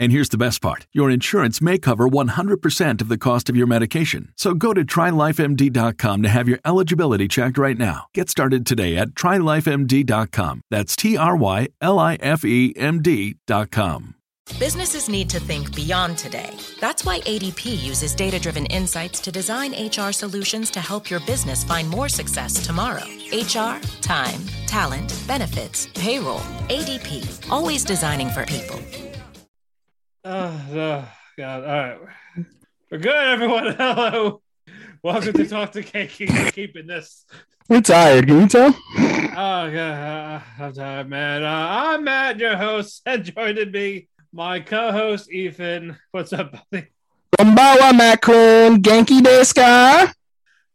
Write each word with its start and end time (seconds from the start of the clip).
And 0.00 0.12
here's 0.12 0.30
the 0.30 0.38
best 0.38 0.62
part 0.62 0.86
your 0.92 1.10
insurance 1.10 1.60
may 1.60 1.78
cover 1.78 2.08
100% 2.08 3.00
of 3.02 3.08
the 3.08 3.18
cost 3.18 3.50
of 3.50 3.56
your 3.56 3.66
medication. 3.66 4.32
So 4.34 4.54
go 4.54 4.72
to 4.72 4.82
trylifemd.com 4.82 6.22
to 6.22 6.28
have 6.28 6.48
your 6.48 6.58
eligibility 6.64 7.28
checked 7.28 7.58
right 7.58 7.76
now. 7.76 8.06
Get 8.14 8.30
started 8.30 8.64
today 8.64 8.96
at 8.96 9.10
trylifemd.com. 9.10 10.62
That's 10.70 10.96
T 10.96 11.18
R 11.18 11.36
Y 11.36 11.68
L 11.82 11.98
I 11.98 12.14
F 12.14 12.44
E 12.46 12.72
M 12.76 13.02
D.com. 13.02 14.14
Businesses 14.58 15.08
need 15.08 15.28
to 15.30 15.38
think 15.38 15.76
beyond 15.76 16.18
today. 16.18 16.56
That's 16.80 17.04
why 17.04 17.20
ADP 17.20 17.84
uses 17.84 18.14
data 18.14 18.40
driven 18.40 18.66
insights 18.66 19.20
to 19.20 19.30
design 19.30 19.72
HR 19.72 20.12
solutions 20.12 20.70
to 20.70 20.80
help 20.80 21.10
your 21.10 21.20
business 21.20 21.62
find 21.62 21.88
more 21.88 22.08
success 22.08 22.54
tomorrow. 22.66 23.04
HR, 23.32 23.80
time, 24.00 24.40
talent, 24.66 25.14
benefits, 25.28 25.88
payroll. 25.94 26.40
ADP, 26.68 27.50
always 27.50 27.84
designing 27.84 28.30
for 28.30 28.44
people. 28.46 28.80
Oh, 30.22 30.66
oh, 30.72 31.12
God. 31.38 31.64
All 31.64 31.70
right. 31.70 31.98
We're 32.90 32.98
good, 32.98 33.16
everyone. 33.16 33.72
Hello. 33.78 34.42
Welcome 35.02 35.32
to 35.32 35.46
Talk 35.46 35.72
to 35.72 35.82
Keiki. 35.82 36.52
Keeping 36.52 36.86
this. 36.86 37.24
We're 37.70 37.80
tired. 37.80 38.26
Can 38.26 38.40
you 38.40 38.46
tell? 38.46 38.68
Oh, 38.68 39.70
God. 39.70 39.76
Uh, 39.76 40.40
I'm 40.58 40.72
tired, 40.74 41.08
man. 41.08 41.42
Uh, 41.42 41.68
I'm 41.70 42.04
Matt, 42.04 42.38
your 42.38 42.58
host, 42.58 43.00
and 43.06 43.24
joining 43.24 43.70
me, 43.70 44.08
my 44.30 44.60
co 44.60 44.92
host, 44.92 45.30
Ethan. 45.32 45.96
What's 46.10 46.34
up, 46.34 46.52
buddy? 46.70 46.88
Konbawa, 47.38 47.96
Macron. 47.96 48.82
Genki 48.82 49.20
desu 49.20 49.54
ka? 49.54 50.12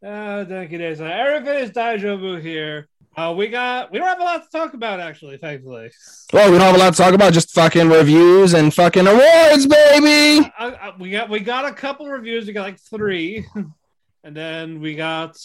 Uh, 0.04 0.44
thank 0.44 0.72
you, 0.72 0.78
Days. 0.78 1.00
Everything 1.00 1.62
is 1.62 1.70
Daijobu 1.70 2.42
here. 2.42 2.88
Uh, 3.16 3.32
we 3.32 3.48
got 3.48 3.90
we 3.90 3.98
don't 3.98 4.08
have 4.08 4.20
a 4.20 4.24
lot 4.24 4.44
to 4.44 4.50
talk 4.50 4.74
about 4.74 5.00
actually, 5.00 5.38
thankfully. 5.38 5.90
Well, 6.34 6.50
we 6.52 6.58
don't 6.58 6.66
have 6.66 6.74
a 6.74 6.78
lot 6.78 6.92
to 6.92 7.02
talk 7.02 7.14
about. 7.14 7.32
Just 7.32 7.54
fucking 7.54 7.88
reviews 7.88 8.52
and 8.52 8.72
fucking 8.74 9.06
awards, 9.06 9.66
baby. 9.66 10.52
Uh, 10.58 10.72
uh, 10.82 10.92
we 10.98 11.10
got 11.10 11.30
we 11.30 11.40
got 11.40 11.64
a 11.64 11.72
couple 11.72 12.06
reviews. 12.08 12.46
We 12.46 12.52
got 12.52 12.64
like 12.64 12.78
three, 12.78 13.46
and 14.24 14.36
then 14.36 14.80
we 14.80 14.96
got 14.96 15.38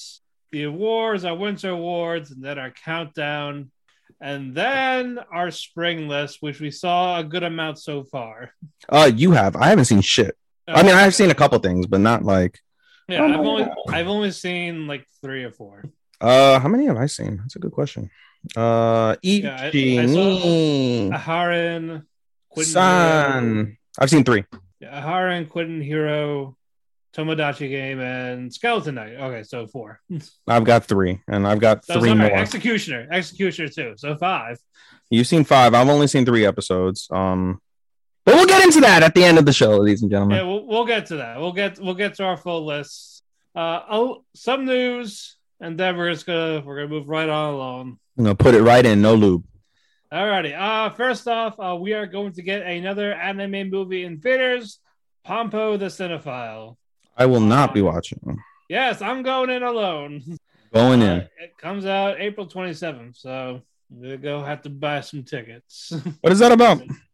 the 0.51 0.63
awards, 0.63 1.23
our 1.23 1.33
winter 1.35 1.69
awards, 1.69 2.31
and 2.31 2.43
then 2.43 2.59
our 2.59 2.71
countdown, 2.71 3.71
and 4.19 4.53
then 4.53 5.17
our 5.31 5.49
spring 5.49 6.09
list, 6.09 6.39
which 6.41 6.59
we 6.59 6.71
saw 6.71 7.19
a 7.19 7.23
good 7.23 7.43
amount 7.43 7.79
so 7.79 8.03
far. 8.03 8.51
Uh, 8.89 9.09
you 9.15 9.31
have. 9.31 9.55
I 9.55 9.67
haven't 9.67 9.85
seen 9.85 10.01
shit. 10.01 10.35
I 10.67 10.83
mean, 10.83 10.93
I've 10.93 11.15
seen 11.15 11.31
a 11.31 11.35
couple 11.35 11.57
things, 11.59 11.87
but 11.87 12.01
not 12.01 12.23
like. 12.23 12.59
yeah, 13.07 13.21
Oh 13.21 13.33
I've 13.33 13.39
only 13.39 13.63
God. 13.63 13.75
I've 13.89 14.07
only 14.07 14.31
seen 14.31 14.87
like 14.87 15.07
three 15.21 15.45
or 15.45 15.51
four. 15.51 15.85
Uh, 16.21 16.59
how 16.59 16.69
many 16.69 16.85
have 16.85 16.97
I 16.97 17.07
seen? 17.07 17.37
That's 17.37 17.55
a 17.55 17.59
good 17.59 17.71
question. 17.71 18.09
Uh, 18.55 19.15
Yeah, 19.21 19.57
I- 19.59 19.67
I 19.67 19.71
Ichini, 19.71 21.09
Aharen, 21.11 22.03
Quentin 22.49 22.73
Hero, 22.73 23.31
San. 23.31 23.77
I've 23.99 24.09
seen 24.09 24.23
three. 24.23 24.43
yeah, 24.79 25.01
Aharen, 25.01 25.49
Quentin 25.49 25.81
Hero, 25.81 26.55
Tomodachi 27.15 27.69
Game, 27.69 27.99
and 27.99 28.53
Skeleton 28.53 28.95
Knight. 28.95 29.13
Okay, 29.15 29.43
so 29.43 29.67
four. 29.67 29.99
I've 30.47 30.63
got 30.63 30.85
three, 30.85 31.21
and 31.27 31.45
I've 31.47 31.59
got 31.59 31.85
So, 31.85 31.99
three 31.99 32.09
sorry, 32.09 32.19
more. 32.29 32.37
Executioner, 32.37 33.07
Executioner 33.11 33.69
too. 33.69 33.93
So 33.97 34.15
five. 34.15 34.59
You've 35.09 35.27
seen 35.27 35.43
five. 35.43 35.73
I've 35.73 35.89
only 35.89 36.07
seen 36.07 36.25
three 36.25 36.45
episodes. 36.45 37.07
Um, 37.11 37.59
but 38.25 38.35
we'll 38.35 38.45
get 38.45 38.63
into 38.63 38.79
that 38.81 39.03
at 39.03 39.13
the 39.15 39.23
end 39.23 39.37
of 39.39 39.45
the 39.45 39.51
show, 39.53 39.77
ladies 39.77 40.03
and 40.03 40.09
gentlemen. 40.11 40.37
Yeah, 40.37 40.43
we'll, 40.43 40.65
we'll 40.65 40.85
get 40.85 41.07
to 41.07 41.17
that. 41.17 41.39
We'll 41.39 41.51
get 41.51 41.79
we'll 41.79 41.95
get 41.95 42.15
to 42.15 42.23
our 42.23 42.37
full 42.37 42.65
list. 42.65 43.23
Uh, 43.53 43.81
oh, 43.89 44.23
some 44.35 44.63
news, 44.65 45.35
and 45.61 45.79
then 45.79 45.95
we're 45.95 46.11
just 46.11 46.25
gonna 46.25 46.61
we're 46.65 46.75
gonna 46.75 46.89
move 46.89 47.07
right 47.07 47.29
on 47.29 47.53
along. 47.53 47.99
I'm 48.17 48.23
gonna 48.25 48.35
put 48.35 48.55
it 48.55 48.61
right 48.63 48.85
in, 48.85 49.01
no 49.01 49.13
lube. 49.15 49.45
Alrighty. 50.11 50.53
Uh, 50.59 50.89
first 50.89 51.25
off, 51.29 51.55
uh, 51.57 51.75
we 51.79 51.93
are 51.93 52.05
going 52.05 52.33
to 52.33 52.41
get 52.41 52.63
another 52.63 53.13
anime 53.13 53.69
movie 53.69 54.03
in 54.03 54.19
theaters. 54.19 54.79
Pompo 55.25 55.77
the 55.77 55.85
Cinephile. 55.85 56.75
I 57.15 57.27
will 57.27 57.39
not 57.39 57.73
be 57.73 57.81
watching. 57.81 58.19
Yes, 58.67 59.01
I'm 59.01 59.23
going 59.23 59.49
in 59.49 59.63
alone. 59.63 60.37
Going 60.73 61.01
Uh, 61.03 61.05
in. 61.05 61.17
it 61.43 61.57
comes 61.57 61.85
out 61.85 62.21
April 62.21 62.47
27th, 62.47 63.17
so 63.17 63.61
I'm 63.91 64.01
gonna 64.01 64.15
go 64.17 64.41
have 64.41 64.61
to 64.61 64.69
buy 64.69 65.01
some 65.01 65.23
tickets. 65.23 65.91
What 66.21 66.31
is 66.31 66.39
that 66.39 66.51
about? 66.53 66.81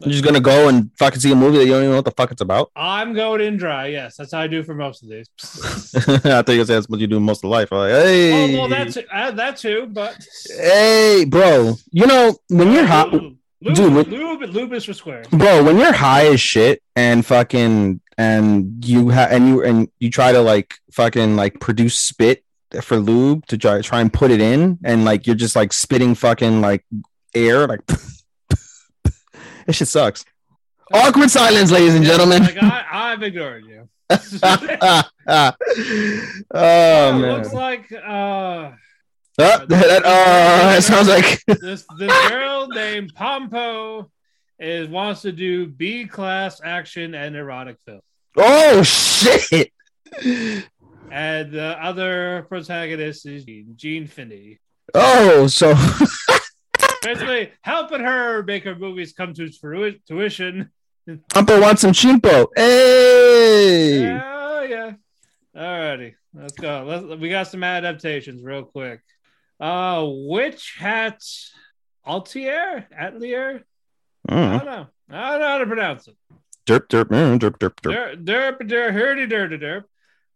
You're 0.00 0.12
just 0.12 0.24
gonna 0.24 0.40
go 0.40 0.68
and 0.68 0.90
fucking 0.98 1.20
see 1.20 1.30
a 1.30 1.36
movie 1.36 1.58
that 1.58 1.64
you 1.66 1.72
don't 1.72 1.80
even 1.82 1.90
know 1.90 1.96
what 1.96 2.04
the 2.06 2.10
fuck 2.12 2.30
it's 2.32 2.40
about. 2.40 2.70
I'm 2.74 3.12
going 3.12 3.40
in 3.42 3.56
dry. 3.58 3.88
Yes, 3.88 4.16
that's 4.16 4.32
how 4.32 4.40
I 4.40 4.46
do 4.46 4.62
for 4.62 4.74
most 4.74 5.02
of 5.02 5.08
these. 5.10 5.28
I 5.94 6.00
thought 6.00 6.24
you 6.26 6.30
were 6.34 6.42
gonna 6.42 6.64
say 6.66 6.74
that's 6.74 6.88
what 6.88 7.00
you 7.00 7.06
do 7.06 7.20
most 7.20 7.44
of 7.44 7.50
life. 7.50 7.70
I'm 7.72 7.78
like, 7.78 7.90
hey, 7.90 8.54
oh 8.56 8.58
well, 8.60 8.68
that's 8.68 8.96
uh, 8.96 9.30
that 9.32 9.56
too, 9.58 9.86
but 9.90 10.16
hey, 10.56 11.24
bro. 11.28 11.74
You 11.92 12.06
know 12.06 12.36
when 12.48 12.72
you're 12.72 12.86
hot, 12.86 13.12
Lube, 13.12 13.36
Dude, 13.74 13.92
when- 13.94 14.04
lube, 14.10 14.42
lube 14.54 14.72
is 14.72 14.84
for 14.86 14.94
square. 14.94 15.22
bro. 15.30 15.62
When 15.62 15.76
you're 15.76 15.92
high 15.92 16.28
as 16.28 16.40
shit 16.40 16.82
and 16.96 17.24
fucking 17.26 18.00
and 18.16 18.84
you 18.84 19.10
have 19.10 19.30
and 19.32 19.48
you 19.48 19.62
and 19.62 19.88
you 19.98 20.10
try 20.10 20.32
to 20.32 20.40
like 20.40 20.74
fucking 20.92 21.36
like 21.36 21.60
produce 21.60 21.94
spit 21.98 22.42
for 22.80 22.96
lube 22.98 23.44
to 23.48 23.58
try 23.58 23.82
try 23.82 24.00
and 24.00 24.10
put 24.12 24.30
it 24.30 24.40
in 24.40 24.78
and 24.84 25.04
like 25.04 25.26
you're 25.26 25.36
just 25.36 25.56
like 25.56 25.72
spitting 25.74 26.14
fucking 26.14 26.62
like 26.62 26.86
air 27.34 27.66
like. 27.66 27.80
This 29.70 29.76
shit 29.76 29.86
sucks. 29.86 30.24
Awkward 30.92 31.30
silence, 31.30 31.70
ladies 31.70 31.94
and 31.94 32.04
gentlemen. 32.04 32.42
Like 32.42 32.60
I, 32.60 32.84
I've 32.92 33.22
ignored 33.22 33.64
you. 33.66 33.88
oh 34.10 35.02
Oh, 36.52 37.18
man. 37.20 37.20
looks 37.20 37.52
like 37.52 37.92
uh, 37.92 38.00
Uh, 38.02 38.72
that, 39.38 40.02
uh, 40.04 40.72
that 40.72 40.82
sounds 40.82 41.06
like 41.06 41.40
this 41.46 41.86
this 42.00 42.28
girl 42.28 42.66
named 42.66 43.14
Pompo 43.14 44.10
is 44.58 44.88
wants 44.88 45.22
to 45.22 45.30
do 45.30 45.68
B 45.68 46.04
class 46.06 46.60
action 46.64 47.14
and 47.14 47.36
erotic 47.36 47.76
film, 47.86 48.00
oh 48.38 48.82
shit. 48.82 49.70
and 50.20 51.52
the 51.52 51.76
other 51.80 52.44
protagonist 52.48 53.24
is 53.26 53.44
Gene, 53.44 53.74
Jean 53.76 54.08
Finney. 54.08 54.58
Oh, 54.94 55.46
so 55.46 55.74
Basically, 57.02 57.50
helping 57.62 58.00
her 58.00 58.42
make 58.42 58.64
her 58.64 58.74
movies 58.74 59.12
come 59.12 59.32
to 59.34 59.46
frui- 59.46 60.00
tuition. 60.06 60.70
Pumper 61.32 61.60
wants 61.60 61.80
some 61.82 61.92
chimpo. 61.92 62.46
Hey. 62.54 64.06
Oh 64.22 64.62
yeah. 64.68 64.92
Alrighty, 65.56 66.14
let's 66.34 66.52
go. 66.52 66.84
Let's, 66.86 67.20
we 67.20 67.28
got 67.30 67.48
some 67.48 67.64
adaptations 67.64 68.42
real 68.42 68.64
quick. 68.64 69.00
Uh, 69.58 70.06
Witch 70.08 70.76
Hat 70.78 71.20
Altier 72.06 72.84
Atelier. 72.96 73.64
I 74.28 74.32
Mm. 74.34 74.58
don't 74.58 74.66
know. 74.66 74.86
I 75.10 75.30
don't 75.30 75.40
know 75.40 75.46
how 75.48 75.58
to 75.58 75.66
pronounce 75.66 76.06
it. 76.08 76.16
Derp, 76.66 76.86
derp, 76.88 77.04
mm, 77.06 77.38
derp, 77.38 77.58
derp, 77.58 77.74
derp. 77.82 77.92
Derp, 78.22 78.24
derp, 78.24 78.68
derp, 78.68 78.92
hurdy, 78.92 79.26
derp, 79.26 79.60
derp. 79.60 79.84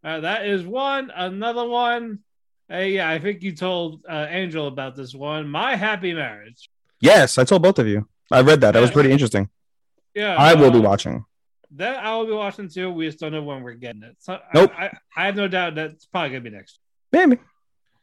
Uh, 0.03 0.21
that 0.21 0.47
is 0.47 0.65
one. 0.67 1.11
Another 1.15 1.67
one. 1.69 2.21
Hey, 2.69 2.93
yeah, 2.93 3.09
I 3.11 3.19
think 3.19 3.43
you 3.43 3.53
told 3.53 4.05
uh, 4.09 4.27
Angel 4.29 4.67
about 4.67 4.97
this 4.97 5.15
one. 5.15 5.49
My 5.49 5.77
Happy 5.77 6.15
Marriage. 6.15 6.71
Yes, 7.01 7.37
I 7.39 7.45
told 7.45 7.63
both 7.63 7.79
of 7.79 7.87
you. 7.87 8.09
I 8.33 8.41
read 8.41 8.63
that. 8.63 8.73
That 8.73 8.81
was 8.81 8.91
pretty 8.91 9.11
interesting. 9.11 9.51
Yeah, 10.15 10.35
I 10.37 10.55
will 10.55 10.71
be 10.71 10.79
uh, 10.79 10.83
watching. 10.83 11.25
That 11.73 11.97
I 12.05 12.17
will 12.17 12.27
be 12.27 12.33
watching 12.33 12.69
too. 12.69 12.91
We 12.91 13.07
just 13.07 13.19
don't 13.19 13.33
know 13.33 13.43
when 13.43 13.63
we're 13.63 13.75
getting 13.75 14.03
it. 14.03 14.17
So 14.21 14.39
Nope. 14.55 14.73
I, 14.79 14.87
I, 14.87 14.99
I 15.17 15.27
have 15.27 15.37
no 15.37 15.49
doubt 15.49 15.75
that 15.75 15.91
it's 15.91 16.07
probably 16.07 16.31
gonna 16.31 16.41
be 16.41 16.51
next. 16.51 16.79
Year. 17.13 17.27
Maybe, 17.27 17.43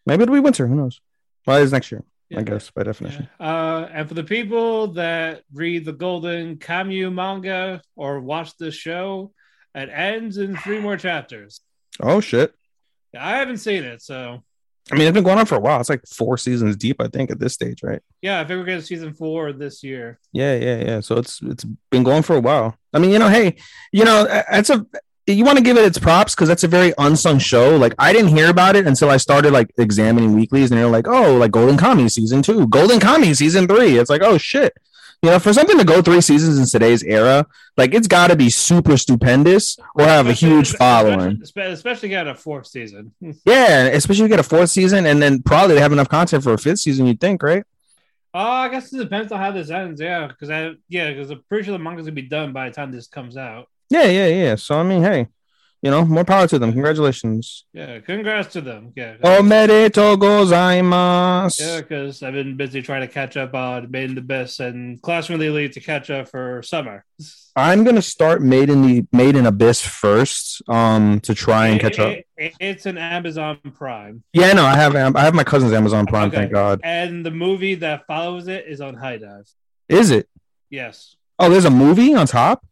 maybe 0.05 0.23
it'll 0.23 0.33
be 0.35 0.39
winter. 0.41 0.67
Who 0.67 0.75
knows? 0.75 0.99
Well, 1.47 1.61
it's 1.63 1.71
next 1.71 1.91
year, 1.91 2.03
Yeah. 2.29 2.39
I 2.39 2.43
guess, 2.43 2.69
by 2.69 2.83
definition. 2.83 3.27
Uh, 3.39 3.87
and 3.91 4.07
for 4.07 4.13
the 4.13 4.23
people 4.23 4.87
that 4.89 5.43
read 5.53 5.85
the 5.85 5.93
Golden 5.93 6.57
Kamuy 6.57 7.11
manga 7.11 7.81
or 7.95 8.19
watch 8.19 8.55
this 8.57 8.75
show, 8.75 9.31
it 9.73 9.89
ends 9.91 10.37
in 10.37 10.55
three 10.57 10.79
more 10.79 10.97
chapters. 10.97 11.61
Oh 11.99 12.19
shit! 12.21 12.53
I 13.17 13.37
haven't 13.37 13.57
seen 13.57 13.83
it, 13.83 14.01
so 14.01 14.43
I 14.91 14.95
mean, 14.95 15.07
it's 15.07 15.13
been 15.13 15.23
going 15.23 15.39
on 15.39 15.45
for 15.45 15.55
a 15.55 15.59
while. 15.59 15.79
It's 15.79 15.89
like 15.89 16.05
four 16.05 16.37
seasons 16.37 16.75
deep, 16.75 16.99
I 16.99 17.07
think, 17.07 17.31
at 17.31 17.39
this 17.39 17.53
stage, 17.53 17.81
right? 17.81 18.01
yeah, 18.21 18.39
I 18.39 18.43
think 18.43 18.59
we're 18.59 18.65
getting 18.65 18.81
season 18.81 19.13
four 19.13 19.53
this 19.53 19.83
year. 19.83 20.19
Yeah, 20.33 20.55
yeah, 20.55 20.83
yeah. 20.83 20.99
So 20.99 21.17
it's 21.17 21.41
it's 21.43 21.65
been 21.89 22.03
going 22.03 22.23
for 22.23 22.35
a 22.35 22.41
while. 22.41 22.75
I 22.93 22.99
mean, 22.99 23.11
you 23.11 23.19
know, 23.19 23.29
hey, 23.29 23.55
you 23.91 24.03
know, 24.03 24.27
it's 24.51 24.69
a 24.69 24.85
you 25.27 25.45
want 25.45 25.57
to 25.57 25.63
give 25.63 25.77
it 25.77 25.85
its 25.85 25.97
props 25.97 26.35
because 26.35 26.47
that's 26.47 26.63
a 26.63 26.67
very 26.67 26.93
unsung 26.97 27.39
show. 27.39 27.77
Like 27.77 27.93
I 27.99 28.11
didn't 28.11 28.35
hear 28.35 28.49
about 28.49 28.75
it 28.75 28.87
until 28.87 29.09
I 29.09 29.17
started 29.17 29.53
like 29.53 29.71
examining 29.77 30.33
weeklies, 30.33 30.71
and 30.71 30.79
they're 30.79 30.87
like, 30.87 31.07
oh, 31.07 31.37
like 31.37 31.51
Golden 31.51 31.77
Kamuy 31.77 32.11
season 32.11 32.41
two, 32.41 32.67
Golden 32.67 32.99
Kamuy 32.99 33.35
season 33.35 33.67
three. 33.67 33.97
It's 33.97 34.09
like, 34.09 34.21
oh 34.23 34.37
shit. 34.37 34.73
You 35.23 35.29
know, 35.29 35.37
for 35.39 35.53
something 35.53 35.77
to 35.77 35.83
go 35.83 36.01
three 36.01 36.19
seasons 36.21 36.57
in 36.57 36.65
today's 36.65 37.03
era, 37.03 37.45
like 37.77 37.93
it's 37.93 38.07
got 38.07 38.27
to 38.27 38.35
be 38.35 38.49
super 38.49 38.97
stupendous 38.97 39.77
or 39.93 40.05
have 40.05 40.25
a 40.27 40.33
huge 40.33 40.71
following. 40.73 41.39
especially, 41.43 41.73
especially 41.73 42.09
get 42.09 42.27
a 42.27 42.33
fourth 42.33 42.65
season. 42.67 43.13
Yeah, 43.45 43.83
especially 43.85 44.25
if 44.25 44.29
you 44.29 44.35
get 44.35 44.39
a 44.39 44.43
fourth 44.43 44.71
season, 44.71 45.05
and 45.05 45.21
then 45.21 45.43
probably 45.43 45.75
they 45.75 45.81
have 45.81 45.91
enough 45.91 46.09
content 46.09 46.43
for 46.43 46.53
a 46.53 46.57
fifth 46.57 46.79
season. 46.79 47.05
You'd 47.05 47.19
think, 47.21 47.43
right? 47.43 47.63
Oh, 48.33 48.39
I 48.39 48.69
guess 48.69 48.91
it 48.93 48.97
depends 48.97 49.31
on 49.31 49.39
how 49.39 49.51
this 49.51 49.69
ends. 49.69 50.01
Yeah, 50.01 50.25
because 50.27 50.49
I 50.49 50.71
yeah, 50.89 51.09
because 51.09 51.29
I'm 51.29 51.43
pretty 51.49 51.65
sure 51.65 51.73
the 51.73 51.83
manga's 51.83 52.05
gonna 52.05 52.13
be 52.13 52.23
done 52.23 52.51
by 52.51 52.69
the 52.69 52.73
time 52.75 52.91
this 52.91 53.07
comes 53.07 53.37
out. 53.37 53.67
Yeah, 53.89 54.05
yeah, 54.05 54.27
yeah. 54.27 54.55
So 54.55 54.79
I 54.79 54.83
mean, 54.83 55.03
hey, 55.03 55.27
you 55.81 55.89
know, 55.91 56.05
more 56.05 56.23
power 56.23 56.47
to 56.47 56.59
them. 56.59 56.71
Congratulations. 56.71 57.65
Yeah, 57.73 57.99
congrats 57.99 58.53
to 58.53 58.61
them. 58.61 58.93
Yeah, 58.95 59.15
Omerito 59.23 60.15
gozaimasu. 60.17 61.59
yeah, 61.59 61.81
because 61.81 62.21
I've 62.23 62.33
been 62.33 62.55
busy 62.57 62.81
trying 62.81 63.01
to 63.01 63.07
catch 63.07 63.37
up 63.37 63.53
on 63.53 63.89
Made 63.91 64.09
in 64.09 64.15
the 64.15 64.21
Abyss 64.21 64.59
and 64.59 65.01
Classroom 65.01 65.35
of 65.35 65.41
the 65.41 65.47
Elite 65.47 65.73
to 65.73 65.79
catch 65.79 66.09
up 66.09 66.29
for 66.29 66.61
summer. 66.63 67.05
I'm 67.55 67.83
gonna 67.83 68.01
start 68.01 68.41
Made 68.41 68.69
in 68.69 68.81
the 68.81 69.05
Made 69.11 69.35
in 69.35 69.45
Abyss 69.45 69.81
first, 69.81 70.61
um, 70.69 71.19
to 71.21 71.33
try 71.35 71.67
and 71.67 71.79
catch 71.81 71.99
up. 71.99 72.11
It- 72.11 72.27
it- 72.37 72.53
it's 72.59 72.85
an 72.87 72.97
Amazon 72.97 73.59
Prime, 73.75 74.23
Yeah, 74.33 74.53
no, 74.53 74.65
I 74.65 74.75
have 74.75 74.95
I 74.95 75.21
have 75.21 75.33
my 75.35 75.43
cousin's 75.43 75.73
Amazon 75.73 76.05
Prime. 76.07 76.29
Okay. 76.29 76.37
Thank 76.37 76.51
God. 76.53 76.79
and 76.83 77.23
the 77.25 77.29
movie 77.31 77.75
that 77.75 78.07
follows 78.07 78.47
it 78.47 78.65
is 78.67 78.81
on 78.81 78.95
HIDIVE. 78.95 79.45
Is 79.89 80.09
it? 80.11 80.27
Yes. 80.69 81.15
Oh, 81.37 81.49
there's 81.49 81.65
a 81.65 81.69
movie 81.69 82.15
on 82.15 82.25
top. 82.27 82.65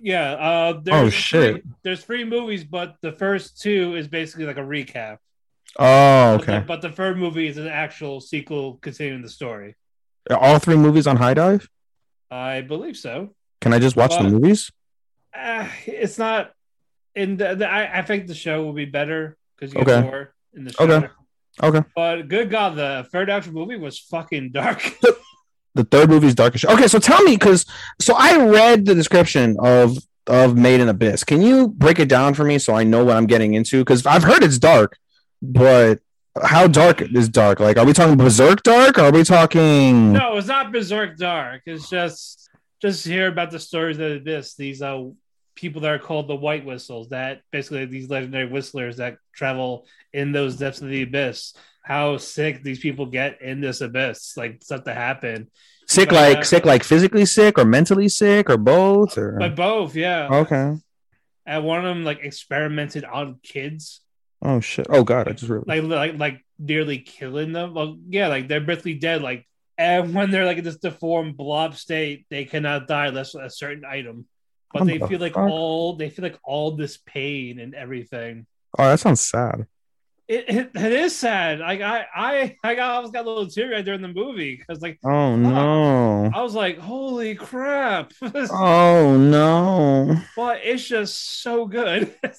Yeah. 0.00 0.32
Uh, 0.32 0.80
there's 0.82 1.06
Oh, 1.06 1.10
shit. 1.10 1.52
Three, 1.54 1.62
there's 1.82 2.04
three 2.04 2.24
movies, 2.24 2.64
but 2.64 2.96
the 3.02 3.12
first 3.12 3.60
two 3.60 3.94
is 3.96 4.08
basically 4.08 4.46
like 4.46 4.56
a 4.58 4.62
recap. 4.62 5.18
Oh, 5.78 6.38
But 6.38 6.46
the- 6.46 6.52
okay. 6.56 6.64
But 6.66 6.82
the, 6.82 6.90
third 6.90 7.18
movie 7.18 7.46
is 7.46 7.56
an 7.56 7.68
actual 7.68 8.20
sequel 8.20 8.74
continuing 8.80 9.22
the 9.22 9.28
story. 9.28 9.76
Are 10.30 10.36
all 10.36 10.58
three 10.58 10.76
movies 10.76 11.06
on 11.06 11.16
HIDIVE. 11.16 11.66
I 12.30 12.60
believe 12.60 12.96
so. 12.96 13.34
Can 13.60 13.72
I 13.72 13.78
just 13.78 13.96
watch 13.96 14.16
the 14.16 14.24
movies? 14.28 14.70
Uh, 15.34 15.66
it's 15.86 16.18
not. 16.18 16.52
In 17.14 17.36
the, 17.36 17.54
the 17.54 17.66
I, 17.68 17.98
I 17.98 18.02
think 18.02 18.26
the 18.26 18.34
show 18.34 18.62
will 18.64 18.72
be 18.74 18.84
better 18.84 19.36
because 19.56 19.74
you 19.74 19.80
Okay. 19.80 19.92
get 20.00 20.04
more 20.04 20.34
in 20.54 20.64
the 20.64 20.72
show. 20.72 20.84
Okay. 20.84 21.08
Okay. 21.62 21.82
But 21.96 22.28
good 22.28 22.50
God, 22.50 22.76
the 22.76 23.06
third 23.10 23.28
actual 23.30 23.54
movie 23.54 23.76
was 23.76 23.98
fucking 23.98 24.52
dark. 24.52 24.82
The 25.78 25.84
third 25.84 26.10
movie 26.10 26.26
is 26.26 26.34
Darkest. 26.34 26.64
Okay, 26.64 26.88
so 26.88 26.98
tell 26.98 27.22
me, 27.22 27.36
because 27.36 27.64
so 28.00 28.12
I 28.18 28.36
read 28.44 28.84
the 28.84 28.96
description 28.96 29.56
of 29.60 29.96
of 30.26 30.56
Made 30.56 30.80
in 30.80 30.88
Abyss. 30.88 31.22
Can 31.22 31.40
you 31.40 31.68
break 31.68 32.00
it 32.00 32.08
down 32.08 32.34
for 32.34 32.42
me 32.42 32.58
so 32.58 32.74
I 32.74 32.82
know 32.82 33.04
what 33.04 33.16
I'm 33.16 33.28
getting 33.28 33.54
into? 33.54 33.78
Because 33.82 34.04
I've 34.04 34.24
heard 34.24 34.42
it's 34.42 34.58
dark, 34.58 34.98
but 35.40 36.00
how 36.42 36.66
dark 36.66 37.00
is 37.00 37.28
dark? 37.28 37.60
Like, 37.60 37.78
are 37.78 37.86
we 37.86 37.92
talking 37.92 38.16
Berserk 38.16 38.64
dark? 38.64 38.98
Are 38.98 39.12
we 39.12 39.22
talking? 39.22 40.14
no, 40.14 40.36
it's 40.36 40.48
not 40.48 40.72
Berserk 40.72 41.16
Dark. 41.16 41.62
It's 41.66 41.88
just 41.88 42.50
just 42.82 43.06
hear 43.06 43.28
about 43.28 43.52
the 43.52 43.60
stories 43.60 44.00
of 44.00 44.24
this. 44.24 44.56
These 44.56 44.82
uh 44.82 45.04
people 45.54 45.82
that 45.82 45.92
are 45.92 46.00
called 46.00 46.26
the 46.26 46.34
White 46.34 46.64
Whistles. 46.64 47.10
That 47.10 47.42
basically 47.52 47.84
these 47.84 48.10
legendary 48.10 48.46
whistlers 48.48 48.96
that 48.96 49.18
travel 49.32 49.86
in 50.12 50.32
those 50.32 50.56
depths 50.56 50.80
of 50.80 50.88
the 50.88 51.02
abyss. 51.02 51.54
How 51.88 52.18
sick 52.18 52.62
these 52.62 52.80
people 52.80 53.06
get 53.06 53.40
in 53.40 53.60
this 53.62 53.80
abyss, 53.80 54.36
like 54.36 54.62
stuff 54.62 54.84
to 54.84 54.92
happen. 54.92 55.48
sick, 55.86 56.12
like 56.12 56.38
uh, 56.38 56.42
sick, 56.42 56.66
like 56.66 56.84
physically 56.84 57.24
sick 57.24 57.58
or 57.58 57.64
mentally 57.64 58.08
sick 58.10 58.50
or 58.50 58.58
both? 58.58 59.16
Or 59.16 59.38
But 59.38 59.56
both, 59.56 59.96
yeah. 59.96 60.28
okay. 60.44 60.76
And 61.46 61.64
one 61.64 61.78
of 61.78 61.84
them 61.84 62.04
like 62.04 62.20
experimented 62.22 63.04
on 63.04 63.40
kids, 63.42 64.02
Oh 64.42 64.60
shit! 64.60 64.86
Oh 64.90 65.02
god! 65.02 65.26
I 65.28 65.32
just 65.32 65.48
realized. 65.50 65.66
like 65.68 65.82
like 65.82 66.18
like 66.18 66.44
nearly 66.60 66.98
killing 66.98 67.52
them. 67.52 67.72
Well, 67.74 67.96
yeah, 68.08 68.28
like 68.28 68.46
they're 68.48 68.60
basically 68.60 68.94
dead. 68.94 69.22
Like, 69.22 69.48
and 69.78 70.14
when 70.16 70.30
they're 70.30 70.44
like 70.46 70.58
in 70.58 70.64
this 70.64 70.76
deformed 70.76 71.36
blob 71.38 71.74
state, 71.74 72.26
they 72.28 72.44
cannot 72.44 72.86
die 72.86 73.06
unless 73.08 73.34
a 73.34 73.48
certain 73.50 73.84
item. 73.86 74.26
But 74.72 74.80
What 74.82 74.86
they 74.88 74.98
the 74.98 75.08
feel 75.08 75.18
like 75.18 75.34
fuck? 75.34 75.48
all 75.50 75.96
they 75.96 76.10
feel 76.10 76.22
like 76.22 76.38
all 76.44 76.76
this 76.76 76.98
pain 76.98 77.58
and 77.58 77.74
everything. 77.74 78.46
oh, 78.78 78.84
that 78.84 79.00
sounds 79.00 79.22
sad. 79.22 79.66
It, 80.28 80.44
it, 80.48 80.70
it 80.74 80.92
is 80.92 81.16
sad. 81.16 81.58
Like 81.60 81.80
I 81.80 82.04
I 82.14 82.56
I 82.62 82.74
got 82.74 82.96
I 82.96 82.98
was 83.00 83.10
got 83.10 83.24
a 83.24 83.28
little 83.28 83.46
teary 83.46 83.76
eyed 83.76 83.86
during 83.86 84.02
the 84.02 84.08
movie 84.08 84.56
because 84.56 84.82
like 84.82 84.98
Oh 85.02 85.36
no! 85.36 86.30
I 86.34 86.42
was 86.42 86.54
like, 86.54 86.78
holy 86.78 87.34
crap! 87.34 88.12
Oh 88.52 89.16
no! 89.16 90.16
but 90.36 90.60
it's 90.62 90.86
just 90.86 91.42
so 91.42 91.66
good. 91.66 92.14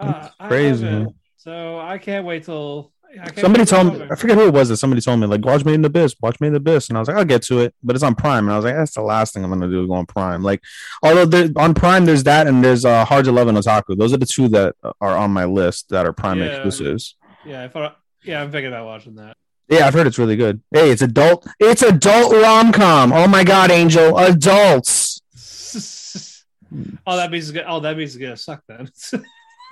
Uh, 0.00 0.28
crazy. 0.46 0.86
it. 0.86 1.08
So 1.38 1.76
I 1.80 1.98
can't 1.98 2.24
wait 2.24 2.44
till 2.44 2.92
can't 3.16 3.38
Somebody 3.38 3.62
wait 3.62 3.68
till 3.68 3.82
told 3.90 3.98
me. 4.00 4.06
I 4.10 4.14
forget 4.14 4.36
who 4.36 4.46
it 4.46 4.52
was 4.52 4.68
that 4.68 4.76
somebody 4.76 5.00
told 5.00 5.18
me, 5.18 5.26
like, 5.26 5.44
watch 5.44 5.64
Made 5.64 5.74
in 5.74 5.82
the 5.82 5.86
Abyss, 5.88 6.14
watch 6.20 6.38
Made 6.40 6.48
in 6.48 6.52
the 6.52 6.58
Abyss. 6.58 6.88
And 6.88 6.96
I 6.96 7.00
was 7.00 7.08
like, 7.08 7.16
I'll 7.16 7.24
get 7.24 7.42
to 7.44 7.60
it, 7.60 7.74
but 7.82 7.96
it's 7.96 8.04
on 8.04 8.14
Prime. 8.14 8.44
And 8.44 8.52
I 8.52 8.56
was 8.56 8.64
like, 8.64 8.74
that's 8.76 8.94
the 8.94 9.02
last 9.02 9.34
thing 9.34 9.42
I'm 9.42 9.50
going 9.50 9.60
to 9.62 9.68
do, 9.68 9.80
is 9.82 9.88
go 9.88 9.94
on 9.94 10.06
Prime. 10.06 10.42
Like, 10.42 10.62
although 11.02 11.24
there, 11.24 11.48
on 11.56 11.74
Prime, 11.74 12.04
there's 12.04 12.22
that 12.24 12.46
and 12.46 12.62
there's 12.62 12.84
uh, 12.84 13.04
Hard 13.04 13.24
to 13.24 13.32
Love 13.32 13.48
and 13.48 13.56
Otaku. 13.58 13.96
Those 13.96 14.12
are 14.12 14.18
the 14.18 14.26
two 14.26 14.48
that 14.50 14.76
are 15.00 15.16
on 15.16 15.30
my 15.32 15.46
list 15.46 15.88
that 15.88 16.06
are 16.06 16.12
Prime 16.12 16.38
Yeah. 16.38 16.46
exclusives. 16.46 17.16
Yeah, 17.48 17.64
I 17.64 17.68
thought. 17.68 17.98
Yeah, 18.24 18.42
I'm 18.42 18.50
thinking 18.52 18.68
about 18.68 18.86
watching 18.86 19.14
that. 19.16 19.36
Yeah, 19.68 19.86
I've 19.86 19.94
heard 19.94 20.06
it's 20.06 20.18
really 20.18 20.36
good. 20.36 20.60
Hey, 20.72 20.90
it's 20.90 21.02
adult. 21.02 21.46
It's 21.60 21.82
adult 21.82 22.32
rom 22.32 22.72
com. 22.72 23.12
Oh 23.12 23.26
my 23.28 23.44
God, 23.44 23.70
Angel. 23.70 24.16
Adults. 24.18 25.20
oh, 27.06 27.16
that 27.16 27.30
means 27.30 27.44
it's 27.48 27.52
good. 27.52 27.64
Oh, 27.66 27.80
that 27.80 27.96
means 27.96 28.14
it's 28.14 28.20
gonna 28.22 28.36
suck 28.36 28.62
then. 28.68 28.90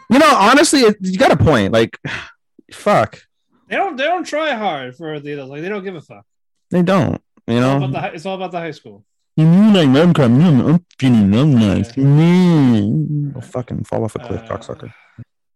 You 0.09 0.21
know, 0.21 0.33
honestly, 0.37 0.83
it- 0.83 0.99
you 1.01 1.19
got 1.19 1.33
a 1.33 1.37
point. 1.37 1.73
Like, 1.73 1.99
fuck. 2.73 3.19
they 3.69 3.75
don't. 3.75 3.97
They 3.97 4.05
don't 4.05 4.23
try 4.25 4.51
hard 4.53 4.95
for 4.95 5.19
the 5.19 5.35
like. 5.43 5.63
They 5.63 5.69
don't 5.69 5.83
give 5.83 5.97
a 5.97 6.01
fuck. 6.01 6.25
They 6.71 6.83
don't. 6.83 7.21
You 7.49 7.57
It's 7.57 7.65
all 7.65 7.81
know? 7.81 7.87
about 7.87 8.13
the, 8.15 8.29
all 8.29 8.37
about 8.37 8.53
the 8.53 8.61
high 8.61 8.71
school. 8.71 9.05
You 9.37 9.47
mean 9.47 9.75
like 9.75 9.89
rom 10.01 10.15
com? 10.15 10.41
I'm 10.41 10.87
feeling 11.01 11.35
I'm 11.35 11.55
nice. 11.59 11.91
Mm. 11.93 13.35
I'll 13.35 13.41
fucking 13.43 13.83
fall 13.83 14.05
off 14.05 14.15
a 14.15 14.21
cliff, 14.21 14.43
Uh, 14.43 14.57
cocksucker. 14.57 14.93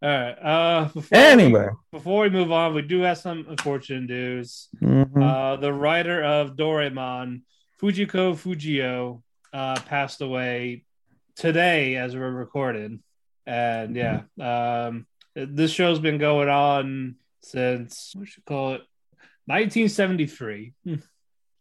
All 0.03 0.09
right. 0.09 0.33
Uh, 0.33 0.85
before 0.95 1.19
Anyway. 1.19 1.69
we, 1.93 1.99
before 1.99 2.23
we 2.23 2.31
move 2.31 2.51
on, 2.53 2.75
we 2.75 2.83
do 2.83 3.01
have 3.01 3.19
some 3.19 3.45
unfortunate 3.49 4.09
news. 4.09 4.69
Mhm. 4.83 5.23
Uh, 5.23 5.57
the 5.57 5.73
writer 5.73 6.23
of 6.23 6.57
Doraemon, 6.57 7.43
Fujiko 7.81 8.35
Fujio, 8.35 9.23
uh, 9.53 9.79
passed 9.83 10.21
away 10.23 10.85
today 11.37 11.97
as 11.97 12.15
we're 12.17 12.31
recording. 12.31 13.03
And 13.47 13.95
yeah, 13.97 14.23
um, 14.41 15.07
this 15.35 15.71
show's 15.73 15.99
been 15.99 16.19
going 16.19 16.49
on 16.49 17.17
since 17.43 18.13
what 18.15 18.29
should 18.29 18.45
call 18.45 18.75
it, 18.75 18.83
1973, 19.47 20.73
and 20.87 21.03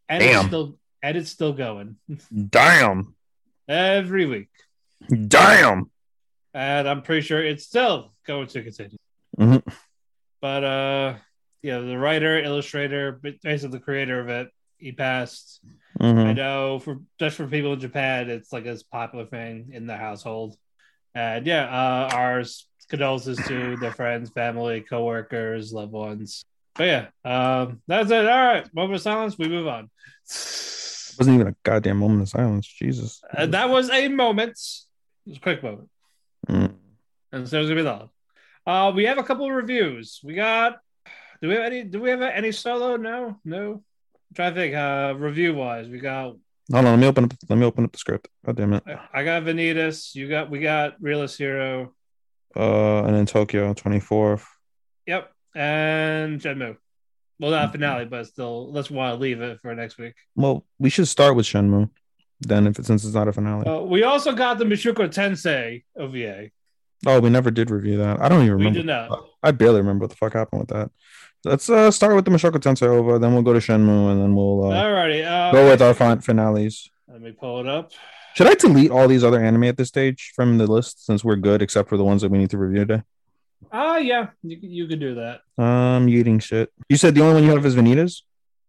it's 0.09 0.25
Damn. 0.25 0.47
still 0.47 0.77
and 1.01 1.17
it's 1.17 1.29
still 1.29 1.53
going 1.53 1.95
Damn. 2.49 3.15
every 3.67 4.25
week. 4.25 4.49
Damn. 5.27 5.89
And 6.53 6.87
I'm 6.87 7.01
pretty 7.01 7.21
sure 7.21 7.43
it's 7.43 7.65
still 7.65 8.13
going 8.25 8.47
to 8.47 8.63
continue. 8.63 8.97
Mhm. 9.37 9.61
But 10.41 10.63
uh, 10.63 11.15
yeah, 11.61 11.79
the 11.79 11.97
writer, 11.97 12.39
illustrator, 12.39 13.11
basically 13.43 13.77
the 13.77 13.83
creator 13.83 14.19
of 14.19 14.29
it, 14.29 14.49
he 14.77 14.91
passed. 14.91 15.61
I 15.99 16.03
Mhm. 16.03 16.35
know 16.35 16.79
for 16.79 16.99
just 17.19 17.35
for 17.37 17.45
people 17.47 17.73
in 17.73 17.79
Japan, 17.79 18.29
it's 18.29 18.53
like 18.53 18.65
a 18.65 18.77
popular 18.91 19.25
thing 19.25 19.69
in 19.73 19.85
the 19.85 19.97
household. 19.97 20.55
And 21.13 21.45
yeah, 21.45 21.65
uh, 21.65 22.15
our 22.15 22.43
condolences 22.87 23.37
to 23.47 23.75
their 23.77 23.91
friends, 23.91 24.29
family, 24.31 24.81
coworkers, 24.81 25.73
loved 25.73 25.91
ones. 25.91 26.43
But 26.75 26.83
yeah, 26.85 27.07
um, 27.25 27.81
that's 27.87 28.09
it. 28.09 28.25
All 28.27 28.45
right, 28.45 28.73
moment 28.73 28.95
of 28.95 29.01
silence. 29.01 29.37
We 29.37 29.49
move 29.49 29.67
on. 29.67 29.89
Wasn't 30.25 31.35
even 31.35 31.47
a 31.47 31.55
goddamn 31.63 31.97
moment 31.97 32.21
of 32.21 32.29
silence. 32.29 32.65
Jesus. 32.65 33.21
And 33.35 33.53
that 33.53 33.69
was 33.69 33.89
a 33.89 34.07
moment. 34.07 34.51
It 35.25 35.31
was 35.31 35.37
a 35.37 35.41
quick 35.41 35.61
moment. 35.61 35.89
Mm. 36.49 36.73
And 37.31 37.47
so 37.47 37.59
it's 37.59 37.69
gonna 37.69 37.81
be 37.81 37.83
long. 37.83 38.09
Uh, 38.65 38.91
we 38.95 39.05
have 39.05 39.17
a 39.17 39.23
couple 39.23 39.45
of 39.45 39.51
reviews. 39.51 40.19
We 40.23 40.33
got. 40.33 40.79
Do 41.41 41.47
we 41.47 41.55
have 41.55 41.63
any? 41.63 41.83
Do 41.83 42.01
we 42.01 42.09
have 42.09 42.21
any 42.21 42.51
solo? 42.51 42.97
No, 42.97 43.39
no. 43.45 43.83
Trying 44.35 44.53
to 44.53 44.59
think. 44.59 44.75
Uh, 44.75 45.13
review 45.17 45.55
wise, 45.55 45.87
we 45.87 45.99
got 45.99 46.35
Hold 46.71 46.85
on, 46.85 46.91
let 46.91 46.99
me 46.99 47.07
open 47.07 47.23
up. 47.23 47.33
Let 47.49 47.57
me 47.57 47.65
open 47.65 47.83
up 47.83 47.91
the 47.91 47.97
script. 47.97 48.27
God 48.45 48.55
damn 48.55 48.73
it. 48.73 48.83
I 49.11 49.23
got 49.23 49.43
Vanitas. 49.43 50.13
You 50.13 50.29
got 50.29 50.51
we 50.51 50.59
got 50.59 51.01
Realist 51.01 51.37
Hero. 51.37 51.93
Uh, 52.55 53.03
and 53.03 53.15
then 53.15 53.25
Tokyo 53.25 53.73
twenty 53.73 53.99
fourth. 53.99 54.47
Yep, 55.07 55.31
and 55.55 56.39
Shenmue. 56.39 56.77
Well, 57.39 57.51
not 57.51 57.71
finale, 57.71 58.05
but 58.05 58.27
still, 58.27 58.71
let's 58.71 58.91
want 58.91 59.15
to 59.15 59.19
leave 59.19 59.41
it 59.41 59.59
for 59.61 59.73
next 59.73 59.97
week. 59.97 60.13
Well, 60.35 60.65
we 60.77 60.89
should 60.89 61.07
start 61.07 61.35
with 61.35 61.45
Shenmue. 61.45 61.89
Then, 62.41 62.67
if 62.67 62.79
it, 62.79 62.85
since 62.85 63.03
it's 63.03 63.13
not 63.13 63.27
a 63.27 63.33
finale. 63.33 63.67
Uh, 63.67 63.81
we 63.81 64.03
also 64.03 64.33
got 64.33 64.57
the 64.57 64.65
Mushoku 64.65 65.07
Tensei 65.09 65.83
OVA. 65.97 66.51
Oh, 67.05 67.19
we 67.19 67.29
never 67.29 67.51
did 67.51 67.69
review 67.69 67.97
that. 67.97 68.21
I 68.21 68.29
don't 68.29 68.41
even 68.41 68.53
remember. 68.53 68.79
We 68.79 68.83
did 68.83 68.85
not. 68.85 69.25
I 69.43 69.51
barely 69.51 69.79
remember 69.79 70.03
what 70.03 70.11
the 70.11 70.17
fuck 70.17 70.33
happened 70.33 70.61
with 70.61 70.69
that. 70.69 70.91
Let's 71.45 71.69
uh 71.69 71.89
start 71.91 72.15
with 72.15 72.25
the 72.25 72.31
Mushoku 72.31 72.57
Tensei 72.57 72.87
over, 72.87 73.17
then 73.17 73.33
we'll 73.33 73.43
go 73.43 73.53
to 73.53 73.59
Shenmue, 73.59 74.11
and 74.11 74.21
then 74.21 74.35
we'll 74.35 74.71
uh, 74.71 74.75
Alrighty. 74.75 75.25
Uh, 75.25 75.51
go 75.51 75.69
with 75.69 75.81
our 75.81 75.93
fin- 75.93 76.19
finales. 76.19 76.89
Let 77.07 77.21
me 77.21 77.31
pull 77.31 77.61
it 77.61 77.67
up. 77.67 77.91
Should 78.35 78.47
I 78.47 78.55
delete 78.55 78.91
all 78.91 79.07
these 79.07 79.23
other 79.23 79.43
anime 79.43 79.63
at 79.65 79.77
this 79.77 79.87
stage 79.87 80.33
from 80.35 80.57
the 80.57 80.67
list 80.67 81.05
since 81.05 81.23
we're 81.23 81.37
good, 81.37 81.61
except 81.61 81.89
for 81.89 81.97
the 81.97 82.03
ones 82.03 82.21
that 82.21 82.29
we 82.31 82.37
need 82.37 82.49
to 82.51 82.57
review 82.57 82.85
today? 82.85 83.03
Ah, 83.71 83.97
yeah, 83.97 84.27
you, 84.43 84.57
you 84.61 84.87
can 84.87 84.99
do 84.99 85.15
that. 85.15 85.41
Um, 85.61 86.07
eating 86.09 86.39
shit. 86.39 86.71
You 86.87 86.97
said 86.97 87.15
the 87.15 87.21
only 87.21 87.35
one 87.35 87.43
you 87.43 87.51
have 87.51 87.65
is 87.65 87.75
Vanitas. 87.75 88.21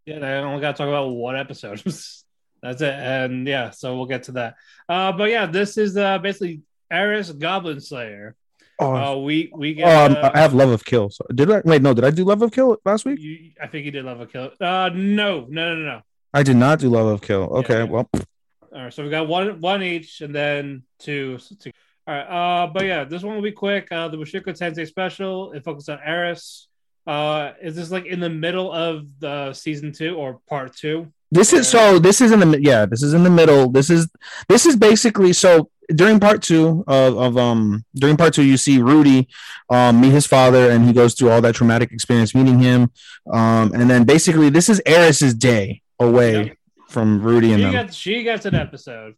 Yeah, 0.07 0.19
I 0.19 0.43
only 0.43 0.61
got 0.61 0.73
to 0.73 0.79
talk 0.79 0.89
about 0.89 1.09
one 1.11 1.37
episode. 1.37 1.83
That's 2.63 2.83
it. 2.83 2.93
And 2.95 3.47
yeah, 3.47 3.71
so 3.71 3.97
we'll 3.97 4.07
get 4.07 4.25
to 4.25 4.33
that. 4.33 4.55
Uh, 4.89 5.13
but 5.13 5.31
yeah, 5.31 5.47
this 5.47 5.79
is 5.79 5.97
uh 5.97 6.19
basically 6.19 6.63
Eris 6.91 7.31
Goblin 7.33 7.81
Slayer. 7.81 8.35
Oh, 8.79 8.95
Uh, 8.95 9.17
we 9.17 9.51
we 9.55 9.75
get. 9.75 9.89
um, 10.13 10.17
uh, 10.23 10.31
I 10.35 10.39
have 10.41 10.55
Love 10.55 10.71
of 10.71 10.85
Kill. 10.85 11.11
So 11.11 11.25
did 11.35 11.51
I 11.51 11.61
wait? 11.65 11.83
No, 11.83 11.93
did 11.95 12.05
I 12.05 12.11
do 12.11 12.25
Love 12.25 12.43
of 12.43 12.51
Kill 12.53 12.77
last 12.85 13.05
week? 13.05 13.19
you, 13.21 13.51
I 13.63 13.67
think 13.67 13.85
you 13.85 13.91
did 13.91 14.05
love 14.05 14.21
of 14.21 14.33
kill. 14.33 14.51
Uh, 14.61 14.91
no, 14.95 15.47
no, 15.49 15.75
no, 15.75 15.83
no. 15.83 16.01
I 16.33 16.43
did 16.43 16.57
not 16.57 16.79
do 16.79 16.89
Love 16.91 17.07
of 17.07 17.21
Kill. 17.23 17.43
Okay, 17.61 17.79
Yeah. 17.81 17.85
well, 17.85 18.09
All 18.15 18.83
right, 18.85 18.93
so 18.93 19.03
we 19.05 19.11
got 19.11 19.29
one 19.29 19.61
one 19.61 19.83
each, 19.83 20.21
and 20.23 20.35
then 20.35 20.85
two. 20.99 21.39
two. 21.61 21.73
All 22.07 22.15
right, 22.15 22.23
uh, 22.23 22.67
but 22.69 22.85
yeah, 22.87 23.05
this 23.05 23.23
one 23.23 23.35
will 23.35 23.43
be 23.43 23.53
quick. 23.53 23.89
Uh, 23.93 24.09
the 24.09 24.17
Mushoku 24.17 24.45
Tensei 24.57 24.87
special. 24.87 25.53
It 25.53 25.63
focuses 25.65 25.91
on 25.91 25.99
Eris. 26.05 26.69
Uh, 27.07 27.53
is 27.61 27.77
this 27.77 27.91
like 27.91 28.07
in 28.07 28.21
the 28.21 28.31
middle 28.31 28.71
of 28.73 29.07
the 29.19 29.53
season 29.53 29.93
two 29.93 30.17
or 30.17 30.41
part 30.49 30.75
two? 30.75 31.13
This 31.31 31.53
is 31.53 31.69
so. 31.69 31.99
This 31.99 32.21
is 32.21 32.33
in 32.33 32.41
the 32.41 32.61
yeah. 32.61 32.87
This 32.87 33.03
is 33.03 33.15
in 33.15 33.23
the 33.25 33.31
middle. 33.31 33.71
This 33.71 33.89
is 33.91 34.09
this 34.49 34.67
is 34.67 34.77
basically 34.77 35.33
so. 35.33 35.71
During 35.93 36.21
part 36.21 36.41
two 36.43 36.85
of, 36.87 37.19
of 37.19 37.37
um 37.37 37.85
during 37.97 38.17
part 38.17 38.33
two, 38.35 38.45
you 38.45 38.57
see 38.57 38.81
Rudy 38.81 39.29
um 39.69 40.01
meet 40.01 40.11
his 40.13 40.27
father, 40.27 40.71
and 40.71 40.85
he 40.87 40.93
goes 40.93 41.15
through 41.15 41.31
all 41.31 41.41
that 41.41 41.55
traumatic 41.57 41.91
experience 41.93 42.33
meeting 42.35 42.61
him. 42.61 42.91
Um, 43.33 43.73
and 43.75 43.91
then 43.91 44.05
basically 44.05 44.51
this 44.51 44.69
is 44.69 44.81
Eris's 44.87 45.35
day 45.35 45.83
away 45.99 46.33
Yep. 46.45 46.57
from 46.89 47.21
Rudy 47.23 47.53
and 47.53 47.63
She 47.63 47.71
them. 47.71 47.89
she 47.91 48.23
gets 48.23 48.47
an 48.47 48.55
episode. 48.55 49.15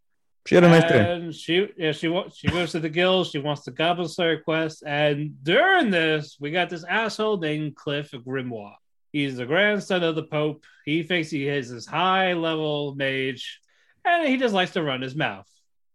she 0.47 0.55
had 0.55 0.65
a 0.65 0.69
nice 0.69 0.85
day. 0.91 1.31
she 1.33 1.69
yeah 1.77 1.93
she 1.93 2.09
wa- 2.09 2.29
she 2.35 2.49
goes 2.49 2.73
to 2.73 2.81
the 2.81 2.89
guild. 2.89 3.27
She 3.27 3.39
wants 3.39 3.65
the 3.65 3.71
Goblin 3.71 4.09
Slayer 4.09 4.39
quest, 4.41 4.83
and 4.87 5.43
during 5.45 5.91
this, 5.91 6.37
we 6.41 6.51
got 6.53 6.71
this 6.71 6.85
asshole 6.85 7.37
named 7.37 7.77
Cliff 7.77 8.13
Grimoire. 8.13 8.77
He's 9.13 9.37
the 9.37 9.47
grandson 9.47 10.03
of 10.03 10.15
the 10.15 10.23
Pope. 10.25 10.65
He 10.85 11.03
thinks 11.03 11.31
he 11.31 11.47
is 11.49 11.71
this 11.71 11.87
high 11.87 12.33
level 12.33 12.95
mage, 12.95 13.61
and 14.05 14.27
he 14.27 14.37
just 14.39 14.55
likes 14.55 14.73
to 14.73 14.83
run 14.83 15.03
his 15.03 15.15
mouth. 15.15 15.47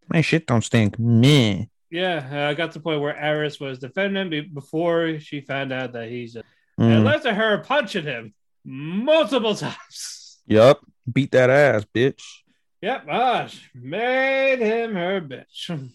My 0.10 0.22
shit 0.22 0.46
don't 0.46 0.64
stink. 0.64 0.98
Me. 1.00 1.70
Yeah, 1.90 2.28
uh, 2.32 2.50
I 2.50 2.54
got 2.54 2.72
to 2.74 2.80
the 2.80 2.84
point 2.84 3.02
where 3.02 3.16
Eris 3.18 3.60
was 3.60 3.80
defending 3.80 4.32
him 4.32 4.52
before 4.54 5.20
she 5.20 5.42
found 5.42 5.72
out 5.74 5.94
that 5.94 6.10
he's. 6.10 6.36
It 6.36 6.46
Mm. 6.80 7.04
led 7.04 7.24
to 7.24 7.34
her 7.34 7.58
punching 7.64 8.04
him 8.04 8.36
multiple 8.64 9.56
times. 9.56 10.38
Yup. 10.46 10.80
Beat 11.12 11.32
that 11.32 11.50
ass, 11.50 11.86
bitch. 11.96 12.22
Yep, 12.82 13.06
ah, 13.10 13.48
made 13.74 14.60
him 14.60 14.94
her 14.94 15.20
bitch. 15.22 15.90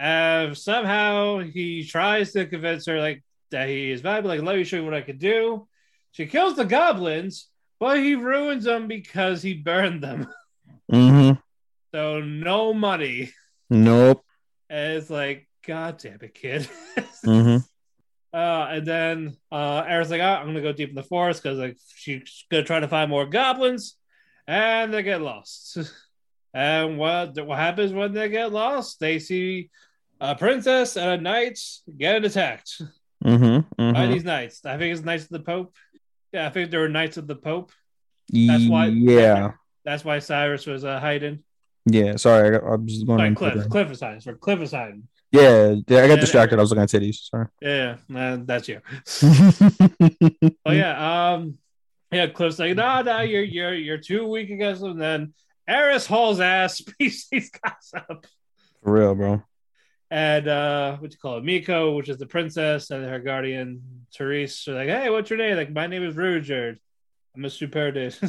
Uh, 0.00 0.54
somehow 0.54 1.38
he 1.40 1.84
tries 1.84 2.32
to 2.32 2.46
convince 2.46 2.86
her 2.86 3.00
like 3.00 3.24
that 3.50 3.68
he 3.68 3.90
is 3.90 4.00
valuable. 4.02 4.28
Like, 4.28 4.42
let 4.42 4.54
me 4.56 4.62
show 4.64 4.76
you 4.76 4.84
what 4.84 4.94
I 4.94 5.00
could 5.00 5.18
do. 5.18 5.66
She 6.12 6.26
kills 6.26 6.56
the 6.56 6.64
goblins, 6.64 7.48
but 7.78 7.98
he 7.98 8.14
ruins 8.14 8.64
them 8.64 8.88
because 8.88 9.42
he 9.42 9.54
burned 9.54 10.02
them. 10.02 10.28
Mm-hmm. 10.90 11.38
So 11.94 12.20
no 12.20 12.74
money. 12.74 13.30
Nope. 13.70 14.24
And 14.68 14.94
it's 14.94 15.08
like, 15.08 15.48
God 15.64 15.98
damn 15.98 16.18
it, 16.20 16.34
kid. 16.34 16.68
Mm-hmm. 17.24 17.58
Uh, 18.32 18.66
and 18.70 18.86
then 18.86 19.36
uh, 19.52 19.84
Aaron's 19.86 20.10
like, 20.10 20.20
oh, 20.20 20.24
I'm 20.24 20.46
gonna 20.46 20.62
go 20.62 20.72
deep 20.72 20.88
in 20.88 20.94
the 20.94 21.02
forest 21.02 21.42
because 21.42 21.58
like 21.58 21.76
she's 21.94 22.44
gonna 22.50 22.64
try 22.64 22.80
to 22.80 22.88
find 22.88 23.10
more 23.10 23.26
goblins, 23.26 23.96
and 24.46 24.92
they 24.92 25.02
get 25.02 25.20
lost. 25.20 25.76
and 26.54 26.96
what 26.96 27.38
what 27.44 27.58
happens 27.58 27.92
when 27.92 28.12
they 28.12 28.28
get 28.28 28.52
lost? 28.52 29.00
They 29.00 29.18
see 29.18 29.70
a 30.20 30.34
princess 30.34 30.96
and 30.96 31.10
a 31.10 31.22
knight 31.22 31.60
get 31.96 32.24
attacked 32.24 32.80
Mm-hmm. 33.24 33.92
by 33.92 33.92
mm-hmm. 33.92 34.12
these 34.12 34.24
knights. 34.24 34.64
I 34.64 34.78
think 34.78 34.94
it's 34.94 35.04
knights 35.04 35.24
of 35.24 35.30
the 35.30 35.40
Pope. 35.40 35.76
Yeah, 36.32 36.46
I 36.46 36.50
think 36.50 36.70
there 36.70 36.80
were 36.80 36.88
knights 36.88 37.16
of 37.16 37.26
the 37.26 37.36
Pope. 37.36 37.72
That's 38.28 38.66
why. 38.68 38.86
Yeah. 38.86 39.52
That's 39.84 40.04
why 40.04 40.18
Cyrus 40.20 40.66
was 40.66 40.84
uh, 40.84 41.00
hiding. 41.00 41.40
Yeah. 41.86 42.16
Sorry, 42.16 42.48
I, 42.48 42.50
got, 42.58 42.64
I 42.64 42.76
was 42.76 43.02
going 43.02 43.20
on 43.20 43.34
Cliff. 43.34 43.68
Cliff 43.68 44.00
hiding. 44.00 44.20
For 44.20 44.34
Cliff 44.34 44.70
hiding. 44.70 45.08
Yeah, 45.32 45.76
yeah, 45.86 46.02
I 46.02 46.08
got 46.08 46.14
Yeah. 46.14 46.16
distracted. 46.16 46.58
I 46.58 46.62
was 46.62 46.70
looking 46.70 46.82
at 46.82 46.88
titties. 46.88 47.28
Sorry. 47.30 47.46
Yeah, 47.62 47.96
uh, 48.14 48.38
that's 48.44 48.68
you. 48.68 48.80
Oh 50.66 50.72
yeah, 50.72 51.32
um, 51.32 51.58
yeah. 52.10 52.26
Cliff's 52.26 52.58
like, 52.58 52.76
no, 52.76 53.02
no, 53.02 53.20
you're 53.20 53.44
you're 53.44 53.74
you're 53.74 53.98
too 53.98 54.26
weak 54.26 54.50
against 54.50 54.82
them. 54.82 54.98
Then 54.98 55.34
Eris 55.68 56.06
hauls 56.06 56.40
ass, 56.40 56.82
these 56.98 57.28
guys 57.30 57.92
up, 57.94 58.26
For 58.82 58.92
real, 58.92 59.14
bro. 59.14 59.42
And 60.10 60.48
uh, 60.48 60.96
what 60.96 61.12
you 61.12 61.18
call 61.18 61.38
it, 61.38 61.44
Miko, 61.44 61.92
which 61.92 62.08
is 62.08 62.18
the 62.18 62.26
princess, 62.26 62.90
and 62.90 63.04
her 63.04 63.20
guardian 63.20 64.06
Therese 64.16 64.66
are 64.66 64.74
like, 64.74 64.88
hey, 64.88 65.08
what's 65.08 65.30
your 65.30 65.38
name? 65.38 65.56
Like, 65.56 65.70
my 65.70 65.86
name 65.86 66.02
is 66.02 66.16
Ruijerd. 66.16 66.78
I'm 67.36 67.44
a 67.44 67.50
super. 67.50 67.92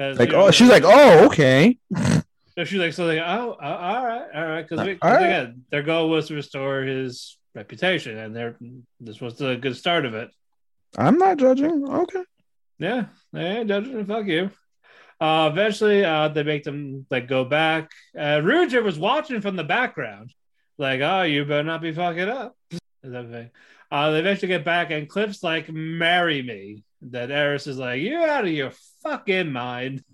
Like, 0.00 0.32
oh, 0.32 0.52
she's 0.52 0.68
like, 0.68 0.84
oh, 0.86 1.26
okay. 1.26 1.76
So 2.58 2.64
she's 2.64 2.80
like, 2.80 2.92
so 2.92 3.06
like, 3.06 3.20
oh, 3.20 3.56
uh, 3.62 3.64
all 3.64 4.04
right, 4.04 4.26
all 4.34 4.44
right, 4.44 4.68
because 4.68 4.84
right. 4.84 4.98
again, 5.00 5.62
their 5.70 5.84
goal 5.84 6.08
was 6.08 6.26
to 6.26 6.34
restore 6.34 6.82
his 6.82 7.38
reputation, 7.54 8.18
and 8.18 8.34
their 8.34 8.56
this 8.98 9.20
was 9.20 9.36
the 9.36 9.54
good 9.54 9.76
start 9.76 10.04
of 10.04 10.14
it. 10.14 10.28
I'm 10.96 11.18
not 11.18 11.36
judging. 11.36 11.88
Okay. 11.88 12.24
Yeah, 12.80 13.04
hey, 13.32 13.62
judging, 13.64 14.04
fuck 14.06 14.26
you. 14.26 14.50
Uh, 15.20 15.50
eventually, 15.52 16.04
uh, 16.04 16.26
they 16.30 16.42
make 16.42 16.64
them 16.64 17.06
like 17.12 17.28
go 17.28 17.44
back. 17.44 17.92
Uh, 18.16 18.40
Ruijerd 18.42 18.82
was 18.82 18.98
watching 18.98 19.40
from 19.40 19.54
the 19.54 19.62
background, 19.62 20.34
like, 20.78 21.00
"Oh, 21.00 21.22
you 21.22 21.44
better 21.44 21.62
not 21.62 21.82
be 21.82 21.92
fucking 21.92 22.28
up." 22.28 22.56
Thing? 23.02 23.50
Uh, 23.90 24.10
they 24.10 24.20
eventually 24.20 24.48
get 24.48 24.64
back, 24.64 24.90
and 24.90 25.08
Cliff's 25.08 25.42
like, 25.42 25.70
"Marry 25.70 26.42
me." 26.42 26.84
That 27.02 27.30
Eris 27.30 27.66
is 27.66 27.78
like, 27.78 28.00
"You 28.00 28.18
out 28.18 28.44
of 28.44 28.50
your 28.50 28.72
fucking 29.02 29.52
mind?" 29.52 30.04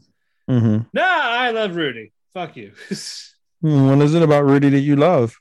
Mm-hmm. 0.51 0.79
Nah, 0.93 1.03
I 1.03 1.51
love 1.51 1.77
Rudy. 1.77 2.13
Fuck 2.33 2.57
you. 2.57 2.73
What 3.61 4.03
is 4.03 4.13
it 4.13 4.23
about 4.23 4.45
Rudy 4.45 4.69
that 4.69 4.81
you 4.81 4.95
love? 4.95 5.35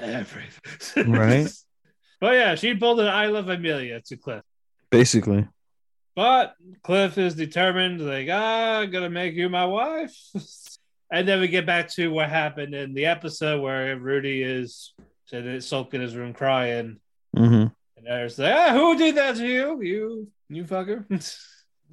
Everything. 0.00 1.10
Right. 1.10 1.48
But 2.20 2.34
yeah, 2.34 2.54
she 2.54 2.74
pulled 2.74 3.00
an 3.00 3.08
"I 3.08 3.26
love 3.26 3.48
Amelia" 3.48 4.00
to 4.06 4.16
Cliff. 4.16 4.42
Basically. 4.90 5.46
But 6.14 6.54
Cliff 6.82 7.18
is 7.18 7.34
determined, 7.34 8.00
like, 8.00 8.28
ah, 8.30 8.78
I'm 8.78 8.90
gonna 8.90 9.10
make 9.10 9.34
you 9.34 9.50
my 9.50 9.66
wife. 9.66 10.16
and 11.10 11.26
then 11.26 11.40
we 11.40 11.48
get 11.48 11.66
back 11.66 11.88
to 11.92 12.10
what 12.10 12.28
happened 12.28 12.74
in 12.74 12.94
the 12.94 13.06
episode 13.06 13.60
where 13.60 13.96
Rudy 13.96 14.42
is 14.42 14.92
sitting 15.26 15.60
sulk 15.60 15.94
in 15.94 16.00
his 16.00 16.16
room 16.16 16.32
crying. 16.32 17.00
Mm-hmm. 17.36 17.66
And 17.96 18.08
Eris 18.08 18.38
like, 18.38 18.54
ah, 18.54 18.72
who 18.72 18.96
did 18.96 19.16
that 19.16 19.36
to 19.36 19.46
you? 19.46 19.82
You 19.82 20.28
you 20.48 20.64
fucker. 20.64 21.04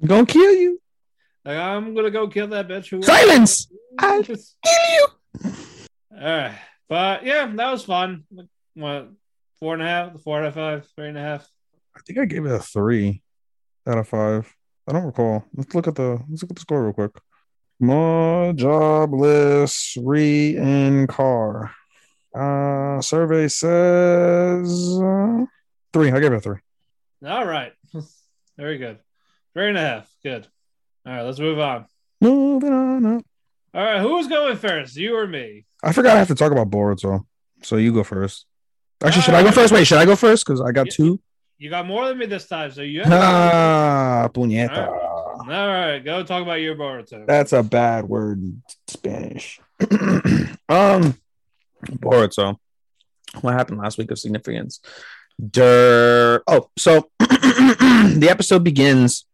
Gonna 0.04 0.26
kill 0.26 0.52
you. 0.52 0.80
like, 1.44 1.58
I'm 1.58 1.94
gonna 1.94 2.10
go 2.10 2.28
kill 2.28 2.48
that 2.48 2.68
bitch. 2.68 2.90
Who 2.90 3.02
Silence! 3.02 3.70
I'll 3.98 4.22
kill 4.22 4.36
you. 4.36 5.06
All 5.44 6.20
right. 6.20 6.58
But 6.88 7.24
yeah, 7.24 7.46
that 7.46 7.70
was 7.70 7.84
fun. 7.84 8.24
What 8.74 9.10
four 9.58 9.74
and 9.74 9.82
a 9.82 9.86
half, 9.86 10.20
four 10.22 10.40
out 10.40 10.46
of 10.46 10.54
five, 10.54 10.88
three 10.96 11.08
and 11.08 11.18
a 11.18 11.22
half. 11.22 11.48
I 11.96 12.00
think 12.06 12.18
I 12.18 12.24
gave 12.24 12.44
it 12.44 12.52
a 12.52 12.58
three 12.58 13.22
out 13.86 13.98
of 13.98 14.08
five. 14.08 14.52
I 14.86 14.92
don't 14.92 15.04
recall. 15.06 15.44
Let's 15.54 15.74
look 15.74 15.88
at 15.88 15.94
the 15.94 16.20
let's 16.28 16.42
look 16.42 16.50
at 16.50 16.56
the 16.56 16.60
score 16.60 16.84
real 16.84 16.92
quick. 16.92 17.12
More 17.80 18.52
jobless 18.52 19.96
re 20.00 20.56
in 20.56 21.06
car. 21.06 21.74
Uh 22.34 23.00
survey 23.00 23.48
says 23.48 24.98
uh, 25.00 25.44
three. 25.92 26.10
I 26.10 26.20
gave 26.20 26.32
it 26.32 26.36
a 26.36 26.40
three. 26.40 26.58
All 27.26 27.44
right. 27.46 27.72
Very 28.56 28.78
good. 28.78 28.98
Three 29.54 29.68
and 29.68 29.78
a 29.78 29.80
half. 29.80 30.08
Good. 30.22 30.46
All 31.06 31.12
right, 31.12 31.22
let's 31.22 31.38
move 31.38 31.58
on. 31.58 31.86
Moving 32.20 32.72
on 32.72 33.06
up. 33.18 33.24
All 33.74 33.82
right, 33.84 34.00
who's 34.00 34.26
going 34.28 34.56
first? 34.56 34.96
You 34.96 35.16
or 35.16 35.26
me? 35.26 35.66
I 35.82 35.92
forgot 35.92 36.16
I 36.16 36.18
have 36.20 36.28
to 36.28 36.34
talk 36.34 36.52
about 36.52 36.70
Boruto. 36.70 37.00
So 37.00 37.26
so 37.62 37.76
you 37.76 37.92
go 37.92 38.04
first. 38.04 38.46
Actually, 39.02 39.22
should 39.22 39.34
I 39.34 39.42
go 39.42 39.50
first? 39.52 39.72
Wait, 39.72 39.84
should 39.86 39.98
I 39.98 40.04
go 40.04 40.16
first? 40.16 40.46
Because 40.46 40.60
I 40.60 40.70
got 40.72 40.86
Yeah. 40.86 40.92
two. 40.92 41.20
You 41.58 41.70
got 41.70 41.86
more 41.86 42.06
than 42.08 42.18
me 42.18 42.26
this 42.26 42.46
time, 42.48 42.70
so 42.72 42.82
you 42.82 43.02
have 43.02 43.12
Ah, 43.12 44.28
puñeta. 44.32 44.88
All 45.40 45.46
right, 45.46 45.98
go 45.98 46.22
talk 46.22 46.42
about 46.42 46.60
your 46.60 46.76
Boruto. 46.76 47.26
That's 47.26 47.52
a 47.52 47.62
bad 47.62 48.08
word 48.08 48.40
in 48.40 48.62
Spanish. 48.86 49.60
um, 50.68 51.14
Boruto. 51.84 52.56
What 53.40 53.54
happened 53.54 53.80
last 53.80 53.98
week 53.98 54.10
of 54.10 54.18
significance? 54.18 54.80
Der. 55.50 56.42
Oh, 56.46 56.70
so 56.78 57.10
the 57.18 58.28
episode 58.30 58.62
begins. 58.62 59.26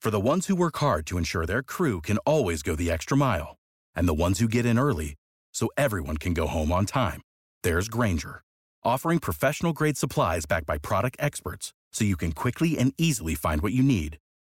For 0.00 0.10
the 0.10 0.20
ones 0.20 0.46
who 0.46 0.54
work 0.56 0.76
hard 0.78 1.04
to 1.06 1.18
ensure 1.18 1.44
their 1.44 1.62
crew 1.62 2.00
can 2.00 2.18
always 2.18 2.62
go 2.62 2.74
the 2.74 2.90
extra 2.90 3.16
mile, 3.16 3.56
and 3.94 4.08
the 4.08 4.14
ones 4.14 4.38
who 4.38 4.48
get 4.48 4.64
in 4.64 4.78
early 4.78 5.16
so 5.52 5.68
everyone 5.76 6.16
can 6.16 6.32
go 6.32 6.46
home 6.46 6.72
on 6.72 6.86
time, 6.86 7.20
there's 7.62 7.88
Grainger, 7.88 8.42
offering 8.84 9.18
professional 9.18 9.72
grade 9.72 9.98
supplies 9.98 10.46
backed 10.46 10.66
by 10.66 10.78
product 10.78 11.16
experts 11.18 11.72
so 11.92 12.04
you 12.04 12.16
can 12.16 12.32
quickly 12.32 12.78
and 12.78 12.94
easily 12.96 13.34
find 13.34 13.60
what 13.62 13.72
you 13.72 13.82
need. 13.82 14.18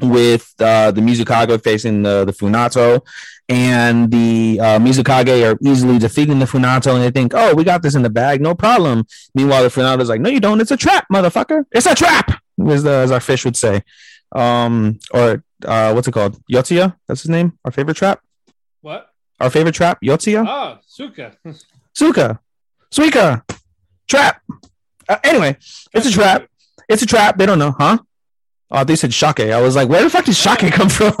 With 0.00 0.54
uh, 0.58 0.90
the 0.90 1.00
Mizukage 1.00 1.62
facing 1.62 2.02
the, 2.02 2.24
the 2.24 2.32
Funato, 2.32 3.00
and 3.48 4.10
the 4.10 4.58
uh, 4.60 4.78
Mizukage 4.78 5.52
are 5.52 5.58
easily 5.62 5.98
defeating 5.98 6.38
the 6.38 6.46
Funato, 6.46 6.94
and 6.94 7.02
they 7.02 7.10
think, 7.10 7.32
"Oh, 7.34 7.54
we 7.54 7.64
got 7.64 7.82
this 7.82 7.94
in 7.94 8.02
the 8.02 8.10
bag, 8.10 8.40
no 8.40 8.54
problem." 8.54 9.06
Meanwhile, 9.34 9.62
the 9.62 9.68
Funato's 9.68 10.08
like, 10.08 10.20
"No, 10.20 10.30
you 10.30 10.40
don't. 10.40 10.60
It's 10.60 10.70
a 10.70 10.76
trap, 10.76 11.06
motherfucker. 11.12 11.64
It's 11.72 11.86
a 11.86 11.94
trap," 11.94 12.42
as, 12.68 12.82
the, 12.82 12.90
as 12.90 13.10
our 13.10 13.20
fish 13.20 13.44
would 13.44 13.56
say, 13.56 13.82
um, 14.32 14.98
or 15.12 15.44
uh, 15.64 15.92
what's 15.92 16.08
it 16.08 16.12
called? 16.12 16.40
Yotsuya. 16.50 16.96
That's 17.06 17.22
his 17.22 17.30
name. 17.30 17.58
Our 17.64 17.70
favorite 17.70 17.96
trap. 17.96 18.20
What? 18.80 19.08
Our 19.40 19.50
favorite 19.50 19.74
trap. 19.74 20.00
Yotsuya. 20.02 20.44
Oh, 20.46 20.78
Suka. 20.86 21.36
Suka. 21.92 22.40
Suika. 22.94 23.42
Trap. 24.06 24.40
Uh, 25.08 25.16
anyway, 25.24 25.56
it's 25.92 26.06
a 26.06 26.10
trap. 26.12 26.46
It's 26.88 27.02
a 27.02 27.06
trap. 27.06 27.36
They 27.36 27.46
don't 27.46 27.58
know, 27.58 27.74
huh? 27.76 27.98
Oh, 28.70 28.82
they 28.82 28.96
said 28.96 29.12
shake. 29.12 29.40
I 29.40 29.60
was 29.60 29.76
like, 29.76 29.88
where 29.88 30.02
the 30.02 30.10
fuck 30.10 30.24
did 30.24 30.34
shake 30.34 30.72
come 30.72 30.88
from? 30.88 31.12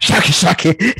shake, 0.00 0.24
shake. 0.24 0.96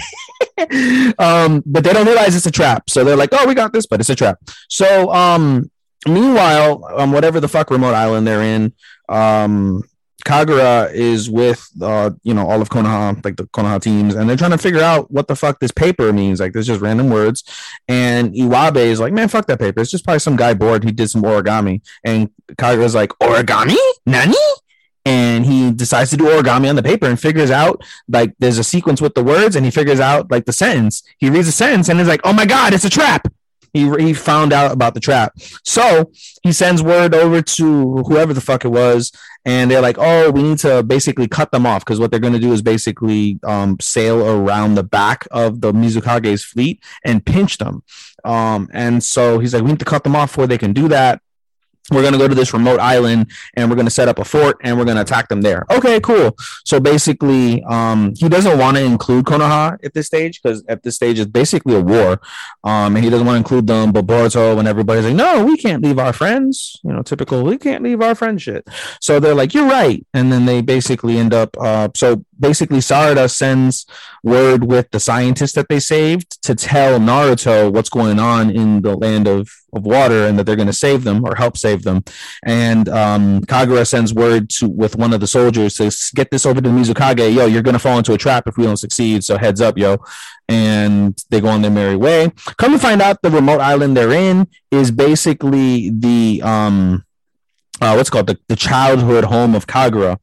um, 1.19 1.63
but 1.67 1.85
they 1.85 1.93
don't 1.93 2.07
realize 2.07 2.35
it's 2.35 2.47
a 2.47 2.51
trap. 2.51 2.89
So 2.89 3.05
they're 3.05 3.17
like, 3.17 3.31
oh, 3.33 3.47
we 3.47 3.55
got 3.55 3.73
this, 3.73 3.87
but 3.87 4.01
it's 4.01 4.11
a 4.11 4.17
trap. 4.17 4.39
So, 4.69 5.13
um, 5.13 5.71
meanwhile, 6.09 6.85
um, 6.97 7.13
whatever 7.13 7.41
the 7.41 7.49
fuck 7.49 7.71
remote 7.71 7.95
island 7.95 8.27
they're 8.27 8.43
in, 8.43 8.73
um, 9.09 9.83
Kagura 10.25 10.93
is 10.93 11.31
with 11.31 11.67
uh, 11.81 12.11
you 12.23 12.35
know, 12.35 12.49
all 12.49 12.61
of 12.61 12.69
Konoha, 12.69 13.23
like 13.25 13.37
the 13.37 13.45
Konoha 13.45 13.81
teams, 13.81 14.15
and 14.15 14.29
they're 14.29 14.37
trying 14.37 14.51
to 14.51 14.59
figure 14.59 14.83
out 14.83 15.11
what 15.11 15.29
the 15.29 15.37
fuck 15.37 15.61
this 15.61 15.71
paper 15.71 16.13
means. 16.13 16.41
Like, 16.41 16.53
there's 16.53 16.67
just 16.67 16.81
random 16.81 17.11
words. 17.11 17.45
And 17.89 18.35
Iwabe 18.35 18.77
is 18.77 19.01
like, 19.01 19.13
man, 19.13 19.29
fuck 19.29 19.47
that 19.47 19.59
paper. 19.59 19.81
It's 19.81 19.91
just 19.91 20.05
probably 20.05 20.21
some 20.21 20.37
guy 20.37 20.55
bored. 20.55 20.85
He 20.85 20.93
did 20.93 21.11
some 21.11 21.23
origami. 21.23 21.83
And 22.05 22.31
Kagura's 22.53 22.95
like, 22.95 23.11
origami? 23.21 23.79
Nani? 24.07 24.37
And 25.05 25.47
he 25.47 25.73
decides 25.73 26.11
to 26.11 26.17
do 26.17 26.25
origami 26.25 26.69
on 26.69 26.77
the 26.77 26.83
paper 26.83 27.07
and 27.07 27.19
figures 27.19 27.51
out 27.51 27.83
like 28.09 28.35
there's 28.39 28.59
a 28.59 28.65
sequence 28.65 29.01
with 29.01 29.15
the 29.15 29.25
words, 29.25 29.57
and 29.57 29.65
he 29.65 29.71
figures 29.71 30.01
out 30.01 30.31
like 30.31 30.45
the 30.45 30.53
sentence. 30.53 31.03
He 31.19 31.31
reads 31.31 31.47
the 31.47 31.53
sentence 31.53 31.89
and 31.89 32.01
is 32.01 32.09
like, 32.09 32.21
oh 32.25 32.33
my 32.33 32.47
god, 32.47 32.75
it's 32.75 32.85
a 32.85 32.91
trap. 32.91 33.27
He, 33.73 33.89
he 33.99 34.15
found 34.15 34.53
out 34.53 34.73
about 34.73 34.95
the 34.95 35.01
trap. 35.01 35.33
So 35.65 36.11
he 36.43 36.53
sends 36.53 36.83
word 36.83 37.15
over 37.15 37.41
to 37.41 37.99
whoever 37.99 38.35
the 38.35 38.41
fuck 38.41 38.65
it 38.65 38.69
was, 38.69 39.13
and 39.45 39.71
they're 39.71 39.81
like, 39.81 39.97
"Oh, 39.99 40.31
we 40.31 40.43
need 40.43 40.59
to 40.59 40.83
basically 40.83 41.29
cut 41.29 41.53
them 41.53 41.67
off 41.67 41.85
because 41.85 42.01
what 42.01 42.11
they're 42.11 42.21
going 42.21 42.33
to 42.33 42.39
do 42.39 42.53
is 42.53 42.63
basically 42.63 43.39
um, 43.45 43.79
sail 43.81 44.27
around 44.27 44.75
the 44.75 44.83
back 44.83 45.27
of 45.31 45.61
the 45.61 45.73
Mizukage's 45.73 46.45
fleet 46.45 46.83
and 47.05 47.25
pinch 47.25 47.59
them." 47.59 47.83
Um, 48.25 48.69
and 48.73 49.03
so 49.03 49.39
he's 49.39 49.55
like, 49.55 49.63
"We 49.63 49.71
need 49.71 49.79
to 49.79 49.85
cut 49.85 50.05
them 50.05 50.17
off 50.17 50.31
before 50.31 50.47
they 50.47 50.59
can 50.59 50.73
do 50.73 50.89
that." 50.89 51.23
We're 51.91 52.03
going 52.03 52.13
to 52.13 52.19
go 52.19 52.29
to 52.29 52.35
this 52.35 52.53
remote 52.53 52.81
island 52.81 53.31
and 53.55 53.69
we're 53.69 53.77
going 53.77 53.87
to 53.87 53.91
set 53.91 54.09
up 54.09 54.19
a 54.19 54.25
fort 54.25 54.57
and 54.63 54.79
we're 54.79 54.85
going 54.85 54.97
to 54.97 55.03
attack 55.03 55.29
them 55.29 55.43
there. 55.43 55.65
Okay, 55.71 56.01
cool. 56.01 56.37
So 56.65 56.81
basically, 56.81 57.63
um, 57.65 58.15
he 58.17 58.29
doesn't 58.29 58.59
want 58.59 58.77
to 58.77 58.85
include 58.85 59.25
Konoha 59.27 59.79
at 59.85 59.95
this 59.95 60.07
stage 60.07 60.41
because 60.43 60.65
at 60.69 60.83
this 60.83 60.97
stage 60.97 61.19
it's 61.19 61.31
basically 61.31 61.75
a 61.75 61.81
war. 61.81 62.21
Um, 62.65 62.97
and 62.97 63.05
he 63.05 63.11
doesn't 63.11 63.27
want 63.27 63.35
to 63.35 63.39
include 63.39 63.67
them, 63.67 63.93
but 63.93 64.07
Boruto 64.07 64.59
and 64.59 64.69
everybody's 64.69 65.05
like, 65.05 65.15
no, 65.15 65.45
we 65.45 65.57
can't 65.57 65.83
leave 65.83 65.99
our 65.99 66.13
friends. 66.13 66.81
You 66.85 66.93
know, 66.93 67.03
typical, 67.03 67.43
we 67.43 67.59
can't 67.59 67.83
leave 67.83 68.01
our 68.01 68.15
friend 68.15 68.41
shit. 68.41 68.67
So 69.01 69.21
they're 69.21 69.35
like, 69.35 69.55
you're 69.55 69.69
right. 69.69 70.05
And 70.15 70.33
then 70.33 70.47
they 70.47 70.63
basically 70.63 71.19
end 71.19 71.35
up, 71.35 71.57
uh, 71.61 71.89
so 71.95 72.25
basically 72.39 72.79
Sarada 72.79 73.31
sends 73.31 73.87
word 74.23 74.65
with 74.65 74.91
the 74.91 75.01
scientist 75.01 75.55
that 75.55 75.69
they 75.69 75.81
saved 75.81 76.43
to 76.43 76.55
tell 76.55 76.99
Naruto 76.99 77.73
what's 77.73 77.91
going 77.91 78.19
on 78.19 78.51
in 78.51 78.83
the 78.83 78.97
land 78.97 79.29
of, 79.29 79.51
of 79.73 79.85
water 79.85 80.27
and 80.27 80.39
that 80.39 80.45
they're 80.45 80.57
going 80.57 80.67
to 80.67 80.73
save 80.73 81.05
them 81.05 81.25
or 81.25 81.35
help 81.35 81.57
save 81.57 81.83
them. 81.83 82.05
And 82.45 82.89
um, 82.89 83.41
Kagura 83.43 83.87
sends 83.87 84.13
word 84.13 84.51
to 84.51 84.69
with 84.69 84.97
one 84.97 85.13
of 85.13 85.21
the 85.21 85.27
soldiers 85.27 85.75
to 85.75 85.91
get 86.15 86.31
this 86.31 86.47
over 86.47 86.61
to 86.61 86.69
Mizukage. 86.69 87.35
Yo, 87.35 87.47
you're 87.47 87.63
going 87.63 87.75
to 87.75 87.79
fall 87.79 87.99
into 87.99 88.13
a 88.13 88.19
trap 88.19 88.47
if 88.47 88.57
we 88.57 88.65
don't 88.65 88.77
succeed. 88.77 89.25
So 89.25 89.39
heads 89.39 89.61
up, 89.61 89.79
yo. 89.79 89.99
And 90.49 91.23
they 91.31 91.41
go 91.41 91.49
on 91.49 91.63
their 91.63 91.71
merry 91.71 91.97
way. 91.97 92.33
Come 92.59 92.73
to 92.73 92.79
find 92.79 93.01
out, 93.01 93.23
the 93.23 93.31
remote 93.31 93.61
island 93.61 93.97
they're 93.97 94.13
in 94.13 94.49
is 94.71 94.91
basically 94.91 95.91
the 95.91 96.43
um, 96.45 97.05
uh, 97.81 97.95
what's 97.95 98.11
called 98.11 98.27
the, 98.27 98.39
the 98.49 98.57
childhood 98.57 99.25
home 99.25 99.55
of 99.55 99.67
Kagura. 99.67 100.19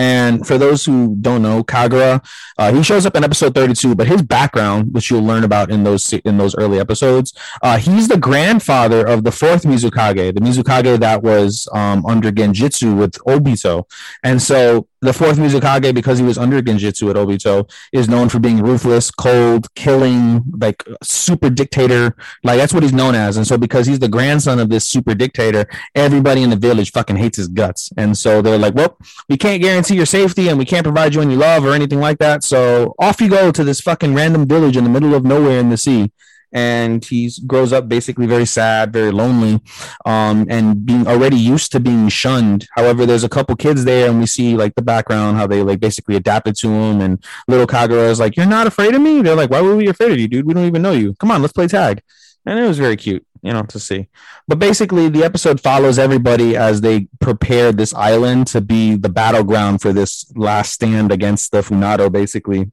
And 0.00 0.46
for 0.46 0.56
those 0.56 0.82
who 0.82 1.14
don't 1.20 1.42
know, 1.42 1.62
Kagura, 1.62 2.24
uh, 2.56 2.72
he 2.72 2.82
shows 2.82 3.04
up 3.04 3.16
in 3.16 3.22
episode 3.22 3.54
32, 3.54 3.94
but 3.94 4.06
his 4.06 4.22
background, 4.22 4.94
which 4.94 5.10
you'll 5.10 5.22
learn 5.22 5.44
about 5.44 5.70
in 5.70 5.84
those 5.84 6.10
in 6.14 6.38
those 6.38 6.56
early 6.56 6.80
episodes, 6.80 7.34
uh, 7.60 7.76
he's 7.76 8.08
the 8.08 8.16
grandfather 8.16 9.06
of 9.06 9.24
the 9.24 9.30
fourth 9.30 9.64
Mizukage, 9.64 10.34
the 10.34 10.40
Mizukage 10.40 10.98
that 11.00 11.22
was 11.22 11.68
um, 11.74 12.06
under 12.06 12.32
Genjutsu 12.32 12.96
with 12.96 13.12
Obito. 13.26 13.84
And 14.22 14.40
so 14.40 14.88
the 15.00 15.12
fourth 15.12 15.38
Mizukage, 15.38 15.94
because 15.94 16.18
he 16.18 16.24
was 16.24 16.38
under 16.38 16.60
Genjutsu 16.60 17.10
at 17.10 17.16
Obito, 17.16 17.70
is 17.92 18.08
known 18.08 18.28
for 18.28 18.38
being 18.38 18.62
ruthless, 18.62 19.10
cold, 19.10 19.72
killing, 19.74 20.44
like 20.58 20.84
super 21.02 21.50
dictator. 21.50 22.14
Like 22.44 22.58
that's 22.58 22.74
what 22.74 22.82
he's 22.82 22.92
known 22.92 23.14
as. 23.14 23.36
And 23.36 23.46
so 23.46 23.56
because 23.56 23.86
he's 23.86 23.98
the 23.98 24.08
grandson 24.08 24.58
of 24.58 24.68
this 24.68 24.88
super 24.88 25.14
dictator, 25.14 25.66
everybody 25.94 26.42
in 26.42 26.50
the 26.50 26.56
village 26.56 26.92
fucking 26.92 27.16
hates 27.16 27.36
his 27.38 27.48
guts. 27.48 27.92
And 27.96 28.16
so 28.16 28.42
they're 28.42 28.58
like, 28.58 28.74
well, 28.74 28.98
we 29.28 29.36
can't 29.36 29.62
guarantee 29.62 29.96
your 29.96 30.06
safety 30.06 30.48
and 30.48 30.58
we 30.58 30.64
can't 30.64 30.84
provide 30.84 31.14
you 31.14 31.20
any 31.22 31.36
love 31.36 31.64
or 31.64 31.72
anything 31.72 32.00
like 32.00 32.18
that. 32.18 32.44
So 32.44 32.94
off 32.98 33.20
you 33.20 33.28
go 33.28 33.50
to 33.50 33.64
this 33.64 33.80
fucking 33.80 34.14
random 34.14 34.46
village 34.46 34.76
in 34.76 34.84
the 34.84 34.90
middle 34.90 35.14
of 35.14 35.24
nowhere 35.24 35.58
in 35.58 35.70
the 35.70 35.76
sea. 35.76 36.12
And 36.52 37.04
he 37.04 37.30
grows 37.46 37.72
up 37.72 37.88
basically 37.88 38.26
very 38.26 38.46
sad, 38.46 38.92
very 38.92 39.12
lonely, 39.12 39.60
um, 40.04 40.46
and 40.48 40.84
being 40.84 41.06
already 41.06 41.36
used 41.36 41.72
to 41.72 41.80
being 41.80 42.08
shunned. 42.08 42.66
However, 42.74 43.06
there's 43.06 43.24
a 43.24 43.28
couple 43.28 43.54
kids 43.56 43.84
there, 43.84 44.10
and 44.10 44.18
we 44.18 44.26
see 44.26 44.56
like 44.56 44.74
the 44.74 44.82
background 44.82 45.36
how 45.36 45.46
they 45.46 45.62
like 45.62 45.80
basically 45.80 46.16
adapted 46.16 46.56
to 46.56 46.68
him. 46.68 47.00
And 47.00 47.24
little 47.46 47.66
Kagura 47.66 48.10
is 48.10 48.20
like, 48.20 48.36
"You're 48.36 48.46
not 48.46 48.66
afraid 48.66 48.94
of 48.94 49.02
me?" 49.02 49.22
They're 49.22 49.36
like, 49.36 49.50
"Why 49.50 49.60
would 49.60 49.76
we 49.76 49.84
be 49.84 49.90
afraid 49.90 50.12
of 50.12 50.18
you, 50.18 50.28
dude? 50.28 50.46
We 50.46 50.54
don't 50.54 50.66
even 50.66 50.82
know 50.82 50.92
you. 50.92 51.14
Come 51.14 51.30
on, 51.30 51.40
let's 51.40 51.52
play 51.52 51.68
tag." 51.68 52.02
and 52.46 52.58
it 52.58 52.66
was 52.66 52.78
very 52.78 52.96
cute, 52.96 53.24
you 53.42 53.52
know, 53.52 53.62
to 53.62 53.78
see. 53.78 54.08
But 54.48 54.58
basically, 54.58 55.08
the 55.08 55.24
episode 55.24 55.60
follows 55.60 55.98
everybody 55.98 56.56
as 56.56 56.80
they 56.80 57.08
prepare 57.20 57.72
this 57.72 57.94
island 57.94 58.46
to 58.48 58.60
be 58.60 58.96
the 58.96 59.08
battleground 59.08 59.82
for 59.82 59.92
this 59.92 60.30
last 60.34 60.72
stand 60.72 61.12
against 61.12 61.52
the 61.52 61.62
Funato, 61.62 62.10
basically 62.10 62.70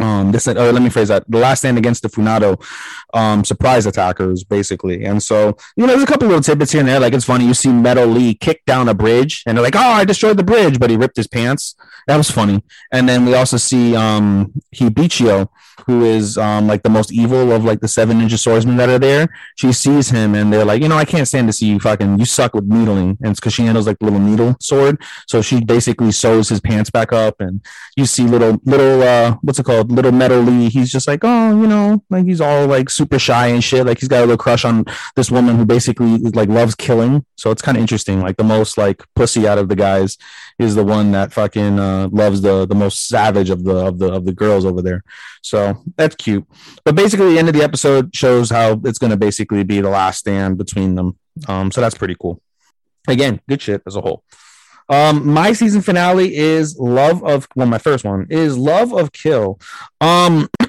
um 0.00 0.32
this 0.32 0.46
or 0.48 0.72
let 0.72 0.82
me 0.82 0.90
phrase 0.90 1.08
that. 1.08 1.24
The 1.28 1.38
last 1.38 1.60
stand 1.60 1.78
against 1.78 2.02
the 2.02 2.08
Funato 2.08 2.62
um 3.14 3.44
surprise 3.44 3.86
attackers 3.86 4.44
basically. 4.44 5.04
And 5.04 5.22
so 5.22 5.56
you 5.76 5.86
know 5.86 5.92
there's 5.92 6.02
a 6.02 6.06
couple 6.06 6.28
little 6.28 6.42
tidbits 6.42 6.72
here 6.72 6.80
and 6.80 6.88
there. 6.88 7.00
Like 7.00 7.14
it's 7.14 7.24
funny. 7.24 7.46
You 7.46 7.54
see 7.54 7.72
Metal 7.72 8.06
Lee 8.06 8.34
kick 8.34 8.64
down 8.66 8.88
a 8.88 8.94
bridge 8.94 9.42
and 9.46 9.56
they're 9.56 9.64
like 9.64 9.76
oh 9.76 9.80
I 9.80 10.04
destroyed 10.04 10.36
the 10.36 10.44
bridge 10.44 10.78
but 10.78 10.90
he 10.90 10.96
ripped 10.96 11.16
his 11.16 11.26
pants. 11.26 11.74
That 12.06 12.16
was 12.16 12.30
funny. 12.30 12.62
And 12.92 13.08
then 13.08 13.26
we 13.26 13.34
also 13.34 13.56
see 13.56 13.94
um 13.96 14.52
Hibichio 14.74 15.48
who 15.86 16.04
is 16.04 16.38
um 16.38 16.66
like 16.66 16.82
the 16.82 16.90
most 16.90 17.12
evil 17.12 17.52
of 17.52 17.64
like 17.64 17.80
the 17.80 17.88
seven 17.88 18.20
ninja 18.20 18.38
swordsmen 18.38 18.76
that 18.76 18.88
are 18.88 18.98
there 18.98 19.28
she 19.56 19.72
sees 19.72 20.10
him 20.10 20.34
and 20.34 20.52
they're 20.52 20.64
like 20.64 20.82
you 20.82 20.88
know 20.88 20.96
I 20.96 21.04
can't 21.04 21.28
stand 21.28 21.48
to 21.48 21.52
see 21.52 21.66
you 21.66 21.78
fucking 21.78 22.18
you 22.18 22.24
suck 22.24 22.54
with 22.54 22.64
needling. 22.66 23.18
And 23.22 23.30
it's 23.30 23.40
because 23.40 23.54
she 23.54 23.62
handles 23.62 23.86
like 23.86 23.96
little 24.00 24.18
needle 24.18 24.56
sword. 24.60 25.00
So 25.26 25.42
she 25.42 25.64
basically 25.64 26.12
sews 26.12 26.48
his 26.48 26.60
pants 26.60 26.90
back 26.90 27.12
up 27.12 27.40
and 27.40 27.64
you 27.96 28.06
see 28.06 28.24
little 28.24 28.60
little 28.64 29.02
uh 29.02 29.36
what's 29.42 29.58
it 29.58 29.64
called? 29.64 29.90
Little 29.90 30.12
Metal 30.12 30.40
Lee. 30.40 30.68
He's 30.68 30.90
just 30.90 31.08
like 31.08 31.20
oh 31.22 31.60
you 31.60 31.66
know 31.66 32.02
like 32.10 32.26
he's 32.26 32.40
all 32.40 32.66
like 32.66 32.90
super 32.90 33.18
shy 33.18 33.48
and 33.48 33.62
shit. 33.62 33.86
Like 33.86 33.98
he's 33.98 34.08
got 34.08 34.18
a 34.18 34.20
little 34.20 34.36
crush 34.36 34.64
on 34.64 34.84
this 35.16 35.30
woman 35.30 35.56
who 35.56 35.64
basically 35.64 36.18
like 36.18 36.48
loves 36.48 36.74
killing. 36.74 37.24
So 37.36 37.50
it's 37.50 37.62
kind 37.62 37.76
of 37.76 37.80
interesting. 37.80 38.20
Like 38.20 38.36
the 38.36 38.44
most 38.44 38.78
like 38.78 39.02
pussy 39.14 39.46
out 39.46 39.58
of 39.58 39.68
the 39.68 39.76
guys 39.76 40.18
is 40.58 40.74
the 40.74 40.84
one 40.84 41.12
that 41.12 41.32
fucking 41.32 41.78
uh, 41.78 42.08
loves 42.10 42.40
the 42.40 42.66
the 42.66 42.74
most 42.74 43.08
savage 43.08 43.50
of 43.50 43.64
the 43.64 43.76
of 43.76 43.98
the 43.98 44.12
of 44.12 44.24
the 44.24 44.32
girls 44.32 44.64
over 44.64 44.82
there. 44.82 45.02
So 45.42 45.65
that's 45.96 46.16
cute. 46.16 46.46
But 46.84 46.94
basically 46.94 47.32
the 47.32 47.38
end 47.38 47.48
of 47.48 47.54
the 47.54 47.62
episode 47.62 48.14
shows 48.14 48.50
how 48.50 48.80
it's 48.84 48.98
going 48.98 49.10
to 49.10 49.16
basically 49.16 49.64
be 49.64 49.80
the 49.80 49.90
last 49.90 50.18
stand 50.18 50.58
between 50.58 50.94
them. 50.94 51.18
Um 51.48 51.70
so 51.70 51.80
that's 51.80 51.96
pretty 51.96 52.16
cool. 52.20 52.40
Again 53.08 53.40
good 53.48 53.62
shit 53.62 53.82
as 53.86 53.96
a 53.96 54.00
whole 54.00 54.24
um, 54.88 55.26
my 55.28 55.52
season 55.52 55.82
finale 55.82 56.34
is 56.34 56.78
Love 56.78 57.24
of 57.24 57.48
well, 57.56 57.66
my 57.66 57.78
first 57.78 58.04
one 58.04 58.26
is 58.30 58.56
Love 58.56 58.92
of 58.92 59.12
Kill. 59.12 59.58
Um, 60.00 60.48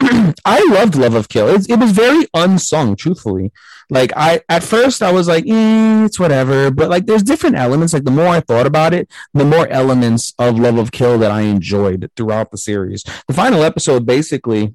I 0.45 0.65
loved 0.69 0.95
Love 0.95 1.13
of 1.13 1.29
Kill. 1.29 1.49
It, 1.49 1.69
it 1.69 1.79
was 1.79 1.91
very 1.91 2.25
unsung, 2.33 2.95
truthfully. 2.95 3.51
Like 3.89 4.11
I 4.15 4.41
at 4.49 4.63
first 4.63 5.01
I 5.01 5.11
was 5.11 5.27
like, 5.27 5.45
eh, 5.47 6.05
it's 6.05 6.19
whatever, 6.19 6.71
but 6.71 6.89
like 6.89 7.05
there's 7.05 7.23
different 7.23 7.55
elements. 7.55 7.93
Like 7.93 8.03
the 8.03 8.11
more 8.11 8.27
I 8.27 8.41
thought 8.41 8.65
about 8.65 8.93
it, 8.93 9.09
the 9.33 9.45
more 9.45 9.67
elements 9.67 10.33
of 10.39 10.59
Love 10.59 10.77
of 10.77 10.91
Kill 10.91 11.17
that 11.19 11.31
I 11.31 11.41
enjoyed 11.41 12.09
throughout 12.15 12.51
the 12.51 12.57
series. 12.57 13.03
The 13.27 13.33
final 13.33 13.63
episode 13.63 14.05
basically 14.05 14.73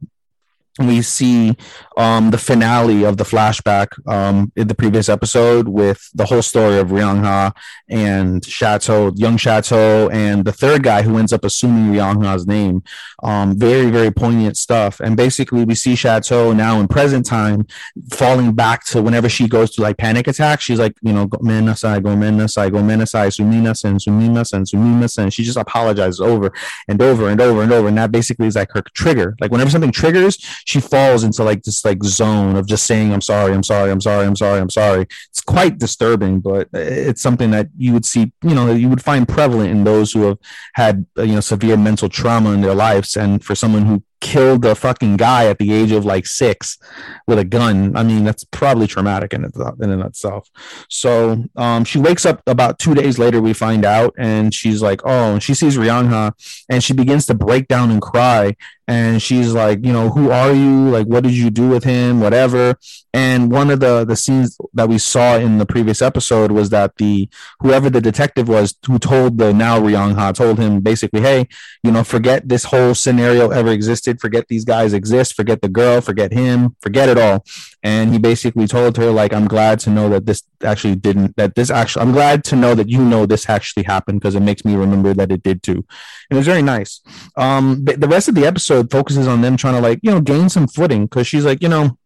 we 0.79 1.03
see 1.03 1.55
um, 1.99 2.31
the 2.31 2.39
finale 2.39 3.05
of 3.05 3.19
the 3.19 3.25
flashback 3.25 3.89
um, 4.09 4.51
in 4.57 4.69
the 4.69 4.75
previous 4.75 5.09
episode 5.11 5.69
with 5.69 6.09
the 6.15 6.25
whole 6.25 6.41
story 6.41 6.79
of 6.79 6.89
Ryangha 6.89 7.55
and 7.91 8.43
Chateau, 8.45 9.13
young 9.15 9.37
Chateau, 9.37 10.09
and 10.09 10.47
the 10.47 10.53
third 10.53 10.83
guy 10.83 11.03
who 11.03 11.19
ends 11.19 11.33
up 11.33 11.45
assuming 11.45 11.93
Ryangha's 11.93 12.47
name. 12.47 12.83
Um, 13.23 13.59
very, 13.59 13.91
very 13.91 14.11
poignant 14.11 14.57
stuff. 14.57 14.99
And 15.01 15.17
basically, 15.17 15.65
we 15.65 15.75
see 15.75 15.95
Chateau 15.95 16.55
now 16.55 16.81
in 16.81 16.89
present 16.89 17.27
time 17.27 17.67
falling 18.11 18.55
back 18.55 18.85
to 18.87 19.03
whenever 19.03 19.29
she 19.29 19.49
goes 19.49 19.71
to 19.73 19.83
like 19.83 19.99
panic 19.99 20.27
attacks. 20.27 20.65
She's 20.65 20.79
like, 20.79 20.97
you 21.03 21.13
know, 21.13 21.27
go 21.27 21.39
menasai, 21.39 22.03
go 22.03 22.11
menasai, 22.11 22.73
go 22.73 22.79
menasai, 22.79 23.29
suminas 23.29 23.85
and 23.85 24.01
sumimas 24.01 24.55
and 24.55 24.67
sumimas. 24.67 25.19
And 25.19 25.33
she 25.33 25.45
just 25.45 25.59
apologizes 25.59 26.21
over 26.21 26.51
and 26.89 27.03
over 27.03 27.29
and 27.29 27.41
over 27.41 27.63
and 27.63 27.73
over. 27.73 27.89
And 27.89 27.99
that 27.99 28.11
basically 28.11 28.47
is 28.47 28.57
like 28.57 28.71
her 28.73 28.83
trigger. 28.95 29.37
Like 29.39 29.51
whenever 29.51 29.71
something 29.71 29.93
triggers, 29.93 30.39
she 30.64 30.81
falls 30.81 31.25
into 31.25 31.42
like 31.42 31.62
this 31.62 31.85
like 31.85 32.03
zone 32.03 32.57
of 32.57 32.66
just 32.66 32.87
saying 32.87 33.12
i'm 33.12 33.20
sorry 33.20 33.53
i'm 33.53 33.62
sorry 33.62 33.90
i'm 33.90 34.01
sorry 34.01 34.27
i'm 34.27 34.37
sorry 34.37 34.61
i'm 34.61 34.70
sorry. 34.70 35.07
It's 35.31 35.40
quite 35.40 35.79
disturbing 35.79 36.40
but 36.40 36.68
it's 36.72 37.22
something 37.22 37.51
that 37.53 37.68
you 37.77 37.92
would 37.92 38.05
see 38.05 38.33
you 38.42 38.55
know 38.55 38.66
that 38.66 38.79
you 38.79 38.88
would 38.88 39.03
find 39.03 39.29
prevalent 39.29 39.70
in 39.70 39.85
those 39.85 40.12
who 40.12 40.22
have 40.22 40.38
had 40.75 41.07
uh, 41.18 41.22
you 41.22 41.35
know 41.35 41.40
severe 41.40 41.77
mental 41.77 42.09
trauma 42.09 42.53
in 42.53 42.61
their 42.61 42.75
lives. 42.75 43.16
And 43.16 43.44
for 43.44 43.55
someone 43.55 43.85
who 43.87 44.03
killed 44.23 44.65
a 44.65 44.75
fucking 44.75 45.17
guy 45.19 45.47
at 45.47 45.59
the 45.59 45.73
age 45.73 45.91
of 45.93 46.07
like 46.07 46.27
six 46.27 46.79
with 47.27 47.39
a 47.39 47.45
gun. 47.45 47.95
I 47.97 48.05
mean, 48.05 48.25
that's 48.25 48.45
probably 48.45 48.87
traumatic 48.87 49.35
in, 49.35 49.45
in 49.45 49.91
and 49.91 50.03
itself. 50.03 50.49
So 50.89 51.45
um, 51.57 51.85
she 51.85 51.99
wakes 51.99 52.25
up 52.25 52.41
about 52.47 52.79
two 52.79 52.95
days 52.95 53.19
later, 53.19 53.43
we 53.43 53.53
find 53.53 53.85
out, 53.85 54.15
and 54.17 54.55
she's 54.55 54.81
like, 54.81 55.03
oh, 55.05 55.33
and 55.33 55.43
she 55.43 55.53
sees 55.53 55.77
Ryangha 55.77 56.33
and 56.71 56.83
she 56.83 56.95
begins 56.95 57.27
to 57.27 57.35
break 57.35 57.69
down 57.69 57.91
and 57.91 58.01
cry. 58.01 58.57
And 58.89 59.23
she's 59.23 59.55
like, 59.55 59.85
you 59.85 59.93
know, 59.93 60.11
who 60.11 60.31
are 60.31 60.53
you? 60.53 60.91
Like, 60.91 61.07
what 61.07 61.23
did 61.23 61.33
you 61.33 61.51
do 61.51 61.69
with 61.69 61.85
him? 61.85 62.21
Whatever. 62.21 62.77
And 63.15 63.51
one 63.51 63.71
of 63.71 63.81
the 63.81 64.05
the 64.05 64.17
scenes 64.17 64.59
that 64.75 64.89
we 64.89 64.99
saw 64.99 65.37
in 65.37 65.59
the 65.59 65.67
previous 65.67 66.03
episode 66.03 66.51
was 66.51 66.71
that 66.71 66.97
the 66.97 67.29
whoever 67.61 67.89
the 67.91 68.01
detective 68.01 68.49
was 68.49 68.77
who 68.87 68.99
told 68.99 69.39
the 69.39 69.53
now 69.53 69.79
Ryangha 69.81 70.35
told 70.35 70.59
him 70.59 70.81
basically, 70.81 71.21
hey, 71.21 71.47
you 71.83 71.93
know, 71.93 72.05
forget 72.05 72.49
this 72.49 72.65
whole 72.65 72.95
scenario 72.95 73.51
ever 73.51 73.71
existed 73.71 74.12
forget 74.20 74.48
these 74.48 74.64
guys 74.64 74.92
exist, 74.92 75.35
forget 75.35 75.62
the 75.62 75.68
girl, 75.68 76.01
forget 76.01 76.33
him, 76.33 76.77
forget 76.81 77.09
it 77.09 77.18
all. 77.18 77.44
And 77.83 78.12
he 78.12 78.18
basically 78.18 78.66
told 78.66 78.96
her, 78.96 79.11
like, 79.11 79.33
I'm 79.33 79.48
glad 79.48 79.81
to 79.81 79.90
know 79.90 80.09
that 80.11 80.27
this 80.27 80.42
actually 80.62 80.96
didn't, 80.96 81.37
that 81.37 81.55
this 81.55 81.70
actually, 81.70 82.03
I'm 82.03 82.12
glad 82.12 82.44
to 82.44 82.57
know 82.57 82.75
that 82.75 82.88
you 82.88 83.05
know 83.05 83.27
this 83.27 83.48
actually 83.48 83.85
happened 83.85 84.20
because 84.20 84.35
it 84.35 84.40
makes 84.40 84.64
me 84.64 84.75
remember 84.75 85.14
that 85.14 85.33
it 85.33 85.42
did 85.42 85.62
too. 85.62 85.85
And 86.31 86.38
it's 86.38 86.46
very 86.46 86.62
nice. 86.62 87.01
Um, 87.37 87.85
the 87.85 88.09
rest 88.09 88.29
of 88.29 88.35
the 88.35 88.46
episode 88.46 88.90
focuses 88.90 89.27
on 89.27 89.40
them 89.40 89.57
trying 89.57 89.75
to, 89.75 89.81
like, 89.81 90.01
you 90.03 90.11
know, 90.11 90.20
gain 90.20 90.48
some 90.48 90.68
footing 90.68 91.07
because 91.07 91.27
she's 91.27 91.44
like, 91.44 91.62
you 91.62 91.68
know, 91.68 91.98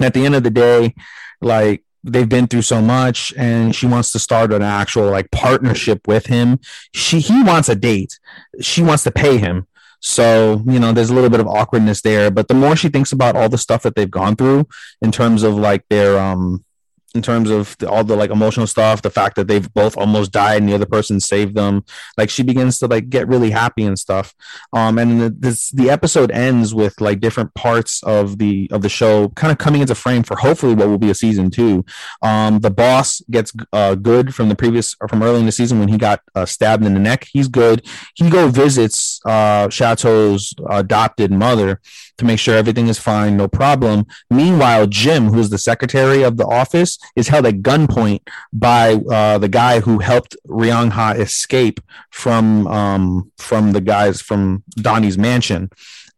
at 0.00 0.14
the 0.14 0.24
end 0.24 0.34
of 0.34 0.42
the 0.42 0.50
day, 0.50 0.94
like, 1.40 1.84
they've 2.04 2.28
been 2.28 2.46
through 2.46 2.62
so 2.62 2.82
much 2.82 3.32
and 3.36 3.74
she 3.74 3.86
wants 3.86 4.12
to 4.12 4.18
start 4.18 4.52
an 4.52 4.62
actual 4.62 5.10
like 5.10 5.30
partnership 5.30 6.06
with 6.06 6.26
him 6.26 6.60
she 6.92 7.18
he 7.18 7.42
wants 7.42 7.68
a 7.68 7.74
date 7.74 8.20
she 8.60 8.82
wants 8.82 9.02
to 9.02 9.10
pay 9.10 9.38
him 9.38 9.66
so, 10.06 10.62
you 10.66 10.78
know, 10.78 10.92
there's 10.92 11.08
a 11.08 11.14
little 11.14 11.30
bit 11.30 11.40
of 11.40 11.46
awkwardness 11.46 12.02
there. 12.02 12.30
But 12.30 12.48
the 12.48 12.54
more 12.54 12.76
she 12.76 12.90
thinks 12.90 13.10
about 13.10 13.36
all 13.36 13.48
the 13.48 13.56
stuff 13.56 13.82
that 13.82 13.94
they've 13.94 14.10
gone 14.10 14.36
through 14.36 14.68
in 15.00 15.10
terms 15.10 15.42
of 15.42 15.54
like 15.54 15.82
their 15.88 16.18
um 16.18 16.63
in 17.14 17.22
terms 17.22 17.50
of 17.50 17.76
the, 17.78 17.88
all 17.88 18.02
the 18.02 18.16
like 18.16 18.30
emotional 18.30 18.66
stuff, 18.66 19.02
the 19.02 19.10
fact 19.10 19.36
that 19.36 19.46
they've 19.46 19.72
both 19.72 19.96
almost 19.96 20.32
died 20.32 20.58
and 20.60 20.68
the 20.68 20.74
other 20.74 20.86
person 20.86 21.20
saved 21.20 21.54
them. 21.54 21.84
Like 22.18 22.28
she 22.28 22.42
begins 22.42 22.78
to 22.80 22.86
like 22.86 23.08
get 23.08 23.28
really 23.28 23.50
happy 23.50 23.84
and 23.84 23.98
stuff. 23.98 24.34
Um, 24.72 24.98
and 24.98 25.20
the, 25.20 25.30
this 25.30 25.70
the 25.70 25.90
episode 25.90 26.30
ends 26.30 26.74
with 26.74 27.00
like 27.00 27.20
different 27.20 27.54
parts 27.54 28.02
of 28.02 28.38
the 28.38 28.68
of 28.72 28.82
the 28.82 28.88
show 28.88 29.28
kind 29.30 29.52
of 29.52 29.58
coming 29.58 29.80
into 29.80 29.94
frame 29.94 30.24
for 30.24 30.36
hopefully 30.36 30.74
what 30.74 30.88
will 30.88 30.98
be 30.98 31.10
a 31.10 31.14
season 31.14 31.50
two. 31.50 31.84
Um, 32.22 32.58
the 32.58 32.70
boss 32.70 33.22
gets 33.30 33.52
uh, 33.72 33.94
good 33.94 34.34
from 34.34 34.48
the 34.48 34.56
previous 34.56 34.96
from 35.08 35.22
early 35.22 35.40
in 35.40 35.46
the 35.46 35.52
season 35.52 35.78
when 35.78 35.88
he 35.88 35.98
got 35.98 36.20
uh, 36.34 36.46
stabbed 36.46 36.84
in 36.84 36.94
the 36.94 37.00
neck. 37.00 37.28
He's 37.32 37.48
good. 37.48 37.86
He 38.16 38.28
go 38.28 38.48
visits 38.48 39.20
uh, 39.24 39.68
Chateau's 39.68 40.52
adopted 40.68 41.30
mother 41.30 41.80
to 42.18 42.24
make 42.24 42.38
sure 42.38 42.56
everything 42.56 42.88
is 42.88 42.98
fine, 42.98 43.36
no 43.36 43.48
problem. 43.48 44.06
Meanwhile, 44.30 44.86
Jim, 44.86 45.28
who's 45.28 45.50
the 45.50 45.58
secretary 45.58 46.22
of 46.22 46.36
the 46.36 46.46
office, 46.46 46.98
is 47.16 47.28
held 47.28 47.46
at 47.46 47.56
gunpoint 47.56 48.20
by 48.52 48.94
uh, 48.94 49.38
the 49.38 49.48
guy 49.48 49.80
who 49.80 49.98
helped 49.98 50.36
Ryangha 50.48 51.18
escape 51.18 51.80
from 52.10 52.66
um, 52.66 53.32
from 53.38 53.72
the 53.72 53.80
guys 53.80 54.20
from 54.20 54.62
Donnie's 54.70 55.18
mansion. 55.18 55.70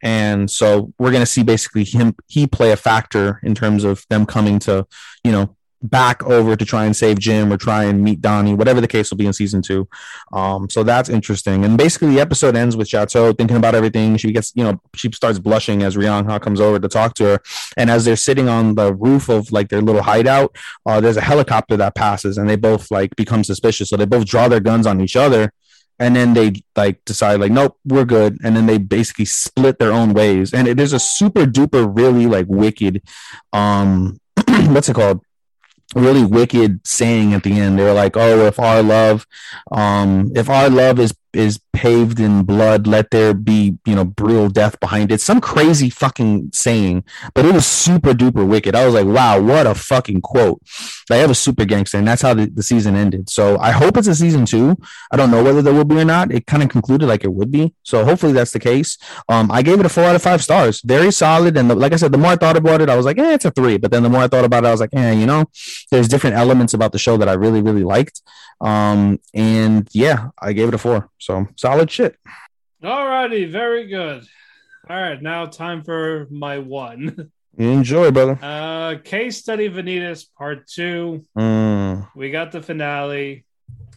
And 0.03 0.51
so 0.51 0.93
we're 0.99 1.11
going 1.11 1.23
to 1.23 1.27
see 1.27 1.43
basically 1.43 1.85
him 1.85 2.15
he 2.27 2.47
play 2.47 2.71
a 2.71 2.77
factor 2.77 3.41
in 3.43 3.55
terms 3.55 3.83
of 3.83 4.05
them 4.11 4.27
coming 4.27 4.59
to, 4.61 4.87
you 5.25 5.33
know, 5.33 5.57
back 5.87 6.23
over 6.25 6.57
to 6.57 6.65
try 6.65 6.85
and 6.85 6.97
save 6.97 7.19
Jim 7.19 7.53
or 7.53 7.57
try 7.57 7.85
and 7.85 8.03
meet 8.03 8.21
Donnie, 8.21 8.55
whatever 8.55 8.81
the 8.81 8.89
case 8.89 9.11
will 9.11 9.17
be 9.17 9.27
in 9.27 9.33
season 9.33 9.63
two. 9.63 9.89
Um, 10.33 10.69
so 10.69 10.83
that's 10.83 11.09
interesting. 11.09 11.65
And 11.65 11.79
basically, 11.79 12.09
the 12.09 12.21
episode 12.21 12.57
ends 12.57 12.77
with 12.77 12.89
Chateau 12.89 13.33
thinking 13.33 13.57
about 13.57 13.75
everything. 13.75 14.17
She 14.17 14.33
gets, 14.33 14.53
you 14.55 14.65
know, 14.65 14.81
she 14.95 15.11
starts 15.13 15.39
blushing 15.39 15.83
as 15.83 15.97
Ryangha 15.97 16.41
comes 16.41 16.61
over 16.61 16.79
to 16.79 16.89
talk 16.89 17.15
to 17.15 17.25
her. 17.25 17.43
And 17.77 17.91
as 17.91 18.05
they're 18.05 18.17
sitting 18.17 18.49
on 18.49 18.75
the 18.75 18.95
roof 18.95 19.29
of 19.29 19.53
like 19.53 19.69
their 19.69 19.83
little 19.83 20.03
hideout, 20.03 20.57
uh, 20.85 21.01
there's 21.01 21.17
a 21.17 21.23
helicopter 21.23 21.77
that 21.77 21.95
passes, 21.95 22.39
and 22.39 22.49
they 22.49 22.57
both 22.57 22.91
like 22.91 23.15
become 23.17 23.45
suspicious. 23.45 23.89
So 23.89 23.97
they 23.97 24.07
both 24.07 24.27
draw 24.27 24.49
their 24.49 24.61
guns 24.61 24.87
on 24.87 25.01
each 25.01 25.17
other. 25.17 25.53
And 25.99 26.15
then 26.15 26.35
they 26.35 26.53
like 26.77 27.03
decide 27.07 27.41
like 27.41 27.51
nope 27.51 27.79
we're 27.87 28.05
good 28.05 28.39
and 28.45 28.55
then 28.55 28.67
they 28.67 28.77
basically 28.77 29.25
split 29.25 29.79
their 29.79 29.93
own 29.93 30.13
ways 30.13 30.53
and 30.53 30.69
it 30.69 30.79
is 30.79 30.93
a 30.93 30.99
super 30.99 31.47
duper 31.47 31.91
really 31.91 32.27
like 32.27 32.45
wicked 32.49 33.01
um 33.55 34.21
what's 34.69 34.91
it 34.91 34.95
called 34.95 35.23
really 35.95 36.25
wicked 36.25 36.87
saying 36.87 37.33
at 37.35 37.43
the 37.43 37.59
end. 37.59 37.79
They 37.79 37.85
were 37.85 37.93
like, 37.93 38.17
"Oh, 38.17 38.47
if 38.47 38.59
our 38.59 38.83
love, 38.83 39.27
um, 39.71 40.33
if 40.35 40.49
our 40.51 40.69
love 40.69 40.99
is 40.99 41.15
is 41.37 41.61
paved 41.73 42.19
in 42.19 42.45
blood. 42.45 42.87
Let 42.87 43.11
there 43.11 43.35
be, 43.35 43.79
you 43.85 43.95
know, 43.95 44.05
brutal 44.05 44.49
death 44.49 44.81
behind 44.81 45.13
it. 45.13 45.21
Some 45.21 45.41
crazy 45.41 45.91
fucking 45.91 46.51
saying, 46.53 47.05
but 47.35 47.45
it 47.45 47.55
was 47.55 47.67
super 47.67 48.13
duper 48.13 48.47
wicked. 48.47 48.75
I 48.75 48.87
was 48.87 48.95
like, 48.95 49.07
wow, 49.07 49.41
what 49.41 49.67
a 49.67 49.75
fucking 49.75 50.23
quote. 50.23 50.61
Like, 51.11 51.21
I 51.21 51.27
was 51.27 51.39
super 51.39 51.65
gangster, 51.65 51.99
and 51.99 52.09
that's 52.09 52.23
how 52.23 52.35
the, 52.35 52.47
the 52.47 52.63
season 52.63 52.97
ended. 52.97 53.31
So 53.31 53.59
I 53.59 53.71
hope 53.71 53.97
it's 53.97 54.09
a 54.09 54.15
season 54.15 54.47
two. 54.47 54.77
I 55.11 55.17
don't 55.17 55.31
know 55.31 55.45
whether 55.45 55.63
there 55.63 55.75
will 55.75 55.85
be 55.85 55.99
or 55.99 56.05
not. 56.05 56.33
It 56.33 56.47
kind 56.47 56.63
of 56.63 56.69
concluded 56.69 57.07
like 57.07 57.25
it 57.25 57.33
would 57.33 57.51
be. 57.51 57.75
So 57.83 58.05
hopefully 58.05 58.33
that's 58.33 58.53
the 58.53 58.61
case. 58.61 58.99
Um, 59.29 59.51
I 59.51 59.63
gave 59.63 59.79
it 59.79 59.87
a 59.87 59.89
four 59.89 60.05
out 60.05 60.17
of 60.17 60.23
five 60.23 60.43
stars. 60.43 60.81
Very 60.83 61.13
solid. 61.13 61.57
And 61.57 61.71
the, 61.71 61.75
like 61.75 61.93
I 61.93 61.97
said, 61.97 62.13
the 62.13 62.19
more 62.19 62.33
I 62.33 62.37
thought 62.37 62.57
about 62.57 62.81
it, 62.81 62.89
I 62.89 62.97
was 62.97 63.07
like, 63.07 63.19
eh, 63.19 63.35
it's 63.35 63.45
a 63.45 63.51
three. 63.51 63.77
But 63.77 63.91
then 63.91 64.03
the 64.03 64.09
more 64.09 64.23
I 64.23 64.29
thought 64.29 64.45
about 64.45 64.65
it, 64.65 64.69
I 64.69 64.71
was 64.73 64.81
like, 64.81 64.95
eh, 64.95 65.13
you 65.13 65.27
know, 65.27 65.45
there's 65.91 66.09
different 66.09 66.37
elements 66.37 66.75
about 66.75 66.93
the 66.93 66.99
show 66.99 67.17
that 67.19 67.29
I 67.29 67.35
really, 67.35 67.63
really 67.63 67.85
liked. 67.85 68.23
Um, 68.61 69.21
and 69.35 69.89
yeah, 69.93 70.31
I 70.41 70.53
gave 70.53 70.69
it 70.69 70.75
a 70.75 70.79
four. 70.79 71.11
Solid 71.57 71.91
shit. 71.91 72.17
Alrighty, 72.83 73.51
very 73.51 73.87
good. 73.87 74.25
All 74.89 75.01
right, 75.01 75.21
now 75.21 75.47
time 75.47 75.83
for 75.83 76.29
my 76.31 76.59
one. 76.59 77.33
Enjoy, 77.59 78.11
brother. 78.11 78.39
Uh, 78.43 78.97
case 79.03 79.39
study 79.39 79.69
Vanitas 79.71 80.27
part 80.37 80.67
two. 80.67 81.25
Mm. 81.37 82.07
We 82.15 82.31
got 82.31 82.53
the 82.53 82.63
finale. 82.63 83.47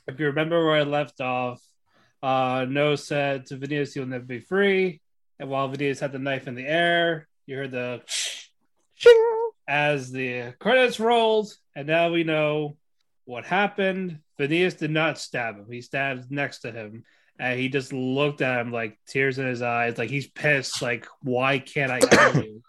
If 0.07 0.19
you 0.19 0.27
remember 0.27 0.65
where 0.65 0.77
I 0.77 0.83
left 0.83 1.19
off, 1.19 1.61
uh, 2.23 2.65
No 2.67 2.95
said 2.95 3.47
to 3.47 3.57
Vanitas, 3.57 3.95
"You'll 3.95 4.07
never 4.07 4.23
be 4.23 4.39
free." 4.39 5.01
And 5.39 5.49
while 5.49 5.69
Vanitas 5.69 5.99
had 5.99 6.13
the 6.13 6.19
knife 6.19 6.47
in 6.47 6.55
the 6.55 6.65
air, 6.65 7.27
you 7.45 7.57
heard 7.57 7.71
the 7.71 8.01
as 9.67 10.11
the 10.11 10.53
credits 10.59 10.99
rolled, 10.99 11.53
and 11.75 11.85
now 11.85 12.11
we 12.11 12.23
know 12.23 12.77
what 13.25 13.45
happened. 13.45 14.19
Vanitas 14.39 14.77
did 14.77 14.91
not 14.91 15.19
stab 15.19 15.57
him; 15.57 15.67
he 15.69 15.81
stabbed 15.81 16.31
next 16.31 16.59
to 16.59 16.71
him, 16.71 17.03
and 17.39 17.59
he 17.59 17.69
just 17.69 17.93
looked 17.93 18.41
at 18.41 18.59
him 18.61 18.71
like 18.71 18.97
tears 19.07 19.39
in 19.39 19.47
his 19.47 19.61
eyes, 19.61 19.97
like 19.97 20.09
he's 20.09 20.27
pissed. 20.27 20.81
Like, 20.81 21.07
why 21.21 21.59
can't 21.59 21.91
I 21.91 21.99
kill 21.99 22.43
you? 22.43 22.61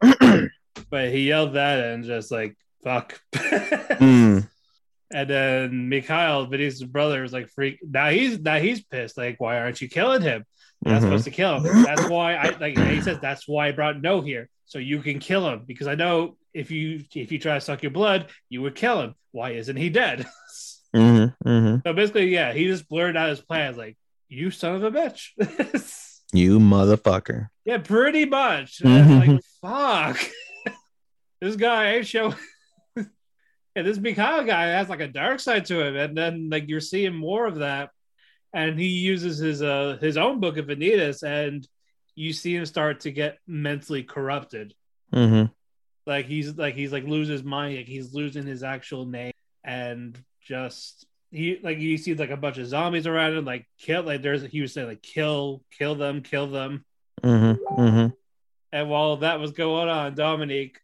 but 0.90 1.08
he 1.10 1.28
yelled 1.28 1.54
that 1.54 1.80
and 1.84 2.04
just 2.04 2.30
like 2.30 2.56
fuck. 2.84 3.20
Mm. 3.98 4.48
And 5.10 5.30
then 5.30 5.88
Mikhail, 5.88 6.46
Vanitas' 6.46 6.86
brother, 6.86 7.22
was 7.22 7.32
like 7.32 7.48
freak. 7.48 7.78
Now 7.82 8.10
he's 8.10 8.38
now 8.38 8.58
he's 8.58 8.82
pissed. 8.82 9.16
Like, 9.16 9.40
why 9.40 9.58
aren't 9.58 9.80
you 9.80 9.88
killing 9.88 10.20
him? 10.22 10.44
Not 10.84 11.00
Mhm. 11.00 11.04
supposed 11.04 11.24
to 11.24 11.30
kill 11.30 11.60
him. 11.60 11.82
That's 11.82 12.08
why 12.08 12.34
I 12.34 12.50
like. 12.58 12.78
He 12.78 13.00
says 13.00 13.18
that's 13.20 13.48
why 13.48 13.68
I 13.68 13.72
brought 13.72 14.00
No 14.00 14.20
here, 14.20 14.48
so 14.66 14.78
you 14.78 15.00
can 15.00 15.18
kill 15.18 15.48
him 15.48 15.64
because 15.66 15.86
I 15.88 15.94
know 15.94 16.36
if 16.54 16.70
you 16.70 17.04
if 17.14 17.32
you 17.32 17.38
try 17.38 17.54
to 17.54 17.60
suck 17.60 17.82
your 17.82 17.90
blood, 17.90 18.26
you 18.50 18.62
would 18.62 18.74
kill 18.76 19.00
him. 19.00 19.14
Why 19.32 19.52
isn't 19.52 19.76
he 19.76 19.88
dead? 19.88 20.26
Mm-hmm, 20.94 21.48
mm-hmm. 21.48 21.76
so 21.86 21.92
basically, 21.92 22.28
yeah, 22.28 22.52
he 22.52 22.66
just 22.66 22.88
blurred 22.88 23.16
out 23.16 23.28
his 23.28 23.40
plans. 23.40 23.76
Like, 23.76 23.96
you 24.28 24.50
son 24.50 24.76
of 24.76 24.84
a 24.84 24.90
bitch. 24.90 25.30
You 26.32 26.58
motherfucker. 26.58 27.48
yeah, 27.64 27.78
pretty 27.78 28.26
much. 28.26 28.80
Mhm. 28.80 29.28
like, 29.28 29.40
fuck. 29.62 30.20
this 31.40 31.56
guy 31.56 31.94
ain't 31.94 32.06
showing. 32.06 32.34
yeah, 32.96 33.82
this 33.82 33.98
Mikhail 33.98 34.44
guy 34.44 34.66
has 34.66 34.90
like 34.90 35.00
a 35.00 35.08
dark 35.08 35.40
side 35.40 35.64
to 35.66 35.80
him, 35.80 35.96
and 35.96 36.16
then 36.16 36.50
like 36.50 36.68
you're 36.68 36.80
seeing 36.80 37.14
more 37.14 37.46
of 37.46 37.56
that, 37.56 37.90
and 38.52 38.78
he 38.78 38.88
uses 38.88 39.38
his 39.38 39.62
uh 39.62 39.96
his 40.00 40.18
own 40.18 40.38
book 40.40 40.58
of 40.58 40.66
Vanitas, 40.66 41.22
and 41.22 41.66
you 42.14 42.34
see 42.34 42.54
him 42.54 42.66
start 42.66 43.00
to 43.00 43.10
get 43.10 43.38
mentally 43.46 44.02
corrupted. 44.02 44.74
Mm-hmm. 45.14 45.50
Like 46.06 46.26
he's 46.26 46.56
like 46.56 46.74
he's 46.74 46.92
like 46.92 47.04
loses 47.04 47.40
his 47.40 47.42
mind, 47.42 47.76
like 47.76 47.86
he's 47.86 48.12
losing 48.12 48.44
his 48.44 48.62
actual 48.62 49.06
name, 49.06 49.32
and 49.64 50.22
just 50.48 51.06
he 51.30 51.60
like 51.62 51.78
you 51.78 51.98
see 51.98 52.14
like 52.14 52.30
a 52.30 52.36
bunch 52.36 52.56
of 52.58 52.66
zombies 52.66 53.06
around 53.06 53.36
him, 53.36 53.44
like 53.44 53.66
kill 53.78 54.02
like 54.02 54.22
there's 54.22 54.42
he 54.42 54.60
was 54.62 54.72
saying 54.72 54.88
like 54.88 55.02
kill 55.02 55.62
kill 55.78 55.94
them 55.94 56.22
kill 56.22 56.46
them, 56.48 56.84
Mm-hmm. 57.22 57.80
Mm-hmm. 57.80 58.06
and 58.72 58.88
while 58.90 59.16
that 59.18 59.38
was 59.40 59.50
going 59.52 59.88
on, 59.88 60.14
Dominique 60.14 60.78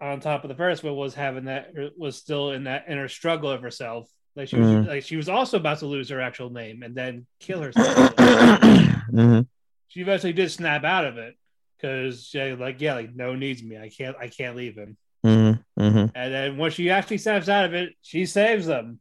on 0.00 0.18
top 0.20 0.42
of 0.44 0.48
the 0.48 0.54
first 0.56 0.82
one 0.82 0.96
was 0.96 1.14
having 1.14 1.44
that 1.44 1.72
was 1.96 2.16
still 2.16 2.50
in 2.50 2.64
that 2.64 2.86
inner 2.88 3.06
struggle 3.08 3.50
of 3.50 3.62
herself. 3.62 4.08
Like 4.34 4.48
she 4.48 4.56
was 4.56 4.66
Mhm. 4.68 4.86
like 4.88 5.04
she 5.04 5.16
was 5.16 5.28
also 5.28 5.58
about 5.58 5.78
to 5.78 5.86
lose 5.86 6.08
her 6.08 6.20
actual 6.20 6.50
name 6.50 6.82
and 6.82 6.94
then 6.94 7.26
kill 7.38 7.60
herself. 7.62 8.16
mm-hmm. 8.16 9.40
she 9.88 10.00
eventually 10.00 10.32
did 10.32 10.50
snap 10.50 10.82
out 10.84 11.04
of 11.04 11.18
it 11.18 11.36
because 11.76 12.24
she 12.26 12.52
like 12.54 12.80
yeah 12.80 12.94
like 12.94 13.14
no 13.14 13.36
needs 13.36 13.62
me 13.62 13.78
I 13.78 13.88
can't 13.90 14.16
I 14.18 14.26
can't 14.28 14.56
leave 14.56 14.74
him. 14.76 14.96
Mm-hmm. 15.24 15.82
Mm-hmm. 15.82 16.06
And 16.16 16.34
then 16.34 16.56
when 16.58 16.70
she 16.72 16.90
actually 16.90 17.18
snaps 17.18 17.48
out 17.48 17.64
of 17.64 17.72
it, 17.74 17.94
she 18.02 18.26
saves 18.26 18.66
them. 18.66 18.98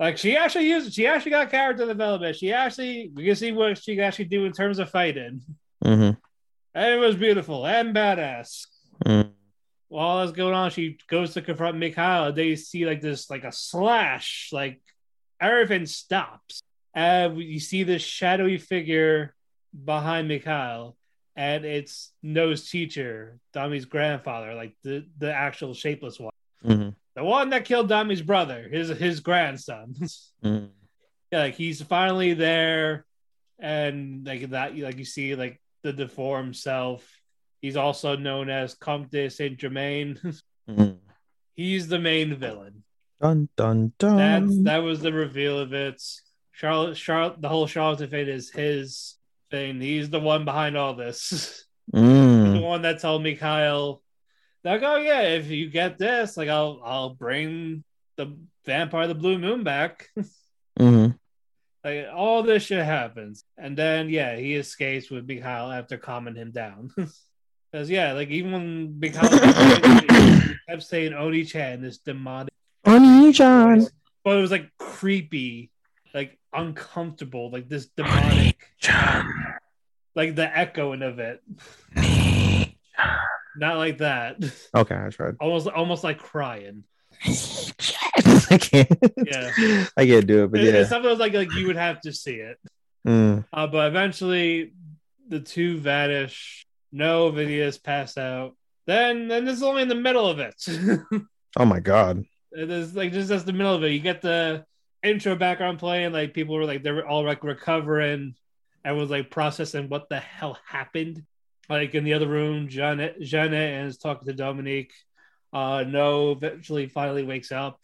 Like 0.00 0.16
she 0.16 0.34
actually 0.34 0.70
used, 0.70 0.94
she 0.94 1.06
actually 1.06 1.32
got 1.32 1.50
character 1.50 1.86
development. 1.86 2.34
She 2.34 2.54
actually, 2.54 3.12
we 3.14 3.26
can 3.26 3.36
see 3.36 3.52
what 3.52 3.76
she 3.76 3.94
can 3.96 4.04
actually 4.04 4.24
do 4.24 4.46
in 4.46 4.52
terms 4.52 4.78
of 4.78 4.88
fighting, 4.90 5.42
Mm-hmm. 5.84 6.12
and 6.74 6.94
it 6.94 6.98
was 6.98 7.14
beautiful 7.16 7.66
and 7.66 7.94
badass. 7.94 8.66
Mm. 9.04 9.30
While 9.88 10.20
that's 10.20 10.36
going 10.36 10.54
on, 10.54 10.70
she 10.70 10.98
goes 11.08 11.34
to 11.34 11.42
confront 11.42 11.76
Mikhail. 11.76 12.32
They 12.32 12.56
see 12.56 12.86
like 12.86 13.00
this, 13.02 13.28
like 13.28 13.44
a 13.44 13.52
slash, 13.52 14.48
like 14.52 14.80
everything 15.40 15.84
stops, 15.84 16.62
and 16.94 17.38
you 17.38 17.60
see 17.60 17.82
this 17.82 18.02
shadowy 18.02 18.56
figure 18.56 19.34
behind 19.84 20.28
Mikhail, 20.28 20.96
and 21.36 21.64
it's 21.64 22.12
No's 22.22 22.70
teacher, 22.70 23.38
Dami's 23.52 23.84
grandfather, 23.84 24.54
like 24.54 24.74
the 24.82 25.06
the 25.18 25.32
actual 25.32 25.74
shapeless 25.74 26.18
one. 26.18 26.32
Mm-hmm. 26.64 26.90
The 27.16 27.24
one 27.24 27.50
that 27.50 27.64
killed 27.64 27.88
Dami's 27.88 28.22
brother, 28.22 28.68
his 28.70 28.88
his 28.88 29.20
grandson. 29.20 29.94
Mm-hmm. 30.44 30.66
yeah, 31.32 31.38
like 31.40 31.54
he's 31.54 31.82
finally 31.82 32.34
there, 32.34 33.04
and 33.58 34.26
like 34.26 34.50
that, 34.50 34.76
like 34.78 34.98
you 34.98 35.04
see 35.04 35.34
like 35.34 35.60
the 35.82 35.92
deformed 35.92 36.56
self. 36.56 37.06
He's 37.60 37.76
also 37.76 38.16
known 38.16 38.48
as 38.48 38.74
Comte 38.74 39.10
de 39.10 39.28
Saint 39.28 39.58
Germain. 39.58 40.18
Mm-hmm. 40.68 40.90
he's 41.54 41.88
the 41.88 41.98
main 41.98 42.36
villain. 42.36 42.84
Dun 43.20 43.48
dun 43.56 43.92
dun. 43.98 44.16
That's 44.16 44.62
that 44.64 44.78
was 44.78 45.00
the 45.00 45.12
reveal 45.12 45.58
of 45.58 45.72
it. 45.74 46.02
Charlotte, 46.52 46.96
Charlotte, 46.96 47.40
the 47.40 47.48
whole 47.48 47.66
Charlotte 47.66 48.08
fate 48.10 48.28
is 48.28 48.50
his 48.50 49.16
thing. 49.50 49.80
He's 49.80 50.10
the 50.10 50.20
one 50.20 50.44
behind 50.44 50.76
all 50.76 50.94
this. 50.94 51.64
the 51.92 51.98
Mm. 52.00 52.62
one 52.62 52.82
that 52.82 53.00
told 53.00 53.22
Mikhail, 53.22 54.00
like, 54.64 54.82
oh 54.82 54.96
yeah, 54.96 55.22
if 55.22 55.46
you 55.48 55.70
get 55.70 55.98
this, 55.98 56.36
like 56.36 56.48
I'll 56.48 56.80
I'll 56.84 57.10
bring 57.10 57.84
the 58.16 58.36
vampire 58.64 59.06
the 59.06 59.14
blue 59.14 59.38
moon 59.38 59.64
back. 59.64 60.08
Mm-hmm. 60.78 61.10
like 61.84 62.06
all 62.14 62.42
this 62.42 62.62
shit 62.62 62.82
happens. 62.82 63.44
And 63.58 63.76
then 63.76 64.08
yeah, 64.08 64.36
he 64.36 64.54
escapes 64.54 65.10
with 65.10 65.26
Mikhail 65.26 65.70
after 65.70 65.98
calming 65.98 66.36
him 66.36 66.52
down. 66.52 66.90
Because 67.72 67.90
yeah, 67.90 68.12
like 68.14 68.30
even 68.30 68.52
when 68.52 68.98
Mikhail 68.98 69.28
he 69.30 70.54
kept 70.68 70.82
saying 70.82 71.12
Oni 71.12 71.44
Chan, 71.44 71.82
this 71.82 71.98
demonic 71.98 72.52
Oni-chan. 72.84 73.86
but 74.24 74.38
it 74.38 74.40
was 74.40 74.50
like 74.50 74.70
creepy, 74.78 75.70
like 76.14 76.38
uncomfortable, 76.52 77.50
like 77.50 77.68
this 77.68 77.86
demonic 77.96 78.56
like 80.14 80.34
the 80.34 80.56
echoing 80.56 81.02
of 81.02 81.18
it. 81.18 81.42
Not 83.60 83.76
like 83.76 83.98
that. 83.98 84.42
Okay, 84.74 84.94
I 84.96 85.10
tried. 85.10 85.36
Almost 85.38 85.68
almost 85.68 86.02
like 86.02 86.18
crying. 86.18 86.84
I 88.50 88.56
can't. 88.58 88.88
Yeah. 89.16 89.84
I 89.96 90.06
can't 90.06 90.26
do 90.26 90.44
it, 90.44 90.50
but 90.50 90.60
It- 90.60 90.74
yeah. 90.74 90.98
Was 91.00 91.18
like 91.18 91.34
like 91.34 91.52
you 91.54 91.66
would 91.66 91.76
have 91.76 92.00
to 92.02 92.12
see 92.12 92.36
it. 92.36 92.58
Mm. 93.06 93.44
Uh, 93.52 93.66
but 93.66 93.86
eventually 93.88 94.72
the 95.28 95.40
two 95.40 95.78
vanish. 95.78 96.66
No 96.92 97.30
videos 97.30 97.80
pass 97.80 98.16
out. 98.18 98.56
Then 98.86 99.28
then 99.28 99.44
this 99.44 99.56
is 99.58 99.62
only 99.62 99.82
in 99.82 99.88
the 99.88 99.94
middle 99.94 100.26
of 100.26 100.38
it. 100.40 100.54
Oh 101.56 101.64
my 101.64 101.80
god. 101.80 102.24
it 102.52 102.70
is 102.70 102.94
like 102.94 103.10
just 103.12 103.30
as 103.32 103.44
the 103.44 103.52
middle 103.52 103.74
of 103.74 103.82
it. 103.82 103.90
You 103.90 103.98
get 103.98 104.22
the 104.22 104.64
intro 105.02 105.34
background 105.34 105.80
playing, 105.80 106.12
like 106.12 106.32
people 106.32 106.54
were 106.54 106.64
like 106.64 106.82
they 106.84 106.92
were 106.92 107.06
all 107.06 107.24
like 107.24 107.42
recovering. 107.44 108.36
Everyone's 108.84 109.10
like 109.10 109.30
processing 109.30 109.88
what 109.88 110.08
the 110.08 110.20
hell 110.20 110.56
happened. 110.64 111.24
Like 111.70 111.94
in 111.94 112.04
the 112.04 112.14
other 112.14 112.28
room, 112.28 112.68
Janet 112.68 113.20
Janet 113.20 113.86
is 113.86 113.96
talking 113.96 114.26
to 114.26 114.34
Dominique. 114.34 114.92
Uh 115.52 115.84
no 115.86 116.32
eventually 116.32 116.86
finally 116.88 117.22
wakes 117.22 117.52
up. 117.52 117.80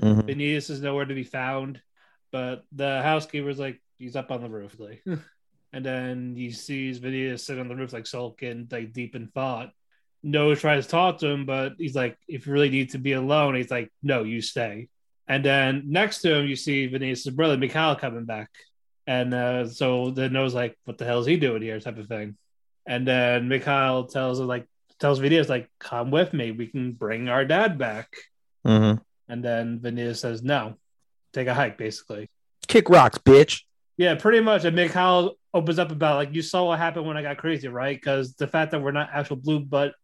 Mhm. 0.00 0.22
Vanitas 0.22 0.70
is 0.70 0.80
nowhere 0.82 1.04
to 1.04 1.14
be 1.14 1.24
found, 1.24 1.80
but 2.32 2.64
the 2.72 3.02
housekeeper's 3.02 3.58
like 3.58 3.80
he's 3.98 4.16
up 4.16 4.30
on 4.30 4.42
the 4.42 4.48
roof, 4.48 4.76
like, 4.78 5.02
and 5.72 5.84
then 5.84 6.34
he 6.36 6.50
sees 6.50 6.98
Vanitas 7.00 7.40
sitting 7.40 7.60
on 7.60 7.68
the 7.68 7.76
roof, 7.76 7.92
like 7.92 8.06
sulking, 8.06 8.68
like 8.70 8.92
deep 8.92 9.14
in 9.14 9.28
thought. 9.28 9.70
No 10.22 10.54
tries 10.54 10.84
to 10.84 10.90
talk 10.90 11.18
to 11.18 11.28
him, 11.28 11.46
but 11.46 11.74
he's 11.78 11.94
like, 11.94 12.18
if 12.26 12.46
you 12.46 12.52
really 12.52 12.70
need 12.70 12.90
to 12.90 12.98
be 12.98 13.12
alone, 13.12 13.54
he's 13.54 13.70
like, 13.70 13.92
no, 14.02 14.22
you 14.24 14.40
stay. 14.42 14.88
And 15.28 15.44
then 15.44 15.84
next 15.86 16.20
to 16.22 16.34
him, 16.34 16.46
you 16.46 16.56
see 16.56 16.88
Vanitas's 16.88 17.30
brother 17.30 17.56
Mikhail 17.56 17.96
coming 17.96 18.24
back, 18.24 18.50
and 19.06 19.32
uh, 19.32 19.68
so 19.68 20.10
then 20.10 20.32
No's 20.32 20.54
like, 20.54 20.76
what 20.84 20.98
the 20.98 21.04
hell 21.04 21.20
is 21.20 21.26
he 21.26 21.36
doing 21.36 21.62
here, 21.62 21.78
type 21.80 21.98
of 21.98 22.08
thing. 22.08 22.36
And 22.86 23.06
then 23.06 23.48
Mikhail 23.48 24.04
tells 24.04 24.38
her 24.38 24.44
like 24.44 24.66
tells 24.98 25.20
Vanitas 25.20 25.48
like, 25.48 25.68
come 25.78 26.10
with 26.10 26.32
me, 26.32 26.52
we 26.52 26.66
can 26.66 26.92
bring 26.92 27.28
our 27.28 27.44
dad 27.44 27.78
back. 27.78 28.14
Mhm. 28.66 29.00
And 29.28 29.44
then 29.44 29.80
Vanilla 29.80 30.14
says, 30.14 30.42
no, 30.42 30.76
take 31.32 31.48
a 31.48 31.54
hike, 31.54 31.76
basically. 31.76 32.28
Kick 32.66 32.88
rocks, 32.88 33.18
bitch. 33.18 33.62
Yeah, 33.96 34.14
pretty 34.14 34.40
much. 34.40 34.64
And 34.64 34.76
Mikhail 34.76 35.36
opens 35.52 35.78
up 35.78 35.90
about 35.90 36.16
like 36.16 36.34
you 36.34 36.42
saw 36.42 36.64
what 36.64 36.78
happened 36.78 37.06
when 37.06 37.16
I 37.16 37.22
got 37.22 37.38
crazy, 37.38 37.68
right? 37.68 37.96
Because 37.96 38.34
the 38.34 38.46
fact 38.46 38.70
that 38.70 38.82
we're 38.82 38.92
not 38.92 39.10
actual 39.12 39.36
blue, 39.36 39.60
but 39.60 39.94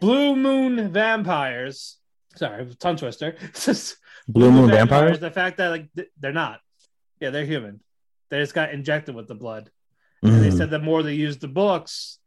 blue 0.00 0.34
moon 0.36 0.92
vampires. 0.92 1.98
Sorry, 2.36 2.66
tongue 2.78 2.96
twister. 2.96 3.36
Blue 4.28 4.52
Moon 4.52 4.70
vampires. 4.70 5.18
The 5.18 5.30
fact 5.30 5.56
that 5.56 5.68
like 5.68 5.88
th- 5.96 6.08
they're 6.20 6.32
not. 6.32 6.60
Yeah, 7.20 7.30
they're 7.30 7.44
human. 7.44 7.80
They 8.28 8.38
just 8.38 8.54
got 8.54 8.70
injected 8.70 9.14
with 9.14 9.26
the 9.26 9.34
blood. 9.34 9.70
Mhm. 10.24 10.34
And 10.34 10.44
they 10.44 10.50
said 10.50 10.70
the 10.70 10.78
more 10.78 11.02
they 11.02 11.14
use 11.14 11.38
the 11.38 11.48
books, 11.48 12.18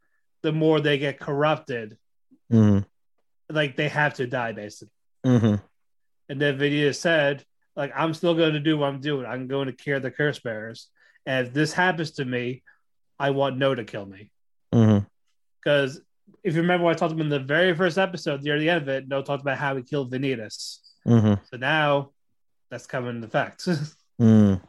the 0.42 0.52
more 0.52 0.80
they 0.80 0.98
get 0.98 1.20
corrupted. 1.20 1.96
Mhm. 2.52 2.84
Like 3.48 3.76
they 3.76 3.88
have 3.88 4.14
to 4.14 4.26
die, 4.26 4.52
basically. 4.52 4.92
Mhm. 5.24 5.62
And 6.28 6.40
then 6.40 6.58
Vidya 6.58 6.92
said, 6.94 7.44
like, 7.76 7.92
I'm 7.94 8.14
still 8.14 8.34
going 8.34 8.54
to 8.54 8.60
do 8.60 8.78
what 8.78 8.88
I'm 8.88 9.00
doing. 9.00 9.26
I'm 9.26 9.46
going 9.48 9.66
to 9.66 9.72
cure 9.72 10.00
the 10.00 10.10
curse 10.10 10.38
bearers. 10.38 10.88
And 11.26 11.46
if 11.48 11.54
this 11.54 11.72
happens 11.72 12.12
to 12.12 12.24
me, 12.24 12.62
I 13.18 13.30
want 13.30 13.58
No 13.58 13.74
to 13.74 13.84
kill 13.84 14.06
me. 14.06 14.30
Because 14.70 16.00
if 16.42 16.54
you 16.54 16.60
remember 16.62 16.84
what 16.84 16.96
I 16.96 16.98
talked 16.98 17.12
about 17.12 17.22
in 17.22 17.28
the 17.30 17.38
very 17.38 17.74
first 17.74 17.96
episode, 17.96 18.42
near 18.42 18.58
the 18.58 18.68
end 18.70 18.82
of 18.82 18.88
it, 18.88 19.08
No 19.08 19.22
talked 19.22 19.42
about 19.42 19.58
how 19.58 19.76
he 19.76 19.82
killed 19.82 20.12
Vanitas. 20.12 20.80
Mhm. 21.06 21.40
So 21.50 21.56
now 21.56 22.10
that's 22.70 22.86
coming 22.86 23.10
into 23.16 23.26
effect. 23.28 23.66
Mm. 24.20 24.60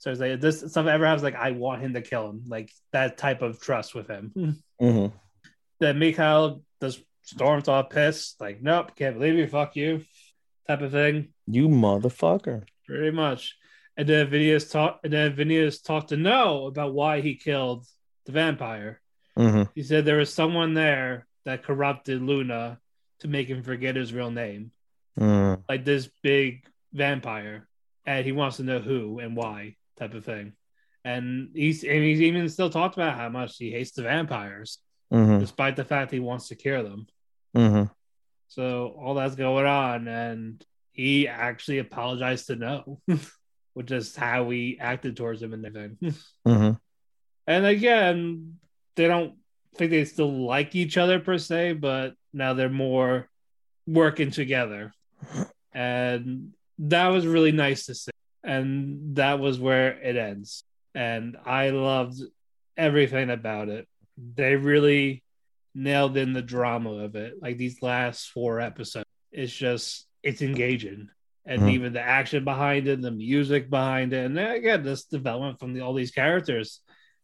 So 0.00 0.10
it's 0.10 0.18
like 0.20 0.40
this 0.40 0.60
stuff 0.60 0.86
ever 0.86 1.06
happens, 1.06 1.22
like 1.22 1.36
I 1.36 1.52
want 1.52 1.82
him 1.82 1.94
to 1.94 2.00
kill 2.02 2.28
him. 2.28 2.42
Like 2.48 2.70
that 2.92 3.16
type 3.18 3.42
of 3.42 3.60
trust 3.60 3.94
with 3.94 4.08
him. 4.08 4.32
Mhm. 4.80 5.12
then 5.78 5.98
Mikhail 5.98 6.62
just 6.82 7.02
storms 7.22 7.68
all 7.68 7.84
pissed, 7.84 8.40
like, 8.40 8.62
nope, 8.62 8.96
can't 8.96 9.14
believe 9.18 9.34
you, 9.34 9.46
fuck 9.46 9.76
you, 9.76 10.02
type 10.66 10.80
of 10.80 10.90
thing. 10.90 11.28
You 11.46 11.68
motherfucker. 11.68 12.64
Pretty 12.86 13.10
much. 13.10 13.56
And 13.98 14.08
then 14.08 14.28
Vanitas 14.30 14.70
talk 14.72 15.00
and 15.04 15.12
then 15.12 15.36
Vanitas 15.36 15.84
talked 15.84 16.08
to 16.08 16.16
know 16.16 16.66
about 16.66 16.94
why 16.94 17.20
he 17.20 17.34
killed 17.34 17.84
the 18.24 18.32
vampire. 18.32 19.00
Mhm. 19.38 19.68
He 19.74 19.82
said 19.82 20.04
there 20.06 20.16
was 20.16 20.32
someone 20.32 20.72
there 20.74 21.26
that 21.44 21.62
corrupted 21.62 22.22
Luna 22.22 22.80
to 23.20 23.28
make 23.28 23.48
him 23.48 23.62
forget 23.62 23.96
his 23.96 24.14
real 24.14 24.30
name. 24.30 24.72
Mm. 25.18 25.62
Like 25.68 25.84
this 25.84 26.08
big 26.22 26.64
vampire. 26.94 27.68
And 28.06 28.24
he 28.24 28.32
wants 28.32 28.56
to 28.56 28.62
know 28.62 28.78
who 28.80 29.18
and 29.18 29.36
why, 29.36 29.76
type 30.00 30.14
of 30.14 30.24
thing. 30.24 30.54
And 31.04 31.50
he's 31.54 31.84
and 31.84 32.02
he's 32.02 32.20
even 32.20 32.48
still 32.48 32.70
talked 32.70 32.96
about 32.96 33.16
how 33.16 33.28
much 33.28 33.56
he 33.56 33.70
hates 33.70 33.92
the 33.92 34.02
vampires, 34.02 34.78
Mhm. 35.12 35.40
despite 35.40 35.76
the 35.76 35.84
fact 35.84 36.10
he 36.12 36.18
wants 36.20 36.48
to 36.48 36.56
cure 36.56 36.82
them. 36.82 37.06
Mhm. 37.56 37.90
So 38.48 38.88
all 38.98 39.14
that's 39.14 39.36
going 39.36 39.66
on, 39.66 40.08
and 40.08 40.64
he 40.92 41.28
actually 41.28 41.78
apologized 41.78 42.48
to 42.48 42.56
Noé, 42.56 42.98
which 43.74 43.90
is 43.92 44.16
how 44.16 44.44
we 44.44 44.76
acted 44.80 45.16
towards 45.16 45.40
him 45.42 45.52
and 45.54 45.64
everything. 45.64 45.98
Mhm. 46.46 46.80
and 47.46 47.66
again, 47.66 48.58
they 48.96 49.06
don't 49.06 49.36
think 49.76 49.90
they 49.92 50.04
still 50.04 50.30
like 50.46 50.74
each 50.74 50.96
other 50.98 51.20
per 51.20 51.38
se, 51.38 51.74
but 51.74 52.14
now 52.32 52.52
they're 52.54 52.68
more 52.68 53.28
working 53.86 54.30
together, 54.30 54.92
and 55.72 56.52
that 56.78 57.08
was 57.08 57.26
really 57.26 57.52
nice 57.52 57.86
to 57.86 57.94
see. 57.94 58.09
And 58.42 59.16
that 59.16 59.38
was 59.38 59.58
where 59.58 59.92
it 60.00 60.16
ends. 60.16 60.64
And 60.94 61.36
I 61.44 61.70
loved 61.70 62.20
everything 62.76 63.30
about 63.30 63.68
it. 63.68 63.86
They 64.34 64.56
really 64.56 65.22
nailed 65.74 66.16
in 66.16 66.32
the 66.32 66.42
drama 66.42 66.90
of 66.94 67.14
it. 67.16 67.34
Like 67.40 67.58
these 67.58 67.82
last 67.82 68.30
four 68.30 68.60
episodes, 68.60 69.06
it's 69.30 69.52
just 69.52 70.06
it's 70.22 70.42
engaging, 70.42 71.08
and 71.46 71.62
Mhm. 71.62 71.70
even 71.70 71.92
the 71.92 72.00
action 72.02 72.44
behind 72.44 72.88
it, 72.88 73.00
the 73.00 73.10
music 73.10 73.70
behind 73.70 74.12
it, 74.12 74.26
and 74.26 74.36
then 74.36 74.50
again 74.50 74.82
this 74.82 75.04
development 75.04 75.58
from 75.58 75.72
the, 75.72 75.80
all 75.80 75.94
these 75.94 76.10
characters. 76.10 76.80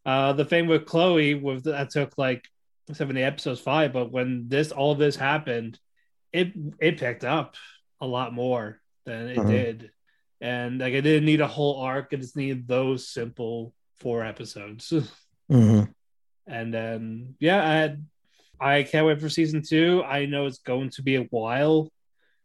Uh, 0.06 0.32
the 0.32 0.44
thing 0.44 0.66
with 0.66 0.86
Chloe 0.86 1.34
with 1.34 1.64
that 1.64 1.90
took 1.90 2.16
like 2.16 2.46
seventy 2.92 3.22
episodes, 3.22 3.60
five, 3.60 3.92
but 3.92 4.12
when 4.12 4.48
this 4.48 4.70
all 4.70 4.94
this 4.94 5.16
happened, 5.16 5.78
it 6.32 6.52
it 6.80 6.98
picked 6.98 7.24
up 7.24 7.56
a 8.00 8.06
lot 8.06 8.32
more 8.32 8.80
than 9.04 9.28
it 9.28 9.38
Mhm. 9.38 9.46
did, 9.48 9.90
and 10.40 10.78
like 10.80 10.94
I 10.94 11.00
didn't 11.00 11.24
need 11.26 11.40
a 11.40 11.46
whole 11.46 11.80
arc; 11.80 12.08
I 12.12 12.16
just 12.16 12.36
needed 12.36 12.68
those 12.68 13.08
simple 13.08 13.72
four 13.96 14.24
episodes. 14.24 14.92
Mhm. 15.50 15.92
And 16.48 16.74
then 16.74 17.36
yeah, 17.38 17.96
I 18.60 18.78
I 18.78 18.82
can't 18.82 19.06
wait 19.06 19.20
for 19.20 19.28
season 19.28 19.62
two. 19.62 20.02
I 20.04 20.26
know 20.26 20.46
it's 20.46 20.58
going 20.58 20.90
to 20.90 21.02
be 21.02 21.14
a 21.14 21.22
while 21.30 21.88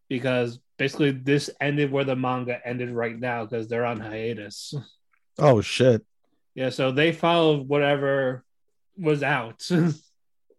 because 0.08 0.60
basically 0.77 1.10
this 1.10 1.49
ended 1.60 1.91
where 1.91 2.04
the 2.04 2.15
manga 2.15 2.60
ended 2.63 2.91
right 2.91 3.17
now 3.19 3.45
because 3.45 3.67
they're 3.67 3.86
on 3.86 3.99
hiatus. 3.99 4.73
Oh 5.39 5.62
shit. 5.62 6.06
Yeah, 6.54 6.69
so 6.69 6.91
they 6.91 7.12
followed 7.13 7.67
whatever 7.67 8.43
was 8.97 9.23
out, 9.23 9.65
and 9.71 9.95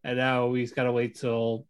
now 0.05 0.47
we 0.49 0.63
just 0.63 0.75
gotta 0.75 0.91
wait 0.91 1.15
till 1.17 1.67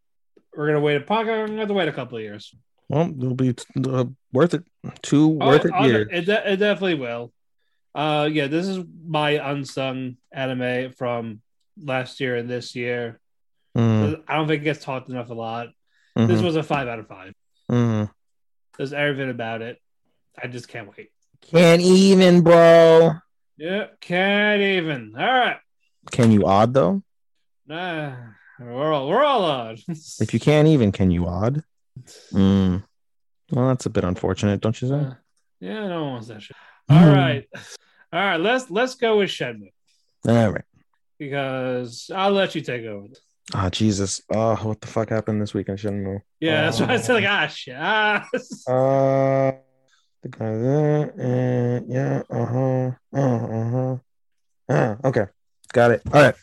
we're 0.57 0.68
gonna 0.68 0.81
wait 0.81 0.96
a 0.96 1.01
pocket. 1.01 1.27
We're 1.27 1.48
gonna 1.48 1.59
have 1.59 1.68
to 1.68 1.75
wait 1.75 1.88
a 1.88 1.92
couple 1.92 2.16
of 2.16 2.22
years. 2.25 2.55
Well, 2.92 3.09
it'll 3.09 3.35
be 3.35 3.55
uh, 3.88 4.05
worth 4.35 4.52
it. 4.52 4.64
Two 5.00 5.28
worth 5.28 5.64
it 5.64 5.72
oh, 5.74 5.87
years. 5.87 6.09
It, 6.11 6.26
de- 6.26 6.52
it 6.52 6.57
definitely 6.59 6.96
will. 6.96 7.33
Uh, 7.94 8.28
yeah, 8.31 8.48
this 8.48 8.68
is 8.68 8.85
my 9.07 9.31
unsung 9.31 10.18
anime 10.31 10.92
from 10.92 11.40
last 11.83 12.20
year 12.20 12.37
and 12.37 12.50
this 12.50 12.76
year. 12.76 13.18
Mm. 13.74 14.22
I 14.28 14.37
don't 14.37 14.46
think 14.46 14.61
it 14.61 14.64
gets 14.64 14.85
talked 14.85 15.09
enough 15.09 15.31
a 15.31 15.35
lot. 15.35 15.68
This 16.14 16.42
Mhm. 16.42 16.44
was 16.44 16.57
a 16.57 16.62
five 16.62 16.87
out 16.87 16.98
of 16.98 17.09
five. 17.09 17.33
Mhm. 17.70 18.11
There's 18.76 18.92
everything 18.92 19.31
about 19.31 19.62
it. 19.62 19.78
I 20.42 20.48
just 20.48 20.68
can't 20.68 20.94
wait. 20.94 21.09
Can't 21.40 21.81
even, 21.81 22.42
bro. 22.42 23.12
Yeah, 23.57 23.87
can't 24.02 24.61
even. 24.61 25.14
All 25.16 25.24
right. 25.24 25.57
Can 26.11 26.31
you 26.31 26.44
odd 26.44 26.74
though? 26.74 27.02
Nah, 27.66 28.16
we're 28.61 28.92
all 28.92 29.09
we're 29.09 29.24
all 29.24 29.44
on. 29.44 29.78
If 30.20 30.35
you 30.35 30.40
can't 30.40 30.68
even, 30.68 30.92
can 30.92 31.11
you 31.11 31.26
odd? 31.26 31.64
Mm. 32.33 32.83
Well, 33.50 33.68
that's 33.68 33.87
a 33.87 33.90
bit 33.90 34.05
unfortunate, 34.05 34.61
don't 34.61 34.81
you 34.81 34.88
say? 34.88 35.07
yeah, 35.61 35.87
no 35.87 36.05
one 36.05 36.12
wants 36.14 36.28
that 36.28 36.42
shit. 36.42 36.57
All 36.88 37.07
right, 37.07 37.46
all 38.12 38.20
right. 38.20 38.40
Let's 38.40 38.70
let's 38.70 38.94
go 38.96 39.18
with 39.18 39.31
Shenmue 39.31 39.72
All 40.26 40.50
right. 40.50 40.64
because 41.18 42.11
I'll 42.14 42.33
let 42.33 42.55
you 42.55 42.61
take 42.61 42.85
over. 42.85 43.07
Ah, 43.55 43.68
Jesus. 43.70 44.20
Oh, 44.35 44.55
what 44.57 44.81
the 44.81 44.87
fuck 44.87 45.11
happened 45.11 45.40
this 45.40 45.55
week? 45.55 45.68
I 45.68 45.76
shouldn't 45.76 46.05
know. 46.05 46.18
Yeah, 46.40 46.62
that's 46.64 46.81
why 46.81 46.94
I 46.94 46.96
said 46.96 47.14
like 47.14 47.24
ah 47.26 47.46
shit. 47.46 47.76
Ah. 47.78 48.26
Uh, 48.68 49.52
the 50.22 50.28
guy 50.28 50.57
there. 50.57 51.12
And 51.18 51.92
yeah. 51.92 52.22
Uh 52.31 52.46
huh. 52.46 52.90
Uh 53.12 53.70
huh. 53.70 53.96
Ah, 54.68 54.96
okay. 55.05 55.26
Got 55.72 55.90
it. 55.92 56.02
All 56.12 56.22
right. 56.22 56.35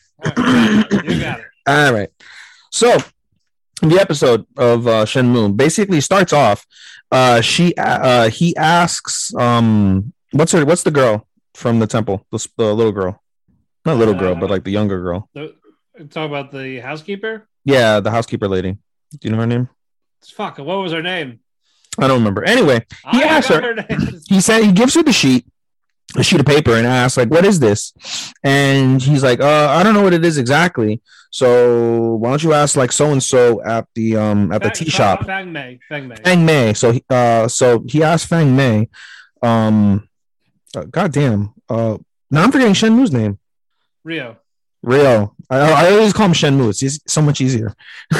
you 1.07 1.19
got 1.21 1.39
it. 1.39 1.45
All 1.67 1.93
right. 1.93 2.09
So 2.71 2.97
the 3.81 3.99
episode 3.99 4.45
of 4.57 4.87
uh, 4.87 5.05
Shenmue 5.05 5.55
basically 5.55 6.01
starts 6.01 6.33
off. 6.33 6.65
Uh, 7.11 7.41
she 7.41 7.73
uh, 7.77 8.29
he 8.29 8.55
asks 8.55 9.33
um 9.35 10.13
what's 10.31 10.51
her 10.51 10.65
what's 10.65 10.83
the 10.83 10.91
girl 10.91 11.27
from 11.55 11.79
the 11.79 11.87
temple? 11.87 12.25
The, 12.31 12.47
the 12.57 12.73
little 12.73 12.91
girl. 12.91 13.21
Not 13.85 13.97
little 13.97 14.13
girl 14.13 14.35
but 14.35 14.49
like 14.49 14.63
the 14.63 14.71
younger 14.71 15.01
girl. 15.01 15.29
The, 15.33 15.55
talk 16.09 16.29
about 16.29 16.51
the 16.51 16.79
housekeeper. 16.79 17.47
yeah 17.65 17.99
the 17.99 18.11
housekeeper 18.11 18.47
lady. 18.47 18.77
Do 19.11 19.19
you 19.23 19.31
know 19.31 19.37
her 19.37 19.47
name? 19.47 19.69
Fuck, 20.25 20.57
what 20.59 20.77
was 20.77 20.91
her 20.91 21.01
name? 21.01 21.39
I 21.97 22.07
don't 22.07 22.19
remember. 22.19 22.43
Anyway 22.43 22.85
he 23.11 23.23
I 23.23 23.27
asks 23.27 23.49
her. 23.49 23.61
her 23.61 23.85
he 24.27 24.39
said 24.41 24.63
he 24.63 24.71
gives 24.71 24.93
her 24.95 25.03
the 25.03 25.13
sheet 25.13 25.45
a 26.17 26.23
sheet 26.23 26.39
of 26.39 26.45
paper 26.45 26.73
and 26.73 26.87
asks 26.87 27.17
like 27.17 27.29
what 27.29 27.45
is 27.45 27.59
this 27.59 27.93
and 28.43 29.01
he's 29.01 29.21
like 29.23 29.39
uh 29.39 29.67
i 29.69 29.83
don't 29.83 29.93
know 29.93 30.01
what 30.01 30.13
it 30.13 30.25
is 30.25 30.37
exactly 30.39 31.01
so 31.29 32.15
why 32.15 32.29
don't 32.29 32.43
you 32.43 32.53
ask 32.53 32.75
like 32.75 32.91
so 32.91 33.11
and 33.11 33.21
so 33.21 33.63
at 33.63 33.85
the 33.93 34.15
um 34.17 34.51
at 34.51 34.63
the 34.63 34.69
Fang- 34.69 34.75
tea 34.85 34.89
shop 34.89 35.25
Fang 35.25 35.51
Mei. 35.53 35.79
Fang 35.87 36.07
Mei. 36.07 36.15
Fang 36.23 36.45
Mei. 36.45 36.73
So 36.73 36.91
he, 36.93 37.03
uh, 37.09 37.47
so 37.47 37.83
he 37.87 38.01
asked 38.01 38.25
Fang 38.27 38.55
Mei, 38.55 38.89
um, 39.43 40.09
uh, 40.75 40.85
goddamn, 40.85 41.53
uh, 41.69 41.97
now 42.31 42.43
I'm 42.43 42.51
forgetting 42.51 42.73
Shenmue's 42.73 43.11
name. 43.11 43.37
Ryo. 44.03 44.37
Ryo. 44.81 45.35
I, 45.49 45.57
I 45.59 45.91
always 45.91 46.13
call 46.13 46.25
him 46.27 46.33
Shenmue. 46.33 46.69
It's 46.69 46.81
easy, 46.81 46.99
so 47.07 47.21
much 47.21 47.41
easier. 47.41 47.75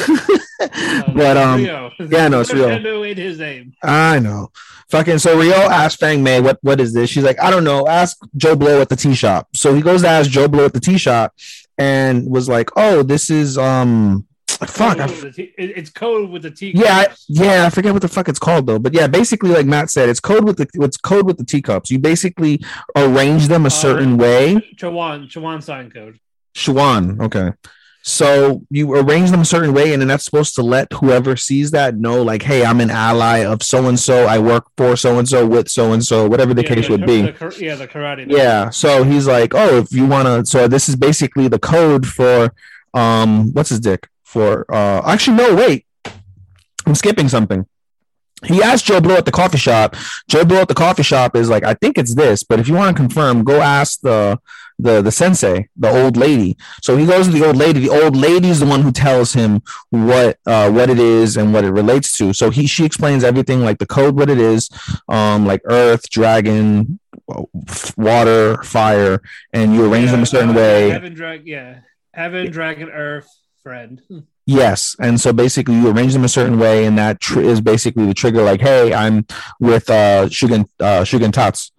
Uh, 0.60 1.12
but 1.14 1.36
um, 1.36 1.62
Ryo. 1.64 1.90
yeah, 1.98 2.28
no, 2.28 2.40
it's 2.40 2.50
Put 2.50 2.58
Ryo. 2.60 2.78
Shenmue 2.78 3.10
in 3.10 3.16
his 3.16 3.38
name. 3.38 3.72
I 3.82 4.18
know. 4.18 4.50
Fucking 4.90 5.18
so 5.18 5.38
Ryo 5.38 5.54
asked 5.54 6.00
Fang 6.00 6.22
Mei, 6.22 6.40
what 6.40 6.58
what 6.62 6.80
is 6.80 6.92
this? 6.92 7.08
She's 7.10 7.24
like, 7.24 7.40
I 7.40 7.50
don't 7.50 7.64
know. 7.64 7.86
Ask 7.86 8.18
Joe 8.36 8.56
Blow 8.56 8.80
at 8.80 8.88
the 8.88 8.96
tea 8.96 9.14
shop. 9.14 9.48
So 9.54 9.72
he 9.74 9.82
goes 9.82 10.02
to 10.02 10.08
ask 10.08 10.30
Joe 10.30 10.48
Blow 10.48 10.64
at 10.64 10.72
the 10.72 10.80
tea 10.80 10.98
shop 10.98 11.32
and 11.78 12.28
was 12.28 12.48
like, 12.48 12.70
Oh, 12.76 13.02
this 13.02 13.30
is 13.30 13.56
um 13.56 14.26
fuck. 14.48 14.98
Code 14.98 15.10
with 15.10 15.20
the 15.22 15.30
T- 15.32 15.54
it- 15.56 15.76
it's 15.78 15.90
code 15.90 16.28
with 16.30 16.42
the 16.42 16.50
T. 16.50 16.72
Yeah, 16.74 17.04
I, 17.08 17.14
yeah, 17.28 17.66
I 17.66 17.70
forget 17.70 17.92
what 17.92 18.02
the 18.02 18.08
fuck 18.08 18.28
it's 18.28 18.40
called 18.40 18.66
though. 18.66 18.80
But 18.80 18.92
yeah, 18.92 19.06
basically, 19.06 19.50
like 19.50 19.64
Matt 19.66 19.90
said, 19.90 20.08
it's 20.08 20.20
code 20.20 20.44
with 20.44 20.56
the 20.58 20.68
it's 20.74 20.96
code 20.96 21.24
with 21.24 21.38
the 21.38 21.44
teacups. 21.44 21.90
You 21.90 21.98
basically 22.00 22.60
arrange 22.96 23.46
them 23.46 23.64
a 23.66 23.70
certain 23.70 24.16
way. 24.18 24.56
Chawan 24.76 25.30
Chawan 25.30 25.62
sign 25.62 25.90
code. 25.90 26.18
Shuan, 26.54 27.20
okay. 27.22 27.52
So 28.02 28.62
you 28.70 28.94
arrange 28.94 29.30
them 29.30 29.40
a 29.40 29.44
certain 29.44 29.74
way, 29.74 29.92
and 29.92 30.00
then 30.00 30.08
that's 30.08 30.24
supposed 30.24 30.54
to 30.54 30.62
let 30.62 30.90
whoever 30.94 31.36
sees 31.36 31.70
that 31.72 31.96
know, 31.96 32.22
like, 32.22 32.42
hey, 32.42 32.64
I'm 32.64 32.80
an 32.80 32.90
ally 32.90 33.38
of 33.44 33.62
so 33.62 33.88
and 33.88 33.98
so. 33.98 34.26
I 34.26 34.38
work 34.38 34.66
for 34.76 34.96
so 34.96 35.18
and 35.18 35.28
so 35.28 35.46
with 35.46 35.68
so 35.68 35.92
and 35.92 36.02
so, 36.04 36.26
whatever 36.26 36.54
the 36.54 36.62
Yeah, 36.62 36.74
case 36.74 36.86
the- 36.86 36.92
would 36.92 37.06
be. 37.06 37.22
the 37.22 37.56
yeah, 37.60 37.74
the 37.74 37.86
karate. 37.86 38.24
Yeah. 38.28 38.70
So 38.70 39.04
he's 39.04 39.26
like, 39.26 39.54
oh, 39.54 39.76
if 39.78 39.92
you 39.92 40.06
want 40.06 40.26
to, 40.26 40.50
so 40.50 40.66
this 40.66 40.88
is 40.88 40.96
basically 40.96 41.46
the 41.48 41.58
code 41.58 42.06
for, 42.06 42.54
um, 42.94 43.52
what's 43.52 43.68
his 43.68 43.80
dick 43.80 44.08
for? 44.24 44.64
Uh, 44.74 45.02
actually, 45.04 45.36
no, 45.36 45.54
wait, 45.54 45.84
I'm 46.86 46.94
skipping 46.94 47.28
something. 47.28 47.66
He 48.46 48.62
asked 48.62 48.86
Joe 48.86 49.02
Blow 49.02 49.16
at 49.16 49.26
the 49.26 49.30
coffee 49.32 49.58
shop. 49.58 49.94
Joe 50.26 50.46
Blow 50.46 50.62
at 50.62 50.68
the 50.68 50.74
coffee 50.74 51.02
shop 51.02 51.36
is 51.36 51.50
like, 51.50 51.62
I 51.64 51.74
think 51.74 51.98
it's 51.98 52.14
this, 52.14 52.42
but 52.42 52.58
if 52.58 52.66
you 52.68 52.74
want 52.74 52.96
to 52.96 53.00
confirm, 53.02 53.44
go 53.44 53.60
ask 53.60 54.00
the 54.00 54.40
the 54.82 55.02
the 55.02 55.12
sensei, 55.12 55.68
the 55.76 55.90
old 55.90 56.16
lady. 56.16 56.56
So 56.82 56.96
he 56.96 57.06
goes 57.06 57.26
to 57.26 57.32
the 57.32 57.46
old 57.46 57.56
lady. 57.56 57.80
The 57.80 57.90
old 57.90 58.16
lady 58.16 58.48
is 58.48 58.60
the 58.60 58.66
one 58.66 58.82
who 58.82 58.92
tells 58.92 59.32
him 59.32 59.62
what 59.90 60.38
uh 60.46 60.70
what 60.70 60.90
it 60.90 60.98
is 60.98 61.36
and 61.36 61.52
what 61.52 61.64
it 61.64 61.70
relates 61.70 62.16
to. 62.18 62.32
So 62.32 62.50
he 62.50 62.66
she 62.66 62.84
explains 62.84 63.24
everything 63.24 63.60
like 63.60 63.78
the 63.78 63.86
code, 63.86 64.16
what 64.16 64.30
it 64.30 64.38
is, 64.38 64.70
um, 65.08 65.46
like 65.46 65.62
earth, 65.64 66.08
dragon, 66.10 66.98
water, 67.96 68.62
fire, 68.62 69.22
and 69.52 69.74
you 69.74 69.90
arrange 69.90 70.10
them 70.10 70.22
a 70.22 70.26
certain 70.26 70.50
uh, 70.50 70.54
way. 70.54 70.90
Heaven, 70.90 71.14
drag, 71.14 71.46
yeah, 71.46 71.80
heaven, 72.12 72.50
dragon, 72.50 72.90
earth, 72.90 73.28
friend. 73.62 74.02
Yes, 74.46 74.96
and 74.98 75.20
so 75.20 75.32
basically 75.32 75.76
you 75.76 75.90
arrange 75.90 76.12
them 76.12 76.24
a 76.24 76.28
certain 76.28 76.58
way, 76.58 76.84
and 76.84 76.98
that 76.98 77.20
tr- 77.20 77.40
is 77.40 77.60
basically 77.60 78.06
the 78.06 78.14
trigger. 78.14 78.42
Like, 78.42 78.60
hey, 78.60 78.92
I'm 78.92 79.24
with 79.60 79.88
uh 79.88 80.26
Shugen 80.26 80.64
uh 80.80 81.02
Shugen 81.02 81.32
Tats. 81.32 81.70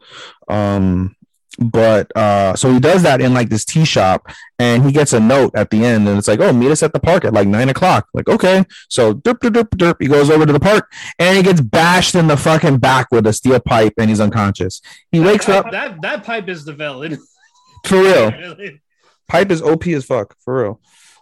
Um, 0.48 1.18
but 1.60 2.16
uh, 2.16 2.56
so 2.56 2.72
he 2.72 2.80
does 2.80 3.04
that 3.04 3.22
in 3.22 3.34
like 3.34 3.50
this 3.50 3.66
tea 3.66 3.86
shop, 3.86 4.28
and 4.60 4.84
he 4.86 4.92
gets 4.92 5.14
a 5.14 5.20
note 5.20 5.52
at 5.56 5.70
the 5.70 5.84
end, 5.84 6.08
and 6.08 6.18
it's 6.18 6.28
like, 6.28 6.40
oh, 6.40 6.54
meet 6.54 6.72
us 6.72 6.84
at 6.84 6.94
the 6.94 7.00
park 7.00 7.26
at 7.26 7.34
like 7.34 7.48
nine 7.48 7.70
o'clock. 7.70 8.08
Like, 8.14 8.30
okay, 8.30 8.64
so 8.90 9.14
derp 9.14 9.40
derp 9.40 9.52
derp 9.52 9.70
derp. 9.78 9.96
He 10.00 10.08
goes 10.08 10.30
over 10.30 10.46
to 10.46 10.54
the 10.54 10.60
park, 10.60 10.92
and 11.20 11.38
he 11.38 11.44
gets 11.44 11.62
bashed 11.62 12.16
in 12.16 12.28
the 12.28 12.38
fucking 12.38 12.78
back 12.78 13.08
with 13.12 13.28
a 13.28 13.34
steel 13.34 13.60
pipe, 13.60 13.94
and 13.98 14.10
he's 14.10 14.20
unconscious. 14.22 14.82
He 15.12 15.20
wakes 15.20 15.46
that, 15.48 15.66
up 15.66 15.72
That 15.72 16.02
that 16.02 16.24
pipe 16.24 16.48
is 16.48 16.66
the 16.66 16.74
villain. 16.74 17.18
for 17.86 18.02
real. 18.02 18.32
Really. 18.42 18.82
Pipe 19.28 19.50
is 19.52 19.62
OP 19.62 19.88
as 19.88 20.04
fuck 20.06 20.36
for 20.44 20.62
real. 20.62 20.82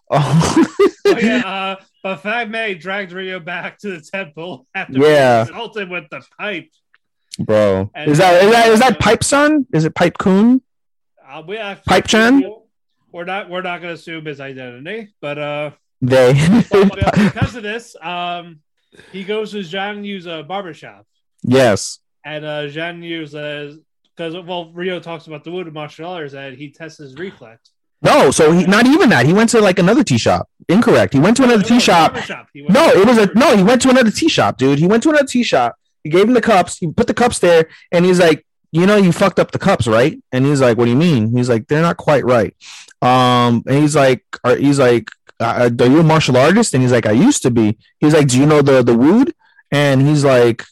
Oh. 0.09 0.65
oh 1.05 1.17
yeah, 1.19 1.37
uh, 1.45 1.75
but 2.01 2.17
Fang 2.17 2.49
Mei 2.49 2.73
dragged 2.73 3.11
Ryo 3.11 3.39
back 3.39 3.77
to 3.79 3.91
the 3.91 4.01
temple 4.01 4.65
after 4.73 4.97
Yeah. 4.97 5.43
assaulted 5.43 5.89
with 5.89 6.05
the 6.09 6.23
pipe. 6.39 6.69
Bro, 7.39 7.89
And- 7.95 8.11
is 8.11 8.17
that 8.17 8.43
is 8.43 8.51
that 8.51 8.67
is 8.69 8.79
that 8.79 8.99
Pipe 8.99 9.23
Son? 9.23 9.65
Is 9.73 9.85
it 9.85 9.95
Pipe 9.95 10.17
Coon? 10.17 10.61
Uh, 11.27 11.43
we 11.47 11.57
Pipe 11.87 12.07
Chan? 12.07 12.43
We're 13.11 13.25
not 13.25 13.49
we're 13.49 13.61
not 13.61 13.81
going 13.81 13.93
to 13.93 13.99
assume 13.99 14.25
his 14.25 14.39
identity, 14.39 15.13
but 15.21 15.37
uh, 15.37 15.71
They. 16.01 16.33
because 16.71 17.55
of 17.55 17.63
this, 17.63 17.95
um, 18.01 18.59
he 19.11 19.23
goes 19.23 19.51
to 19.51 19.59
Zhang 19.59 20.05
Yu's 20.05 20.27
uh, 20.27 20.43
barbershop, 20.43 21.05
yes. 21.41 21.99
and 22.23 22.45
uh, 22.45 22.63
Zhang 22.67 23.03
Yu 23.03 23.25
says 23.25 23.79
because 24.15 24.35
well, 24.45 24.71
Ryo 24.73 24.99
talks 24.99 25.27
about 25.27 25.43
the 25.43 25.51
wounded 25.51 25.73
martial 25.73 26.09
arts 26.09 26.33
and 26.33 26.57
he 26.57 26.71
tests 26.71 26.99
his 26.99 27.15
reflex. 27.15 27.71
No, 28.01 28.31
so 28.31 28.51
he 28.51 28.65
not 28.65 28.85
even 28.85 29.09
that. 29.09 29.25
He 29.25 29.33
went 29.33 29.49
to 29.51 29.61
like 29.61 29.79
another 29.79 30.03
tea 30.03 30.17
shop. 30.17 30.49
Incorrect. 30.67 31.13
He 31.13 31.19
went 31.19 31.37
to 31.37 31.43
another 31.43 31.63
No, 31.63 31.67
tea 31.67 31.79
shop. 31.79 32.13
went 32.13 32.69
No, 32.69 32.89
it 32.89 33.05
was 33.07 33.17
a 33.17 33.33
no. 33.33 33.55
He 33.57 33.63
went 33.63 33.81
to 33.83 33.89
another 33.89 34.11
tea 34.11 34.29
shop, 34.29 34.57
dude. 34.57 34.79
He 34.79 34.87
went 34.87 35.03
to 35.03 35.09
another 35.09 35.25
tea 35.27 35.43
shop. 35.43 35.75
He 36.03 36.09
gave 36.09 36.27
him 36.27 36.33
the 36.33 36.41
cups. 36.41 36.77
He 36.77 36.91
put 36.91 37.07
the 37.07 37.13
cups 37.13 37.39
there, 37.39 37.67
and 37.91 38.05
he's 38.05 38.19
like, 38.19 38.45
"You 38.71 38.85
know, 38.85 38.97
you 38.97 39.11
fucked 39.11 39.39
up 39.39 39.51
the 39.51 39.59
cups, 39.59 39.87
right?" 39.87 40.17
And 40.31 40.45
he's 40.45 40.61
like, 40.61 40.77
"What 40.77 40.85
do 40.85 40.91
you 40.91 40.97
mean?" 40.97 41.35
He's 41.35 41.49
like, 41.49 41.67
"They're 41.67 41.81
not 41.81 41.97
quite 41.97 42.25
right." 42.25 42.55
Um, 43.01 43.63
and 43.67 43.81
he's 43.81 43.95
like, 43.95 44.23
are, 44.43 44.55
"He's 44.55 44.79
like, 44.79 45.09
are 45.39 45.69
you 45.69 45.99
a 45.99 46.03
martial 46.03 46.37
artist?" 46.37 46.73
And 46.73 46.83
he's 46.83 46.91
like, 46.91 47.05
"I 47.05 47.11
used 47.11 47.43
to 47.43 47.51
be." 47.51 47.77
He's 47.99 48.13
like, 48.13 48.27
"Do 48.27 48.39
you 48.39 48.45
know 48.45 48.61
the 48.61 48.81
the 48.83 48.97
wood?" 48.97 49.33
And 49.71 50.01
he's 50.01 50.23
like, 50.23 50.63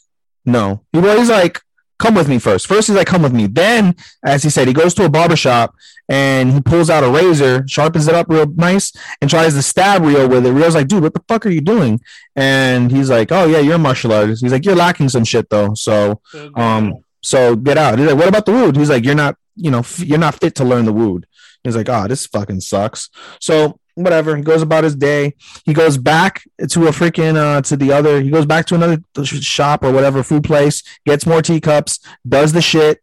"No." 0.44 0.84
He 0.92 0.98
well, 1.00 1.18
he's 1.18 1.30
like, 1.30 1.62
"Come 1.98 2.14
with 2.14 2.28
me 2.28 2.38
first. 2.38 2.66
First, 2.66 2.86
he's 2.88 2.96
like, 2.96 3.06
"Come 3.06 3.22
with 3.22 3.32
me." 3.32 3.46
Then, 3.46 3.94
as 4.24 4.42
he 4.42 4.50
said, 4.50 4.68
he 4.68 4.74
goes 4.74 4.94
to 4.94 5.04
a 5.04 5.08
barber 5.08 5.36
shop 5.36 5.74
and 6.08 6.52
he 6.52 6.60
pulls 6.60 6.88
out 6.90 7.04
a 7.04 7.10
razor, 7.10 7.66
sharpens 7.68 8.08
it 8.08 8.14
up 8.14 8.26
real 8.28 8.46
nice, 8.46 8.92
and 9.20 9.28
tries 9.28 9.54
to 9.54 9.62
stab 9.62 10.02
Ryo 10.02 10.26
with 10.28 10.46
it. 10.46 10.52
Ryo's 10.52 10.74
like, 10.74 10.88
"Dude, 10.88 11.02
what 11.02 11.14
the 11.14 11.22
fuck 11.28 11.44
are 11.46 11.50
you 11.50 11.60
doing?" 11.60 12.00
And 12.36 12.90
he's 12.90 13.10
like, 13.10 13.30
"Oh 13.32 13.46
yeah, 13.46 13.58
you're 13.58 13.74
a 13.74 13.78
martial 13.78 14.12
artist." 14.12 14.42
He's 14.42 14.52
like, 14.52 14.64
"You're 14.64 14.76
lacking 14.76 15.08
some 15.08 15.24
shit 15.24 15.50
though." 15.50 15.74
So, 15.74 16.20
um, 16.54 17.04
so 17.20 17.56
get 17.56 17.76
out. 17.78 17.98
He's 17.98 18.08
like, 18.08 18.16
"What 18.16 18.28
about 18.28 18.46
the 18.46 18.52
wood?" 18.52 18.76
He's 18.76 18.90
like, 18.90 19.04
"You're 19.04 19.14
not, 19.14 19.36
you 19.56 19.70
know, 19.70 19.80
f- 19.80 20.00
you're 20.00 20.18
not 20.18 20.36
fit 20.40 20.54
to 20.56 20.64
learn 20.64 20.84
the 20.84 20.92
wood." 20.92 21.26
He's 21.64 21.76
like, 21.76 21.88
"Ah, 21.88 22.06
this 22.06 22.26
fucking 22.26 22.60
sucks." 22.60 23.10
So 23.40 23.80
whatever. 23.98 24.36
He 24.36 24.42
goes 24.42 24.62
about 24.62 24.84
his 24.84 24.96
day. 24.96 25.34
He 25.64 25.74
goes 25.74 25.98
back 25.98 26.44
to 26.70 26.86
a 26.86 26.90
freaking 26.90 27.36
uh 27.36 27.60
to 27.62 27.76
the 27.76 27.92
other. 27.92 28.20
He 28.20 28.30
goes 28.30 28.46
back 28.46 28.66
to 28.66 28.74
another 28.74 29.02
shop 29.24 29.84
or 29.84 29.92
whatever 29.92 30.22
food 30.22 30.44
place. 30.44 30.82
Gets 31.04 31.26
more 31.26 31.42
teacups. 31.42 32.00
Does 32.26 32.52
the 32.52 32.62
shit. 32.62 33.02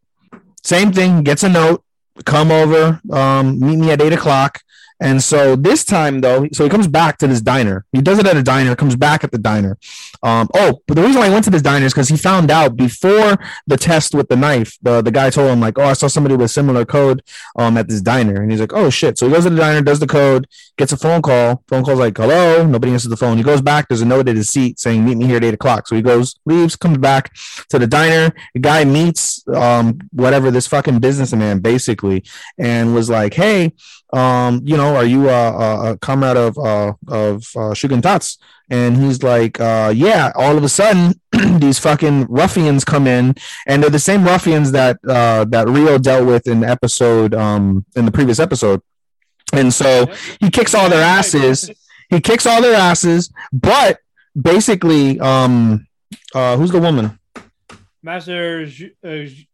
Same 0.63 0.91
thing. 0.91 1.23
Gets 1.23 1.43
a 1.43 1.49
note. 1.49 1.83
Come 2.25 2.51
over. 2.51 3.01
Um, 3.11 3.59
meet 3.59 3.77
me 3.77 3.91
at 3.91 4.01
eight 4.01 4.13
o'clock. 4.13 4.61
And 4.99 5.21
so 5.21 5.55
this 5.55 5.83
time 5.83 6.21
though, 6.21 6.47
so 6.53 6.63
he 6.63 6.69
comes 6.69 6.87
back 6.87 7.17
to 7.17 7.27
this 7.27 7.41
diner. 7.41 7.85
He 7.91 8.01
does 8.01 8.17
it 8.19 8.25
at 8.25 8.37
a 8.37 8.43
diner. 8.43 8.75
Comes 8.75 8.95
back 8.95 9.23
at 9.23 9.31
the 9.31 9.37
diner. 9.37 9.77
Um, 10.23 10.47
oh, 10.53 10.81
but 10.87 10.95
the 10.95 11.01
reason 11.01 11.19
why 11.19 11.27
I 11.27 11.29
went 11.29 11.43
to 11.45 11.49
this 11.49 11.61
diner 11.61 11.85
is 11.85 11.93
because 11.93 12.07
he 12.07 12.17
found 12.17 12.49
out 12.49 12.77
before 12.77 13.37
the 13.67 13.77
test 13.77 14.15
with 14.15 14.29
the 14.29 14.35
knife. 14.35 14.77
The 14.81 15.01
the 15.01 15.11
guy 15.11 15.29
told 15.29 15.51
him 15.51 15.59
like, 15.59 15.77
"Oh, 15.77 15.83
I 15.83 15.93
saw 15.93 16.07
somebody 16.07 16.35
with 16.35 16.49
similar 16.51 16.85
code 16.85 17.23
um 17.57 17.77
at 17.77 17.89
this 17.89 18.01
diner," 18.01 18.41
and 18.41 18.51
he's 18.51 18.61
like, 18.61 18.73
"Oh 18.73 18.89
shit!" 18.89 19.17
So 19.17 19.27
he 19.27 19.33
goes 19.33 19.43
to 19.43 19.49
the 19.49 19.57
diner, 19.57 19.81
does 19.81 19.99
the 19.99 20.07
code, 20.07 20.47
gets 20.77 20.93
a 20.93 20.97
phone 20.97 21.21
call. 21.21 21.63
Phone 21.67 21.83
call's 21.83 21.99
like, 21.99 22.17
"Hello." 22.17 22.65
Nobody 22.65 22.93
answers 22.93 23.09
the 23.09 23.17
phone. 23.17 23.37
He 23.37 23.43
goes 23.43 23.61
back. 23.61 23.87
There's 23.87 24.01
a 24.01 24.05
note 24.05 24.29
at 24.29 24.35
his 24.35 24.49
seat 24.49 24.79
saying, 24.79 25.03
"Meet 25.03 25.17
me 25.17 25.25
here 25.25 25.37
at 25.37 25.43
eight 25.43 25.53
o'clock." 25.53 25.87
So 25.87 25.95
he 25.95 26.01
goes, 26.01 26.35
leaves, 26.45 26.75
comes 26.75 26.97
back 26.97 27.35
to 27.69 27.79
the 27.79 27.87
diner. 27.87 28.33
The 28.53 28.61
guy 28.61 28.85
meets 28.85 29.45
um 29.49 29.99
whatever 30.11 30.51
this 30.51 30.67
fucking 30.67 30.99
businessman 30.99 31.59
basically, 31.59 32.23
and 32.57 32.95
was 32.95 33.09
like, 33.09 33.33
"Hey." 33.33 33.73
um, 34.15 34.61
you 34.63 34.77
know, 34.77 34.84
are 34.93 35.05
you 35.05 35.29
a, 35.29 35.91
a, 35.91 35.97
comrade 35.97 36.37
of 36.37 36.57
uh, 36.57 36.93
of 37.07 37.43
uh, 37.55 37.73
Shugen 37.73 38.01
Tats? 38.01 38.37
And 38.69 38.97
he's 38.97 39.23
like, 39.23 39.59
uh, 39.59 39.93
yeah. 39.95 40.31
All 40.35 40.57
of 40.57 40.63
a 40.63 40.69
sudden, 40.69 41.19
these 41.59 41.79
fucking 41.79 42.25
ruffians 42.29 42.83
come 42.83 43.07
in, 43.07 43.35
and 43.67 43.81
they're 43.81 43.89
the 43.89 43.99
same 43.99 44.25
ruffians 44.25 44.71
that 44.73 44.97
uh, 45.07 45.45
that 45.45 45.67
Ryo 45.67 45.97
dealt 45.97 46.27
with 46.27 46.47
in 46.47 46.63
episode, 46.63 47.33
um, 47.33 47.85
in 47.95 48.05
the 48.05 48.11
previous 48.11 48.39
episode. 48.39 48.81
And 49.53 49.73
so 49.73 50.11
he 50.39 50.49
kicks 50.49 50.73
all 50.73 50.89
their 50.89 51.03
asses. 51.03 51.71
He 52.09 52.19
kicks 52.19 52.45
all 52.45 52.61
their 52.61 52.75
asses, 52.75 53.31
but 53.51 53.99
basically, 54.39 55.19
um, 55.19 55.87
uh, 56.33 56.57
who's 56.57 56.71
the 56.71 56.79
woman? 56.79 57.19
Master 58.03 58.65
Zhu, 58.67 58.91
uh, 59.03 59.07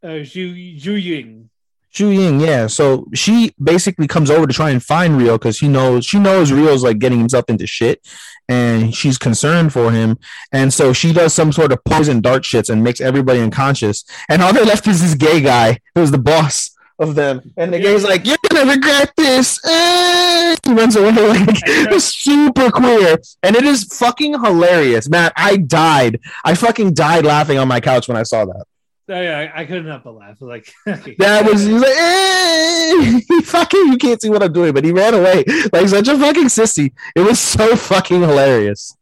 Zhu- 0.03 0.87
uh, 0.87 0.91
Ying. 0.91 1.49
Zhu 1.93 2.15
Ying, 2.15 2.39
yeah. 2.39 2.67
So 2.67 3.07
she 3.13 3.53
basically 3.61 4.07
comes 4.07 4.29
over 4.31 4.47
to 4.47 4.53
try 4.53 4.69
and 4.69 4.81
find 4.81 5.17
Ryo 5.17 5.37
because 5.37 5.59
he 5.59 5.67
knows 5.67 6.05
she 6.05 6.19
knows 6.19 6.51
Ryo's 6.51 6.83
like 6.83 6.99
getting 6.99 7.19
himself 7.19 7.45
into 7.49 7.67
shit, 7.67 8.05
and 8.47 8.95
she's 8.95 9.17
concerned 9.17 9.73
for 9.73 9.91
him. 9.91 10.17
And 10.53 10.73
so 10.73 10.93
she 10.93 11.11
does 11.11 11.33
some 11.33 11.51
sort 11.51 11.71
of 11.71 11.83
poison 11.83 12.21
dart 12.21 12.43
shits 12.43 12.69
and 12.69 12.83
makes 12.83 13.01
everybody 13.01 13.41
unconscious. 13.41 14.05
And 14.29 14.41
all 14.41 14.53
they 14.53 14.63
left 14.63 14.87
is 14.87 15.01
this 15.01 15.15
gay 15.15 15.41
guy 15.41 15.79
who's 15.95 16.11
the 16.11 16.17
boss 16.17 16.71
of 17.01 17.15
them. 17.15 17.51
And 17.57 17.73
the 17.73 17.79
gay's 17.79 18.03
like, 18.03 18.25
"You're 18.25 18.37
gonna 18.49 18.71
regret 18.71 19.11
this." 19.17 19.59
Eh. 19.65 20.55
He 20.63 20.73
runs 20.73 20.95
away 20.95 21.11
like 21.11 21.99
super 21.99 22.71
queer, 22.71 23.17
and 23.43 23.55
it 23.55 23.65
is 23.65 23.83
fucking 23.83 24.33
hilarious, 24.33 25.09
man. 25.09 25.31
I 25.35 25.57
died. 25.57 26.19
I 26.45 26.55
fucking 26.55 26.93
died 26.93 27.25
laughing 27.25 27.57
on 27.57 27.67
my 27.67 27.81
couch 27.81 28.07
when 28.07 28.17
I 28.17 28.23
saw 28.23 28.45
that. 28.45 28.65
Oh, 29.09 29.19
yeah, 29.21 29.51
I, 29.55 29.61
I 29.61 29.65
couldn't 29.65 29.87
help 29.87 30.03
but 30.03 30.15
laugh. 30.15 30.37
Like 30.41 30.71
That 30.85 31.45
was 31.45 31.63
he 31.65 31.73
was 31.73 33.29
like, 33.29 33.45
fucking. 33.45 33.87
You 33.91 33.97
can't 33.97 34.21
see 34.21 34.29
what 34.29 34.41
I'm 34.43 34.53
doing, 34.53 34.73
but 34.73 34.83
he 34.85 34.91
ran 34.91 35.13
away 35.13 35.43
like 35.73 35.87
such 35.89 36.07
a 36.07 36.17
fucking 36.17 36.45
sissy. 36.45 36.91
It 37.15 37.21
was 37.21 37.39
so 37.39 37.75
fucking 37.75 38.21
hilarious. 38.21 38.95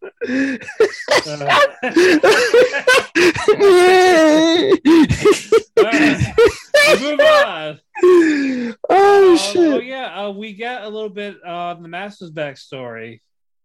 move 7.02 7.20
on. 7.20 7.80
oh 8.02 8.74
Oh 8.90 9.36
shit! 9.38 9.86
yeah, 9.86 10.26
uh, 10.26 10.32
we 10.32 10.54
get 10.54 10.84
a 10.84 10.90
little 10.90 11.10
bit 11.10 11.38
uh, 11.46 11.50
on 11.50 11.82
the 11.84 11.90
Masters 11.90 12.32
backstory 12.32 13.22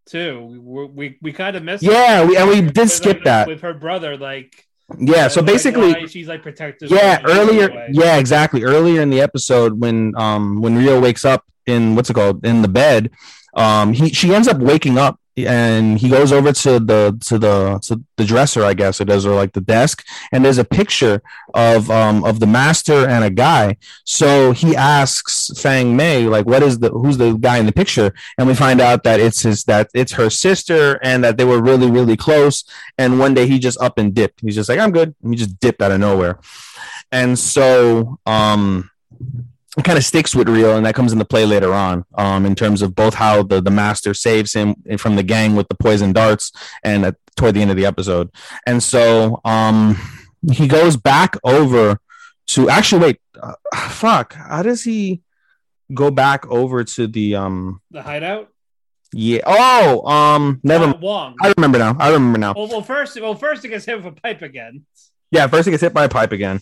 too. 0.06 0.44
We 0.62 0.84
we, 0.86 1.18
we 1.22 1.32
kind 1.32 1.56
of 1.56 1.62
missed. 1.62 1.82
Yeah, 1.82 2.24
we- 2.24 2.36
and 2.36 2.48
we 2.48 2.60
did 2.60 2.76
With, 2.76 2.92
skip 2.92 3.16
like, 3.18 3.24
that. 3.24 3.48
with 3.48 3.60
her 3.62 3.74
brother. 3.74 4.16
Like 4.16 4.66
Yeah, 4.98 5.28
so 5.28 5.40
like, 5.40 5.46
basically, 5.46 5.92
why 5.92 6.06
she's 6.06 6.28
like 6.28 6.42
protective. 6.42 6.90
yeah 6.90 7.20
earlier 7.24 7.88
yeah 7.90 8.16
exactly 8.16 8.64
earlier 8.64 9.00
in 9.00 9.10
the 9.10 9.20
episode 9.20 9.80
when 9.80 10.12
um 10.16 10.60
when 10.60 10.76
Ryo 10.76 11.00
wakes 11.00 11.24
up 11.24 11.44
in 11.66 11.94
what's 11.96 12.10
it 12.10 12.14
called 12.14 12.44
in 12.44 12.60
the 12.60 12.68
bed 12.68 13.10
um 13.54 13.94
he 13.94 14.10
she 14.10 14.34
ends 14.34 14.46
up 14.46 14.58
waking 14.58 14.98
up 14.98 15.18
and 15.36 15.98
he 15.98 16.08
goes 16.08 16.32
over 16.32 16.52
to 16.52 16.78
the 16.78 17.18
to 17.26 17.38
the 17.38 17.78
to 17.80 18.00
the 18.16 18.24
dresser, 18.24 18.64
I 18.64 18.74
guess 18.74 19.00
it 19.00 19.10
is, 19.10 19.26
or 19.26 19.34
like 19.34 19.52
the 19.52 19.60
desk, 19.60 20.04
and 20.32 20.44
there's 20.44 20.58
a 20.58 20.64
picture 20.64 21.22
of 21.54 21.90
um 21.90 22.24
of 22.24 22.40
the 22.40 22.46
master 22.46 23.08
and 23.08 23.24
a 23.24 23.30
guy. 23.30 23.76
So 24.04 24.52
he 24.52 24.76
asks 24.76 25.50
Fang 25.60 25.96
Mei, 25.96 26.26
like, 26.26 26.46
what 26.46 26.62
is 26.62 26.78
the 26.78 26.90
who's 26.90 27.18
the 27.18 27.34
guy 27.34 27.58
in 27.58 27.66
the 27.66 27.72
picture? 27.72 28.12
And 28.38 28.46
we 28.46 28.54
find 28.54 28.80
out 28.80 29.02
that 29.04 29.20
it's 29.20 29.42
his 29.42 29.64
that 29.64 29.90
it's 29.94 30.12
her 30.12 30.30
sister, 30.30 31.00
and 31.02 31.24
that 31.24 31.36
they 31.36 31.44
were 31.44 31.60
really 31.60 31.90
really 31.90 32.16
close. 32.16 32.64
And 32.96 33.18
one 33.18 33.34
day 33.34 33.46
he 33.46 33.58
just 33.58 33.80
up 33.80 33.98
and 33.98 34.14
dipped. 34.14 34.40
He's 34.40 34.54
just 34.54 34.68
like, 34.68 34.78
I'm 34.78 34.92
good. 34.92 35.14
And 35.22 35.32
he 35.32 35.38
just 35.38 35.58
dipped 35.58 35.82
out 35.82 35.90
of 35.92 36.00
nowhere. 36.00 36.38
And 37.10 37.38
so 37.38 38.18
um 38.26 38.90
it 39.76 39.84
kind 39.84 39.98
of 39.98 40.04
sticks 40.04 40.34
with 40.34 40.48
Ryo, 40.48 40.76
and 40.76 40.86
that 40.86 40.94
comes 40.94 41.12
into 41.12 41.24
play 41.24 41.44
later 41.44 41.72
on, 41.74 42.04
um, 42.16 42.46
in 42.46 42.54
terms 42.54 42.80
of 42.82 42.94
both 42.94 43.14
how 43.14 43.42
the, 43.42 43.60
the 43.60 43.70
master 43.70 44.14
saves 44.14 44.52
him 44.52 44.74
from 44.98 45.16
the 45.16 45.22
gang 45.22 45.56
with 45.56 45.68
the 45.68 45.74
poison 45.74 46.12
darts, 46.12 46.52
and 46.84 47.04
at, 47.06 47.16
toward 47.36 47.54
the 47.54 47.62
end 47.62 47.70
of 47.70 47.76
the 47.76 47.86
episode. 47.86 48.30
And 48.66 48.82
so, 48.82 49.40
um, 49.44 49.96
he 50.52 50.68
goes 50.68 50.96
back 50.96 51.36
over 51.42 51.98
to 52.48 52.68
actually 52.70 53.00
wait, 53.02 53.20
uh, 53.42 53.54
fuck, 53.88 54.34
how 54.34 54.62
does 54.62 54.84
he 54.84 55.22
go 55.92 56.10
back 56.10 56.46
over 56.46 56.82
to 56.82 57.06
the 57.06 57.36
um 57.36 57.80
The 57.90 58.02
hideout. 58.02 58.48
yeah 59.12 59.40
oh 59.46 60.06
um 60.10 60.60
never 60.64 60.86
Uh, 60.86 60.96
Wong. 60.98 61.34
I 61.42 61.52
remember 61.56 61.78
now 61.78 61.94
I 62.00 62.08
remember 62.10 62.38
now 62.38 62.54
Well, 62.56 62.68
well, 62.68 62.82
first, 62.82 63.20
well, 63.20 63.34
first 63.34 63.62
he 63.62 63.68
gets 63.68 63.84
hit 63.84 64.02
with 64.02 64.06
a 64.16 64.20
pipe 64.20 64.40
again, 64.40 64.86
yeah 65.30 65.46
first 65.46 65.66
he 65.66 65.70
gets 65.70 65.82
hit 65.82 65.92
by 65.92 66.04
a 66.04 66.08
pipe 66.08 66.32
again 66.32 66.60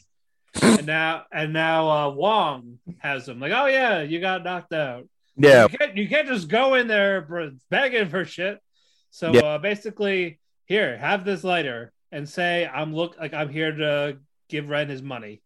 and 0.60 0.86
now, 0.86 1.24
and 1.32 1.52
now 1.52 1.88
uh, 1.88 2.10
Wong 2.10 2.78
has 2.98 3.28
him. 3.28 3.40
Like, 3.40 3.52
oh 3.52 3.66
yeah, 3.66 4.02
you 4.02 4.20
got 4.20 4.44
knocked 4.44 4.72
out. 4.72 5.08
yeah 5.36 5.66
You 5.70 5.78
can't, 5.78 5.96
you 5.96 6.08
can't 6.08 6.28
just 6.28 6.48
go 6.48 6.74
in 6.74 6.88
there 6.88 7.26
begging 7.70 8.08
for 8.08 8.24
shit. 8.24 8.60
So 9.10 9.32
Yeah. 9.32 9.40
uh, 9.40 9.58
basically, 9.58 10.38
here, 10.66 10.96
have 10.96 11.24
this 11.24 11.44
lighter 11.44 11.92
and 12.10 12.28
say, 12.28 12.66
I'm 12.66 12.94
look 12.94 13.16
like 13.18 13.32
I'm 13.34 13.48
here 13.48 13.72
to 13.74 14.18
give 14.48 14.68
Ren 14.68 14.88
his 14.88 15.02
money. 15.02 15.40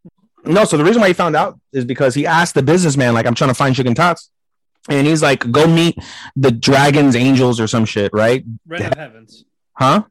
No, 0.44 0.64
so 0.64 0.76
the 0.76 0.84
reason 0.84 1.00
why 1.00 1.08
he 1.08 1.14
found 1.14 1.34
out 1.34 1.58
is 1.72 1.84
because 1.84 2.14
he 2.14 2.26
asked 2.26 2.54
the 2.54 2.62
businessman, 2.62 3.14
like, 3.14 3.26
I'm 3.26 3.34
trying 3.34 3.50
to 3.50 3.54
find 3.54 3.74
Chicken 3.74 3.94
Tots. 3.94 4.30
And 4.88 5.04
he's 5.04 5.20
like, 5.20 5.50
go 5.50 5.66
meet 5.66 5.96
the 6.36 6.52
dragons, 6.52 7.16
angels, 7.16 7.58
or 7.58 7.66
some 7.66 7.84
shit, 7.84 8.12
right? 8.12 8.44
Ren 8.68 8.82
of 8.84 8.94
Heavens. 8.96 9.44
Huh? 9.72 10.04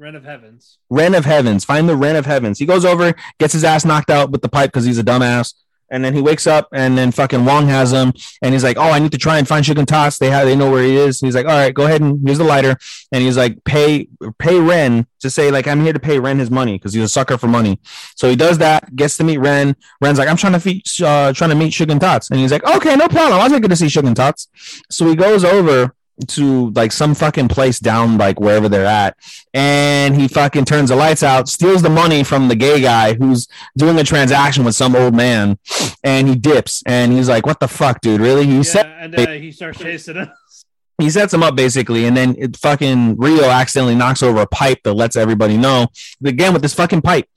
Ren 0.00 0.14
of 0.14 0.24
Heavens. 0.24 0.78
Ren 0.90 1.14
of 1.16 1.24
Heavens. 1.24 1.64
Find 1.64 1.88
the 1.88 1.96
Ren 1.96 2.14
of 2.14 2.24
Heavens. 2.24 2.60
He 2.60 2.66
goes 2.66 2.84
over, 2.84 3.14
gets 3.40 3.52
his 3.52 3.64
ass 3.64 3.84
knocked 3.84 4.10
out 4.10 4.30
with 4.30 4.42
the 4.42 4.48
pipe 4.48 4.70
because 4.70 4.84
he's 4.84 4.98
a 4.98 5.02
dumbass. 5.02 5.54
And 5.90 6.04
then 6.04 6.14
he 6.14 6.20
wakes 6.20 6.46
up, 6.46 6.68
and 6.70 6.98
then 6.98 7.10
fucking 7.12 7.46
Wong 7.46 7.66
has 7.68 7.94
him, 7.94 8.12
and 8.42 8.52
he's 8.52 8.62
like, 8.62 8.76
"Oh, 8.76 8.90
I 8.90 8.98
need 8.98 9.10
to 9.12 9.18
try 9.18 9.38
and 9.38 9.48
find 9.48 9.64
Chicken 9.64 9.86
Tots. 9.86 10.18
They 10.18 10.28
have, 10.28 10.46
they 10.46 10.54
know 10.54 10.70
where 10.70 10.84
he 10.84 10.96
is." 10.96 11.18
he's 11.18 11.34
like, 11.34 11.46
"All 11.46 11.52
right, 11.52 11.72
go 11.72 11.86
ahead 11.86 12.02
and 12.02 12.28
use 12.28 12.36
the 12.36 12.44
lighter." 12.44 12.76
And 13.10 13.22
he's 13.22 13.38
like, 13.38 13.64
"Pay, 13.64 14.06
pay 14.38 14.60
Ren 14.60 15.06
to 15.20 15.30
say 15.30 15.50
like 15.50 15.66
I'm 15.66 15.82
here 15.82 15.94
to 15.94 15.98
pay 15.98 16.18
Ren 16.18 16.38
his 16.38 16.50
money 16.50 16.74
because 16.74 16.92
he's 16.92 17.04
a 17.04 17.08
sucker 17.08 17.38
for 17.38 17.48
money." 17.48 17.80
So 18.16 18.28
he 18.28 18.36
does 18.36 18.58
that, 18.58 18.94
gets 18.96 19.16
to 19.16 19.24
meet 19.24 19.38
Ren. 19.38 19.76
Ren's 20.02 20.18
like, 20.18 20.28
"I'm 20.28 20.36
trying 20.36 20.52
to 20.52 20.60
feed, 20.60 20.82
uh, 21.02 21.32
trying 21.32 21.50
to 21.50 21.56
meet 21.56 21.70
Chicken 21.70 21.98
Tots," 21.98 22.30
and 22.30 22.38
he's 22.38 22.52
like, 22.52 22.66
"Okay, 22.66 22.94
no 22.94 23.08
problem. 23.08 23.40
I'll 23.40 23.48
take 23.48 23.64
it 23.64 23.68
to 23.68 23.76
see 23.76 23.88
Chicken 23.88 24.14
Tots." 24.14 24.48
So 24.90 25.08
he 25.08 25.16
goes 25.16 25.42
over 25.42 25.94
to 26.26 26.70
like 26.70 26.92
some 26.92 27.14
fucking 27.14 27.48
place 27.48 27.78
down 27.78 28.18
like 28.18 28.40
wherever 28.40 28.68
they're 28.68 28.86
at. 28.86 29.16
And 29.54 30.20
he 30.20 30.28
fucking 30.28 30.64
turns 30.64 30.90
the 30.90 30.96
lights 30.96 31.22
out 31.22 31.48
steals 31.48 31.82
the 31.82 31.90
money 31.90 32.24
from 32.24 32.48
the 32.48 32.56
gay 32.56 32.80
guy 32.80 33.14
who's 33.14 33.48
doing 33.76 33.98
a 33.98 34.04
transaction 34.04 34.64
with 34.64 34.74
some 34.74 34.96
old 34.96 35.14
man 35.14 35.58
and 36.02 36.28
he 36.28 36.34
dips. 36.34 36.82
And 36.86 37.12
he's 37.12 37.28
like 37.28 37.46
what 37.46 37.60
the 37.60 37.68
fuck 37.68 38.00
dude? 38.00 38.20
Really? 38.20 38.46
He 38.46 38.56
Yeah, 38.56 38.62
set 38.62 38.86
and 38.86 39.18
uh, 39.18 39.30
he 39.32 39.52
starts 39.52 39.78
chasing 39.78 40.16
him. 40.16 40.30
he 40.98 41.08
sets 41.10 41.32
him 41.32 41.44
up 41.44 41.54
basically 41.54 42.06
and 42.06 42.16
then 42.16 42.34
it 42.38 42.56
fucking 42.56 43.16
Ryo 43.16 43.44
accidentally 43.44 43.94
knocks 43.94 44.22
over 44.22 44.40
a 44.40 44.46
pipe 44.46 44.82
that 44.82 44.94
lets 44.94 45.14
everybody 45.14 45.56
know 45.56 45.86
again 46.24 46.52
with 46.52 46.62
this 46.62 46.74
fucking 46.74 47.02
pipe 47.02 47.28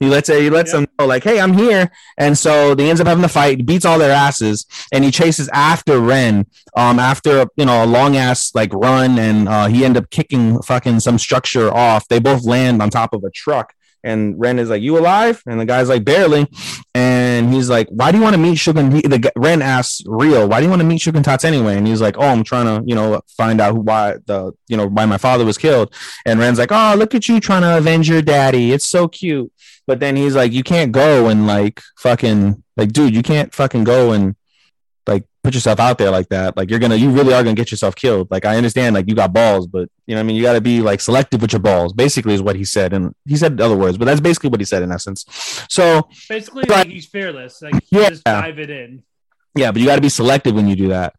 he 0.00 0.08
lets 0.08 0.28
he 0.28 0.50
lets 0.50 0.72
them 0.72 0.86
know 0.98 1.06
like 1.06 1.22
hey 1.22 1.38
i'm 1.38 1.52
here 1.52 1.90
and 2.18 2.36
so 2.36 2.74
they 2.74 2.88
ends 2.88 3.00
up 3.00 3.06
having 3.06 3.22
the 3.22 3.28
fight 3.28 3.64
beats 3.64 3.84
all 3.84 3.98
their 3.98 4.10
asses 4.10 4.66
and 4.92 5.04
he 5.04 5.10
chases 5.10 5.48
after 5.52 6.00
ren 6.00 6.46
um 6.76 6.98
after 6.98 7.46
you 7.56 7.66
know 7.66 7.84
a 7.84 7.86
long 7.86 8.16
ass 8.16 8.52
like 8.54 8.72
run 8.74 9.18
and 9.18 9.48
uh 9.48 9.66
he 9.66 9.84
ended 9.84 10.02
up 10.02 10.10
kicking 10.10 10.60
fucking 10.62 10.98
some 10.98 11.18
structure 11.18 11.72
off 11.72 12.08
they 12.08 12.18
both 12.18 12.44
land 12.44 12.82
on 12.82 12.90
top 12.90 13.12
of 13.12 13.22
a 13.22 13.30
truck 13.30 13.74
and 14.02 14.38
Ren 14.38 14.58
is 14.58 14.70
like, 14.70 14.82
"You 14.82 14.98
alive?" 14.98 15.42
And 15.46 15.60
the 15.60 15.66
guy's 15.66 15.88
like, 15.88 16.04
"Barely." 16.04 16.46
And 16.94 17.52
he's 17.52 17.68
like, 17.68 17.88
"Why 17.90 18.10
do 18.10 18.18
you 18.18 18.24
want 18.24 18.34
to 18.34 18.40
meet 18.40 18.56
Sugar?" 18.56 18.82
He, 18.90 19.02
the 19.02 19.30
Ren 19.36 19.62
asks 19.62 20.02
Ryo, 20.06 20.46
"Why 20.46 20.60
do 20.60 20.64
you 20.64 20.70
want 20.70 20.80
to 20.80 20.86
meet 20.86 21.00
Sugar 21.00 21.20
Tots 21.22 21.44
anyway?" 21.44 21.76
And 21.76 21.86
he's 21.86 22.00
like, 22.00 22.16
"Oh, 22.18 22.26
I'm 22.26 22.44
trying 22.44 22.66
to, 22.66 22.86
you 22.86 22.94
know, 22.94 23.20
find 23.36 23.60
out 23.60 23.74
who, 23.74 23.80
why 23.80 24.16
the, 24.24 24.52
you 24.68 24.76
know, 24.76 24.86
why 24.86 25.04
my 25.06 25.18
father 25.18 25.44
was 25.44 25.58
killed." 25.58 25.94
And 26.24 26.40
Ren's 26.40 26.58
like, 26.58 26.72
"Oh, 26.72 26.94
look 26.96 27.14
at 27.14 27.28
you 27.28 27.40
trying 27.40 27.62
to 27.62 27.76
avenge 27.76 28.08
your 28.08 28.22
daddy. 28.22 28.72
It's 28.72 28.86
so 28.86 29.08
cute." 29.08 29.52
But 29.90 29.98
then 29.98 30.14
he's 30.14 30.36
like, 30.36 30.52
"You 30.52 30.62
can't 30.62 30.92
go 30.92 31.26
and 31.26 31.48
like 31.48 31.82
fucking 31.98 32.62
like, 32.76 32.92
dude, 32.92 33.12
you 33.12 33.24
can't 33.24 33.52
fucking 33.52 33.82
go 33.82 34.12
and 34.12 34.36
like 35.08 35.24
put 35.42 35.52
yourself 35.52 35.80
out 35.80 35.98
there 35.98 36.12
like 36.12 36.28
that. 36.28 36.56
Like 36.56 36.70
you're 36.70 36.78
gonna, 36.78 36.94
you 36.94 37.10
really 37.10 37.34
are 37.34 37.42
gonna 37.42 37.56
get 37.56 37.72
yourself 37.72 37.96
killed. 37.96 38.28
Like 38.30 38.44
I 38.44 38.56
understand, 38.56 38.94
like 38.94 39.08
you 39.08 39.16
got 39.16 39.32
balls, 39.32 39.66
but 39.66 39.88
you 40.06 40.14
know, 40.14 40.20
what 40.20 40.24
I 40.24 40.26
mean, 40.28 40.36
you 40.36 40.42
got 40.44 40.52
to 40.52 40.60
be 40.60 40.80
like 40.80 41.00
selective 41.00 41.42
with 41.42 41.52
your 41.52 41.58
balls. 41.60 41.92
Basically, 41.92 42.34
is 42.34 42.40
what 42.40 42.54
he 42.54 42.64
said, 42.64 42.92
and 42.92 43.16
he 43.26 43.36
said 43.36 43.60
other 43.60 43.76
words, 43.76 43.98
but 43.98 44.04
that's 44.04 44.20
basically 44.20 44.50
what 44.50 44.60
he 44.60 44.64
said 44.64 44.84
in 44.84 44.92
essence. 44.92 45.24
So 45.68 46.08
Basically, 46.28 46.66
But- 46.68 46.76
like, 46.76 46.86
he's 46.86 47.06
fearless. 47.06 47.60
Like, 47.60 47.74
he 47.90 47.98
Yeah. 47.98 48.10
just 48.10 48.22
dive 48.22 48.60
it 48.60 48.70
in. 48.70 49.02
yeah, 49.56 49.72
but 49.72 49.80
you 49.80 49.88
got 49.88 49.96
to 49.96 50.00
be 50.02 50.08
selective 50.08 50.54
when 50.54 50.68
you 50.68 50.76
do 50.76 50.88
that. 50.90 51.14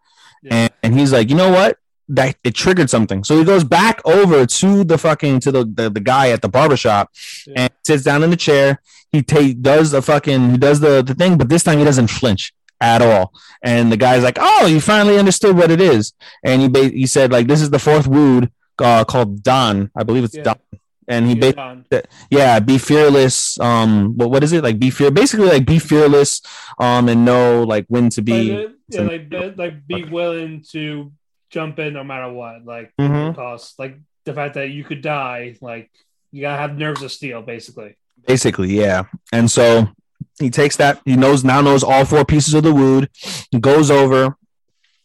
And, 0.49 0.71
and 0.81 0.97
he's 0.97 1.11
like, 1.11 1.29
you 1.29 1.35
know 1.35 1.51
what? 1.51 1.77
That 2.17 2.35
it 2.43 2.53
triggered 2.55 2.89
something. 2.89 3.23
So 3.23 3.37
he 3.37 3.45
goes 3.45 3.63
back 3.63 4.01
over 4.05 4.45
to 4.45 4.83
the 4.83 4.97
fucking 4.97 5.39
to 5.45 5.51
the 5.55 5.63
the, 5.77 5.89
the 5.97 6.03
guy 6.13 6.25
at 6.35 6.41
the 6.41 6.49
barbershop 6.57 7.05
and 7.55 7.71
sits 7.87 8.03
down 8.03 8.23
in 8.25 8.29
the 8.29 8.41
chair. 8.47 8.81
He 9.13 9.19
ta- 9.23 9.55
does 9.71 9.91
the 9.91 10.01
fucking 10.01 10.51
he 10.51 10.57
does 10.57 10.79
the 10.85 10.93
the 11.01 11.15
thing, 11.15 11.37
but 11.37 11.47
this 11.47 11.63
time 11.63 11.77
he 11.79 11.85
doesn't 11.85 12.07
flinch 12.07 12.53
at 12.81 13.01
all. 13.01 13.33
And 13.63 13.91
the 13.93 13.97
guy's 14.05 14.23
like, 14.23 14.37
"Oh, 14.39 14.65
you 14.65 14.81
finally 14.81 15.17
understood 15.17 15.55
what 15.55 15.71
it 15.71 15.79
is." 15.79 16.13
And 16.43 16.61
he 16.61 16.67
ba- 16.67 16.95
he 17.01 17.07
said 17.07 17.31
like, 17.31 17.47
"This 17.47 17.61
is 17.61 17.69
the 17.69 17.79
fourth 17.79 18.07
wood 18.07 18.51
uh, 18.79 19.03
called 19.05 19.43
Don. 19.43 19.91
I 19.95 20.03
believe 20.03 20.25
it's 20.25 20.35
Yeah. 20.35 20.43
Don." 20.43 20.59
And 21.07 21.27
he 21.27 21.35
Yeah, 21.35 22.01
yeah 22.29 22.59
be 22.59 22.77
fearless 22.77 23.59
um 23.59 24.15
what, 24.17 24.31
what 24.31 24.43
is 24.43 24.53
it 24.53 24.63
like 24.63 24.79
be 24.79 24.89
fear 24.89 25.11
basically 25.11 25.47
like 25.47 25.65
be 25.65 25.79
fearless 25.79 26.41
um 26.79 27.09
and 27.09 27.25
know 27.25 27.63
like 27.63 27.85
when 27.89 28.09
to 28.11 28.21
be 28.21 28.51
Like, 28.55 28.67
uh, 28.67 28.73
yeah, 28.87 29.01
like, 29.01 29.57
like 29.57 29.87
be 29.87 30.03
willing 30.05 30.63
to 30.71 31.11
jump 31.51 31.77
in 31.79 31.93
no 31.93 32.03
matter 32.03 32.31
what. 32.31 32.65
Like, 32.65 32.91
Mhm. 32.99 33.35
cost. 33.35 33.77
Like 33.77 33.97
the 34.25 34.33
fact 34.33 34.53
that 34.55 34.69
you 34.69 34.83
could 34.83 35.01
die. 35.01 35.55
Like, 35.61 35.89
you 36.31 36.41
gotta 36.41 36.61
have 36.61 36.77
nerves 36.77 37.01
of 37.03 37.11
steel, 37.11 37.41
basically. 37.41 37.95
basically 38.27 38.69
yeah 38.79 39.05
and 39.33 39.49
so 39.49 39.87
he 40.39 40.51
takes 40.51 40.75
that 40.75 41.01
he 41.05 41.15
knows 41.15 41.43
now 41.43 41.59
knows 41.59 41.83
all 41.83 42.05
four 42.05 42.23
pieces 42.23 42.53
of 42.53 42.61
the 42.61 42.71
wood 42.71 43.09
goes 43.59 43.89
over 43.89 44.37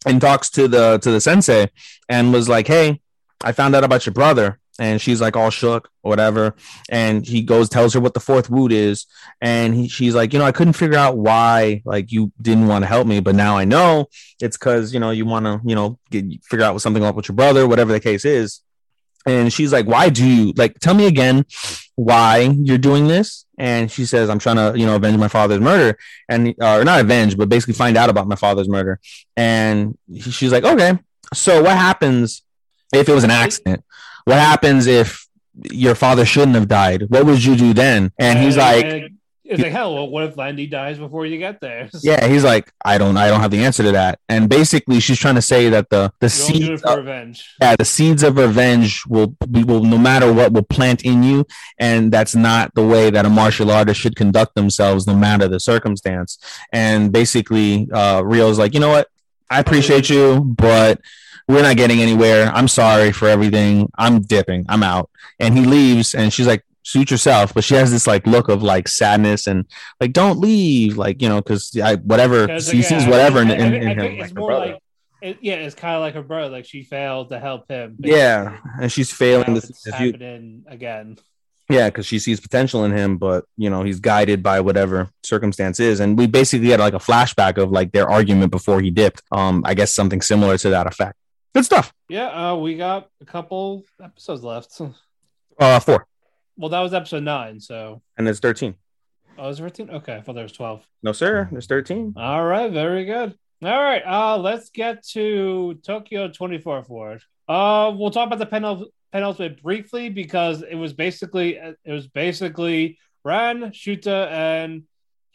and 0.05 0.21
talks 0.21 0.51
to 0.51 0.67
the 0.67 0.99
to 0.99 1.09
the 1.09 1.19
sensei 1.19 1.67
and 2.07 2.31
was 2.31 2.47
like 2.47 2.67
hey 2.67 3.01
i 3.43 3.51
found 3.51 3.75
out 3.75 3.83
about 3.83 4.05
your 4.05 4.13
brother 4.13 4.59
and 4.79 5.01
she's 5.01 5.21
like 5.21 5.35
all 5.35 5.49
shook 5.49 5.89
or 6.03 6.09
whatever. 6.09 6.55
And 6.89 7.25
he 7.25 7.41
goes 7.41 7.69
tells 7.69 7.93
her 7.93 7.99
what 7.99 8.13
the 8.13 8.19
fourth 8.19 8.49
wood 8.49 8.71
is. 8.71 9.05
And 9.41 9.73
he, 9.73 9.87
she's 9.87 10.15
like 10.15 10.33
you 10.33 10.39
know 10.39 10.45
i 10.45 10.51
couldn't 10.51 10.73
figure 10.73 10.97
out 10.97 11.17
why 11.17 11.81
like 11.85 12.11
you 12.11 12.31
didn't 12.41 12.67
want 12.67 12.83
to 12.83 12.87
help 12.87 13.07
me 13.07 13.19
but 13.19 13.35
now 13.35 13.57
i 13.57 13.65
know. 13.65 14.07
It's 14.41 14.57
because 14.57 14.93
you 14.93 14.99
know 14.99 15.11
you 15.11 15.25
want 15.25 15.45
to 15.45 15.61
you 15.65 15.75
know 15.75 15.99
get 16.09 16.25
figure 16.45 16.65
out 16.65 16.73
what's 16.73 16.83
something 16.83 17.03
up 17.03 17.15
with 17.15 17.27
your 17.27 17.35
brother 17.35 17.67
whatever 17.67 17.91
the 17.91 17.99
case 17.99 18.25
is. 18.25 18.61
And 19.25 19.51
she's 19.51 19.73
like 19.73 19.87
why 19.87 20.09
do 20.09 20.25
you 20.25 20.53
like 20.55 20.79
tell 20.79 20.93
me 20.93 21.07
again 21.07 21.45
why 21.95 22.39
you're 22.39 22.77
doing 22.77 23.07
this? 23.07 23.45
And 23.57 23.91
she 23.91 24.05
says 24.05 24.29
i'm 24.29 24.39
trying 24.39 24.57
to 24.57 24.79
you 24.79 24.85
know 24.85 24.95
avenge 24.95 25.17
my 25.17 25.27
father's 25.27 25.61
murder. 25.61 25.97
And 26.29 26.55
uh, 26.61 26.77
or 26.77 26.83
not 26.83 27.01
avenge 27.01 27.37
but 27.37 27.49
basically 27.49 27.73
find 27.73 27.97
out 27.97 28.09
about 28.09 28.27
my 28.27 28.35
father's 28.35 28.69
murder. 28.69 28.99
And 29.35 29.97
she's 30.19 30.51
like 30.51 30.63
okay. 30.63 30.99
So 31.33 31.61
what 31.61 31.75
happens 31.75 32.43
if 32.93 33.09
it 33.09 33.13
was 33.13 33.25
an 33.25 33.31
accident 33.31 33.83
what 34.27 34.39
happens 34.39 34.87
if 34.87 35.25
your 35.71 35.95
father 35.95 36.25
shouldn't 36.25 36.55
have 36.55 36.67
died? 36.67 37.03
What 37.07 37.25
would 37.25 37.41
you 37.43 37.55
do 37.55 37.73
then? 37.73 38.11
And 38.19 38.37
he's 38.37 38.57
like 38.57 39.11
it's 39.49 39.63
like, 39.63 39.71
hell, 39.71 39.95
well, 39.95 40.09
what 40.09 40.25
if 40.25 40.35
Lan 40.35 40.57
Di 40.57 40.67
dies 40.67 40.97
before 40.97 41.25
you 41.25 41.37
get 41.37 41.61
there? 41.61 41.89
yeah 42.03 42.27
he's 42.27 42.43
like 42.43 42.69
i 42.83 42.97
don't 42.97 43.15
i 43.15 43.29
don't 43.29 43.39
have 43.39 43.51
the 43.51 43.63
answer 43.63 43.83
to 43.83 43.93
that. 43.93 44.19
And 44.27 44.49
basically 44.49 44.99
she's 44.99 45.17
trying 45.17 45.35
to 45.35 45.41
say 45.41 45.69
that 45.69 45.89
the 45.89 46.11
the 46.19 46.27
You 46.27 46.59
don't 46.59 46.67
do 46.67 46.73
it 46.73 46.79
seeds 46.79 46.83
of, 46.83 46.97
revenge. 46.97 47.55
yeah 47.61 47.75
the 47.77 47.85
seeds 47.85 48.23
of 48.23 48.35
revenge 48.37 49.03
will 49.07 49.27
be 49.49 49.63
will 49.63 49.85
no 49.85 49.97
matter 49.97 50.33
what 50.33 50.51
will 50.51 50.63
plant 50.63 51.05
in 51.05 51.23
you. 51.23 51.45
And 51.79 52.11
that's 52.11 52.35
not 52.35 52.75
the 52.75 52.85
way 52.85 53.09
that 53.09 53.25
a 53.25 53.29
martial 53.29 53.71
artist 53.71 54.01
should 54.01 54.17
conduct 54.17 54.55
themselves 54.55 55.07
no 55.07 55.15
matter 55.15 55.47
the 55.47 55.61
circumstance. 55.61 56.37
And 56.73 57.13
basically 57.13 57.87
uh 57.93 58.23
Ryo's 58.23 58.59
like 58.59 58.73
you 58.73 58.81
know 58.81 58.89
what? 58.89 59.07
I 59.49 59.61
appreciate 59.61 60.09
you 60.09 60.41
but 60.41 60.99
we're 61.47 61.61
not 61.61 61.77
getting 61.77 61.99
anywhere 62.01 62.51
i'm 62.53 62.67
sorry 62.67 63.11
for 63.11 63.27
everything 63.27 63.89
i'm 63.97 64.21
dipping 64.21 64.65
i'm 64.69 64.83
out 64.83 65.09
and 65.39 65.57
he 65.57 65.63
leaves 65.65 66.13
and 66.15 66.31
she's 66.33 66.47
like 66.47 66.63
suit 66.83 67.11
yourself 67.11 67.53
but 67.53 67.63
she 67.63 67.75
has 67.75 67.91
this 67.91 68.07
like 68.07 68.25
look 68.25 68.47
of 68.49 68.63
like 68.63 68.87
sadness 68.87 69.47
and 69.47 69.65
like 69.99 70.13
don't 70.13 70.39
leave 70.39 70.97
like 70.97 71.21
you 71.21 71.27
know 71.29 71.41
because 71.41 71.75
i 71.83 71.95
whatever 71.95 72.45
Yeah, 72.47 72.55
it's 72.55 72.69
she 72.69 72.77
like, 72.77 72.85
sees 72.85 73.05
whatever 73.05 73.41
in, 73.41 73.49
I- 73.51 73.53
I 73.53 73.57
in, 73.57 73.73
in 73.73 73.87
I 73.87 73.91
him 73.91 73.99
think 73.99 74.11
like 74.19 74.21
it's 74.25 74.33
her 74.33 74.39
more 74.39 74.49
brother. 74.51 74.65
like 74.73 74.81
it, 75.19 75.37
yeah, 75.41 75.55
it's 75.55 75.73
kind 75.73 75.95
of 75.95 76.01
like 76.01 76.13
her 76.13 76.21
brother. 76.21 76.49
Like 76.49 76.65
she 76.65 76.83
failed 76.83 77.29
to 77.29 77.39
help 77.39 77.67
him. 77.71 77.95
Yeah, 77.97 78.59
and 78.79 78.91
she's 78.91 79.11
failing 79.11 79.47
Now 79.55 79.59
to 79.59 79.67
it's 79.67 79.81
see 79.83 79.89
his 79.89 79.99
youth. 79.99 80.13
happening 80.13 80.63
again. 80.67 81.17
Yeah, 81.71 81.89
because 81.89 82.05
she 82.05 82.19
sees 82.19 82.39
potential 82.39 82.85
in 82.85 82.91
him, 82.91 83.17
but 83.17 83.43
you 83.57 83.71
know 83.71 83.81
he's 83.81 83.99
guided 83.99 84.43
by 84.43 84.59
whatever 84.59 85.09
circumstance 85.23 85.79
is, 85.79 85.99
and 86.01 86.19
we 86.19 86.27
basically 86.27 86.69
had 86.69 86.79
like 86.79 86.93
a 86.93 86.99
flashback 86.99 87.57
of 87.57 87.71
like 87.71 87.93
their 87.93 88.07
argument 88.07 88.51
before 88.51 88.79
he 88.79 88.91
dipped. 88.91 89.23
Um, 89.31 89.63
I 89.65 89.73
guess 89.73 89.91
something 89.91 90.21
similar 90.21 90.55
to 90.59 90.69
that 90.69 90.85
effect. 90.85 91.17
Good 91.57 91.65
stuff. 91.65 91.91
Yeah, 92.07 92.27
uh, 92.51 92.55
we 92.55 92.77
got 92.77 93.09
a 93.19 93.25
couple 93.25 93.83
episodes 93.99 94.43
left. 94.43 94.79
Uh, 95.59 95.79
four, 95.79 96.05
Well, 96.55 96.69
that 96.69 96.81
was 96.81 96.93
episode 96.93 97.23
nine. 97.23 97.59
So, 97.59 98.03
and 98.15 98.27
there's 98.27 98.39
thirteen. 98.39 98.75
oh, 99.39 99.47
was 99.47 99.59
it 99.59 99.63
13? 99.63 99.89
Okay, 99.89 100.13
I 100.17 100.21
thought 100.21 100.35
there 100.35 100.43
was 100.43 100.51
12. 100.51 100.85
No, 101.01 101.13
sir, 101.13 101.49
there's 101.51 101.65
thirteen. 101.65 102.13
All 102.15 102.45
right, 102.45 102.71
very 102.71 103.05
good. 103.05 103.33
All 103.63 103.83
right, 103.83 104.03
uh, 104.05 104.37
let's 104.37 104.69
get 104.69 105.03
to 105.13 105.79
Tokyo 105.83 106.27
24th 106.27 106.89
Ward. 106.89 107.23
Uh, 107.49 107.91
we'll 107.97 108.11
talk 108.11 108.27
about 108.27 108.37
the 108.37 108.45
penul- 108.45 108.91
penultimate 109.11 109.63
briefly 109.63 110.09
because 110.09 110.61
it 110.61 110.75
was 110.75 110.93
basically 110.93 111.55
it 111.55 111.91
was 111.91 112.05
basically 112.07 112.99
Ran, 113.25 113.71
Shuta, 113.71 114.29
and 114.29 114.83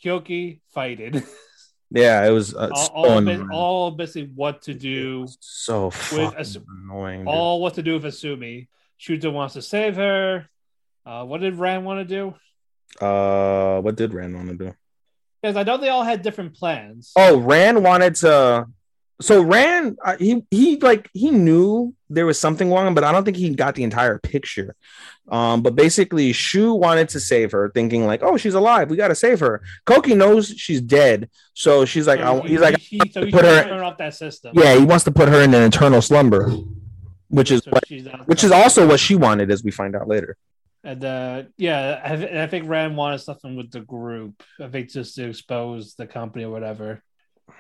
Koki 0.05 0.61
fighting. 0.73 1.25
Yeah, 1.95 2.25
it 2.27 2.31
was 2.31 2.55
uh, 2.55 2.71
all, 2.73 2.87
so 2.87 2.93
all, 2.93 3.19
annoying. 3.19 3.49
all 3.53 3.91
basically 3.91 4.31
what 4.35 4.63
to 4.63 4.75
do, 4.75 5.27
so 5.41 5.91
fucking 5.91 6.39
As- 6.39 6.57
annoying. 6.85 7.21
dude. 7.21 7.29
all 7.29 7.61
what 7.61 7.75
to 7.75 7.83
do 7.83 7.95
with 7.95 8.05
Asumi. 8.05 8.69
Shuta 9.01 9.33
wants 9.33 9.55
to 9.55 9.63
save 9.63 9.97
her. 9.97 10.49
Uh, 11.05 11.25
what 11.25 11.41
did 11.41 11.57
Ran 11.57 11.85
want 11.85 12.01
to 12.01 12.05
do? 12.05 13.05
Uh, 13.05 13.81
what 13.81 13.97
did 13.97 14.15
Ran 14.15 14.35
want 14.35 14.49
to 14.49 14.55
do? 14.55 14.75
Because 15.43 15.57
I 15.57 15.65
know 15.65 15.77
they 15.77 15.89
all 15.89 16.05
had 16.05 16.23
different 16.23 16.55
plans. 16.55 17.13
Oh, 17.17 17.39
Ran 17.39 17.83
wanted 17.83 18.15
to. 18.17 18.67
So 19.21 19.43
Ran, 19.43 19.97
uh, 20.05 20.17
he 20.19 20.45
he 20.51 20.77
like 20.79 21.11
he 21.13 21.31
knew 21.31 21.95
there 22.13 22.27
was 22.27 22.39
something 22.39 22.71
wrong, 22.71 22.95
but 22.95 23.05
I 23.05 23.13
don't 23.13 23.25
think 23.25 23.37
he 23.37 23.51
got 23.55 23.75
the 23.75 23.83
entire 23.85 24.19
picture. 24.19 24.75
Um, 25.29 25.63
but 25.63 25.75
basically, 25.77 26.33
Shu 26.33 26.75
wanted 26.75 27.09
to 27.11 27.21
save 27.21 27.53
her, 27.53 27.71
thinking 27.71 28.07
like, 28.07 28.23
"Oh, 28.23 28.37
she's 28.37 28.55
alive. 28.55 28.91
We 28.91 28.97
got 28.97 29.09
to 29.09 29.15
save 29.15 29.41
her." 29.41 29.63
Koki 29.87 30.15
knows 30.15 30.49
she's 30.49 30.81
dead, 30.81 31.31
so 31.55 31.85
she's 31.85 32.07
like, 32.07 32.21
So 32.21 32.43
"He's 32.43 32.61
like, 32.61 32.79
he, 32.79 33.01
so 33.13 33.25
he 33.25 33.31
put 33.31 33.45
her- 33.45 33.65
turn 33.65 33.83
off 33.83 33.99
that 33.99 34.15
system. 34.15 34.53
yeah, 34.55 34.75
he 34.77 34.85
wants 34.85 35.05
to 35.05 35.11
put 35.13 35.29
her 35.29 35.41
in 35.43 35.55
an 35.55 35.63
eternal 35.63 36.03
slumber, 36.03 36.51
which 37.29 37.51
is 37.51 37.63
So 37.65 37.71
what, 37.71 37.85
which 38.27 38.45
is 38.45 38.51
also 38.51 38.87
what 38.87 39.01
she 39.01 39.15
wanted, 39.15 39.51
as 39.51 39.63
we 39.65 39.71
find 39.71 39.95
out 39.97 40.09
later. 40.09 40.37
And 40.85 41.05
uh, 41.05 41.43
yeah, 41.57 42.01
I, 42.05 42.43
I 42.43 42.47
think 42.49 42.69
Ran 42.69 42.97
wanted 42.97 43.19
something 43.19 43.55
with 43.57 43.71
the 43.71 43.81
group. 43.81 44.43
I 44.61 44.67
think 44.69 44.91
just 44.91 45.15
to 45.15 45.29
expose 45.29 45.95
the 45.95 46.09
company 46.09 46.45
or 46.45 46.51
whatever. 46.51 47.01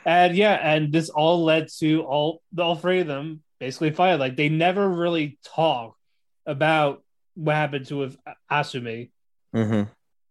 And 0.04 0.34
yeah, 0.36 0.54
and 0.54 0.92
this 0.92 1.08
all 1.10 1.44
led 1.44 1.68
to 1.78 2.02
all 2.02 2.42
all 2.58 2.74
three 2.74 2.98
of 3.00 3.06
them 3.06 3.42
basically 3.62 3.92
fired. 3.92 4.18
Like 4.18 4.34
they 4.34 4.48
never 4.48 4.88
really 4.88 5.38
talk 5.44 5.96
about 6.44 7.04
what 7.34 7.54
happened 7.54 7.86
to 7.86 7.96
with 7.96 8.16
Asumi. 8.50 9.10
Mm-hmm. 9.54 9.88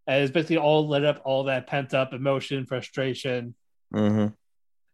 And 0.08 0.24
it's 0.24 0.34
basically 0.34 0.58
all 0.58 0.86
led 0.90 1.06
up 1.06 1.22
all 1.24 1.46
that 1.46 1.66
pent 1.66 1.94
up 1.94 2.12
emotion, 2.12 2.66
frustration. 2.66 3.56
Mm-hmm. 3.94 4.34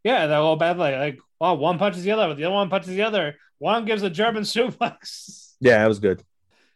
Yeah, 0.04 0.28
they're 0.28 0.38
all 0.38 0.54
bad. 0.54 0.78
Like, 0.78 0.94
like 0.94 1.18
oh, 1.40 1.54
one 1.54 1.78
punches 1.78 2.04
the 2.04 2.12
other, 2.12 2.32
the 2.32 2.44
other 2.44 2.54
one 2.54 2.70
punches 2.70 2.90
the 2.90 3.02
other. 3.02 3.34
One 3.58 3.84
gives 3.84 4.04
a 4.04 4.10
German 4.10 4.42
suplex. 4.44 5.54
Yeah, 5.60 5.84
it 5.84 5.88
was 5.88 5.98
good. 5.98 6.22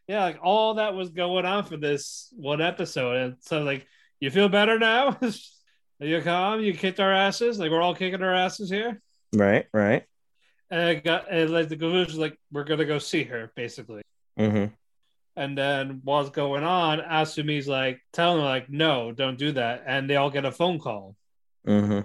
yeah, 0.08 0.24
like 0.24 0.40
all 0.42 0.74
that 0.74 0.94
was 0.94 1.10
going 1.10 1.46
on 1.46 1.62
for 1.62 1.76
this 1.76 2.34
one 2.36 2.60
episode. 2.60 3.18
And 3.18 3.36
so, 3.38 3.62
like, 3.62 3.86
you 4.18 4.30
feel 4.30 4.48
better 4.48 4.80
now? 4.80 5.16
Are 6.00 6.06
you 6.06 6.20
calm? 6.22 6.60
You 6.60 6.74
kicked 6.74 6.98
our 6.98 7.12
asses? 7.12 7.60
Like, 7.60 7.70
we're 7.70 7.80
all 7.80 7.94
kicking 7.94 8.20
our 8.20 8.34
asses 8.34 8.68
here? 8.68 9.00
Right, 9.32 9.66
right. 9.72 10.02
And 10.72 10.88
it 10.88 11.04
got, 11.04 11.30
and 11.30 11.50
like, 11.50 11.68
the 11.68 11.76
conclusion 11.76 12.18
like, 12.18 12.38
we're 12.50 12.64
to 12.64 12.84
go 12.86 12.98
see 12.98 13.24
her, 13.24 13.52
basically. 13.54 14.00
Mm-hmm. 14.38 14.72
And 15.36 15.58
then 15.58 16.00
what's 16.02 16.30
going 16.30 16.64
on, 16.64 17.00
Asumi's 17.00 17.68
like, 17.68 18.00
telling 18.14 18.38
them, 18.38 18.46
like, 18.46 18.70
no, 18.70 19.12
don't 19.12 19.36
do 19.36 19.52
that. 19.52 19.84
And 19.86 20.08
they 20.08 20.16
all 20.16 20.30
get 20.30 20.46
a 20.46 20.50
phone 20.50 20.78
call. 20.78 21.14
Mm-hmm. 21.66 22.00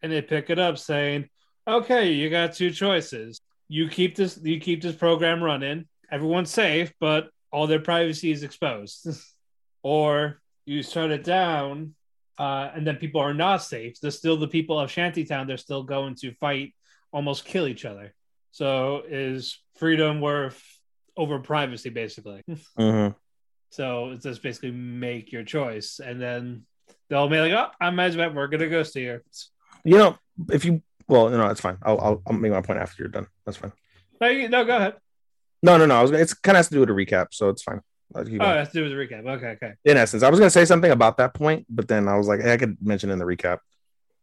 And 0.00 0.12
they 0.12 0.22
pick 0.22 0.48
it 0.48 0.58
up 0.58 0.78
saying, 0.78 1.28
okay, 1.68 2.12
you 2.12 2.30
got 2.30 2.54
two 2.54 2.70
choices. 2.70 3.38
You 3.68 3.90
keep 3.90 4.16
this, 4.16 4.40
you 4.42 4.58
keep 4.60 4.80
this 4.80 4.96
program 4.96 5.44
running. 5.44 5.86
Everyone's 6.10 6.50
safe, 6.50 6.94
but 7.00 7.28
all 7.52 7.66
their 7.66 7.80
privacy 7.80 8.30
is 8.30 8.42
exposed. 8.42 9.08
or 9.82 10.40
you 10.64 10.82
shut 10.82 11.10
it 11.10 11.24
down, 11.24 11.94
uh, 12.38 12.70
and 12.74 12.86
then 12.86 12.96
people 12.96 13.20
are 13.20 13.34
not 13.34 13.58
safe. 13.58 14.00
There's 14.00 14.16
still 14.16 14.38
the 14.38 14.48
people 14.48 14.80
of 14.80 14.90
Shantytown. 14.90 15.46
They're 15.46 15.58
still 15.58 15.82
going 15.82 16.14
to 16.16 16.32
fight, 16.34 16.74
almost 17.12 17.44
kill 17.44 17.66
each 17.66 17.84
other. 17.84 18.14
So 18.50 19.02
is 19.08 19.58
freedom 19.76 20.20
worth 20.20 20.62
over 21.16 21.38
privacy, 21.38 21.90
basically? 21.90 22.42
Mm-hmm. 22.78 23.14
so 23.70 24.10
it's 24.10 24.24
just 24.24 24.42
basically 24.42 24.70
make 24.70 25.32
your 25.32 25.44
choice, 25.44 26.00
and 26.04 26.20
then 26.20 26.64
they'll 27.08 27.28
be 27.28 27.38
like, 27.38 27.52
"Oh, 27.52 27.68
I'm 27.80 27.96
Mesmet. 27.96 28.34
We're 28.34 28.48
gonna 28.48 28.68
go 28.68 28.82
see 28.82 29.06
her." 29.06 29.22
You 29.84 29.98
know, 29.98 30.18
if 30.50 30.64
you 30.64 30.82
well, 31.06 31.28
no, 31.28 31.48
it's 31.48 31.60
fine. 31.60 31.78
I'll, 31.82 32.00
I'll 32.00 32.22
I'll 32.26 32.36
make 32.36 32.52
my 32.52 32.62
point 32.62 32.80
after 32.80 33.02
you're 33.02 33.10
done. 33.10 33.26
That's 33.44 33.58
fine. 33.58 33.72
No, 34.20 34.28
you, 34.28 34.48
no, 34.48 34.64
go 34.64 34.76
ahead. 34.76 34.94
No, 35.62 35.76
no, 35.76 35.86
no. 35.86 35.98
I 35.98 36.02
was 36.02 36.10
it's 36.12 36.34
kind 36.34 36.56
of 36.56 36.60
has 36.60 36.68
to 36.68 36.74
do 36.74 36.80
with 36.80 36.90
a 36.90 36.92
recap, 36.92 37.28
so 37.32 37.48
it's 37.48 37.62
fine. 37.62 37.80
Oh, 38.14 38.24
going. 38.24 38.38
let's 38.38 38.72
do 38.72 38.88
the 38.88 38.94
recap. 38.94 39.26
Okay, 39.26 39.50
okay. 39.50 39.74
in 39.84 39.96
essence, 39.96 40.22
I 40.22 40.30
was 40.30 40.40
gonna 40.40 40.50
say 40.50 40.64
something 40.64 40.90
about 40.90 41.16
that 41.18 41.34
point, 41.34 41.66
but 41.68 41.86
then 41.86 42.08
I 42.08 42.16
was 42.16 42.26
like, 42.26 42.40
hey, 42.40 42.52
I 42.52 42.56
could 42.56 42.76
mention 42.80 43.10
in 43.10 43.18
the 43.18 43.24
recap. 43.24 43.58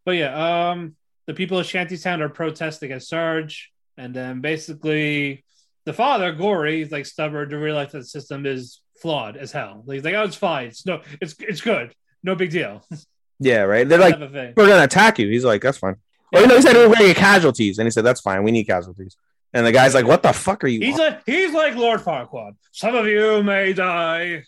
But 0.06 0.12
yeah, 0.12 0.72
um, 0.72 0.96
the 1.28 1.34
people 1.34 1.60
of 1.60 1.66
Shantytown 1.66 2.22
are 2.22 2.30
protesting 2.30 2.88
against 2.88 3.10
Sarge, 3.10 3.72
and 3.98 4.14
then 4.14 4.42
basically 4.42 5.44
the 5.86 5.94
father, 5.94 6.32
Gory, 6.32 6.82
is 6.82 6.92
like 6.92 7.06
stubborn 7.06 7.50
to 7.50 7.58
realize 7.58 7.92
that 7.92 8.00
the 8.00 8.06
system 8.06 8.46
is 8.46 8.82
flawed 9.02 9.38
as 9.38 9.52
hell. 9.52 9.84
He's 9.88 10.04
like, 10.04 10.16
"Oh, 10.16 10.24
it's 10.24 10.36
fine. 10.36 10.68
It's 10.68 10.86
no, 10.86 11.02
it's 11.22 11.36
it's 11.40 11.62
good. 11.62 11.94
No 12.24 12.36
big 12.36 12.50
deal." 12.52 12.84
Yeah, 13.40 13.62
right. 13.62 13.88
They're 13.88 14.00
like, 14.00 14.18
we're 14.18 14.68
gonna 14.68 14.86
attack 14.86 15.20
you. 15.20 15.28
He's 15.30 15.46
like, 15.46 15.62
that's 15.62 15.78
fine. 15.78 15.98
Or 16.34 16.42
you 16.42 16.48
know, 16.48 16.56
he 16.56 16.62
said 16.64 16.74
we're 16.76 16.92
gonna 16.94 17.08
get 17.08 17.18
casualties, 17.18 17.78
and 17.78 17.86
he 17.86 17.92
said 17.92 18.04
that's 18.04 18.22
fine. 18.22 18.42
We 18.44 18.50
need 18.50 18.64
casualties. 18.64 19.16
And 19.54 19.66
the 19.66 19.72
guy's 19.72 19.94
like, 19.94 20.08
what 20.08 20.24
the 20.24 20.34
fuck 20.34 20.64
are 20.64 20.68
you? 20.68 20.80
He's 20.80 20.96
on?" 20.96 21.00
like 21.00 21.22
he's 21.26 21.54
like 21.54 21.76
Lord 21.76 22.02
Farquaad. 22.02 22.56
Some 22.72 22.96
of 22.96 23.06
you 23.06 23.44
may 23.44 23.74
die, 23.74 24.44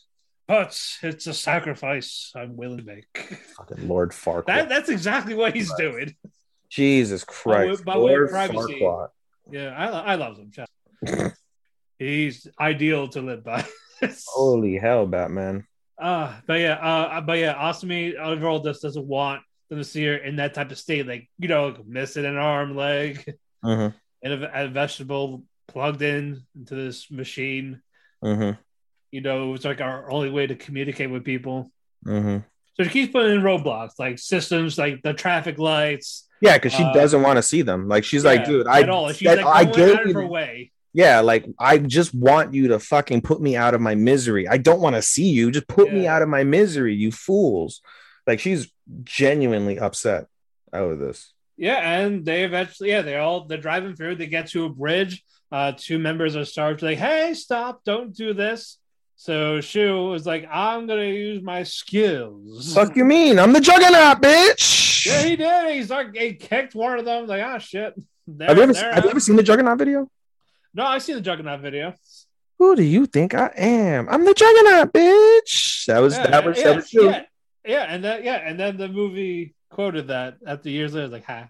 but 0.48 0.76
it's 1.04 1.28
a 1.28 1.34
sacrifice 1.36 2.32
I'm 2.36 2.58
willing 2.58 2.80
to 2.80 2.84
make. 2.84 3.06
Fucking 3.58 3.88
Lord 3.88 4.10
Farquaad. 4.10 4.46
That 4.48 4.70
that's 4.70 4.90
exactly 4.90 5.36
what 5.36 5.56
he's 5.56 5.72
doing. 5.76 6.16
Jesus 6.70 7.24
Christ, 7.24 7.84
by 7.84 7.97
way 7.97 8.15
of 8.15 8.30
privacy. 8.30 8.80
Farquaad. 8.82 9.09
Yeah, 9.51 9.76
I, 9.76 10.13
I 10.13 10.15
love 10.15 10.38
him. 10.38 11.32
he's 11.99 12.47
ideal 12.59 13.07
to 13.09 13.22
live 13.22 13.43
by. 13.43 13.65
Holy 14.28 14.78
hell, 14.78 15.05
Batman. 15.05 15.65
Uh, 15.97 16.34
but 16.47 16.59
yeah, 16.59 16.74
uh, 16.74 17.22
but 17.22 17.39
yeah, 17.39 17.55
Asumi 17.55 18.15
overall 18.15 18.59
just 18.59 18.82
doesn't 18.82 19.05
want 19.05 19.41
them 19.70 19.80
to 19.80 19.84
see 19.84 20.05
her 20.05 20.15
in 20.15 20.38
that 20.38 20.53
type 20.53 20.72
of 20.72 20.78
state, 20.78 21.07
like 21.07 21.30
you 21.38 21.47
know, 21.47 21.76
missing 21.86 22.26
an 22.26 22.38
arm, 22.38 22.76
leg, 22.76 23.36
Mm-hmm. 23.63 23.95
and 24.24 24.43
a, 24.43 24.63
a 24.63 24.67
vegetable 24.67 25.43
plugged 25.67 26.01
in 26.01 26.43
into 26.55 26.76
this 26.76 27.09
machine. 27.11 27.82
Mm-hmm. 28.24 28.59
You 29.11 29.22
know, 29.22 29.53
it's 29.53 29.65
like 29.65 29.82
our 29.82 30.11
only 30.11 30.30
way 30.30 30.47
to 30.47 30.55
communicate 30.55 31.09
with 31.09 31.24
people. 31.24 31.72
Mm-hmm. 32.05 32.38
So 32.76 32.84
she 32.84 32.89
keeps 32.89 33.11
putting 33.11 33.36
in 33.36 33.41
roadblocks, 33.41 33.99
like 33.99 34.20
systems, 34.20 34.78
like 34.78 35.01
the 35.01 35.13
traffic 35.13 35.57
lights. 35.57 36.28
Yeah, 36.42 36.58
because 36.58 36.74
she 36.74 36.84
Uh, 36.84 36.94
doesn't 36.94 37.22
want 37.22 37.38
to 37.38 37.44
see 37.44 37.62
them. 37.62 37.88
Like 37.88 38.04
she's 38.04 38.24
like, 38.24 38.46
dude, 38.46 38.68
I 38.68 38.82
at 38.82 38.90
all. 38.90 39.12
She's 39.12 39.28
that- 39.28 39.38
like 39.44 39.46
I 39.46 39.66
gave 39.66 39.96
out 39.96 40.02
of 40.04 40.08
you 40.08 40.14
her 40.14 40.26
way. 40.28 40.72
Yeah, 40.94 41.20
like 41.20 41.46
I 41.60 41.78
just 41.78 42.16
want 42.16 42.54
you 42.54 42.70
to 42.70 42.80
fucking 42.80 43.22
put 43.22 43.40
me 43.42 43.56
out 43.56 43.74
of 43.74 43.82
my 43.82 43.94
misery. 43.96 44.48
I 44.48 44.58
don't 44.58 44.82
want 44.82 44.96
to 44.96 45.02
see 45.02 45.30
you. 45.30 45.52
Just 45.52 45.68
put 45.68 45.94
me 45.94 46.08
out 46.08 46.22
of 46.24 46.30
my 46.30 46.44
misery, 46.44 46.96
you 46.96 47.12
fools. 47.12 47.82
Like 48.26 48.40
she's 48.40 48.72
genuinely 49.04 49.78
upset 49.80 50.26
out 50.74 50.92
of 50.92 51.00
this. 51.00 51.32
Yeah, 51.58 51.76
and 51.78 52.26
they 52.26 52.44
eventually, 52.44 52.90
yeah, 52.90 53.02
they're 53.04 53.22
all 53.22 53.46
they're 53.46 53.58
driving 53.60 53.96
through. 53.96 54.16
They 54.16 54.28
get 54.28 54.48
to 54.50 54.66
a 54.66 54.70
bridge. 54.70 55.24
Uh, 55.52 55.74
two 55.76 56.00
members 56.00 56.36
of 56.36 56.48
Sarge 56.48 56.82
like, 56.82 56.98
"Hey, 56.98 57.34
stop! 57.34 57.84
Don't 57.84 58.16
do 58.16 58.34
this." 58.34 58.78
So 59.16 59.62
Shu 59.62 60.06
was 60.06 60.26
like, 60.26 60.48
"I'm 60.52 60.88
gonna 60.88 61.04
use 61.06 61.44
my 61.44 61.64
skills." 61.64 62.74
Fuck 62.74 62.96
you 62.96 63.04
mean? 63.06 63.38
I'm 63.40 63.52
the 63.54 63.60
juggernaut, 63.62 64.22
bitch. 64.22 64.89
Yeah, 65.06 65.24
he 65.24 65.36
did. 65.36 65.76
He's 65.76 65.89
like, 65.89 66.16
he 66.16 66.34
kicked 66.34 66.76
one 66.76 67.00
of 67.00 67.06
them. 67.06 67.28
Like, 67.28 67.43
ah, 67.43 67.58
shit. 67.58 67.95
They're- 68.28 68.47
have 68.47 68.58
you 68.58 68.64
ever 68.64 68.74
have 68.74 69.04
you 69.04 69.10
ever 69.10 69.20
seen 69.20 69.36
the 69.36 69.43
juggernaut 69.43 69.78
video? 69.78 70.10
No, 70.74 70.86
I 70.86 71.00
see 71.00 71.14
the 71.14 71.22
Juggernaut 71.22 71.62
video. 71.62 71.95
Who 72.60 72.76
do 72.76 72.84
you 72.84 73.08
think 73.08 73.34
I 73.34 73.47
am? 73.58 74.08
I'm 74.08 74.24
the 74.24 74.34
juggernaut, 74.34 74.93
bitch. 74.93 75.86
That 75.88 76.00
was 76.00 76.16
Yeah, 76.16 76.28
that 76.28 76.45
was 76.45 76.58
yeah, 76.58 76.64
that 76.66 76.76
was 76.76 76.93
yeah, 76.93 77.24
yeah, 77.66 77.86
and 77.89 78.04
then 78.04 78.24
yeah, 78.24 78.36
and 78.36 78.60
then 78.60 78.78
the 78.78 78.88
movie 78.88 79.56
quoted 79.70 80.08
that 80.10 80.38
after 80.45 80.70
years 80.70 80.93
later, 80.93 81.08
like, 81.08 81.26
"Ha." 81.26 81.50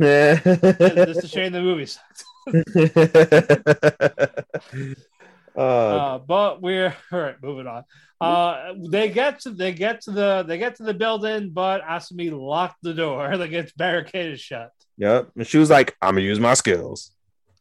Yeah. 0.00 0.40
It's 0.44 1.24
a 1.24 1.28
shame 1.28 1.52
the 1.52 1.60
movie 1.60 1.86
sucked. 1.86 2.24
Uh, 5.56 5.60
Uh, 5.60 6.18
but 6.18 6.60
we're 6.62 6.94
all 7.12 7.20
right. 7.20 7.36
Moving 7.42 7.66
on. 7.66 7.84
Uh, 8.20 8.72
they 8.88 9.08
get 9.10 9.40
to 9.40 9.50
they 9.50 9.72
get 9.72 10.00
to 10.02 10.10
the 10.10 10.44
they 10.46 10.56
get 10.58 10.76
to 10.76 10.82
the 10.82 10.94
building, 10.94 11.50
but 11.50 11.82
Asumi 11.82 12.30
locked 12.32 12.78
the 12.82 12.94
door. 12.94 13.36
Like 13.36 13.52
it's 13.52 13.72
barricaded 13.72 14.40
shut. 14.40 14.70
yep. 14.96 15.30
And 15.36 15.46
she 15.46 15.58
was 15.58 15.68
like, 15.70 15.96
"I'm 16.00 16.14
gonna 16.14 16.22
use 16.26 16.40
my 16.40 16.54
skills." 16.54 17.10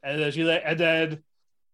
And 0.03 0.21
then 0.21 0.31
she 0.31 0.43
like, 0.43 0.61
and 0.65 0.79
then 0.79 1.23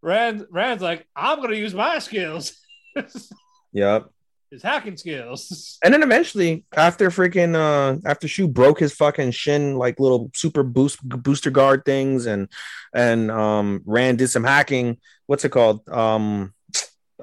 Ran 0.01 0.45
Ran's 0.49 0.81
like, 0.81 1.05
I'm 1.15 1.41
gonna 1.41 1.55
use 1.55 1.73
my 1.73 1.99
skills, 1.99 2.53
Yep. 3.73 4.09
His 4.51 4.63
hacking 4.63 4.97
skills. 4.97 5.77
And 5.83 5.93
then 5.93 6.03
eventually, 6.03 6.65
after 6.75 7.09
freaking 7.09 7.55
uh 7.55 7.99
after 8.05 8.27
Shu 8.27 8.47
broke 8.47 8.79
his 8.79 8.93
fucking 8.93 9.31
shin 9.31 9.75
like 9.75 9.99
little 9.99 10.31
super 10.33 10.63
boost 10.63 10.99
booster 11.07 11.51
guard 11.51 11.85
things 11.85 12.25
and 12.25 12.47
and 12.93 13.29
um 13.31 13.81
Ran 13.85 14.15
did 14.15 14.29
some 14.29 14.43
hacking, 14.43 14.97
what's 15.27 15.45
it 15.45 15.49
called? 15.49 15.87
Um 15.89 16.53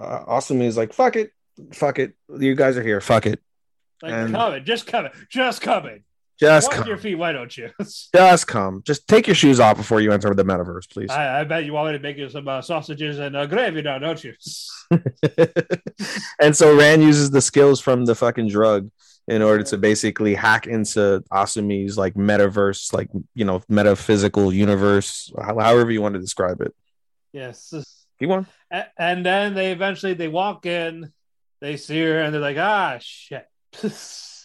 uh, 0.01 0.25
Asumi 0.27 0.65
is 0.65 0.77
like, 0.77 0.93
fuck 0.93 1.17
it, 1.17 1.33
fuck 1.73 1.99
it. 1.99 2.15
You 2.29 2.55
guys 2.55 2.77
are 2.77 2.83
here, 2.83 3.01
fuck 3.01 3.27
it. 3.27 3.41
Like 4.03 4.13
And- 4.13 4.35
coming, 4.35 4.65
just 4.65 4.87
coming, 4.87 5.11
just 5.31 5.61
coming. 5.63 6.05
Just 6.39 6.69
Wipe 6.69 6.79
come. 6.79 6.89
your 6.89 6.99
feet, 6.99 7.15
why 7.15 7.33
don't 7.33 7.57
you? 7.57 7.71
Just 8.15 8.47
come. 8.47 8.83
Just 8.85 9.09
take 9.09 9.27
your 9.27 9.35
shoes 9.35 9.59
off 9.59 9.79
before 9.79 10.03
you 10.03 10.13
enter 10.13 10.35
the 10.35 10.45
metaverse, 10.45 10.91
please. 10.91 11.11
I, 11.11 11.41
I 11.41 11.45
bet 11.45 11.65
you 11.65 11.73
want 11.73 11.89
me 11.89 11.99
to 11.99 12.03
make 12.03 12.19
you 12.19 12.29
some 12.29 12.47
uh, 12.47 12.61
sausages 12.61 13.19
and 13.19 13.35
uh, 13.35 13.47
gravy 13.47 13.81
now, 13.81 13.99
don't 13.99 14.23
you? 14.23 14.35
and 16.41 16.55
so 16.55 16.77
Ran 16.77 17.01
uses 17.01 17.31
the 17.31 17.41
skills 17.41 17.81
from 17.81 18.05
the 18.05 18.15
fucking 18.15 18.49
drug 18.49 18.91
in 19.29 19.43
order 19.43 19.65
to 19.65 19.79
basically 19.79 20.35
hack 20.35 20.67
into 20.67 21.25
Asumi's 21.33 21.97
like 21.97 22.15
metaverse, 22.15 22.93
like 22.93 23.09
you 23.35 23.45
know, 23.45 23.63
metaphysical 23.69 24.53
universe, 24.53 25.33
however 25.41 25.91
you 25.91 26.03
want 26.03 26.15
to 26.15 26.21
describe 26.21 26.61
it. 26.61 26.75
yes. 27.33 27.73
He 28.19 28.27
won. 28.27 28.47
And 28.71 29.27
then 29.27 29.55
they 29.55 29.73
eventually 29.73 30.15
they 30.15 30.29
walk 30.29 30.65
in, 30.65 31.13
they 31.61 31.77
see 31.77 32.01
her, 32.01 32.21
and 32.21 32.33
they're 32.33 32.41
like, 32.41 32.57
ah, 32.57 32.97
shit. 33.01 33.47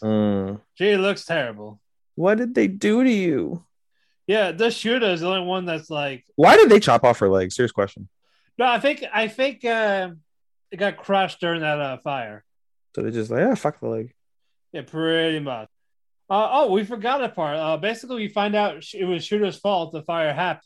Mm. 0.04 0.62
she 0.76 0.96
looks 0.98 1.26
terrible. 1.26 1.80
What 2.16 2.38
did 2.38 2.56
they 2.56 2.68
do 2.68 3.04
to 3.04 3.10
you? 3.10 3.64
Yeah, 4.28 4.52
the 4.52 4.66
Shuta 4.68 5.14
is 5.14 5.22
the 5.22 5.28
only 5.28 5.46
one 5.48 5.66
that's 5.66 5.90
like, 5.90 6.26
Why 6.36 6.56
did 6.56 6.70
they 6.70 6.80
chop 6.80 7.04
off 7.04 7.20
her 7.20 7.30
leg? 7.30 7.52
Serious 7.52 7.72
question. 7.72 8.08
no, 8.58 8.66
I 8.66 8.80
think 8.80 9.04
I 9.14 9.28
think 9.28 9.66
uh, 9.66 10.12
it 10.72 10.78
got 10.78 10.98
crushed 10.98 11.40
during 11.40 11.62
that 11.62 11.80
uh, 11.80 11.98
fire. 11.98 12.44
So 12.96 13.02
they 13.02 13.12
just 13.12 13.32
like, 13.32 13.40
yeah, 13.42 13.56
fuck 13.56 13.80
the 13.80 13.88
leg. 13.88 14.14
Yeah, 14.72 14.82
pretty 14.84 15.40
much. 15.40 15.68
Uh, 16.30 16.48
oh, 16.52 16.72
we 16.72 16.86
forgot 16.86 17.24
a 17.24 17.30
part. 17.30 17.58
Uh, 17.58 17.78
basically, 17.78 18.16
we 18.16 18.28
find 18.30 18.56
out 18.56 18.84
it 18.94 19.04
was 19.04 19.24
Shuta's 19.24 19.58
fault 19.58 19.92
the 19.92 20.02
fire 20.04 20.34
happened. 20.34 20.64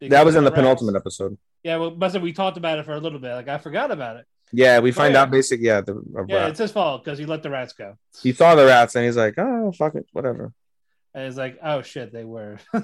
That 0.00 0.24
was 0.24 0.34
in 0.34 0.42
the 0.44 0.50
rats. 0.50 0.60
penultimate 0.60 0.96
episode. 0.96 1.38
Yeah, 1.62 1.76
well, 1.76 1.90
but 1.92 2.20
we 2.20 2.32
talked 2.32 2.56
about 2.56 2.78
it 2.78 2.84
for 2.84 2.94
a 2.94 3.00
little 3.00 3.20
bit. 3.20 3.32
Like 3.32 3.48
I 3.48 3.58
forgot 3.58 3.90
about 3.90 4.16
it. 4.16 4.26
Yeah, 4.52 4.78
we 4.80 4.92
find 4.92 5.14
yeah. 5.14 5.22
out 5.22 5.30
basic. 5.30 5.60
Yeah, 5.60 5.80
the 5.80 6.00
Yeah, 6.28 6.36
rat. 6.36 6.50
it's 6.50 6.58
his 6.60 6.70
fault 6.72 7.04
because 7.04 7.18
he 7.18 7.26
let 7.26 7.42
the 7.42 7.50
rats 7.50 7.72
go. 7.72 7.96
he 8.22 8.32
saw 8.32 8.54
the 8.54 8.66
rats 8.66 8.94
and 8.94 9.04
he's 9.04 9.16
like, 9.16 9.34
oh 9.38 9.72
fuck 9.72 9.94
it, 9.96 10.06
whatever. 10.12 10.52
And 11.14 11.24
it's 11.26 11.36
like, 11.36 11.58
oh 11.62 11.82
shit, 11.82 12.12
they 12.12 12.24
were. 12.24 12.58
all 12.74 12.82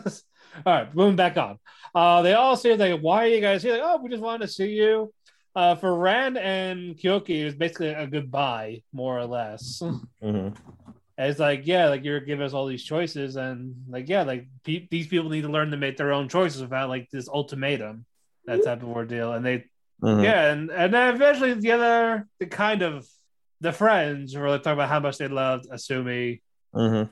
right, 0.66 0.94
moving 0.94 1.16
back 1.16 1.36
on. 1.36 1.58
Uh, 1.94 2.22
they 2.22 2.34
all 2.34 2.56
say 2.56 2.76
like, 2.76 3.00
why 3.00 3.24
are 3.24 3.28
you 3.28 3.40
guys 3.40 3.62
here? 3.62 3.72
Like, 3.74 3.82
oh, 3.84 4.00
we 4.02 4.08
just 4.10 4.22
wanted 4.22 4.46
to 4.46 4.52
see 4.52 4.70
you. 4.70 5.12
Uh, 5.54 5.74
for 5.74 5.92
Ran 5.96 6.36
and 6.36 7.00
Koki, 7.02 7.42
it 7.42 7.44
was 7.46 7.54
basically 7.56 7.88
a 7.88 8.06
goodbye, 8.06 8.82
more 8.92 9.18
or 9.18 9.26
less. 9.26 9.80
Mhm. 9.82 10.56
And 11.18 11.28
it's 11.28 11.38
like, 11.38 11.66
yeah, 11.66 11.90
like 11.90 12.02
you're 12.02 12.20
giving 12.20 12.46
us 12.46 12.54
all 12.54 12.64
these 12.66 12.82
choices, 12.82 13.36
and 13.36 13.74
like, 13.90 14.08
yeah, 14.08 14.22
like 14.22 14.46
pe- 14.64 14.88
these 14.90 15.06
people 15.06 15.28
need 15.28 15.42
to 15.42 15.50
learn 15.50 15.70
to 15.70 15.76
make 15.76 15.98
their 15.98 16.12
own 16.14 16.30
choices 16.30 16.62
without 16.62 16.88
like 16.88 17.10
this 17.10 17.28
ultimatum, 17.28 18.06
that 18.46 18.64
type 18.64 18.82
of 18.82 18.88
ordeal. 18.88 19.34
And 19.34 19.44
they, 19.44 19.66
Mhm. 20.02 20.24
yeah, 20.24 20.52
and 20.52 20.70
and 20.70 20.92
then 20.94 21.14
eventually 21.14 21.54
the 21.54 21.72
other, 21.72 22.26
the 22.38 22.46
kind 22.46 22.82
of 22.82 23.06
the 23.60 23.72
friends 23.72 24.34
were 24.34 24.48
like 24.48 24.62
talking 24.62 24.78
about 24.78 24.88
how 24.88 25.00
much 25.00 25.18
they 25.18 25.28
loved 25.28 25.68
Asumi. 25.70 26.40
Mhm. 26.74 27.10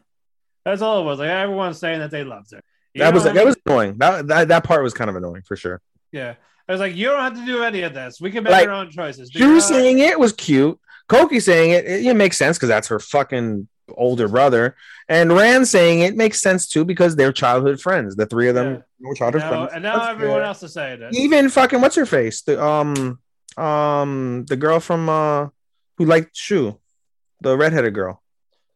That's 0.64 0.82
all 0.82 1.00
it 1.00 1.04
was. 1.04 1.18
Like 1.18 1.28
everyone's 1.30 1.78
saying 1.78 2.00
that 2.00 2.10
they 2.10 2.24
loved 2.24 2.52
her. 2.52 2.60
You 2.94 3.02
That 3.02 3.14
was 3.14 3.24
that 3.24 3.44
was 3.44 3.56
annoying. 3.66 3.96
That, 3.98 4.26
that 4.28 4.48
that 4.48 4.64
part 4.64 4.82
was 4.82 4.94
kind 4.94 5.10
of 5.10 5.16
annoying 5.16 5.42
for 5.42 5.56
sure. 5.56 5.80
yeah. 6.12 6.34
I 6.68 6.72
was 6.72 6.80
like, 6.82 6.94
you 6.96 7.06
don't 7.06 7.20
have 7.20 7.34
to 7.34 7.46
do 7.46 7.62
any 7.62 7.80
of 7.80 7.94
this. 7.94 8.20
We 8.20 8.30
can 8.30 8.44
make 8.44 8.50
Like, 8.52 8.66
our 8.68 8.74
own 8.74 8.90
choices. 8.90 9.34
You 9.34 9.58
saying 9.58 10.00
it 10.00 10.20
was 10.20 10.34
cute. 10.34 10.78
Koki 11.08 11.40
saying 11.40 11.70
it, 11.70 11.86
it, 11.86 12.04
it 12.04 12.14
makes 12.14 12.36
sense 12.36 12.58
because 12.58 12.68
that's 12.68 12.88
her 12.88 12.98
fucking 12.98 13.66
older 13.96 14.28
brother. 14.28 14.76
And 15.08 15.32
Ran 15.32 15.64
saying 15.64 16.00
it 16.00 16.16
makes 16.16 16.40
sense 16.42 16.66
too 16.68 16.84
because 16.84 17.16
they're 17.16 17.32
childhood 17.32 17.80
friends. 17.80 18.16
The 18.16 18.26
three 18.26 18.48
of 18.48 18.54
them 18.54 18.82
were 19.00 19.14
childhood 19.14 19.42
now, 19.42 19.48
friends. 19.48 19.70
and 19.74 19.82
now 19.82 19.96
That's 19.98 20.08
everyone 20.10 20.36
fair. 20.38 20.44
else 20.44 20.62
is 20.62 20.72
saying 20.72 21.02
it. 21.02 21.14
Even 21.14 21.48
fucking 21.48 21.80
what's 21.80 21.96
her 21.96 22.06
face? 22.06 22.42
The 22.42 22.62
um 22.62 23.18
um 23.56 24.44
the 24.48 24.56
girl 24.56 24.80
from 24.80 25.08
uh 25.08 25.48
who 25.96 26.04
liked 26.04 26.36
Shu, 26.36 26.78
the 27.40 27.56
redheaded 27.56 27.94
girl. 27.94 28.22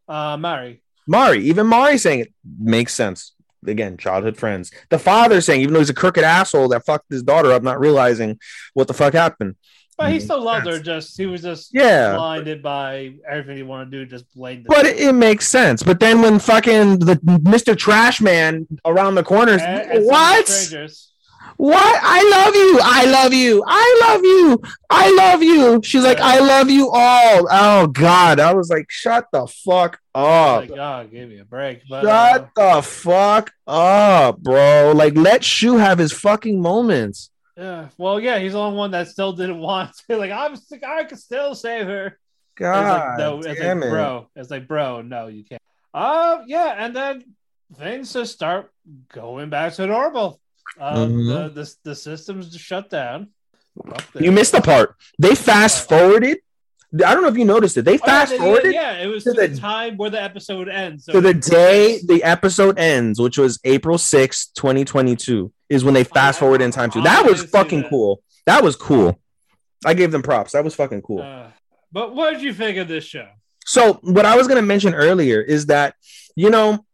Uh, 0.08 0.36
Mari. 0.36 0.82
Mari, 1.06 1.44
even 1.44 1.66
Mari 1.66 1.98
saying 1.98 2.20
it 2.20 2.32
makes 2.58 2.92
sense. 2.94 3.32
Again, 3.64 3.96
childhood 3.96 4.36
friends. 4.36 4.72
The 4.88 4.98
father 4.98 5.40
saying, 5.40 5.60
even 5.60 5.72
though 5.74 5.78
he's 5.80 5.90
a 5.90 5.94
crooked 5.94 6.24
asshole 6.24 6.68
that 6.68 6.84
fucked 6.84 7.10
his 7.10 7.22
daughter 7.22 7.52
up, 7.52 7.62
not 7.62 7.78
realizing 7.78 8.40
what 8.74 8.88
the 8.88 8.94
fuck 8.94 9.12
happened. 9.12 9.54
But 9.98 10.12
he 10.12 10.20
still 10.20 10.42
loved 10.42 10.66
her. 10.66 10.78
Just 10.80 11.16
he 11.16 11.26
was 11.26 11.42
just 11.42 11.70
Yeah. 11.72 12.14
blinded 12.14 12.62
by 12.62 13.14
everything 13.28 13.56
he 13.58 13.62
wanted 13.62 13.90
to 13.92 14.04
do. 14.04 14.06
Just 14.10 14.24
blamed. 14.34 14.64
But 14.66 14.86
it, 14.86 14.98
it 14.98 15.12
makes 15.12 15.46
sense. 15.48 15.82
But 15.82 16.00
then 16.00 16.22
when 16.22 16.38
fucking 16.38 16.98
the 17.00 17.16
Mr. 17.44 17.76
Trash 17.76 18.20
Man 18.20 18.66
around 18.84 19.14
the 19.16 19.22
corner, 19.22 19.52
And- 19.52 19.90
and 19.92 20.06
what? 20.06 20.48
Strangers. 20.48 21.08
What? 21.58 22.00
I 22.02 22.22
love 22.30 22.54
you. 22.56 22.80
I 22.82 23.04
love 23.04 23.32
you. 23.34 23.62
I 23.66 24.00
love 24.02 24.24
you. 24.24 24.62
I 24.90 25.14
love 25.14 25.42
you. 25.42 25.80
She's 25.84 26.02
like, 26.02 26.18
I 26.18 26.40
love 26.40 26.70
you 26.70 26.88
all. 26.90 27.46
Oh 27.50 27.86
God. 27.86 28.40
I 28.40 28.54
was 28.54 28.70
like, 28.70 28.86
shut 28.88 29.26
the 29.32 29.46
fuck 29.46 30.00
up. 30.14 30.62
Like, 30.62 30.70
oh, 30.72 31.06
give 31.12 31.28
me 31.28 31.38
a 31.38 31.44
break. 31.44 31.82
But 31.88 32.06
uh, 32.06 32.32
Shut 32.32 32.48
the 32.56 32.82
fuck 32.82 33.52
up, 33.66 34.38
bro. 34.38 34.92
Like, 34.96 35.14
let 35.14 35.44
Shu 35.44 35.76
have 35.76 35.98
his 35.98 36.12
fucking 36.12 36.60
moments. 36.60 37.30
Yeah. 37.56 37.88
Well, 37.98 38.18
yeah, 38.20 38.38
he's 38.38 38.52
the 38.52 38.58
only 38.58 38.76
one 38.78 38.90
that 38.92 39.08
still 39.08 39.32
didn't 39.32 39.58
want 39.58 39.92
to. 40.08 40.16
Like, 40.22 40.30
I'm 40.32 40.56
sick. 40.56 40.82
I 40.84 41.04
could 41.04 41.18
still 41.18 41.54
save 41.54 41.86
her. 41.86 42.06
It's 42.06 42.16
God, 42.56 43.08
like, 43.10 43.18
no, 43.18 43.38
it's 43.38 43.60
damn 43.60 43.80
like, 43.80 43.86
it. 43.88 43.90
bro. 43.90 44.28
It's 44.36 44.50
like, 44.50 44.68
bro, 44.68 45.02
no, 45.02 45.26
you 45.28 45.44
can't. 45.44 45.62
Uh, 45.94 46.38
yeah, 46.46 46.74
and 46.78 46.94
then 46.94 47.24
things 47.76 48.12
just 48.12 48.32
start 48.34 48.70
going 49.12 49.48
back 49.50 49.72
to 49.74 49.86
normal. 49.86 50.40
Uh, 50.78 50.96
Mhm. 51.06 51.54
the, 51.54 51.60
the 51.62 51.74
the 51.84 51.94
systems 51.94 52.54
shut 52.56 52.88
down. 52.90 53.28
You 54.18 54.32
missed 54.32 54.52
the 54.52 54.60
part. 54.60 54.96
They 55.18 55.34
fast 55.34 55.88
forwarded. 55.88 56.38
I 56.94 57.14
don't 57.14 57.22
know 57.22 57.28
if 57.28 57.38
you 57.38 57.44
noticed 57.46 57.76
it. 57.78 57.86
They 57.86 57.94
Oh, 57.94 58.04
fast 58.04 58.34
forwarded 58.34 58.74
Yeah, 58.74 58.98
it 59.02 59.06
was 59.06 59.24
to 59.24 59.32
to 59.32 59.40
the, 59.40 59.48
the- 59.48 59.58
time 59.58 59.96
where 59.96 60.10
the 60.10 60.22
episode 60.22 60.68
ends. 60.68 61.06
So 61.06 61.12
to 61.12 61.20
the 61.22 61.32
day 61.34 62.00
the 62.06 62.22
episode 62.22 62.78
ends, 62.78 63.18
which 63.20 63.38
was 63.38 63.58
April 63.64 63.96
sixth, 63.98 64.52
2022, 64.56 65.50
is 65.70 65.84
when 65.84 65.94
they 65.94 66.04
fast 66.04 66.38
forward 66.38 66.60
in 66.60 66.70
time 66.70 66.90
to. 66.90 67.00
That 67.00 67.24
was 67.24 67.44
fucking 67.44 67.82
that. 67.82 67.90
cool. 67.90 68.22
That 68.46 68.62
was 68.62 68.76
cool. 68.76 69.18
I 69.86 69.94
gave 69.94 70.12
them 70.12 70.22
props. 70.22 70.52
That 70.52 70.64
was 70.64 70.74
fucking 70.74 71.02
cool. 71.02 71.22
Uh, 71.22 71.46
but 71.90 72.14
what 72.14 72.32
did 72.32 72.42
you 72.42 72.52
think 72.52 72.76
of 72.78 72.88
this 72.88 73.04
show? 73.04 73.28
So 73.64 73.94
what 74.02 74.26
I 74.26 74.36
was 74.36 74.46
gonna 74.48 74.62
mention 74.62 74.94
earlier 74.94 75.40
is 75.40 75.66
that 75.66 75.94
you 76.36 76.50
know 76.50 76.84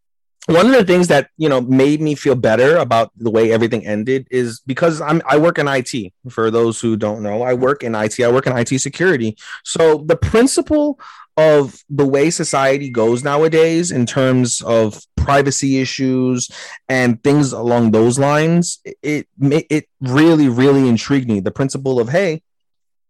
one 0.48 0.64
of 0.64 0.72
the 0.72 0.84
things 0.84 1.08
that 1.08 1.28
you 1.36 1.48
know 1.48 1.60
made 1.60 2.00
me 2.00 2.14
feel 2.14 2.34
better 2.34 2.76
about 2.76 3.12
the 3.16 3.30
way 3.30 3.52
everything 3.52 3.86
ended 3.86 4.26
is 4.30 4.60
because 4.66 5.00
I'm 5.00 5.20
I 5.26 5.36
work 5.36 5.58
in 5.58 5.68
IT. 5.68 6.12
For 6.30 6.50
those 6.50 6.80
who 6.80 6.96
don't 6.96 7.22
know, 7.22 7.42
I 7.42 7.52
work 7.52 7.82
in 7.82 7.94
IT. 7.94 8.18
I 8.20 8.32
work 8.32 8.46
in 8.46 8.56
IT 8.56 8.78
security. 8.80 9.36
So 9.64 9.98
the 9.98 10.16
principle 10.16 10.98
of 11.36 11.84
the 11.90 12.06
way 12.06 12.30
society 12.30 12.90
goes 12.90 13.22
nowadays 13.22 13.92
in 13.92 14.06
terms 14.06 14.62
of 14.62 15.00
privacy 15.16 15.80
issues 15.80 16.50
and 16.88 17.22
things 17.22 17.52
along 17.52 17.90
those 17.90 18.18
lines, 18.18 18.80
it 19.02 19.28
it, 19.38 19.88
really 20.00 20.48
really 20.48 20.88
intrigued 20.88 21.28
me. 21.28 21.40
The 21.40 21.50
principle 21.50 22.00
of 22.00 22.08
hey, 22.08 22.42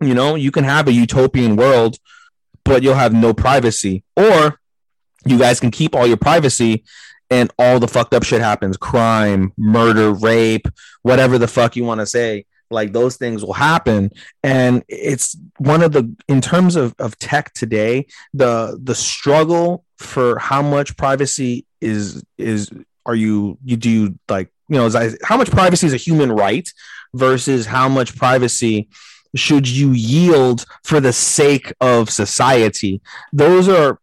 you 0.01 0.15
know, 0.15 0.35
you 0.35 0.51
can 0.51 0.65
have 0.65 0.89
a 0.89 0.93
utopian 0.93 1.55
world 1.55 1.99
but 2.69 2.83
you'll 2.83 2.95
have 2.95 3.15
no 3.15 3.33
privacy. 3.33 4.05
Or 4.17 4.61
you 5.25 5.39
guys 5.39 5.59
can 5.59 5.71
keep 5.71 5.95
all 5.95 6.07
your 6.07 6.17
privacy 6.17 6.85
and 7.31 7.53
all 7.59 7.79
the 7.79 7.89
fucked 7.89 8.15
up 8.15 8.25
shit 8.25 8.41
happens 8.41 8.77
crime, 8.77 9.53
murder, 9.57 10.13
rape, 10.13 10.69
whatever 11.03 11.39
the 11.39 11.49
fuck 11.49 11.77
you 11.77 11.85
want 11.85 12.01
to 12.01 12.07
say. 12.07 12.47
Like 12.71 12.93
those 12.93 13.17
things 13.17 13.45
will 13.45 13.55
happen. 13.55 14.11
And 14.43 14.85
it's 14.89 15.37
one 15.57 15.83
of 15.83 15.93
the, 15.93 16.15
in 16.29 16.43
terms 16.43 16.77
of, 16.77 16.95
of 16.99 17.19
tech 17.19 17.55
today, 17.55 18.07
the, 18.35 18.79
the 18.83 18.95
struggle 18.95 19.85
for 19.97 20.39
how 20.39 20.61
much 20.61 20.97
privacy 20.97 21.65
is, 21.81 22.23
is, 22.37 22.71
are 23.07 23.15
you, 23.15 23.57
you 23.65 23.77
do 23.77 24.19
like, 24.29 24.53
you 24.69 24.77
know, 24.77 24.85
is 24.85 25.19
how 25.25 25.39
much 25.39 25.51
privacy 25.51 25.87
is 25.87 25.95
a 25.95 25.99
human 25.99 26.31
right 26.31 26.71
versus 27.15 27.65
how 27.65 27.89
much 27.89 28.15
privacy 28.17 28.89
should 29.35 29.67
you 29.67 29.93
yield 29.93 30.65
for 30.85 31.01
the 31.01 31.13
sake 31.13 31.73
of 31.81 32.09
society 32.09 33.01
those 33.33 33.69
are 33.69 34.01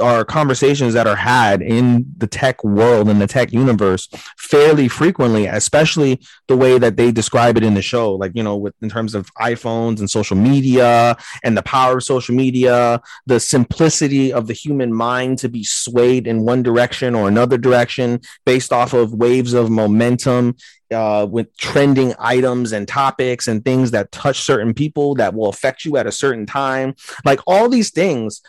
are 0.00 0.24
conversations 0.24 0.94
that 0.94 1.06
are 1.06 1.16
had 1.16 1.60
in 1.60 2.06
the 2.16 2.26
tech 2.26 2.64
world 2.64 3.08
and 3.08 3.20
the 3.20 3.26
tech 3.26 3.52
universe 3.52 4.08
fairly 4.38 4.88
frequently 4.88 5.46
especially 5.46 6.18
the 6.48 6.56
way 6.56 6.78
that 6.78 6.96
they 6.96 7.12
describe 7.12 7.56
it 7.56 7.62
in 7.62 7.74
the 7.74 7.82
show 7.82 8.14
like 8.14 8.32
you 8.34 8.42
know 8.42 8.56
with 8.56 8.74
in 8.80 8.88
terms 8.88 9.14
of 9.14 9.32
iPhones 9.34 9.98
and 9.98 10.10
social 10.10 10.36
media 10.36 11.16
and 11.44 11.56
the 11.56 11.62
power 11.62 11.98
of 11.98 12.04
social 12.04 12.34
media 12.34 13.00
the 13.26 13.38
simplicity 13.38 14.32
of 14.32 14.46
the 14.46 14.54
human 14.54 14.92
mind 14.92 15.38
to 15.38 15.48
be 15.48 15.62
swayed 15.62 16.26
in 16.26 16.42
one 16.42 16.62
direction 16.62 17.14
or 17.14 17.28
another 17.28 17.58
direction 17.58 18.20
based 18.46 18.72
off 18.72 18.94
of 18.94 19.12
waves 19.12 19.52
of 19.52 19.70
momentum 19.70 20.56
uh, 20.92 21.26
with 21.30 21.56
trending 21.56 22.14
items 22.18 22.72
and 22.72 22.88
topics 22.88 23.46
and 23.46 23.64
things 23.64 23.92
that 23.92 24.10
touch 24.10 24.40
certain 24.40 24.74
people 24.74 25.14
that 25.14 25.34
will 25.34 25.48
affect 25.48 25.84
you 25.84 25.96
at 25.96 26.06
a 26.06 26.12
certain 26.12 26.46
time. 26.46 26.94
Like 27.24 27.40
all 27.46 27.68
these 27.68 27.90
things 27.90 28.42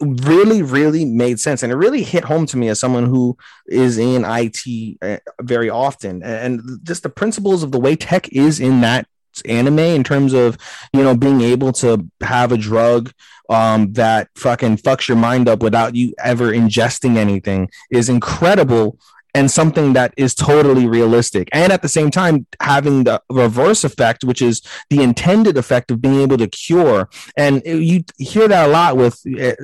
really 0.00 0.62
really 0.62 1.04
made 1.04 1.38
sense 1.40 1.62
and 1.62 1.72
it 1.72 1.76
really 1.76 2.02
hit 2.02 2.24
home 2.24 2.46
to 2.46 2.56
me 2.56 2.68
as 2.68 2.78
someone 2.78 3.06
who 3.06 3.36
is 3.66 3.98
in 3.98 4.24
IT 4.26 4.98
uh, 5.02 5.18
very 5.42 5.70
often 5.70 6.22
and 6.22 6.60
just 6.82 7.02
the 7.02 7.08
principles 7.08 7.62
of 7.62 7.72
the 7.72 7.80
way 7.80 7.94
tech 7.96 8.28
is 8.32 8.60
in 8.60 8.80
that 8.80 9.06
anime 9.44 9.78
in 9.78 10.02
terms 10.02 10.32
of 10.32 10.58
you 10.92 11.02
know 11.02 11.16
being 11.16 11.40
able 11.40 11.72
to 11.72 12.04
have 12.22 12.50
a 12.50 12.56
drug 12.56 13.12
um, 13.50 13.92
that 13.94 14.28
fucking 14.36 14.76
fucks 14.76 15.08
your 15.08 15.16
mind 15.16 15.48
up 15.48 15.62
without 15.62 15.94
you 15.94 16.12
ever 16.22 16.52
ingesting 16.52 17.16
anything 17.16 17.70
is 17.90 18.08
incredible 18.08 18.98
and 19.34 19.50
something 19.50 19.92
that 19.92 20.14
is 20.16 20.34
totally 20.34 20.88
realistic. 20.88 21.48
And 21.52 21.72
at 21.72 21.82
the 21.82 21.88
same 21.88 22.10
time, 22.10 22.46
having 22.60 23.04
the 23.04 23.22
reverse 23.30 23.84
effect, 23.84 24.24
which 24.24 24.42
is 24.42 24.62
the 24.90 25.02
intended 25.02 25.56
effect 25.56 25.90
of 25.90 26.00
being 26.00 26.20
able 26.20 26.38
to 26.38 26.48
cure. 26.48 27.08
And 27.36 27.62
you 27.64 28.04
hear 28.18 28.48
that 28.48 28.68
a 28.68 28.72
lot 28.72 28.96
with 28.96 29.22
eh, 29.38 29.54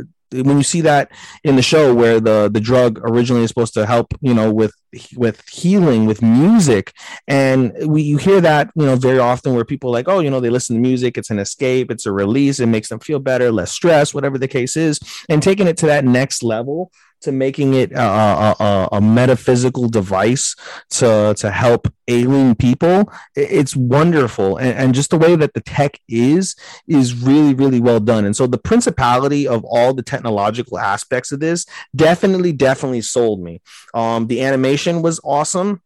when 0.42 0.56
you 0.56 0.62
see 0.62 0.80
that 0.80 1.10
in 1.44 1.56
the 1.56 1.62
show 1.62 1.94
where 1.94 2.20
the 2.20 2.50
the 2.52 2.60
drug 2.60 3.00
originally 3.04 3.44
is 3.44 3.48
supposed 3.48 3.74
to 3.74 3.86
help 3.86 4.14
you 4.20 4.34
know 4.34 4.52
with 4.52 4.74
with 5.16 5.46
healing 5.48 6.06
with 6.06 6.22
music 6.22 6.92
and 7.26 7.72
we 7.86 8.02
you 8.02 8.16
hear 8.16 8.40
that 8.40 8.70
you 8.74 8.86
know 8.86 8.96
very 8.96 9.18
often 9.18 9.54
where 9.54 9.64
people 9.64 9.90
like 9.90 10.08
oh 10.08 10.20
you 10.20 10.30
know 10.30 10.40
they 10.40 10.50
listen 10.50 10.76
to 10.76 10.80
music 10.80 11.18
it's 11.18 11.30
an 11.30 11.38
escape 11.38 11.90
it's 11.90 12.06
a 12.06 12.12
release 12.12 12.60
it 12.60 12.66
makes 12.66 12.88
them 12.88 13.00
feel 13.00 13.18
better 13.18 13.50
less 13.50 13.72
stress 13.72 14.14
whatever 14.14 14.38
the 14.38 14.48
case 14.48 14.76
is 14.76 15.00
and 15.28 15.42
taking 15.42 15.66
it 15.66 15.76
to 15.76 15.86
that 15.86 16.04
next 16.04 16.42
level 16.42 16.90
to 17.24 17.32
making 17.32 17.74
it 17.74 17.92
a, 17.92 18.00
a, 18.00 18.88
a, 18.92 19.00
metaphysical 19.00 19.88
device 19.88 20.54
to 20.90 21.34
to 21.38 21.50
help 21.50 21.88
alien 22.08 22.54
people 22.54 23.10
it's 23.34 23.74
wonderful. 23.74 24.58
And, 24.58 24.78
and, 24.78 24.94
just 24.94 25.10
the 25.10 25.16
way 25.18 25.34
that 25.36 25.54
the 25.54 25.60
tech 25.60 25.98
is 26.08 26.54
is 26.86 27.14
really 27.14 27.54
really 27.54 27.80
well 27.80 28.00
done. 28.00 28.24
And 28.24 28.36
so 28.36 28.46
the 28.46 28.58
principality 28.58 29.48
of 29.48 29.64
all 29.64 29.94
the 29.94 30.02
technological 30.02 30.78
aspects 30.78 31.32
of 31.32 31.40
this 31.40 31.66
definitely 31.96 32.52
definitely 32.52 33.00
sold 33.00 33.40
me. 33.42 33.60
Um 33.94 34.26
the 34.26 34.42
animation 34.42 35.02
was 35.02 35.20
awesome 35.24 35.80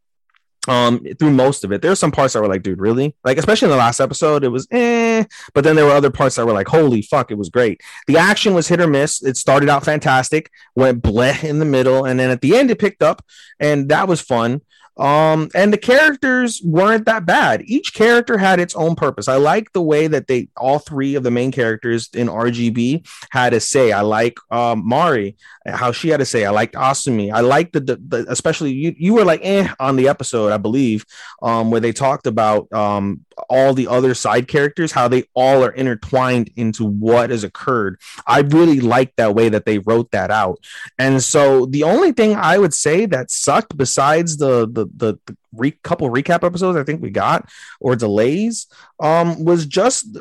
um 0.69 1.05
through 1.19 1.31
most 1.31 1.65
of 1.65 1.73
it. 1.73 1.83
There 1.83 1.91
were 1.91 1.97
some 1.97 2.13
parts 2.13 2.35
that 2.35 2.43
were 2.43 2.49
like, 2.49 2.63
dude, 2.63 2.81
really? 2.81 3.17
Like, 3.25 3.39
especially 3.39 3.67
in 3.67 3.71
the 3.71 3.77
last 3.77 4.01
episode, 4.01 4.45
it 4.45 4.49
was 4.49 4.69
eh, 4.71 5.25
but 5.55 5.65
then 5.65 5.77
there 5.77 5.87
were 5.87 5.93
other 5.93 6.11
parts 6.11 6.37
that 6.37 6.47
were 6.47 6.53
like, 6.53 6.69
holy 6.69 7.03
fuck, 7.03 7.31
it 7.31 7.39
was 7.39 7.49
great. 7.49 7.81
The 8.07 8.19
action 8.19 8.55
was 8.55 8.69
hit 8.69 8.81
or 8.81 8.87
miss. 8.87 9.23
It 9.23 9.37
started 9.37 9.69
out 9.69 9.85
fantastic, 9.85 10.51
went 10.77 11.03
bleh 11.03 11.43
in 11.43 11.59
the 11.59 11.65
middle, 11.65 12.05
and 12.05 12.21
then 12.21 12.31
at 12.31 12.43
the 12.43 12.57
end 12.57 12.71
it 12.71 12.79
picked 12.79 13.03
up, 13.03 13.25
and 13.59 13.89
that 13.89 14.07
was 14.07 14.21
fun. 14.21 14.61
Um, 14.99 15.49
and 15.55 15.73
the 15.73 15.79
characters 15.79 16.61
weren't 16.65 17.07
that 17.07 17.25
bad. 17.25 17.63
Each 17.65 17.95
character 17.95 18.37
had 18.37 18.59
its 18.59 18.75
own 18.75 18.97
purpose. 18.97 19.29
I 19.29 19.37
like 19.37 19.73
the 19.73 19.83
way 19.83 20.09
that 20.09 20.27
they 20.27 20.49
all 20.57 20.81
three 20.81 21.15
of 21.15 21.23
the 21.23 21.31
main 21.31 21.53
characters 21.53 22.11
in 22.13 22.27
RGB 22.27 23.07
had 23.31 23.55
a 23.55 23.61
say. 23.61 23.93
I 23.93 24.01
like 24.01 24.39
um, 24.51 24.87
Mari, 24.87 25.37
how 25.67 25.93
she 25.93 26.09
had 26.09 26.19
to 26.19 26.27
say. 26.27 26.45
I 26.45 26.51
liked 26.51 26.75
Asumi. 26.75 27.33
I 27.33 27.41
liked 27.41 27.75
the, 27.75 27.81
the, 27.81 27.97
the, 27.97 28.27
especially 28.29 28.73
you 28.73 28.95
you 28.99 29.15
were 29.15 29.25
like 29.25 29.41
eh 29.45 29.69
on 29.79 29.97
the 29.97 30.09
episode, 30.09 30.53
I 30.53 30.59
believe, 30.59 31.07
um, 31.43 31.71
where 31.71 31.81
they 31.81 31.93
talked 31.93 32.27
about 32.27 32.73
um 32.73 33.25
all 33.49 33.75
the 33.75 33.89
other 33.89 34.15
side 34.15 34.49
characters, 34.49 34.93
how 34.93 35.09
they 35.09 35.25
all 35.35 35.65
are 35.65 35.71
intertwined 35.73 36.51
into 36.57 36.85
what 36.85 37.31
has 37.31 37.45
occurred. 37.45 38.01
I 38.27 38.41
really 38.41 38.81
like 38.81 39.15
that 39.17 39.35
way 39.35 39.49
that 39.49 39.65
they 39.65 39.79
wrote 39.79 40.11
that 40.13 40.31
out. 40.31 40.59
And 40.99 41.23
so 41.23 41.67
the 41.67 41.85
only 41.85 42.13
thing 42.13 42.35
I 42.37 42.59
would 42.59 42.75
say 42.75 43.07
that 43.07 43.31
sucked 43.31 43.77
besides 43.77 44.37
the 44.37 44.67
the 44.67 44.87
the, 44.95 45.19
the 45.27 45.37
re- 45.53 45.79
couple 45.83 46.11
recap 46.11 46.45
episodes 46.45 46.77
I 46.77 46.85
think 46.85 47.03
we 47.03 47.11
got 47.11 47.49
or 47.81 47.97
delays 47.97 48.67
um 49.01 49.45
was 49.45 49.67
just 49.67 50.19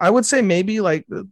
I 0.00 0.10
would 0.10 0.26
say 0.26 0.42
maybe 0.42 0.80
like 0.80 1.06
the, 1.08 1.28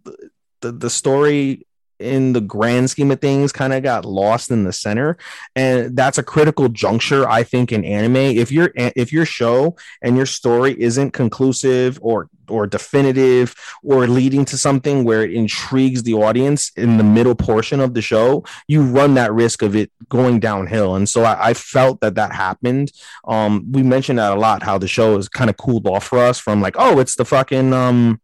the, 0.60 0.72
the 0.72 0.90
story 0.90 1.66
in 1.98 2.32
the 2.32 2.40
grand 2.40 2.90
scheme 2.90 3.10
of 3.10 3.20
things 3.20 3.52
kind 3.52 3.72
of 3.72 3.82
got 3.82 4.04
lost 4.04 4.50
in 4.50 4.64
the 4.64 4.72
center. 4.72 5.16
And 5.54 5.96
that's 5.96 6.18
a 6.18 6.22
critical 6.22 6.68
juncture 6.68 7.28
i 7.28 7.42
think 7.42 7.72
in 7.72 7.84
anime. 7.84 8.16
If 8.16 8.50
your 8.52 8.72
if 8.74 9.12
your 9.12 9.26
show 9.26 9.76
and 10.02 10.16
your 10.16 10.26
story 10.26 10.80
isn't 10.80 11.12
conclusive 11.12 11.98
or 12.02 12.28
or 12.48 12.66
definitive 12.66 13.54
or 13.82 14.06
leading 14.06 14.44
to 14.44 14.56
something 14.56 15.02
where 15.02 15.24
it 15.24 15.32
intrigues 15.32 16.04
the 16.04 16.14
audience 16.14 16.70
in 16.76 16.96
the 16.96 17.02
middle 17.02 17.34
portion 17.34 17.80
of 17.80 17.94
the 17.94 18.02
show 18.02 18.44
you 18.68 18.82
run 18.82 19.14
that 19.14 19.32
risk 19.32 19.62
of 19.62 19.74
it 19.74 19.90
going 20.08 20.38
downhill. 20.38 20.94
And 20.94 21.08
so 21.08 21.24
i, 21.24 21.48
I 21.48 21.54
felt 21.54 22.00
that 22.00 22.14
that 22.16 22.32
happened. 22.32 22.92
Um 23.26 23.66
we 23.72 23.82
mentioned 23.82 24.18
that 24.18 24.32
a 24.32 24.40
lot 24.40 24.62
how 24.62 24.78
the 24.78 24.88
show 24.88 25.16
is 25.16 25.28
kind 25.28 25.50
of 25.50 25.56
cooled 25.56 25.86
off 25.86 26.04
for 26.04 26.18
us 26.18 26.38
from 26.38 26.60
like 26.60 26.76
oh 26.78 26.98
it's 26.98 27.16
the 27.16 27.24
fucking 27.24 27.72
um 27.72 28.20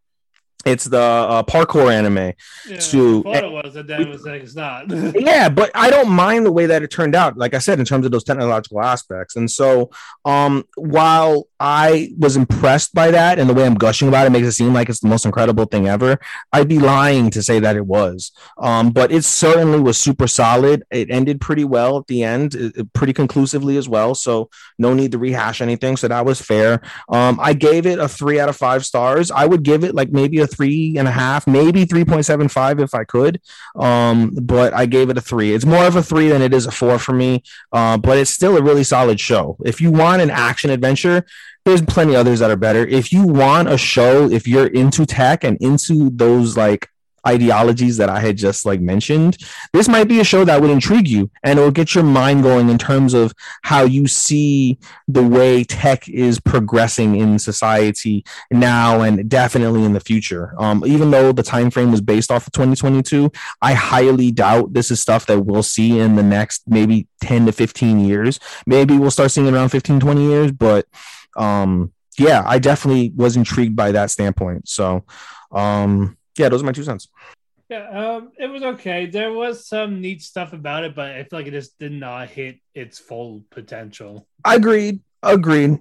it's 0.65 0.85
the 0.85 1.01
uh, 1.01 1.43
parkour 1.43 1.93
anime. 1.93 2.33
Yeah, 2.69 2.77
to 2.77 3.25
I 3.27 3.35
thought 3.35 3.45
it 3.45 3.53
was, 3.53 3.77
and 3.77 3.89
then 3.89 4.03
it 4.03 4.09
was 4.09 4.25
like 4.25 4.43
it's 4.43 4.55
not. 4.55 4.91
yeah, 5.15 5.49
but 5.49 5.71
I 5.75 5.91
don't 5.91 6.11
mind 6.11 6.47
the 6.47 6.53
way 6.53 6.67
that 6.67 6.83
it 6.83 6.91
turned 6.91 7.15
out. 7.15 7.37
Like 7.37 7.55
I 7.55 7.59
said, 7.59 7.79
in 7.79 7.85
terms 7.85 8.07
of 8.07 8.13
those 8.13 8.25
technological 8.25 8.83
aspects, 8.83 9.37
and 9.37 9.51
so 9.51 9.91
um, 10.25 10.65
while 10.77 11.49
I 11.63 12.13
was 12.19 12.37
impressed 12.37 12.93
by 12.93 13.13
that 13.13 13.39
and 13.39 13.49
the 13.49 13.55
way 13.55 13.65
I'm 13.65 13.77
gushing 13.77 14.09
about 14.09 14.27
it 14.27 14.31
makes 14.31 14.49
it 14.49 14.53
seem 14.53 14.75
like 14.75 14.89
it's 14.89 14.99
the 14.99 15.07
most 15.07 15.25
incredible 15.25 15.65
thing 15.65 15.87
ever, 15.87 16.19
I'd 16.53 16.67
be 16.67 16.81
lying 16.81 17.31
to 17.31 17.41
say 17.41 17.61
that 17.61 17.77
it 17.77 17.87
was. 17.87 18.33
Um, 18.59 18.91
but 18.91 19.13
it 19.13 19.25
certainly 19.25 19.79
was 19.79 19.97
super 19.97 20.27
solid. 20.27 20.83
It 20.91 21.09
ended 21.09 21.41
pretty 21.41 21.63
well 21.63 21.99
at 21.99 22.09
the 22.09 22.25
end, 22.25 22.57
it, 22.57 22.93
pretty 22.95 23.13
conclusively 23.13 23.77
as 23.77 23.89
well. 23.89 24.17
So 24.17 24.51
no 24.77 24.93
need 24.93 25.13
to 25.13 25.19
rehash 25.19 25.61
anything. 25.61 25.97
So 25.97 26.09
that 26.09 26.27
was 26.27 26.41
fair. 26.41 26.81
Um, 27.09 27.39
I 27.41 27.53
gave 27.53 27.87
it 27.87 28.01
a 28.01 28.09
three 28.09 28.41
out 28.41 28.49
of 28.49 28.57
five 28.57 28.85
stars. 28.85 29.31
I 29.31 29.47
would 29.47 29.63
give 29.63 29.85
it 29.85 29.95
like 29.95 30.11
maybe 30.11 30.41
a 30.41 30.49
three 30.55 30.97
and 30.99 31.09
a 31.09 31.11
half, 31.11 31.47
maybe 31.47 31.87
3.75 31.87 32.81
if 32.81 32.95
I 32.95 33.05
could. 33.05 33.41
Um, 33.77 34.31
but 34.43 34.73
I 34.75 34.87
gave 34.87 35.11
it 35.11 35.19
a 35.19 35.21
three. 35.21 35.55
It's 35.55 35.65
more 35.65 35.85
of 35.85 35.97
a 35.97 36.03
three 36.03 36.29
than 36.29 36.43
it 36.43 36.53
is 36.53 36.67
a 36.67 36.71
four 36.71 36.99
for 36.99 37.13
me. 37.13 37.43
Uh, 37.73 37.99
but 37.99 38.19
it's 38.19 38.31
still 38.31 38.57
a 38.57 38.63
really 38.63 38.85
solid 38.85 39.19
show. 39.19 39.57
If 39.65 39.81
you 39.81 39.91
want 39.91 40.23
an 40.23 40.31
action 40.31 40.71
adventure, 40.71 41.25
there's 41.65 41.83
plenty 41.83 42.17
others 42.17 42.41
that 42.41 42.51
are 42.51 42.57
better. 42.57 42.85
If 42.87 43.13
you 43.13 43.27
want 43.27 43.69
a 43.69 43.79
show, 43.79 44.31
if 44.31 44.49
you're 44.49 44.67
into 44.67 45.07
tech 45.07 45.45
and 45.45 45.57
into 45.61 46.11
those 46.11 46.57
like 46.57 46.89
ideologies 47.27 47.97
that 47.99 48.09
I 48.09 48.21
had 48.21 48.37
just 48.37 48.67
like 48.67 48.81
mentioned, 48.81 49.39
this 49.73 49.89
might 49.89 50.09
be 50.09 50.21
a 50.21 50.25
show 50.25 50.45
that 50.45 50.61
would 50.61 50.71
intrigue 50.71 51.09
you 51.09 51.31
and 51.43 51.59
it 51.59 51.63
will 51.63 51.71
get 51.71 51.95
your 51.95 52.05
mind 52.05 52.43
going 52.43 52.69
in 52.69 52.79
terms 52.79 53.15
of 53.15 53.35
how 53.63 53.85
you 53.85 54.07
see 54.07 54.79
the 55.09 55.23
way 55.23 55.65
tech 55.65 56.09
is 56.09 56.41
progressing 56.41 57.17
in 57.17 57.39
society 57.39 58.25
now 58.51 59.03
and 59.03 59.29
definitely 59.29 59.85
in 59.85 59.93
the 59.93 60.01
future. 60.01 60.55
Um, 60.59 60.83
even 60.87 61.11
though 61.11 61.33
the 61.33 61.43
time 61.43 61.71
frame 61.71 61.91
was 61.91 62.01
based 62.01 62.31
off 62.31 62.47
of 62.47 62.53
2022, 62.53 63.31
I 63.61 63.75
highly 63.75 64.31
doubt 64.31 64.73
this 64.73 64.91
is 64.91 65.01
stuff 65.01 65.27
that 65.27 65.41
we'll 65.41 65.63
see 65.63 65.99
in 65.99 66.17
the 66.17 66.23
next 66.23 66.63
maybe 66.67 67.07
10 67.21 67.47
to 67.47 67.53
15 67.53 68.01
years. 68.01 68.41
Maybe 68.67 68.97
we'll 68.97 69.11
start 69.11 69.31
seeing 69.31 69.49
around 69.49 69.71
15, 69.71 70.01
20 70.01 70.23
years, 70.23 70.53
but 70.53 70.87
um 71.37 71.93
yeah, 72.19 72.43
I 72.45 72.59
definitely 72.59 73.13
was 73.15 73.37
intrigued 73.37 73.75
by 73.75 73.93
that 73.93 74.11
standpoint. 74.11 74.69
So 74.69 75.05
um 75.51 76.17
yeah, 76.39 76.49
those 76.49 76.63
are 76.63 76.67
my 76.67 76.73
two 76.73 76.85
cents. 76.85 77.09
Yeah, 77.69 77.89
um, 77.89 78.33
it 78.39 78.49
was 78.49 78.63
okay. 78.63 79.07
There 79.07 79.33
was 79.33 79.67
some 79.67 80.01
neat 80.01 80.21
stuff 80.21 80.53
about 80.53 80.85
it, 80.85 80.95
but 80.95 81.13
I 81.13 81.25
feel 81.25 81.39
like 81.39 81.47
it 81.47 81.53
just 81.53 81.79
did 81.79 81.93
not 81.93 82.29
hit 82.29 82.59
its 82.75 82.99
full 82.99 83.45
potential. 83.51 84.27
Agreed. 84.45 85.01
Agreed. 85.23 85.79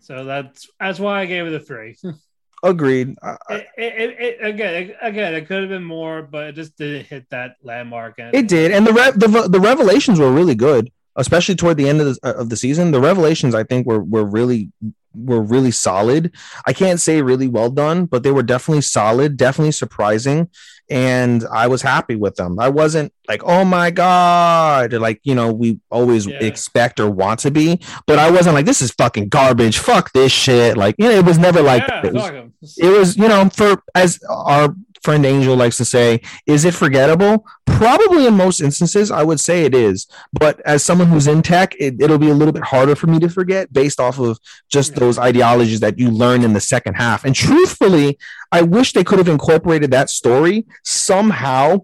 So 0.00 0.24
that's 0.24 0.68
that's 0.78 0.98
why 0.98 1.20
I 1.20 1.26
gave 1.26 1.46
it 1.46 1.54
a 1.54 1.60
three. 1.60 1.96
Agreed. 2.64 3.16
it, 3.50 3.68
it, 3.76 4.20
it, 4.20 4.38
again, 4.40 4.94
again, 5.00 5.34
it 5.34 5.46
could 5.46 5.60
have 5.60 5.68
been 5.68 5.82
more, 5.82 6.22
but 6.22 6.48
it 6.48 6.54
just 6.54 6.76
didn't 6.76 7.06
hit 7.06 7.28
that 7.30 7.56
landmark. 7.62 8.18
And 8.18 8.34
it 8.34 8.46
did, 8.46 8.70
and 8.70 8.86
the 8.86 8.92
re- 8.92 9.12
the 9.12 9.48
the 9.48 9.58
revelations 9.58 10.20
were 10.20 10.30
really 10.30 10.54
good, 10.54 10.92
especially 11.16 11.56
toward 11.56 11.76
the 11.76 11.88
end 11.88 12.00
of 12.00 12.14
the 12.14 12.36
of 12.36 12.50
the 12.50 12.56
season. 12.56 12.92
The 12.92 13.00
revelations, 13.00 13.54
I 13.54 13.64
think, 13.64 13.86
were 13.86 14.00
were 14.00 14.24
really 14.24 14.70
were 15.14 15.40
really 15.40 15.70
solid. 15.70 16.32
I 16.66 16.72
can't 16.72 17.00
say 17.00 17.22
really 17.22 17.48
well 17.48 17.70
done, 17.70 18.06
but 18.06 18.22
they 18.22 18.30
were 18.30 18.42
definitely 18.42 18.82
solid, 18.82 19.36
definitely 19.36 19.72
surprising. 19.72 20.48
And 20.90 21.44
I 21.50 21.68
was 21.68 21.80
happy 21.80 22.16
with 22.16 22.34
them. 22.34 22.58
I 22.58 22.68
wasn't 22.68 23.14
like, 23.28 23.42
oh 23.44 23.64
my 23.64 23.90
God, 23.90 24.92
like, 24.92 25.20
you 25.22 25.34
know, 25.34 25.52
we 25.52 25.80
always 25.90 26.26
yeah. 26.26 26.38
expect 26.40 27.00
or 27.00 27.08
want 27.08 27.40
to 27.40 27.50
be, 27.50 27.80
but 28.06 28.18
I 28.18 28.30
wasn't 28.30 28.54
like, 28.54 28.66
this 28.66 28.82
is 28.82 28.90
fucking 28.90 29.28
garbage. 29.28 29.78
Fuck 29.78 30.12
this 30.12 30.32
shit. 30.32 30.76
Like, 30.76 30.96
you 30.98 31.06
know, 31.06 31.12
it 31.12 31.24
was 31.24 31.38
never 31.38 31.62
like, 31.62 31.84
yeah, 31.88 32.06
it, 32.06 32.12
was, 32.12 32.78
it 32.78 32.88
was, 32.88 33.16
you 33.16 33.28
know, 33.28 33.48
for 33.48 33.82
as 33.94 34.20
our 34.28 34.74
friend 35.02 35.24
Angel 35.26 35.56
likes 35.56 35.76
to 35.78 35.84
say, 35.84 36.20
is 36.46 36.64
it 36.64 36.74
forgettable? 36.74 37.44
Probably 37.66 38.26
in 38.26 38.34
most 38.34 38.60
instances, 38.60 39.10
I 39.10 39.22
would 39.22 39.40
say 39.40 39.64
it 39.64 39.74
is. 39.74 40.06
But 40.32 40.60
as 40.60 40.84
someone 40.84 41.08
who's 41.08 41.26
in 41.26 41.42
tech, 41.42 41.74
it, 41.78 42.00
it'll 42.00 42.18
be 42.18 42.30
a 42.30 42.34
little 42.34 42.52
bit 42.52 42.62
harder 42.62 42.94
for 42.94 43.08
me 43.08 43.18
to 43.20 43.28
forget 43.28 43.72
based 43.72 44.00
off 44.00 44.18
of 44.18 44.38
just 44.68 44.94
those 44.94 45.18
ideologies 45.18 45.80
that 45.80 45.98
you 45.98 46.10
learn 46.10 46.44
in 46.44 46.52
the 46.52 46.60
second 46.60 46.94
half. 46.94 47.24
And 47.24 47.34
truthfully, 47.34 48.18
I 48.50 48.62
wish 48.62 48.92
they 48.92 49.04
could 49.04 49.18
have 49.18 49.28
incorporated 49.28 49.90
that 49.90 50.10
story 50.10 50.66
somehow 50.84 51.78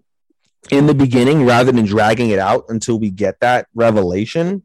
in 0.71 0.87
the 0.87 0.95
beginning 0.95 1.47
rather 1.47 1.73
than 1.73 1.85
dragging 1.85 2.31
it 2.31 2.39
out 2.39 2.64
until 2.69 2.99
we 2.99 3.11
get 3.11 3.41
that 3.41 3.66
revelation. 3.75 4.62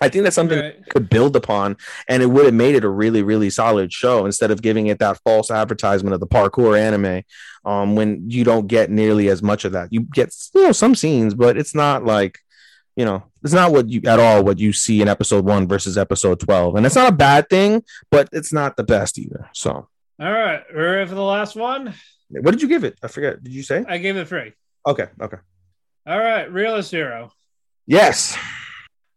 I 0.00 0.08
think 0.08 0.24
that's 0.24 0.36
something 0.36 0.58
Right. 0.58 0.76
we 0.78 0.84
could 0.84 1.08
build 1.10 1.34
upon, 1.36 1.76
and 2.08 2.22
it 2.22 2.26
would 2.26 2.44
have 2.44 2.54
made 2.54 2.74
it 2.74 2.84
a 2.84 2.88
really, 2.88 3.22
really 3.22 3.50
solid 3.50 3.92
show 3.92 4.26
instead 4.26 4.50
of 4.50 4.62
giving 4.62 4.86
it 4.86 4.98
that 5.00 5.18
false 5.24 5.50
advertisement 5.50 6.14
of 6.14 6.20
the 6.20 6.26
parkour 6.26 6.78
anime. 6.78 7.22
Um, 7.64 7.96
when 7.96 8.30
you 8.30 8.44
don't 8.44 8.66
get 8.66 8.90
nearly 8.90 9.28
as 9.28 9.42
much 9.42 9.64
of 9.64 9.72
that, 9.72 9.92
you 9.92 10.02
get 10.02 10.34
you 10.54 10.62
know 10.62 10.72
some 10.72 10.94
scenes, 10.94 11.34
but 11.34 11.56
it's 11.56 11.74
not 11.74 12.04
like 12.04 12.38
you 12.96 13.04
know 13.04 13.24
it's 13.44 13.52
not 13.52 13.72
what 13.72 13.88
you 13.88 14.00
at 14.06 14.18
all 14.20 14.44
what 14.44 14.58
you 14.58 14.72
see 14.72 15.02
in 15.02 15.08
episode 15.08 15.44
one 15.44 15.66
versus 15.68 15.98
episode 15.98 16.40
twelve, 16.40 16.76
and 16.76 16.86
it's 16.86 16.94
not 16.94 17.08
a 17.12 17.16
bad 17.16 17.48
thing, 17.50 17.82
but 18.10 18.28
it's 18.32 18.52
not 18.52 18.76
the 18.76 18.84
best 18.84 19.18
either. 19.18 19.50
So, 19.52 19.88
All 20.20 20.32
right, 20.32 20.62
we're 20.72 20.94
ready 20.96 21.08
for 21.08 21.14
the 21.16 21.22
last 21.22 21.56
one. 21.56 21.92
what 22.30 22.52
did 22.52 22.62
you 22.62 22.68
give 22.68 22.84
it? 22.84 22.98
I 23.02 23.08
forget. 23.08 23.42
Did 23.42 23.52
you 23.52 23.62
say? 23.62 23.84
I 23.88 23.98
gave 23.98 24.16
it 24.16 24.28
three. 24.28 24.52
Okay, 24.86 25.06
okay. 25.20 25.38
All 26.06 26.18
right, 26.18 26.50
realist 26.50 26.90
hero. 26.92 27.30
Yes. 27.86 28.36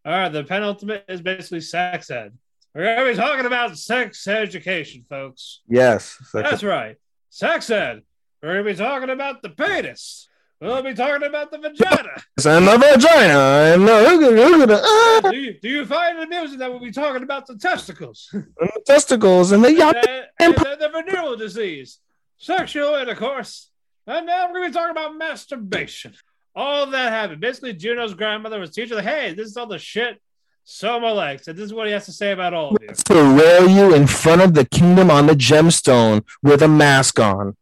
All 0.03 0.11
right, 0.11 0.29
the 0.29 0.43
penultimate 0.43 1.05
is 1.07 1.21
basically 1.21 1.61
sex 1.61 2.09
ed. 2.09 2.33
We're 2.73 2.95
going 2.95 3.07
to 3.07 3.13
be 3.13 3.27
talking 3.27 3.45
about 3.45 3.77
sex 3.77 4.27
education, 4.27 5.05
folks. 5.07 5.61
Yes. 5.67 6.17
That's 6.33 6.63
right. 6.63 6.97
Sex 7.29 7.69
ed. 7.69 8.01
We're 8.41 8.53
going 8.53 8.65
to 8.65 8.71
be 8.71 8.77
talking 8.77 9.09
about 9.09 9.43
the 9.43 9.49
penis. 9.49 10.27
We'll 10.59 10.81
be 10.81 10.93
talking 10.93 11.27
about 11.27 11.51
the 11.51 11.57
vagina. 11.57 12.21
And 12.45 12.67
the 12.67 12.77
vagina. 12.77 13.73
And 13.73 13.87
the, 13.87 14.81
ah, 14.83 15.29
do, 15.29 15.35
you, 15.35 15.59
do 15.59 15.69
you 15.69 15.85
find 15.85 16.17
it 16.17 16.23
amusing 16.23 16.59
that 16.59 16.71
we'll 16.71 16.79
be 16.79 16.91
talking 16.91 17.23
about 17.23 17.45
the 17.45 17.57
testicles? 17.57 18.29
and 18.31 18.45
the 18.57 18.81
testicles 18.85 19.51
and 19.51 19.63
the 19.63 19.69
and, 19.69 20.27
and 20.39 20.55
the, 20.55 20.77
the 20.79 20.89
venereal 20.89 21.35
disease, 21.35 21.99
sexual 22.37 22.95
intercourse, 22.95 23.71
and 24.07 24.25
now 24.25 24.47
we're 24.47 24.59
going 24.59 24.63
to 24.63 24.69
be 24.69 24.73
talking 24.73 24.91
about 24.91 25.17
masturbation. 25.17 26.13
All 26.55 26.87
that 26.87 27.11
happened. 27.11 27.39
Basically, 27.41 27.73
Juna's 27.73 28.13
grandmother 28.13 28.59
was 28.59 28.71
teaching 28.71 28.97
her, 28.97 29.03
hey, 29.03 29.33
this 29.33 29.47
is 29.47 29.57
all 29.57 29.67
the 29.67 29.79
shit 29.79 30.21
Soma 30.63 31.11
likes, 31.13 31.47
and 31.47 31.57
this 31.57 31.65
is 31.65 31.73
what 31.73 31.87
he 31.87 31.93
has 31.93 32.05
to 32.05 32.11
say 32.11 32.31
about 32.31 32.53
all 32.53 32.75
of 32.75 32.81
you. 32.81 32.89
to 32.89 33.13
rail 33.23 33.67
you 33.67 33.95
in 33.95 34.05
front 34.05 34.41
of 34.41 34.53
the 34.53 34.65
kingdom 34.65 35.09
on 35.09 35.25
the 35.25 35.33
gemstone 35.33 36.23
with 36.43 36.61
a 36.61 36.67
mask 36.67 37.19
on. 37.19 37.55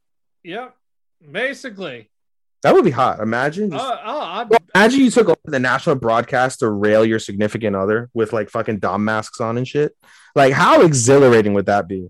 Yep, 0.44 0.76
basically. 1.32 2.10
That 2.62 2.74
would 2.74 2.84
be 2.84 2.92
hot. 2.92 3.22
Imagine. 3.22 3.72
Uh, 3.74 3.78
oh, 3.78 3.90
just- 3.90 4.02
oh, 4.06 4.20
I, 4.20 4.46
Imagine 4.76 5.00
you 5.00 5.12
took 5.12 5.30
over 5.30 5.40
the 5.46 5.60
national 5.60 5.96
broadcast 5.96 6.60
to 6.60 6.70
rail 6.70 7.06
your 7.06 7.20
significant 7.20 7.76
other 7.76 8.10
with 8.14 8.34
like 8.34 8.50
fucking 8.50 8.80
dom 8.80 9.06
masks 9.06 9.40
on 9.40 9.58
and 9.58 9.68
shit. 9.68 9.96
Like, 10.36 10.54
how 10.54 10.82
exhilarating 10.82 11.54
would 11.54 11.68
that 11.68 11.88
be? 11.88 12.10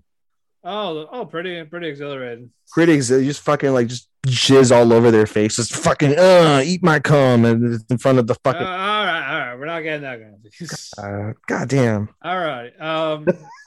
oh, 0.62 1.08
oh, 1.10 1.24
pretty, 1.24 1.62
pretty 1.64 1.88
exhilarating. 1.88 2.50
Pretty 2.70 2.92
exhilarating. 2.92 3.30
Just 3.30 3.42
fucking 3.42 3.72
like 3.72 3.86
just 3.86 4.09
jizz 4.26 4.74
all 4.74 4.92
over 4.92 5.10
their 5.10 5.26
faces. 5.26 5.70
Fucking 5.70 6.18
uh, 6.18 6.62
eat 6.64 6.82
my 6.82 6.98
cum 7.00 7.44
and 7.44 7.80
in 7.90 7.98
front 7.98 8.18
of 8.18 8.26
the 8.26 8.34
Uh, 8.34 8.36
fucking. 8.44 8.66
all 8.66 9.04
right, 9.06 9.28
all 9.32 9.38
right, 9.40 9.54
we're 9.58 9.66
not 9.66 9.80
getting 9.80 10.02
that. 10.02 10.98
Uh, 10.98 11.32
God 11.46 11.68
damn. 11.68 12.08
all 12.22 12.38
right, 12.38 12.78
um, 12.80 13.24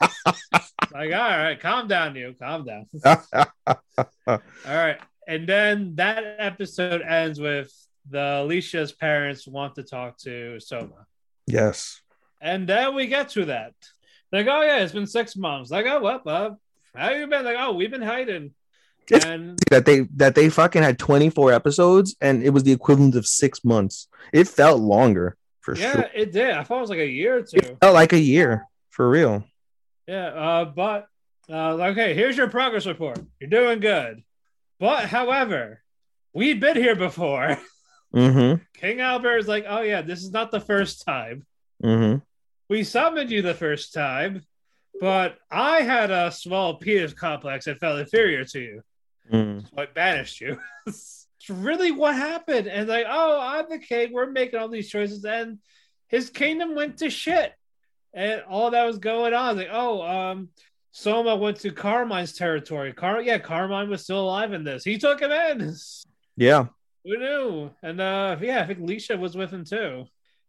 like, 0.92 1.12
all 1.12 1.38
right, 1.38 1.58
calm 1.60 1.88
down, 1.88 2.14
you, 2.16 2.34
calm 2.38 2.64
down. 2.64 2.86
All 4.26 4.40
right. 4.66 4.98
And 5.26 5.46
then 5.48 5.94
that 5.96 6.22
episode 6.38 7.00
ends 7.02 7.40
with 7.40 7.72
the 8.10 8.42
Alicia's 8.42 8.92
parents 8.92 9.46
want 9.48 9.76
to 9.76 9.82
talk 9.82 10.18
to 10.18 10.60
Soma. 10.60 11.06
yes. 11.46 12.00
And 12.42 12.68
then 12.68 12.94
we 12.94 13.06
get 13.06 13.30
to 13.30 13.46
that. 13.46 13.72
Like, 14.30 14.46
oh 14.48 14.60
yeah, 14.62 14.80
it's 14.82 14.92
been 14.92 15.06
six 15.06 15.34
months. 15.34 15.70
Like, 15.70 15.86
oh 15.86 16.00
what, 16.00 16.26
uh, 16.26 16.50
how 16.94 17.10
you 17.12 17.26
been? 17.26 17.42
Like, 17.44 17.56
oh, 17.58 17.72
we've 17.72 17.90
been 17.90 18.02
hiding. 18.02 18.50
And 19.12 19.58
that 19.70 19.84
they 19.84 20.00
that 20.16 20.34
they 20.34 20.48
fucking 20.48 20.82
had 20.82 20.98
24 20.98 21.52
episodes 21.52 22.16
and 22.20 22.42
it 22.42 22.50
was 22.50 22.62
the 22.62 22.72
equivalent 22.72 23.14
of 23.16 23.26
six 23.26 23.64
months. 23.64 24.08
It 24.32 24.48
felt 24.48 24.80
longer 24.80 25.36
for 25.60 25.76
yeah, 25.76 25.92
sure. 25.92 26.00
Yeah, 26.00 26.08
it 26.14 26.32
did. 26.32 26.50
I 26.50 26.64
thought 26.64 26.78
it 26.78 26.80
was 26.82 26.90
like 26.90 26.98
a 27.00 27.08
year 27.08 27.38
or 27.38 27.42
two. 27.42 27.56
It 27.56 27.78
felt 27.80 27.94
like 27.94 28.12
a 28.12 28.18
year 28.18 28.66
for 28.90 29.08
real. 29.08 29.44
Yeah, 30.06 30.26
uh, 30.26 30.64
but 30.66 31.08
uh, 31.50 31.74
okay, 31.90 32.14
here's 32.14 32.36
your 32.36 32.48
progress 32.48 32.86
report. 32.86 33.18
You're 33.40 33.50
doing 33.50 33.80
good. 33.80 34.22
But 34.78 35.06
however, 35.06 35.82
we've 36.32 36.60
been 36.60 36.76
here 36.76 36.96
before. 36.96 37.58
Mm-hmm. 38.14 38.62
King 38.74 39.00
Albert 39.00 39.38
is 39.38 39.48
like, 39.48 39.64
oh 39.68 39.80
yeah, 39.80 40.00
this 40.00 40.22
is 40.22 40.30
not 40.30 40.52
the 40.52 40.60
first 40.60 41.04
time. 41.04 41.44
Mm-hmm. 41.82 42.18
we 42.68 42.84
summoned 42.84 43.30
you 43.30 43.42
the 43.42 43.54
first 43.54 43.92
time, 43.92 44.42
but 45.00 45.36
I 45.50 45.80
had 45.80 46.12
a 46.12 46.30
small 46.30 46.76
penis 46.76 47.12
complex 47.12 47.64
that 47.64 47.80
felt 47.80 47.98
inferior 47.98 48.44
to 48.44 48.60
you. 48.60 48.82
Mm. 49.32 49.62
So 49.62 49.82
I 49.82 49.86
banished 49.86 50.40
you. 50.40 50.58
it's 50.86 51.26
really 51.48 51.90
what 51.90 52.14
happened. 52.14 52.66
And 52.66 52.88
like, 52.88 53.06
oh, 53.08 53.40
I'm 53.40 53.68
the 53.68 53.78
king. 53.78 54.12
We're 54.12 54.30
making 54.30 54.58
all 54.58 54.68
these 54.68 54.90
choices. 54.90 55.24
And 55.24 55.58
his 56.08 56.30
kingdom 56.30 56.74
went 56.74 56.98
to 56.98 57.10
shit. 57.10 57.52
And 58.12 58.42
all 58.48 58.70
that 58.70 58.84
was 58.84 58.98
going 58.98 59.34
on. 59.34 59.56
Like, 59.56 59.70
oh, 59.72 60.02
um, 60.02 60.48
Soma 60.96 61.34
went 61.34 61.58
to 61.58 61.72
Carmine's 61.72 62.34
territory. 62.34 62.92
Car 62.92 63.20
yeah, 63.20 63.38
Carmine 63.38 63.90
was 63.90 64.04
still 64.04 64.20
alive 64.20 64.52
in 64.52 64.62
this. 64.62 64.84
He 64.84 64.96
took 64.96 65.20
him 65.20 65.32
in. 65.32 65.74
Yeah. 66.36 66.66
Who 67.04 67.16
knew? 67.16 67.70
And 67.80 68.00
uh 68.00 68.36
yeah, 68.40 68.60
I 68.60 68.66
think 68.66 68.80
Lisha 68.80 69.16
was 69.16 69.36
with 69.36 69.52
him 69.52 69.64
too. 69.64 70.06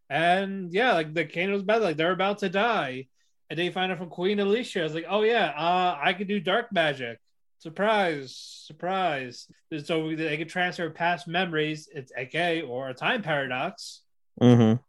And 0.10 0.74
yeah, 0.74 0.94
like 0.94 1.14
the 1.14 1.24
king 1.26 1.52
was 1.52 1.62
bad, 1.62 1.84
like 1.84 1.96
they're 1.96 2.12
about 2.12 2.40
to 2.40 2.50
die. 2.50 3.08
And 3.52 3.60
they 3.60 3.70
find 3.70 3.92
out 3.92 4.00
from 4.00 4.10
Queen 4.10 4.40
Alicia. 4.40 4.80
I 4.80 4.84
was 4.84 4.96
like, 4.96 5.06
oh 5.08 5.22
yeah, 5.22 5.50
uh 5.50 6.00
I 6.02 6.14
could 6.14 6.28
do 6.28 6.40
dark 6.40 6.72
magic. 6.72 7.20
Surprise, 7.60 8.36
surprise. 8.68 9.48
So 9.84 10.16
they 10.16 10.38
could 10.38 10.50
transfer 10.50 10.90
past 10.90 11.28
memories, 11.28 11.88
it's 11.94 12.12
aka 12.16 12.62
or 12.62 12.90
a 12.90 12.94
time 12.94 13.22
paradox, 13.24 14.02
Mm-hmm. 14.42 14.82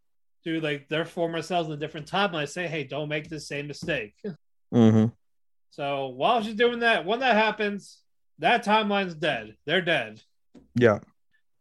to 0.45 0.61
like 0.61 0.89
their 0.89 1.05
former 1.05 1.41
selves 1.41 1.69
in 1.69 1.75
a 1.75 1.79
different 1.79 2.11
timeline. 2.11 2.49
Say, 2.49 2.67
hey, 2.67 2.85
don't 2.85 3.09
make 3.09 3.29
the 3.29 3.39
same 3.41 3.67
mistake. 3.69 4.15
Mm-hmm. 4.75 5.07
So 5.71 6.09
while 6.09 6.43
she's 6.43 6.55
doing 6.57 6.81
that, 6.81 7.05
when 7.07 7.21
that 7.21 7.37
happens, 7.37 8.01
that 8.41 8.65
timeline's 8.65 9.15
dead. 9.15 9.55
They're 9.65 9.81
dead. 9.83 10.21
Yeah. 10.75 10.99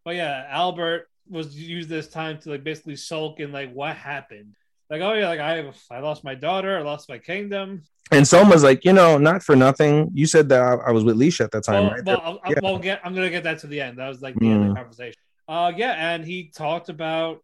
But 0.04 0.16
yeah, 0.16 0.46
Albert 0.50 1.08
was 1.30 1.56
used 1.56 1.90
this 1.90 2.08
time 2.08 2.40
to 2.40 2.50
like 2.50 2.64
basically 2.64 2.96
sulk 2.96 3.40
and 3.40 3.54
like 3.54 3.72
what 3.74 3.96
happened. 3.96 4.56
Like, 4.90 5.02
oh 5.02 5.14
yeah, 5.14 5.28
like 5.30 5.40
I 5.40 5.72
I 5.92 6.00
lost 6.00 6.24
my 6.24 6.36
daughter, 6.36 6.78
I 6.78 6.82
lost 6.82 7.10
my 7.10 7.18
kingdom. 7.18 7.84
And 8.12 8.28
Soma's 8.28 8.64
like, 8.64 8.86
you 8.86 8.94
know, 8.94 9.18
not 9.18 9.42
for 9.42 9.56
nothing. 9.56 10.12
You 10.14 10.28
said 10.28 10.48
that 10.50 10.62
I, 10.62 10.74
I 10.76 10.92
was 10.92 11.04
with 11.04 11.18
Leisha 11.18 11.42
at 11.46 11.52
that 11.52 11.64
time, 11.64 11.86
Well, 11.86 11.92
right? 11.92 12.06
well, 12.06 12.40
Yeah. 12.48 12.60
I'll 12.64 12.78
get 12.80 13.02
I'm 13.04 13.16
gonna 13.16 13.32
get 13.32 13.44
that 13.46 13.60
to 13.60 13.68
the 13.68 13.82
end. 13.82 13.98
That 13.98 14.08
was 14.10 14.22
like 14.22 14.36
the 14.36 14.48
end 14.48 14.62
of 14.64 14.68
Mm. 14.68 14.70
the 14.70 14.76
conversation. 14.76 15.20
Uh 15.48 15.72
yeah, 15.76 16.14
and 16.14 16.24
he 16.24 16.52
talked 16.56 16.90
about 16.90 17.40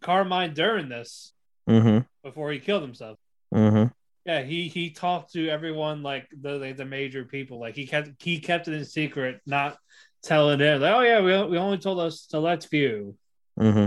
Carmine 0.00 0.52
during 0.54 0.88
this 0.88 1.32
Mm-hmm. 1.68 2.00
before 2.22 2.52
he 2.52 2.58
killed 2.58 2.82
himself. 2.82 3.16
Mm-hmm. 3.54 3.86
Yeah, 4.26 4.42
he 4.42 4.68
he 4.68 4.90
talked 4.90 5.32
to 5.32 5.48
everyone 5.48 6.02
like 6.02 6.28
the 6.38 6.58
like, 6.58 6.76
the 6.76 6.84
major 6.84 7.24
people. 7.24 7.58
Like 7.58 7.74
he 7.74 7.86
kept 7.86 8.10
he 8.22 8.38
kept 8.40 8.68
it 8.68 8.74
in 8.74 8.84
secret, 8.84 9.40
not 9.46 9.78
telling 10.22 10.58
them. 10.58 10.82
Like, 10.82 10.94
oh 10.94 11.00
yeah, 11.00 11.20
we 11.22 11.32
we 11.50 11.56
only 11.58 11.78
told 11.78 11.98
us 12.00 12.26
select 12.28 12.66
few. 12.66 13.16
Mm-hmm. 13.58 13.86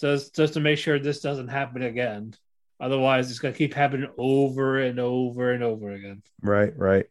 Just 0.00 0.34
just 0.34 0.54
to 0.54 0.60
make 0.60 0.78
sure 0.78 0.98
this 0.98 1.20
doesn't 1.20 1.48
happen 1.48 1.82
again. 1.82 2.34
Otherwise, 2.80 3.30
it's 3.30 3.38
gonna 3.38 3.54
keep 3.54 3.74
happening 3.74 4.10
over 4.18 4.80
and 4.80 4.98
over 4.98 5.52
and 5.52 5.62
over 5.62 5.90
again. 5.90 6.22
Right, 6.42 6.76
right. 6.76 7.06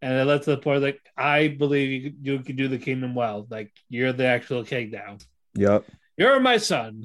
And 0.00 0.14
it 0.14 0.24
led 0.24 0.42
to 0.42 0.50
the 0.50 0.58
point 0.58 0.82
like 0.82 1.00
I 1.16 1.48
believe 1.48 2.04
you 2.04 2.12
you 2.22 2.38
can 2.40 2.56
do 2.56 2.68
the 2.68 2.78
kingdom 2.78 3.14
well. 3.14 3.46
Like 3.50 3.72
you're 3.88 4.12
the 4.12 4.26
actual 4.26 4.64
king 4.64 4.90
now. 4.90 5.18
Yep. 5.54 5.84
You're 6.16 6.40
my 6.40 6.56
son. 6.56 7.04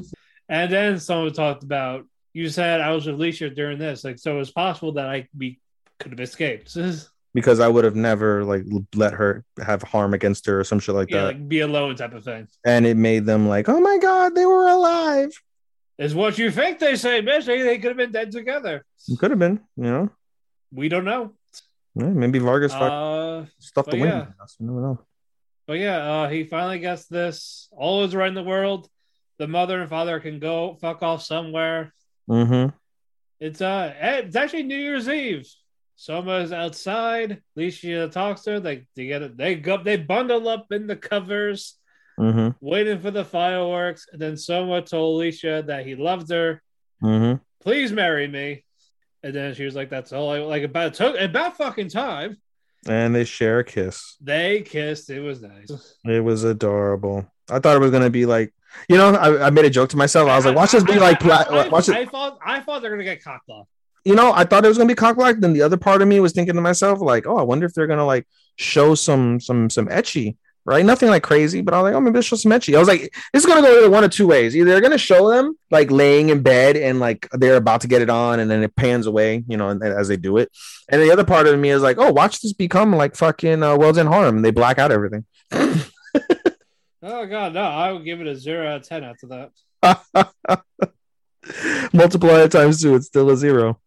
And 0.50 0.72
then 0.72 1.00
someone 1.00 1.34
talked 1.34 1.64
about 1.64 2.06
you 2.34 2.50
said 2.50 2.82
I 2.82 2.92
was 2.92 3.06
with 3.06 3.16
Alicia 3.16 3.50
during 3.50 3.80
this. 3.80 4.04
Like 4.04 4.20
so, 4.20 4.40
it's 4.40 4.52
possible 4.52 4.94
that 4.94 5.10
I 5.10 5.28
be 5.36 5.60
could 6.00 6.12
have 6.12 6.20
escaped. 6.20 6.76
Because 7.34 7.60
I 7.60 7.68
would 7.68 7.84
have 7.84 7.96
never 7.96 8.44
like 8.44 8.64
let 8.96 9.14
her 9.14 9.44
have 9.64 9.84
harm 9.84 10.14
against 10.14 10.46
her 10.48 10.60
or 10.60 10.64
some 10.64 10.80
shit 10.80 10.96
like 10.96 11.12
yeah, 11.12 11.18
that. 11.18 11.26
like 11.26 11.48
be 11.48 11.60
alone 11.60 11.96
type 11.96 12.14
of 12.14 12.24
thing. 12.24 12.48
and 12.66 12.86
it 12.86 12.98
made 12.98 13.26
them 13.26 13.48
like, 13.48 13.70
oh 13.70 13.80
my 13.80 13.98
god, 14.00 14.34
they 14.34 14.46
were 14.46 14.68
alive. 14.68 15.32
Is 15.98 16.14
what 16.14 16.38
you 16.38 16.52
think 16.52 16.80
they 16.80 16.96
say, 16.96 17.22
bitch. 17.22 17.46
They, 17.46 17.80
could 17.80 17.90
have 17.90 17.98
been 17.98 18.12
dead 18.12 18.32
together. 18.32 18.86
Could 19.18 19.32
have 19.32 19.40
been, 19.40 19.60
you 19.76 19.84
know. 19.84 20.10
We 20.72 20.90
don't 20.90 21.06
know. 21.06 21.34
Yeah, 21.96 22.10
maybe 22.10 22.38
Vargas 22.38 22.72
fuck 22.72 22.92
Uh, 22.92 23.46
stuffed 23.60 23.90
the 23.90 23.98
yeah. 23.98 24.28
You 24.60 24.66
never 24.68 24.82
know. 24.82 25.00
But 25.66 25.80
yeah, 25.80 25.98
uh, 25.98 26.30
he 26.30 26.44
finally 26.44 26.80
gets 26.80 27.08
this. 27.08 27.68
All 27.72 28.04
is 28.04 28.16
right 28.16 28.28
in 28.28 28.36
the 28.36 28.44
world. 28.44 28.88
The 29.40 29.48
mother 29.48 29.82
and 29.82 29.90
father 29.90 30.20
can 30.20 30.40
go 30.40 30.78
fuck 30.80 31.02
off 31.02 31.24
somewhere. 31.24 31.94
Mm-hmm. 32.30 32.76
It's 33.40 33.62
uh, 33.62 33.94
eh, 34.00 34.22
it's 34.26 34.36
actually 34.36 34.64
New 34.64 34.78
Year's 34.78 35.10
Eve. 35.10 35.48
Soma's 35.98 36.54
outside. 36.54 37.42
Alicia 37.58 38.08
talks 38.10 38.44
to 38.44 38.52
her. 38.52 38.60
They, 38.60 38.86
they 38.96 39.08
get 39.08 39.24
it. 39.24 39.36
They 39.36 39.56
go. 39.56 39.82
They 39.84 39.98
bundle 39.98 40.48
up 40.48 40.68
in 40.72 40.88
the 40.88 40.96
covers, 40.96 41.76
Mm-hmm. 42.20 42.50
waiting 42.62 43.00
for 43.00 43.12
the 43.12 43.24
fireworks. 43.26 44.08
And 44.12 44.20
then 44.22 44.38
Soma 44.38 44.82
told 44.82 45.16
Alicia 45.22 45.64
that 45.68 45.86
he 45.86 45.96
loved 45.96 46.32
her. 46.32 46.64
Mm-hmm. 47.04 47.44
Please 47.62 47.92
marry 47.92 48.28
me. 48.28 48.64
And 49.22 49.36
then 49.36 49.54
she 49.54 49.66
was 49.66 49.76
like, 49.76 49.90
"That's 49.92 50.14
all 50.14 50.32
I 50.32 50.40
like." 50.40 50.64
About 50.64 50.94
took 50.96 51.20
about 51.20 51.58
fucking 51.58 51.90
time. 51.90 52.38
And 52.88 53.14
they 53.14 53.24
share 53.24 53.60
a 53.60 53.64
kiss. 53.64 54.16
They 54.22 54.62
kissed. 54.62 55.10
It 55.10 55.20
was 55.20 55.42
nice. 55.42 55.96
It 56.06 56.24
was 56.24 56.44
adorable. 56.44 57.26
I 57.52 57.60
thought 57.60 57.76
it 57.76 57.80
was 57.80 57.92
gonna 57.92 58.10
be 58.10 58.26
like, 58.26 58.54
you 58.90 58.98
know, 58.98 59.14
I, 59.14 59.48
I 59.48 59.50
made 59.50 59.66
a 59.66 59.70
joke 59.70 59.90
to 59.90 59.98
myself. 59.98 60.30
I 60.30 60.36
was 60.38 60.46
like, 60.46 60.56
watch 60.56 60.72
this 60.72 60.84
be 60.84 60.98
like, 61.00 61.24
I, 61.26 61.44
I, 61.44 61.68
watch 61.68 61.90
it. 61.90 61.96
I 61.96 62.06
thought 62.06 62.40
I 62.44 62.62
thought 62.62 62.82
they're 62.82 62.92
gonna 62.92 63.04
get 63.04 63.24
cocked 63.24 63.50
off. 63.50 63.68
You 64.08 64.16
know, 64.16 64.32
I 64.34 64.46
thought 64.46 64.64
it 64.64 64.70
was 64.70 64.78
gonna 64.78 64.88
be 64.88 64.96
cockblocked. 64.96 65.42
Then 65.42 65.54
the 65.54 65.62
other 65.62 65.76
part 65.76 66.02
of 66.02 66.08
me 66.08 66.20
was 66.20 66.32
thinking 66.32 66.56
to 66.56 66.62
myself, 66.62 67.02
like, 67.02 67.28
oh, 67.28 67.38
I 67.38 67.44
wonder 67.44 67.66
if 67.66 67.74
they're 67.74 67.88
gonna 67.88 68.06
like 68.06 68.26
show 68.56 68.96
some 68.96 69.40
some 69.40 69.70
some 69.70 69.88
ecchi, 69.88 70.38
right? 70.66 70.86
Nothing 70.86 71.10
like 71.10 71.24
crazy, 71.24 71.62
but 71.62 71.74
I 71.74 71.82
was 71.82 71.90
like, 71.90 71.96
oh, 71.96 72.00
maybe 72.00 72.14
they'll 72.14 72.22
show 72.22 72.38
some 72.38 72.54
ecchi. 72.54 72.76
I 72.76 72.80
was 72.80 72.88
like, 72.88 73.02
this 73.34 73.44
is 73.44 73.46
gonna 73.46 73.62
go 73.62 73.78
either 73.78 73.90
one 73.90 74.06
of 74.06 74.12
two 74.12 74.26
ways. 74.26 74.56
Either 74.56 74.72
they're 74.72 74.82
gonna 74.82 74.98
show 74.98 75.30
them 75.30 75.58
like 75.72 75.92
laying 75.92 76.30
in 76.30 76.42
bed 76.42 76.78
and 76.78 77.00
like 77.00 77.28
they're 77.34 77.58
about 77.58 77.82
to 77.82 77.88
get 77.88 78.02
it 78.02 78.10
on, 78.10 78.40
and 78.40 78.50
then 78.50 78.64
it 78.64 78.76
pans 78.76 79.08
away, 79.08 79.44
you 79.48 79.58
know, 79.58 79.70
and, 79.70 79.84
as 79.84 80.08
they 80.08 80.18
do 80.18 80.38
it. 80.38 80.52
And 80.88 81.02
the 81.02 81.12
other 81.12 81.26
part 81.26 81.46
of 81.46 81.60
me 81.60 81.70
is 81.70 81.82
like, 81.82 81.98
oh, 82.00 82.12
watch 82.12 82.42
this 82.42 82.54
become 82.54 82.96
like 82.96 83.16
fucking 83.16 83.62
uh, 83.62 83.78
World's 83.78 83.98
End 83.98 84.10
Harem, 84.10 84.38
and 84.38 84.46
they 84.46 84.52
black 84.52 84.80
out 84.80 84.92
everything. 84.92 85.26
Oh 87.04 87.26
god, 87.26 87.54
no! 87.54 87.62
I 87.62 87.92
would 87.92 88.04
give 88.04 88.20
it 88.20 88.28
a 88.28 88.36
zero 88.36 88.68
out 88.68 88.82
of 88.82 88.88
ten 88.88 89.04
after 89.04 89.28
that. 89.28 90.64
Multiply 91.94 92.42
it 92.42 92.52
times 92.52 92.82
two, 92.82 92.96
it's 92.96 93.06
still 93.06 93.30
a 93.30 93.38
zero. 93.38 93.80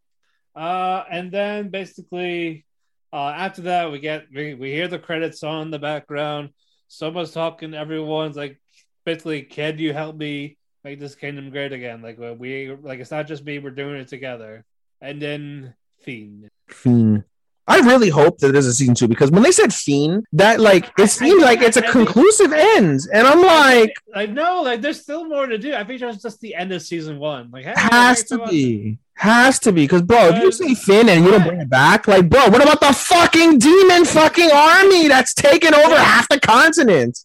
Uh, 0.55 1.05
and 1.11 1.31
then 1.31 1.69
basically, 1.69 2.65
uh, 3.13 3.29
after 3.37 3.63
that, 3.63 3.91
we 3.91 3.99
get 4.01 4.27
we, 4.35 4.55
we 4.55 4.71
hear 4.71 4.89
the 4.89 4.99
credits 4.99 5.43
on 5.43 5.63
in 5.63 5.71
the 5.71 5.79
background. 5.79 6.51
Someone's 6.89 7.33
talking. 7.33 7.75
Everyone's 7.75 8.37
like, 8.37 8.61
basically, 9.05 9.43
can 9.43 9.79
you 9.79 9.93
help 9.93 10.17
me 10.17 10.57
make 10.85 10.99
this 10.99 11.15
kingdom 11.15 11.51
great 11.51 11.73
again? 11.73 12.03
Like 12.03 12.19
we 12.19 12.77
like 12.83 13.01
it's 13.01 13.11
not 13.11 13.27
just 13.27 13.45
me. 13.45 13.59
We're 13.59 13.71
doing 13.71 13.97
it 13.97 14.09
together. 14.09 14.65
And 15.01 15.21
then 15.21 15.75
Fiend. 16.03 16.49
Fiend. 16.69 17.25
I 17.71 17.79
really 17.79 18.09
hope 18.09 18.39
that 18.39 18.51
there's 18.53 18.67
a 18.67 18.75
season 18.75 18.97
two 18.97 19.07
because 19.07 19.31
when 19.31 19.45
they 19.45 19.53
said 19.53 19.73
Fiend, 19.73 20.27
that 20.33 20.59
like 20.59 20.91
it 20.99 21.07
seems 21.07 21.41
like 21.41 21.63
it's 21.63 21.77
a 21.77 21.83
conclusive 21.83 22.53
end, 22.53 23.03
and 23.13 23.27
I'm 23.29 23.43
like, 23.43 23.95
I 24.13 24.27
know, 24.27 24.63
like 24.63 24.81
there's 24.81 25.01
still 25.01 25.25
more 25.25 25.47
to 25.47 25.57
do. 25.57 25.75
I 25.75 25.85
think 25.85 26.03
it's 26.03 26.21
just 26.21 26.41
the 26.41 26.57
end 26.57 26.73
of 26.73 26.83
season 26.83 27.21
one. 27.21 27.51
Like 27.53 27.67
hey, 27.67 27.75
has 27.77 28.25
to 28.25 28.45
be, 28.47 28.99
has 29.15 29.61
to 29.61 29.71
be, 29.73 29.85
because 29.85 30.03
bro, 30.03 30.31
if 30.31 30.43
you 30.43 30.51
say 30.51 30.75
Finn 30.75 31.09
and 31.09 31.25
you 31.25 31.31
don't 31.31 31.47
bring 31.47 31.61
it 31.61 31.71
back, 31.71 32.09
like 32.09 32.29
bro, 32.29 32.49
what 32.49 32.61
about 32.61 32.81
the 32.81 32.93
fucking 32.93 33.61
demon 33.61 34.05
fucking 34.05 34.51
army 34.53 35.07
that's 35.07 35.33
taken 35.33 35.73
over 35.73 35.95
half 35.95 36.29
the 36.29 36.41
continent? 36.41 37.25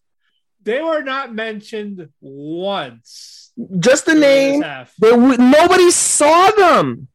They 0.61 0.79
were 0.79 1.01
not 1.01 1.33
mentioned 1.33 2.07
once. 2.21 3.51
Just 3.79 4.05
the 4.05 4.13
name, 4.13 4.61
they 4.99 5.09
w- 5.09 5.37
nobody 5.37 5.89
saw 5.89 6.51
them. 6.51 7.07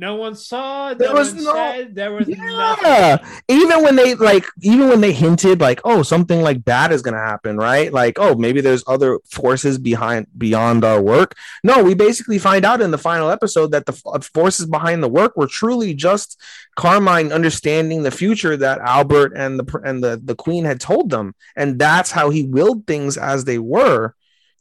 No 0.00 0.14
one 0.14 0.36
saw. 0.36 0.94
There 0.94 1.08
no 1.08 1.14
was 1.14 1.34
no- 1.34 1.52
said. 1.52 1.96
There 1.96 2.12
was 2.12 2.28
nothing. 2.28 2.84
Yeah. 2.84 3.18
Even 3.48 3.82
when 3.82 3.96
they 3.96 4.14
like, 4.14 4.44
even 4.62 4.88
when 4.88 5.00
they 5.00 5.12
hinted 5.12 5.60
like, 5.60 5.80
oh, 5.82 6.04
something 6.04 6.40
like 6.40 6.64
bad 6.64 6.92
is 6.92 7.02
gonna 7.02 7.18
happen, 7.18 7.56
right? 7.56 7.92
Like, 7.92 8.16
oh, 8.20 8.36
maybe 8.36 8.60
there's 8.60 8.84
other 8.86 9.18
forces 9.24 9.76
behind 9.76 10.28
beyond 10.38 10.84
our 10.84 11.02
work. 11.02 11.34
No, 11.64 11.82
we 11.82 11.94
basically 11.94 12.38
find 12.38 12.64
out 12.64 12.80
in 12.80 12.92
the 12.92 12.96
final 12.96 13.28
episode 13.28 13.72
that 13.72 13.86
the 13.86 14.00
uh, 14.06 14.20
forces 14.20 14.66
behind 14.66 15.02
the 15.02 15.08
work 15.08 15.36
were 15.36 15.48
truly 15.48 15.94
just 15.94 16.40
Carmine 16.76 17.32
understanding 17.32 18.04
the 18.04 18.12
future 18.12 18.56
that 18.56 18.78
Albert 18.78 19.32
and 19.34 19.58
the 19.58 19.80
and 19.84 20.04
the 20.04 20.20
the 20.22 20.36
Queen 20.36 20.64
had 20.64 20.80
told 20.80 21.10
them, 21.10 21.34
and 21.56 21.76
that's 21.76 22.12
how 22.12 22.30
he 22.30 22.44
willed 22.44 22.86
things 22.86 23.16
as 23.16 23.46
they 23.46 23.58
were 23.58 24.14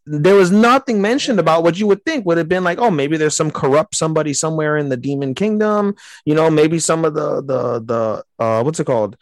there 0.09 0.35
was 0.35 0.51
nothing 0.51 1.01
mentioned 1.01 1.39
about 1.39 1.63
what 1.63 1.77
you 1.77 1.85
would 1.87 2.03
think 2.05 2.25
would 2.25 2.37
have 2.37 2.47
been 2.47 2.63
like, 2.63 2.79
oh, 2.79 2.89
maybe 2.89 3.17
there's 3.17 3.35
some 3.35 3.51
corrupt 3.51 3.95
somebody 3.95 4.33
somewhere 4.33 4.77
in 4.77 4.89
the 4.89 4.97
demon 4.97 5.35
kingdom. 5.35 5.95
You 6.25 6.33
know, 6.33 6.49
maybe 6.49 6.79
some 6.79 7.03
of 7.03 7.13
the 7.13 7.41
the 7.41 7.79
the 7.79 8.43
uh, 8.43 8.63
what's 8.63 8.79
it 8.79 8.85
called? 8.85 9.17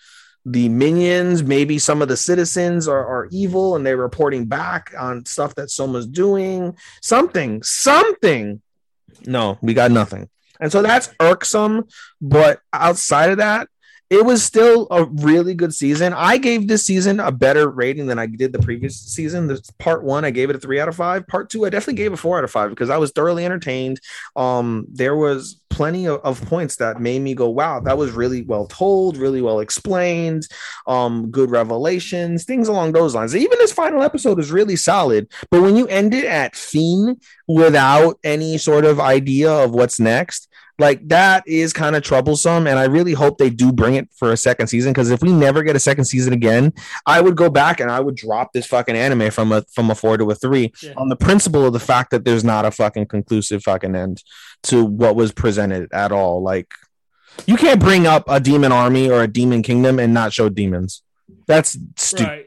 The 0.45 0.69
minions, 0.69 1.41
maybe 1.41 1.79
some 1.79 2.03
of 2.03 2.07
the 2.07 2.17
citizens 2.17 2.87
are, 2.87 3.03
are 3.03 3.27
evil 3.31 3.75
and 3.75 3.83
they're 3.83 3.97
reporting 3.97 4.45
back 4.45 4.93
on 4.97 5.25
stuff 5.25 5.55
that 5.55 5.71
Soma's 5.71 6.05
doing. 6.05 6.77
Something, 7.01 7.63
something. 7.63 8.61
No, 9.25 9.57
we 9.63 9.73
got 9.73 9.89
nothing. 9.89 10.29
And 10.59 10.71
so 10.71 10.83
that's 10.83 11.09
irksome. 11.19 11.85
But 12.21 12.61
outside 12.71 13.31
of 13.31 13.37
that, 13.37 13.69
it 14.09 14.23
was 14.23 14.43
still 14.43 14.87
a 14.91 15.05
really 15.05 15.55
good 15.55 15.73
season. 15.73 16.13
I 16.13 16.37
gave 16.37 16.67
this 16.67 16.85
season 16.85 17.19
a 17.19 17.31
better 17.31 17.69
rating 17.69 18.05
than 18.05 18.19
I 18.19 18.27
did 18.27 18.53
the 18.53 18.59
previous 18.59 18.99
season. 18.99 19.47
The 19.47 19.61
part 19.79 20.03
one, 20.03 20.23
I 20.23 20.29
gave 20.29 20.49
it 20.49 20.55
a 20.55 20.59
three 20.59 20.79
out 20.79 20.87
of 20.87 20.95
five. 20.95 21.25
Part 21.27 21.49
two, 21.49 21.65
I 21.65 21.69
definitely 21.69 21.95
gave 21.95 22.13
a 22.13 22.17
four 22.17 22.37
out 22.37 22.43
of 22.43 22.51
five 22.51 22.69
because 22.69 22.91
I 22.91 22.97
was 22.97 23.11
thoroughly 23.11 23.45
entertained. 23.45 23.99
Um, 24.35 24.85
there 24.91 25.15
was 25.15 25.59
plenty 25.69 26.07
of, 26.07 26.21
of 26.21 26.41
points 26.45 26.75
that 26.77 27.01
made 27.01 27.21
me 27.21 27.33
go, 27.33 27.49
"Wow, 27.49 27.79
that 27.79 27.97
was 27.97 28.11
really 28.11 28.43
well 28.43 28.67
told, 28.67 29.17
really 29.17 29.41
well 29.41 29.59
explained." 29.59 30.47
Um, 30.85 31.31
good 31.31 31.49
revelations, 31.49 32.45
things 32.45 32.67
along 32.67 32.91
those 32.91 33.15
lines. 33.15 33.35
Even 33.35 33.57
this 33.57 33.73
final 33.73 34.03
episode 34.03 34.39
is 34.39 34.51
really 34.51 34.75
solid. 34.75 35.31
But 35.49 35.63
when 35.63 35.75
you 35.75 35.87
end 35.87 36.13
it 36.13 36.25
at 36.25 36.55
Fiend 36.55 37.21
without 37.47 38.19
any 38.23 38.59
sort 38.59 38.85
of 38.85 38.99
idea 38.99 39.51
of 39.51 39.71
what's 39.71 39.99
next, 39.99 40.47
like 40.77 41.07
that 41.07 41.43
is 41.47 41.71
kind 41.73 41.95
of 41.95 42.03
troublesome 42.03 42.67
and 42.67 42.77
i 42.77 42.83
really 42.83 43.13
hope 43.13 43.37
they 43.37 43.49
do 43.49 43.71
bring 43.71 43.95
it 43.95 44.09
for 44.15 44.31
a 44.31 44.37
second 44.37 44.67
season 44.67 44.91
because 44.91 45.09
if 45.09 45.21
we 45.21 45.31
never 45.31 45.63
get 45.63 45.75
a 45.75 45.79
second 45.79 46.05
season 46.05 46.33
again 46.33 46.73
i 47.05 47.21
would 47.21 47.35
go 47.37 47.49
back 47.49 47.79
and 47.79 47.89
i 47.89 47.99
would 47.99 48.15
drop 48.15 48.51
this 48.53 48.65
fucking 48.65 48.95
anime 48.95 49.31
from 49.31 49.51
a 49.51 49.63
from 49.73 49.89
a 49.89 49.95
four 49.95 50.17
to 50.17 50.29
a 50.29 50.35
three 50.35 50.73
Yeah. 50.81 50.93
on 50.97 51.09
the 51.09 51.15
principle 51.15 51.65
of 51.65 51.73
the 51.73 51.79
fact 51.79 52.11
that 52.11 52.25
there's 52.25 52.43
not 52.43 52.65
a 52.65 52.71
fucking 52.71 53.05
conclusive 53.07 53.63
fucking 53.63 53.95
end 53.95 54.21
to 54.63 54.83
what 54.83 55.15
was 55.15 55.31
presented 55.31 55.87
at 55.93 56.11
all 56.11 56.41
like 56.41 56.73
you 57.45 57.55
can't 57.57 57.79
bring 57.79 58.05
up 58.07 58.23
a 58.27 58.39
demon 58.39 58.71
army 58.71 59.09
or 59.09 59.21
a 59.23 59.27
demon 59.27 59.61
kingdom 59.63 59.99
and 59.99 60.13
not 60.13 60.33
show 60.33 60.49
demons 60.49 61.03
that's 61.47 61.77
stupid 61.95 62.27
Right. 62.27 62.45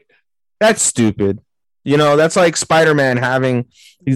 that's 0.59 0.81
stupid. 0.81 1.39
You 1.85 1.95
know, 1.97 2.17
that's 2.17 2.35
like 2.35 2.57
Spider 2.57 2.93
Man 2.93 3.15
having. 3.17 3.65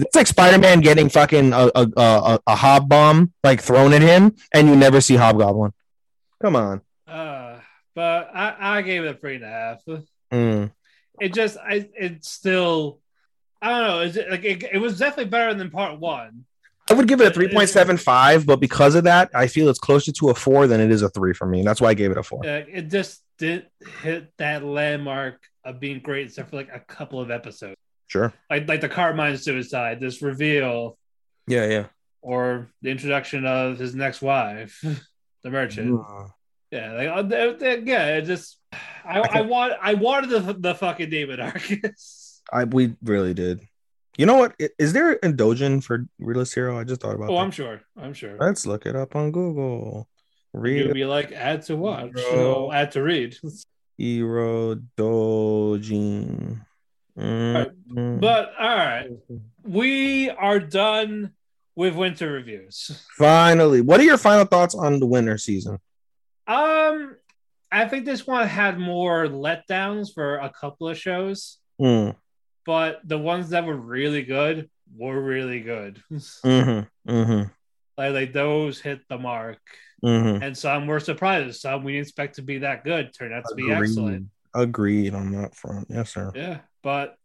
It's 0.02 0.16
like 0.16 0.26
Spider 0.26 0.58
Man 0.58 0.80
getting 0.80 1.08
fucking 1.08 1.52
a 1.52 1.70
a, 1.74 1.88
a 1.96 2.40
a 2.46 2.56
hob 2.56 2.88
bomb 2.88 3.32
like 3.42 3.60
thrown 3.60 3.92
at 3.92 4.02
him, 4.02 4.34
and 4.52 4.68
you 4.68 4.76
never 4.76 5.00
see 5.00 5.16
Hobgoblin. 5.16 5.72
Come 6.42 6.56
on. 6.56 6.80
Uh, 7.06 7.58
but 7.94 8.30
I, 8.34 8.78
I 8.78 8.82
gave 8.82 9.04
it 9.04 9.08
a 9.08 9.14
three 9.14 9.36
and 9.36 9.44
a 9.44 9.48
half. 9.48 9.82
Mm. 10.32 10.72
It 11.20 11.32
just, 11.32 11.56
I, 11.58 11.88
it's 11.94 12.28
still, 12.28 12.98
I 13.62 13.70
don't 13.70 13.86
know. 13.86 14.00
Is 14.00 14.16
it 14.16 14.30
like 14.30 14.44
it, 14.44 14.64
it 14.72 14.78
was 14.78 14.98
definitely 14.98 15.30
better 15.30 15.54
than 15.54 15.70
part 15.70 16.00
one. 16.00 16.44
I 16.90 16.94
would 16.94 17.08
give 17.08 17.20
it 17.20 17.28
a 17.28 17.30
three 17.30 17.48
point 17.48 17.68
seven 17.70 17.96
five, 17.96 18.44
but 18.44 18.60
because 18.60 18.94
of 18.94 19.04
that, 19.04 19.30
I 19.32 19.46
feel 19.46 19.68
it's 19.68 19.78
closer 19.78 20.12
to 20.12 20.30
a 20.30 20.34
four 20.34 20.66
than 20.66 20.80
it 20.80 20.90
is 20.90 21.02
a 21.02 21.08
three 21.08 21.32
for 21.32 21.46
me. 21.46 21.62
That's 21.62 21.80
why 21.80 21.88
I 21.90 21.94
gave 21.94 22.10
it 22.10 22.18
a 22.18 22.22
four. 22.22 22.44
Uh, 22.44 22.64
it 22.68 22.90
just 22.90 23.22
didn't 23.38 23.66
hit 24.02 24.32
that 24.36 24.64
landmark 24.64 25.40
of 25.64 25.80
being 25.80 26.00
great, 26.00 26.26
except 26.26 26.50
for 26.50 26.56
like 26.56 26.68
a 26.74 26.80
couple 26.80 27.20
of 27.20 27.30
episodes, 27.30 27.76
Sure. 28.06 28.32
like 28.50 28.68
like 28.68 28.80
the 28.80 28.88
Carmine 28.88 29.36
suicide, 29.36 30.00
this 30.00 30.22
reveal, 30.22 30.96
Yeah, 31.46 31.66
yeah. 31.66 31.86
or 32.22 32.68
the 32.82 32.90
introduction 32.90 33.46
of 33.46 33.78
his 33.78 33.94
next 33.94 34.22
wife, 34.22 34.80
the 35.42 35.50
merchant. 35.50 36.00
Yeah, 36.70 36.92
like 36.92 37.32
uh, 37.32 37.78
yeah, 37.84 38.16
it 38.16 38.22
just 38.22 38.58
I, 39.04 39.20
I 39.20 39.40
want 39.42 39.74
I 39.80 39.94
wanted 39.94 40.30
the 40.30 40.52
the 40.54 40.74
fucking 40.74 41.10
David 41.10 41.40
Arcus. 41.48 42.42
I 42.52 42.64
we 42.64 42.94
really 43.02 43.32
did. 43.34 43.60
You 44.18 44.26
know 44.26 44.36
what? 44.36 44.54
Is 44.78 44.92
there 44.92 45.12
a 45.12 45.32
Dojin 45.32 45.82
for 45.82 46.06
Realist 46.20 46.54
Hero? 46.54 46.78
I 46.78 46.84
just 46.84 47.00
thought 47.00 47.16
about 47.16 47.30
Oh, 47.30 47.34
that. 47.34 47.40
I'm 47.40 47.50
sure. 47.50 47.80
I'm 47.96 48.12
sure. 48.14 48.36
Let's 48.38 48.64
look 48.64 48.86
it 48.86 48.94
up 48.94 49.16
on 49.16 49.32
Google. 49.32 50.08
You'd 50.54 50.94
be 50.94 51.04
like 51.04 51.32
add 51.32 51.62
to 51.62 51.74
watch, 51.76 52.12
no, 52.14 52.70
add 52.72 52.92
to 52.92 53.02
read. 53.02 53.36
Hero 53.98 54.76
Dojin. 54.96 56.60
Mm. 57.18 58.20
But 58.20 58.52
all 58.58 58.76
right, 58.76 59.10
we 59.62 60.30
are 60.30 60.58
done 60.58 61.32
with 61.76 61.94
winter 61.94 62.32
reviews. 62.32 63.06
finally, 63.16 63.80
what 63.80 64.00
are 64.00 64.04
your 64.04 64.18
final 64.18 64.44
thoughts 64.44 64.74
on 64.74 65.00
the 65.00 65.06
winter 65.06 65.38
season? 65.38 65.78
Um, 66.46 67.16
I 67.72 67.88
think 67.88 68.04
this 68.04 68.26
one 68.26 68.46
had 68.46 68.78
more 68.78 69.26
letdowns 69.26 70.12
for 70.12 70.36
a 70.36 70.50
couple 70.50 70.88
of 70.88 70.98
shows, 70.98 71.58
Mm, 71.80 72.14
but 72.64 73.00
the 73.04 73.18
ones 73.18 73.50
that 73.50 73.64
were 73.66 73.76
really 73.76 74.22
good 74.22 74.70
were 74.96 75.20
really 75.20 75.60
good. 75.60 76.00
mm-hmm, 76.12 77.10
mm-hmm, 77.10 77.48
like, 77.98 78.12
like 78.12 78.32
those 78.32 78.80
hit 78.80 79.00
the 79.08 79.18
mark, 79.18 79.58
mm-hmm. 80.04 80.42
and 80.42 80.56
some 80.56 80.86
were 80.86 81.00
surprises. 81.00 81.60
Some 81.60 81.82
we 81.82 81.92
didn't 81.92 82.06
expect 82.06 82.36
to 82.36 82.42
be 82.42 82.58
that 82.58 82.84
good 82.84 83.12
turned 83.12 83.34
out 83.34 83.44
to 83.48 83.54
be 83.54 83.72
excellent. 83.72 84.28
Agreed 84.54 85.14
on 85.14 85.32
that 85.32 85.56
front. 85.56 85.88
Yes, 85.90 86.14
sir. 86.14 86.30
Yeah, 86.34 86.58
but 86.84 87.16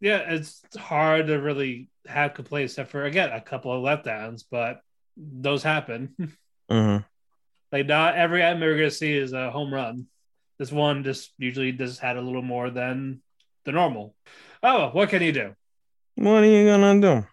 yeah, 0.00 0.32
it's 0.32 0.62
hard 0.74 1.26
to 1.26 1.34
really 1.34 1.90
have 2.06 2.32
complaints 2.32 2.72
except 2.72 2.90
for 2.90 3.04
again 3.04 3.30
a 3.30 3.40
couple 3.42 3.72
of 3.72 3.82
letdowns, 3.82 4.44
but 4.50 4.80
those 5.16 5.62
happen. 5.62 6.14
Mm-hmm. 6.70 7.02
Like 7.72 7.86
not 7.88 8.14
every 8.14 8.44
at 8.44 8.60
we're 8.60 8.76
gonna 8.76 8.92
see 8.92 9.12
is 9.12 9.32
a 9.32 9.50
home 9.50 9.74
run. 9.74 10.06
This 10.60 10.70
one 10.70 11.02
just 11.02 11.32
usually 11.36 11.72
just 11.72 11.98
had 11.98 12.16
a 12.16 12.20
little 12.20 12.42
more 12.42 12.70
than 12.70 13.22
the 13.64 13.72
normal. 13.72 14.14
Oh, 14.62 14.90
what 14.90 15.08
can 15.08 15.20
you 15.20 15.32
do? 15.32 15.56
What 16.14 16.44
are 16.44 16.46
you 16.46 16.66
gonna 16.66 17.00
do? 17.00 17.26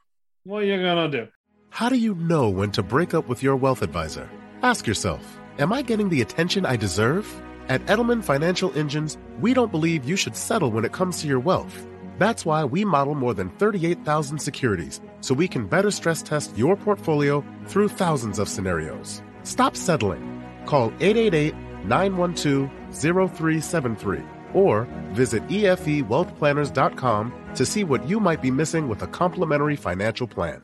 What 0.43 0.63
are 0.63 0.65
you 0.65 0.81
gonna 0.81 1.07
do? 1.07 1.27
How 1.69 1.87
do 1.87 1.97
you 1.97 2.15
know 2.15 2.49
when 2.49 2.71
to 2.71 2.81
break 2.81 3.13
up 3.13 3.27
with 3.27 3.43
your 3.43 3.55
wealth 3.55 3.83
advisor? 3.83 4.27
Ask 4.63 4.87
yourself, 4.87 5.37
am 5.59 5.71
I 5.71 5.83
getting 5.83 6.09
the 6.09 6.21
attention 6.21 6.65
I 6.65 6.77
deserve? 6.77 7.27
At 7.69 7.85
Edelman 7.87 8.23
Financial 8.23 8.71
Engines, 8.77 9.17
we 9.41 9.53
don't 9.53 9.71
believe 9.71 10.05
you 10.05 10.15
should 10.15 10.37
settle 10.37 10.71
when 10.71 10.85
it 10.85 10.93
comes 10.93 11.19
to 11.19 11.27
your 11.27 11.39
wealth. 11.39 11.85
That's 12.17 12.45
why 12.45 12.63
we 12.63 12.85
model 12.85 13.13
more 13.13 13.33
than 13.33 13.49
38,000 13.49 14.39
securities 14.39 15.01
so 15.19 15.33
we 15.33 15.49
can 15.49 15.67
better 15.67 15.91
stress 15.91 16.21
test 16.21 16.57
your 16.57 16.77
portfolio 16.77 17.43
through 17.65 17.89
thousands 17.89 18.39
of 18.39 18.47
scenarios. 18.47 19.21
Stop 19.43 19.75
settling. 19.75 20.41
Call 20.65 20.93
888 21.01 21.53
912 21.83 22.69
0373 22.91 24.23
or 24.53 24.87
visit 25.11 25.45
efewealthplanners.com 25.47 27.33
to 27.53 27.65
see 27.65 27.83
what 27.83 28.07
you 28.07 28.21
might 28.21 28.41
be 28.41 28.49
missing 28.49 28.87
with 28.87 29.01
a 29.01 29.07
complimentary 29.07 29.75
financial 29.75 30.27
plan. 30.27 30.63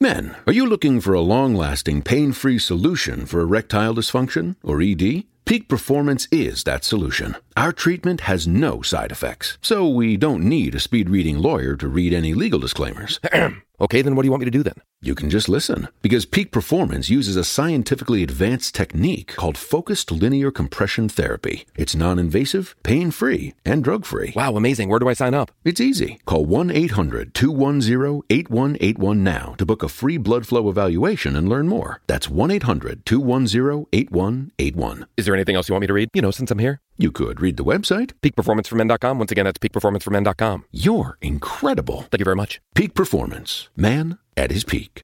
Men, 0.00 0.36
are 0.46 0.52
you 0.52 0.64
looking 0.64 1.00
for 1.00 1.12
a 1.12 1.20
long 1.20 1.56
lasting, 1.56 2.02
pain 2.02 2.32
free 2.32 2.60
solution 2.60 3.26
for 3.26 3.40
erectile 3.40 3.96
dysfunction, 3.96 4.54
or 4.62 4.80
ED? 4.80 5.24
Peak 5.44 5.68
Performance 5.68 6.28
is 6.30 6.62
that 6.62 6.84
solution. 6.84 7.34
Our 7.56 7.72
treatment 7.72 8.20
has 8.20 8.46
no 8.46 8.80
side 8.80 9.10
effects, 9.10 9.58
so 9.60 9.88
we 9.88 10.16
don't 10.16 10.44
need 10.44 10.76
a 10.76 10.80
speed 10.80 11.10
reading 11.10 11.38
lawyer 11.38 11.74
to 11.76 11.88
read 11.88 12.14
any 12.14 12.32
legal 12.32 12.60
disclaimers. 12.60 13.18
okay, 13.80 14.02
then 14.02 14.14
what 14.14 14.22
do 14.22 14.26
you 14.26 14.30
want 14.30 14.40
me 14.40 14.46
to 14.46 14.50
do 14.50 14.62
then? 14.62 14.74
You 15.00 15.14
can 15.14 15.30
just 15.30 15.48
listen, 15.48 15.88
because 16.02 16.26
Peak 16.26 16.50
Performance 16.50 17.08
uses 17.08 17.36
a 17.36 17.44
scientifically 17.44 18.22
advanced 18.22 18.74
technique 18.74 19.34
called 19.36 19.56
focused 19.56 20.10
linear 20.10 20.50
compression 20.50 21.08
therapy. 21.08 21.66
It's 21.76 21.94
non 21.94 22.18
invasive, 22.18 22.74
pain 22.82 23.10
free, 23.10 23.54
and 23.64 23.84
drug 23.84 24.04
free. 24.04 24.32
Wow, 24.34 24.56
amazing. 24.56 24.88
Where 24.88 24.98
do 24.98 25.08
I 25.08 25.12
sign 25.12 25.34
up? 25.34 25.50
It's 25.64 25.80
easy. 25.80 26.18
Call 26.26 26.44
1 26.44 26.70
800 26.70 27.34
210 27.34 28.22
8181 28.30 29.22
now 29.22 29.54
to 29.58 29.66
book 29.66 29.82
a 29.82 29.88
free 29.88 30.16
blood 30.16 30.46
flow 30.46 30.68
evaluation 30.68 31.36
and 31.36 31.48
learn 31.48 31.68
more. 31.68 32.00
That's 32.06 32.28
1 32.28 32.50
800 32.50 33.06
210 33.06 33.86
8181. 33.92 35.06
Is 35.16 35.24
there 35.24 35.34
anything 35.34 35.56
else 35.56 35.68
you 35.68 35.74
want 35.74 35.82
me 35.82 35.86
to 35.86 35.92
read? 35.92 36.08
You 36.14 36.22
know, 36.22 36.30
since 36.30 36.50
I'm 36.50 36.58
here. 36.58 36.80
You 37.00 37.12
could 37.12 37.40
read 37.40 37.56
the 37.56 37.64
website. 37.64 38.12
Peakperformanceformen.com. 38.22 39.18
Once 39.18 39.30
again, 39.30 39.44
that's 39.44 39.58
peakperformanceformen.com. 39.58 40.64
You're 40.72 41.16
incredible. 41.22 42.02
Thank 42.10 42.18
you 42.18 42.24
very 42.24 42.36
much. 42.36 42.60
Peak 42.74 42.92
Performance. 42.92 43.68
Man 43.76 44.18
at 44.36 44.50
his 44.50 44.64
peak. 44.64 45.02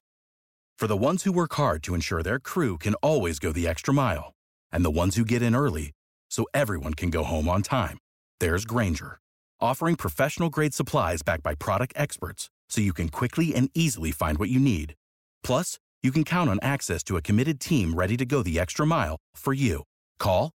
For 0.77 0.87
the 0.87 0.97
ones 0.97 1.23
who 1.23 1.31
work 1.31 1.53
hard 1.53 1.81
to 1.83 1.95
ensure 1.95 2.21
their 2.21 2.37
crew 2.37 2.77
can 2.77 2.95
always 2.95 3.39
go 3.39 3.53
the 3.53 3.65
extra 3.65 3.93
mile, 3.93 4.33
and 4.73 4.83
the 4.83 4.91
ones 4.91 5.15
who 5.15 5.23
get 5.23 5.41
in 5.41 5.55
early 5.55 5.91
so 6.29 6.45
everyone 6.53 6.93
can 6.93 7.09
go 7.09 7.23
home 7.23 7.47
on 7.47 7.61
time, 7.61 7.97
there's 8.41 8.65
Grainger, 8.65 9.17
offering 9.61 9.95
professional 9.95 10.49
grade 10.49 10.73
supplies 10.73 11.21
backed 11.21 11.43
by 11.43 11.55
product 11.55 11.93
experts 11.95 12.49
so 12.67 12.81
you 12.81 12.91
can 12.91 13.07
quickly 13.07 13.55
and 13.55 13.69
easily 13.73 14.11
find 14.11 14.37
what 14.37 14.49
you 14.49 14.59
need. 14.59 14.95
Plus, 15.45 15.79
you 16.03 16.11
can 16.11 16.25
count 16.25 16.49
on 16.49 16.59
access 16.61 17.03
to 17.03 17.15
a 17.15 17.21
committed 17.21 17.61
team 17.61 17.95
ready 17.95 18.17
to 18.17 18.25
go 18.25 18.43
the 18.43 18.59
extra 18.59 18.85
mile 18.85 19.15
for 19.33 19.53
you. 19.53 19.83
Call, 20.19 20.51